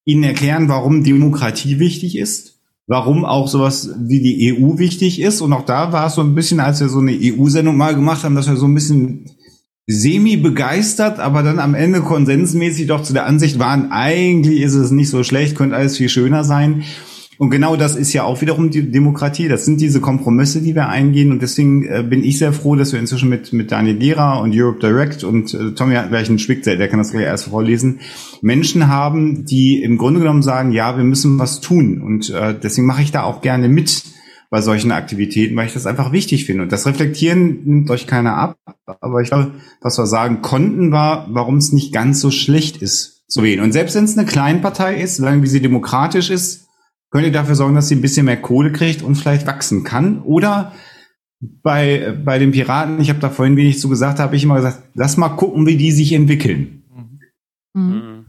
ihnen 0.04 0.22
erklären, 0.22 0.68
warum 0.68 1.02
Demokratie 1.02 1.80
wichtig 1.80 2.16
ist, 2.16 2.60
warum 2.86 3.24
auch 3.24 3.48
sowas 3.48 3.90
wie 3.98 4.20
die 4.20 4.54
EU 4.54 4.78
wichtig 4.78 5.20
ist. 5.20 5.40
Und 5.40 5.52
auch 5.52 5.64
da 5.64 5.92
war 5.92 6.06
es 6.06 6.14
so 6.14 6.20
ein 6.20 6.36
bisschen, 6.36 6.60
als 6.60 6.80
wir 6.80 6.88
so 6.88 7.00
eine 7.00 7.18
EU-Sendung 7.20 7.76
mal 7.76 7.96
gemacht 7.96 8.22
haben, 8.22 8.36
dass 8.36 8.48
wir 8.48 8.54
so 8.54 8.66
ein 8.66 8.74
bisschen 8.74 9.24
semi 9.86 10.36
begeistert, 10.36 11.18
aber 11.18 11.42
dann 11.42 11.58
am 11.58 11.74
Ende 11.74 12.00
konsensmäßig 12.00 12.86
doch 12.86 13.02
zu 13.02 13.12
der 13.12 13.26
Ansicht 13.26 13.58
waren, 13.58 13.90
eigentlich 13.92 14.60
ist 14.62 14.74
es 14.74 14.90
nicht 14.90 15.10
so 15.10 15.22
schlecht, 15.24 15.56
könnte 15.56 15.76
alles 15.76 15.98
viel 15.98 16.08
schöner 16.08 16.44
sein. 16.44 16.84
Und 17.36 17.50
genau 17.50 17.74
das 17.74 17.96
ist 17.96 18.12
ja 18.12 18.22
auch 18.22 18.40
wiederum 18.40 18.70
die 18.70 18.90
Demokratie. 18.90 19.48
Das 19.48 19.64
sind 19.64 19.80
diese 19.80 20.00
Kompromisse, 20.00 20.62
die 20.62 20.76
wir 20.76 20.88
eingehen. 20.88 21.32
Und 21.32 21.42
deswegen 21.42 21.84
äh, 21.84 22.04
bin 22.08 22.22
ich 22.22 22.38
sehr 22.38 22.52
froh, 22.52 22.76
dass 22.76 22.92
wir 22.92 23.00
inzwischen 23.00 23.28
mit, 23.28 23.52
mit 23.52 23.72
Daniel 23.72 23.96
Gera 23.96 24.38
und 24.38 24.52
Europe 24.54 24.78
Direct 24.78 25.24
und 25.24 25.52
äh, 25.52 25.72
Tommy 25.72 25.96
hat 25.96 26.10
gleich 26.10 26.28
einen 26.28 26.38
Spickzettel, 26.38 26.78
der 26.78 26.88
kann 26.88 27.00
das 27.00 27.10
gleich 27.10 27.24
erst 27.24 27.48
vorlesen, 27.48 28.00
Menschen 28.40 28.88
haben, 28.88 29.44
die 29.44 29.82
im 29.82 29.98
Grunde 29.98 30.20
genommen 30.20 30.42
sagen, 30.42 30.70
ja, 30.70 30.96
wir 30.96 31.04
müssen 31.04 31.38
was 31.38 31.60
tun. 31.60 32.00
Und 32.00 32.30
äh, 32.30 32.54
deswegen 32.58 32.86
mache 32.86 33.02
ich 33.02 33.10
da 33.10 33.24
auch 33.24 33.40
gerne 33.40 33.68
mit 33.68 34.04
bei 34.54 34.60
solchen 34.60 34.92
Aktivitäten, 34.92 35.56
weil 35.56 35.66
ich 35.66 35.72
das 35.72 35.84
einfach 35.84 36.12
wichtig 36.12 36.44
finde. 36.44 36.62
Und 36.62 36.70
das 36.70 36.86
Reflektieren 36.86 37.64
nimmt 37.64 37.90
euch 37.90 38.06
keiner 38.06 38.36
ab. 38.36 38.56
Aber 39.00 39.20
ich 39.20 39.30
glaube, 39.30 39.50
was 39.80 39.98
wir 39.98 40.06
sagen 40.06 40.42
konnten, 40.42 40.92
war, 40.92 41.26
warum 41.28 41.56
es 41.56 41.72
nicht 41.72 41.92
ganz 41.92 42.20
so 42.20 42.30
schlecht 42.30 42.76
ist 42.76 43.24
zu 43.26 43.42
wählen. 43.42 43.58
Und 43.58 43.72
selbst 43.72 43.96
wenn 43.96 44.04
es 44.04 44.16
eine 44.16 44.28
Kleinpartei 44.28 45.00
ist, 45.00 45.16
solange 45.16 45.42
wie 45.42 45.48
sie 45.48 45.60
demokratisch 45.60 46.30
ist, 46.30 46.68
könnt 47.10 47.26
ihr 47.26 47.32
dafür 47.32 47.56
sorgen, 47.56 47.74
dass 47.74 47.88
sie 47.88 47.96
ein 47.96 48.00
bisschen 48.00 48.26
mehr 48.26 48.40
Kohle 48.40 48.70
kriegt 48.70 49.02
und 49.02 49.16
vielleicht 49.16 49.44
wachsen 49.48 49.82
kann. 49.82 50.22
Oder 50.22 50.70
bei, 51.40 52.16
bei 52.24 52.38
den 52.38 52.52
Piraten, 52.52 53.00
ich 53.00 53.08
habe 53.08 53.18
da 53.18 53.30
vorhin 53.30 53.56
wenig 53.56 53.80
zu 53.80 53.88
gesagt, 53.88 54.20
habe 54.20 54.36
ich 54.36 54.44
immer 54.44 54.54
gesagt, 54.54 54.84
lass 54.94 55.16
mal 55.16 55.30
gucken, 55.30 55.66
wie 55.66 55.76
die 55.76 55.90
sich 55.90 56.12
entwickeln. 56.12 56.84
Mhm. 57.74 58.23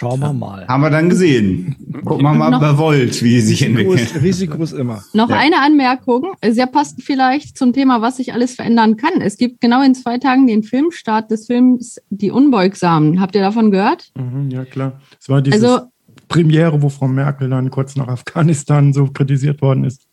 Schauen 0.00 0.18
wir 0.20 0.32
mal. 0.32 0.66
Haben 0.66 0.80
wir 0.82 0.88
dann 0.88 1.10
gesehen. 1.10 1.76
Gucken 2.06 2.24
wir 2.24 2.32
mal 2.32 2.48
Noch- 2.48 2.60
bei 2.60 2.78
Volt, 2.78 3.22
wie 3.22 3.32
die 3.34 3.40
sich 3.42 3.60
ist, 3.62 4.22
Risiko 4.22 4.62
ist 4.62 4.72
immer. 4.72 5.02
Noch 5.12 5.28
Ja. 5.28 5.36
eine 5.36 5.60
Anmerkung, 5.60 6.28
sehr 6.42 6.66
passend 6.66 7.02
vielleicht 7.02 7.58
zum 7.58 7.74
Thema, 7.74 8.00
was 8.00 8.16
sich 8.16 8.32
alles 8.32 8.54
verändern 8.54 8.96
kann. 8.96 9.20
Es 9.20 9.36
gibt 9.36 9.60
genau 9.60 9.82
in 9.82 9.94
zwei 9.94 10.16
Tagen 10.16 10.46
den 10.46 10.62
Filmstart 10.62 11.30
des 11.30 11.46
Films 11.48 12.00
Die 12.08 12.30
Unbeugsamen. 12.30 13.20
Habt 13.20 13.34
ihr 13.34 13.42
davon 13.42 13.70
gehört? 13.70 14.10
Mhm, 14.16 14.48
ja, 14.50 14.64
klar. 14.64 15.00
Es 15.20 15.28
war 15.28 15.42
diese 15.42 15.56
Also, 15.56 15.86
Premiere, 16.28 16.80
wo 16.80 16.88
Frau 16.88 17.06
Merkel 17.06 17.50
dann 17.50 17.70
kurz 17.70 17.94
nach 17.96 18.08
Afghanistan 18.08 18.94
so 18.94 19.04
kritisiert 19.06 19.60
worden 19.60 19.84
ist. 19.84 20.06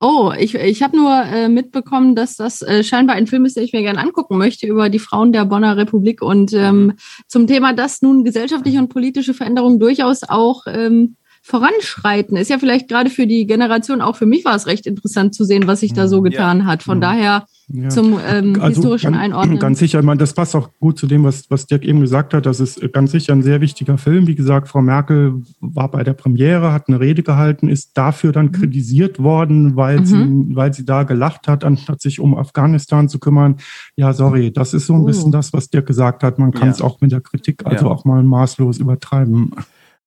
Oh, 0.00 0.32
ich, 0.38 0.54
ich 0.54 0.82
habe 0.82 0.96
nur 0.96 1.12
äh, 1.12 1.48
mitbekommen, 1.48 2.14
dass 2.14 2.36
das 2.36 2.62
äh, 2.62 2.84
scheinbar 2.84 3.16
ein 3.16 3.26
Film 3.26 3.44
ist, 3.44 3.56
den 3.56 3.64
ich 3.64 3.72
mir 3.72 3.82
gerne 3.82 4.00
angucken 4.00 4.38
möchte, 4.38 4.66
über 4.66 4.88
die 4.88 4.98
Frauen 4.98 5.32
der 5.32 5.44
Bonner 5.44 5.76
Republik 5.76 6.22
und 6.22 6.52
ähm, 6.52 6.94
zum 7.26 7.46
Thema, 7.46 7.72
dass 7.72 8.02
nun 8.02 8.24
gesellschaftliche 8.24 8.78
und 8.78 8.88
politische 8.88 9.34
Veränderungen 9.34 9.80
durchaus 9.80 10.22
auch 10.22 10.62
ähm, 10.66 11.16
voranschreiten. 11.42 12.36
Ist 12.36 12.50
ja 12.50 12.58
vielleicht 12.58 12.88
gerade 12.88 13.10
für 13.10 13.26
die 13.26 13.46
Generation, 13.46 14.00
auch 14.00 14.16
für 14.16 14.26
mich 14.26 14.44
war 14.44 14.54
es 14.54 14.66
recht 14.66 14.86
interessant 14.86 15.34
zu 15.34 15.44
sehen, 15.44 15.66
was 15.66 15.80
sich 15.80 15.92
da 15.94 16.06
so 16.08 16.22
getan 16.22 16.66
hat. 16.66 16.82
Von 16.82 16.98
Mhm. 16.98 17.02
daher 17.02 17.46
Ja. 17.70 17.90
zum 17.90 18.18
ähm, 18.26 18.58
historischen 18.64 19.12
ganz, 19.12 19.24
Einordnen. 19.24 19.58
Ganz 19.58 19.78
sicher, 19.78 19.98
ich 20.00 20.04
meine, 20.04 20.18
das 20.18 20.32
passt 20.32 20.56
auch 20.56 20.70
gut 20.80 20.98
zu 20.98 21.06
dem, 21.06 21.24
was, 21.24 21.50
was 21.50 21.66
Dirk 21.66 21.84
eben 21.84 22.00
gesagt 22.00 22.32
hat. 22.32 22.46
Das 22.46 22.60
ist 22.60 22.80
ganz 22.94 23.10
sicher 23.12 23.34
ein 23.34 23.42
sehr 23.42 23.60
wichtiger 23.60 23.98
Film. 23.98 24.26
Wie 24.26 24.34
gesagt, 24.34 24.68
Frau 24.68 24.80
Merkel 24.80 25.42
war 25.60 25.90
bei 25.90 26.02
der 26.02 26.14
Premiere, 26.14 26.72
hat 26.72 26.88
eine 26.88 26.98
Rede 26.98 27.22
gehalten, 27.22 27.68
ist 27.68 27.96
dafür 27.98 28.32
dann 28.32 28.52
kritisiert 28.52 29.22
worden, 29.22 29.76
weil, 29.76 30.00
Mhm. 30.00 30.06
sie, 30.06 30.56
weil 30.56 30.72
sie 30.72 30.86
da 30.86 31.02
gelacht 31.02 31.46
hat, 31.46 31.62
anstatt 31.62 32.00
sich 32.00 32.20
um 32.20 32.34
Afghanistan 32.38 33.08
zu 33.10 33.18
kümmern. 33.18 33.56
Ja, 33.96 34.14
sorry, 34.14 34.50
das 34.50 34.72
ist 34.72 34.86
so 34.86 34.94
ein 34.94 35.02
Oh. 35.02 35.04
bisschen 35.04 35.30
das, 35.30 35.52
was 35.52 35.68
Dirk 35.68 35.84
gesagt 35.86 36.22
hat. 36.22 36.38
Man 36.38 36.52
kann 36.52 36.70
es 36.70 36.78
Ja. 36.78 36.86
auch 36.86 37.02
mit 37.02 37.12
der 37.12 37.20
Kritik 37.20 37.66
also 37.66 37.84
Ja. 37.84 37.90
auch 37.92 38.06
mal 38.06 38.22
maßlos 38.22 38.78
übertreiben. 38.78 39.50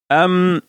Ähm, 0.10 0.62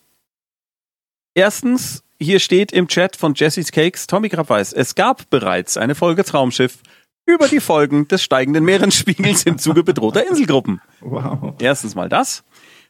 erstens, 1.35 2.03
hier 2.23 2.39
steht 2.39 2.73
im 2.73 2.89
Chat 2.89 3.17
von 3.17 3.35
Jesse's 3.35 3.73
Cakes, 3.73 4.07
Tommy 4.07 4.29
Grab 4.29 4.49
weiß, 4.49 4.73
es 4.73 4.95
gab 4.95 5.29
bereits 5.29 5.77
eine 5.77 5.95
Folge 5.95 6.25
Traumschiff 6.25 6.79
über 7.27 7.49
die 7.49 7.61
Folgen 7.61 8.09
des 8.09 8.23
steigenden 8.23 8.65
Meeresspiegels 8.65 9.45
im 9.45 9.59
Zuge 9.59 9.83
bedrohter 9.83 10.27
Inselgruppen. 10.27 10.81
Wow. 11.01 11.55
Erstens 11.61 11.95
mal 11.95 12.09
das. 12.09 12.45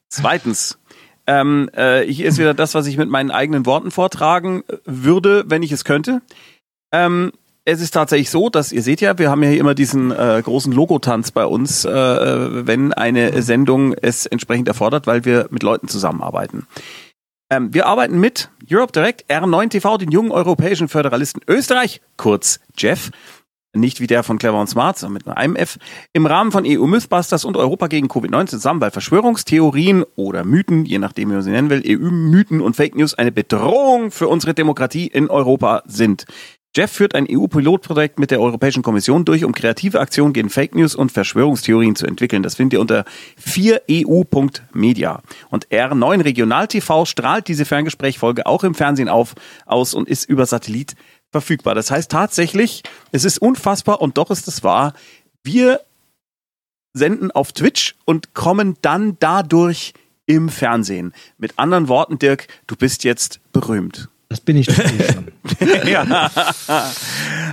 Zweitens, 0.08 0.78
ähm, 1.26 1.70
äh, 1.72 2.02
hier 2.02 2.28
ist 2.28 2.38
wieder 2.38 2.54
das, 2.54 2.74
was 2.74 2.86
ich 2.86 2.96
mit 2.96 3.08
meinen 3.08 3.30
eigenen 3.30 3.66
Worten 3.66 3.90
vortragen 3.90 4.62
äh, 4.68 4.76
würde, 4.84 5.44
wenn 5.46 5.62
ich 5.62 5.72
es 5.72 5.84
könnte. 5.84 6.22
Ähm, 6.92 7.32
es 7.64 7.80
ist 7.80 7.92
tatsächlich 7.92 8.30
so, 8.30 8.48
dass 8.48 8.72
ihr 8.72 8.82
seht 8.82 9.00
ja, 9.00 9.18
wir 9.18 9.30
haben 9.30 9.42
ja 9.42 9.50
hier 9.50 9.60
immer 9.60 9.74
diesen 9.74 10.10
äh, 10.10 10.40
großen 10.42 10.72
Logotanz 10.72 11.30
bei 11.30 11.46
uns, 11.46 11.84
äh, 11.84 11.90
äh, 11.90 12.66
wenn 12.66 12.92
eine 12.92 13.40
Sendung 13.42 13.94
es 13.94 14.26
entsprechend 14.26 14.66
erfordert, 14.66 15.06
weil 15.06 15.24
wir 15.24 15.46
mit 15.50 15.62
Leuten 15.62 15.86
zusammenarbeiten. 15.86 16.66
Ähm, 17.52 17.74
wir 17.74 17.84
arbeiten 17.84 18.18
mit 18.18 18.48
Europe 18.70 18.92
Direct, 18.92 19.30
R9 19.30 19.68
TV, 19.68 19.98
den 19.98 20.10
jungen 20.10 20.32
europäischen 20.32 20.88
Föderalisten 20.88 21.42
Österreich, 21.46 22.00
kurz 22.16 22.60
Jeff, 22.78 23.10
nicht 23.74 24.00
wie 24.00 24.06
der 24.06 24.22
von 24.22 24.38
Clever 24.38 24.58
und 24.58 24.68
Smart, 24.68 24.96
sondern 24.96 25.22
mit 25.26 25.36
einem 25.36 25.56
F, 25.56 25.78
im 26.14 26.24
Rahmen 26.24 26.50
von 26.50 26.64
EU 26.66 26.86
Mythbusters 26.86 27.44
und 27.44 27.58
Europa 27.58 27.88
gegen 27.88 28.06
Covid-19 28.06 28.46
zusammen, 28.46 28.80
weil 28.80 28.90
Verschwörungstheorien 28.90 30.02
oder 30.16 30.44
Mythen, 30.44 30.86
je 30.86 30.98
nachdem 30.98 31.28
wie 31.28 31.34
man 31.34 31.42
sie 31.42 31.50
nennen 31.50 31.68
will, 31.68 31.82
EU-Mythen 31.86 32.62
und 32.62 32.74
Fake 32.74 32.96
News 32.96 33.12
eine 33.12 33.32
Bedrohung 33.32 34.10
für 34.10 34.28
unsere 34.28 34.54
Demokratie 34.54 35.08
in 35.08 35.28
Europa 35.28 35.82
sind. 35.84 36.24
Jeff 36.74 36.90
führt 36.90 37.14
ein 37.14 37.26
EU-Pilotprojekt 37.30 38.18
mit 38.18 38.30
der 38.30 38.40
Europäischen 38.40 38.82
Kommission 38.82 39.26
durch, 39.26 39.44
um 39.44 39.52
kreative 39.52 40.00
Aktionen 40.00 40.32
gegen 40.32 40.48
Fake 40.48 40.74
News 40.74 40.94
und 40.94 41.12
Verschwörungstheorien 41.12 41.96
zu 41.96 42.06
entwickeln. 42.06 42.42
Das 42.42 42.54
findet 42.54 42.74
ihr 42.74 42.80
unter 42.80 43.04
4eu.media. 43.44 45.20
Und 45.50 45.68
R9 45.68 46.24
Regional 46.24 46.68
TV 46.68 47.04
strahlt 47.04 47.48
diese 47.48 47.66
Ferngesprächfolge 47.66 48.46
auch 48.46 48.64
im 48.64 48.74
Fernsehen 48.74 49.10
auf, 49.10 49.34
aus 49.66 49.92
und 49.92 50.08
ist 50.08 50.24
über 50.24 50.46
Satellit 50.46 50.94
verfügbar. 51.30 51.74
Das 51.74 51.90
heißt 51.90 52.10
tatsächlich, 52.10 52.82
es 53.10 53.26
ist 53.26 53.36
unfassbar 53.36 54.00
und 54.00 54.16
doch 54.16 54.30
ist 54.30 54.48
es 54.48 54.62
wahr. 54.62 54.94
Wir 55.42 55.80
senden 56.94 57.30
auf 57.30 57.52
Twitch 57.52 57.96
und 58.06 58.32
kommen 58.32 58.76
dann 58.80 59.18
dadurch 59.20 59.92
im 60.24 60.48
Fernsehen. 60.48 61.12
Mit 61.36 61.58
anderen 61.58 61.88
Worten, 61.88 62.18
Dirk, 62.18 62.48
du 62.66 62.76
bist 62.76 63.04
jetzt 63.04 63.40
berühmt. 63.52 64.08
Das 64.32 64.40
bin 64.40 64.56
ich 64.56 64.66
doch 64.66 64.78
eh 64.78 65.12
schon. 65.12 65.30
ja. 65.86 66.30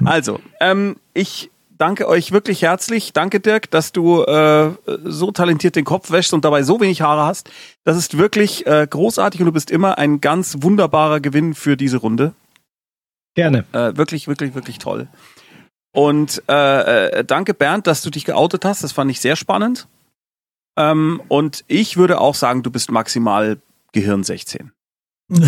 Also, 0.05 0.39
ähm, 0.61 0.95
ich 1.13 1.51
danke 1.77 2.07
euch 2.07 2.31
wirklich 2.31 2.61
herzlich. 2.61 3.11
Danke, 3.11 3.41
Dirk, 3.41 3.69
dass 3.69 3.91
du 3.91 4.23
äh, 4.23 4.71
so 5.03 5.31
talentiert 5.31 5.75
den 5.75 5.83
Kopf 5.83 6.09
wäschst 6.09 6.33
und 6.33 6.45
dabei 6.45 6.63
so 6.63 6.79
wenig 6.79 7.01
Haare 7.01 7.25
hast. 7.25 7.49
Das 7.83 7.97
ist 7.97 8.17
wirklich 8.17 8.65
äh, 8.65 8.87
großartig 8.89 9.41
und 9.41 9.47
du 9.47 9.51
bist 9.51 9.71
immer 9.71 9.97
ein 9.97 10.21
ganz 10.21 10.59
wunderbarer 10.61 11.19
Gewinn 11.19 11.53
für 11.53 11.75
diese 11.75 11.97
Runde. 11.97 12.33
Gerne. 13.35 13.65
Äh, 13.73 13.97
wirklich, 13.97 14.29
wirklich, 14.29 14.55
wirklich 14.55 14.79
toll. 14.79 15.09
Und 15.91 16.41
äh, 16.47 17.07
äh, 17.07 17.25
danke, 17.25 17.53
Bernd, 17.53 17.87
dass 17.87 18.03
du 18.03 18.09
dich 18.09 18.23
geoutet 18.23 18.63
hast. 18.63 18.85
Das 18.85 18.93
fand 18.93 19.11
ich 19.11 19.19
sehr 19.19 19.35
spannend. 19.35 19.89
Ähm, 20.77 21.21
und 21.27 21.65
ich 21.67 21.97
würde 21.97 22.21
auch 22.21 22.35
sagen, 22.35 22.63
du 22.63 22.71
bist 22.71 22.89
maximal 22.89 23.57
Gehirn 23.91 24.23
16. 24.23 24.71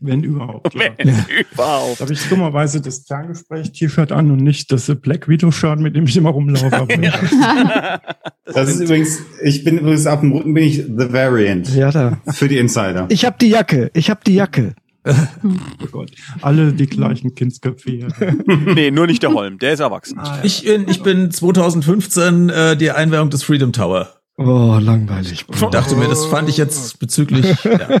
Wenn 0.00 0.22
überhaupt. 0.22 0.74
Ja. 0.74 0.80
Wenn 0.98 1.08
überhaupt. 1.52 1.90
Jetzt 1.90 2.00
habe 2.02 2.12
ich 2.12 2.28
dummerweise 2.28 2.80
das 2.80 3.04
Ferngespräch-T-Shirt 3.06 4.12
an 4.12 4.30
und 4.30 4.38
nicht 4.42 4.70
das 4.72 4.86
Black 5.00 5.28
Widow-Shirt, 5.28 5.78
mit 5.80 5.96
dem 5.96 6.04
ich 6.04 6.16
immer 6.16 6.30
rumlaufe. 6.30 6.70
Aber 6.72 8.00
Das 8.44 8.68
ist 8.68 8.80
übrigens, 8.80 9.20
ich 9.42 9.64
bin 9.64 9.78
übrigens 9.78 10.06
auf 10.06 10.20
dem 10.20 10.32
Rücken 10.32 10.52
bin 10.54 10.64
ich 10.64 10.76
The 10.76 11.12
Variant 11.12 11.74
Ja, 11.74 11.90
da. 11.90 12.18
für 12.32 12.48
die 12.48 12.58
Insider. 12.58 13.06
Ich 13.08 13.24
hab 13.24 13.38
die 13.38 13.48
Jacke. 13.48 13.90
Ich 13.94 14.10
hab 14.10 14.24
die 14.24 14.34
Jacke. 14.34 14.74
oh 15.04 15.86
Gott, 15.90 16.12
alle 16.42 16.72
die 16.72 16.86
gleichen 16.86 17.34
Kindsköpfe 17.34 17.90
hier. 17.90 18.08
nee, 18.74 18.90
nur 18.92 19.06
nicht 19.06 19.22
der 19.22 19.32
Holm. 19.32 19.58
Der 19.58 19.72
ist 19.72 19.80
erwachsen. 19.80 20.20
Ich, 20.44 20.64
bin- 20.64 20.86
ich 20.88 21.02
bin 21.02 21.30
2015 21.30 22.48
äh, 22.50 22.76
die 22.76 22.90
Einweihung 22.92 23.30
des 23.30 23.42
Freedom 23.42 23.72
Tower. 23.72 24.10
Oh, 24.38 24.78
langweilig. 24.80 25.44
Ich 25.52 25.60
dachte 25.60 25.94
mir, 25.94 26.08
das 26.08 26.24
fand 26.26 26.48
ich 26.48 26.56
jetzt 26.56 26.98
bezüglich 26.98 27.54
ja. 27.64 28.00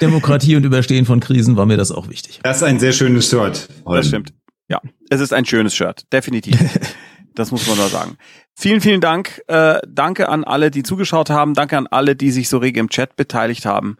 Demokratie 0.00 0.56
und 0.56 0.64
Überstehen 0.64 1.06
von 1.06 1.20
Krisen 1.20 1.56
war 1.56 1.66
mir 1.66 1.76
das 1.76 1.92
auch 1.92 2.08
wichtig. 2.08 2.40
Das 2.42 2.58
ist 2.58 2.62
ein 2.64 2.80
sehr 2.80 2.92
schönes 2.92 3.28
Shirt. 3.28 3.68
Holm. 3.84 3.96
Das 3.96 4.08
stimmt. 4.08 4.32
Ja, 4.68 4.80
es 5.08 5.20
ist 5.20 5.32
ein 5.32 5.44
schönes 5.44 5.74
Shirt, 5.74 6.04
definitiv. 6.12 6.58
Das 7.36 7.50
muss 7.50 7.66
man 7.66 7.76
nur 7.76 7.88
sagen. 7.90 8.16
Vielen, 8.58 8.80
vielen 8.80 9.02
Dank. 9.02 9.42
Äh, 9.46 9.80
danke 9.86 10.30
an 10.30 10.42
alle, 10.42 10.70
die 10.70 10.82
zugeschaut 10.82 11.28
haben. 11.28 11.52
Danke 11.52 11.76
an 11.76 11.86
alle, 11.86 12.16
die 12.16 12.30
sich 12.30 12.48
so 12.48 12.56
rege 12.56 12.80
im 12.80 12.88
Chat 12.88 13.14
beteiligt 13.14 13.66
haben. 13.66 13.98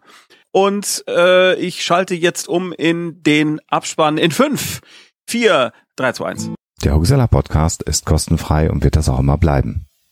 Und 0.51 1.03
äh, 1.07 1.53
ich 1.53 1.83
schalte 1.83 2.15
jetzt 2.15 2.49
um 2.49 2.73
in 2.73 3.21
den 3.21 3.59
Abspann 3.67 4.17
in 4.17 4.31
5, 4.31 4.81
4, 5.29 5.71
3, 5.97 6.13
2, 6.13 6.25
1. 6.25 6.49
Der 6.83 6.95
Huxella 6.95 7.27
Podcast 7.27 7.83
ist 7.83 8.07
kostenfrei 8.07 8.71
und 8.71 8.83
wird 8.83 8.95
das 8.95 9.07
auch 9.07 9.19
immer 9.19 9.37
bleiben. 9.37 9.86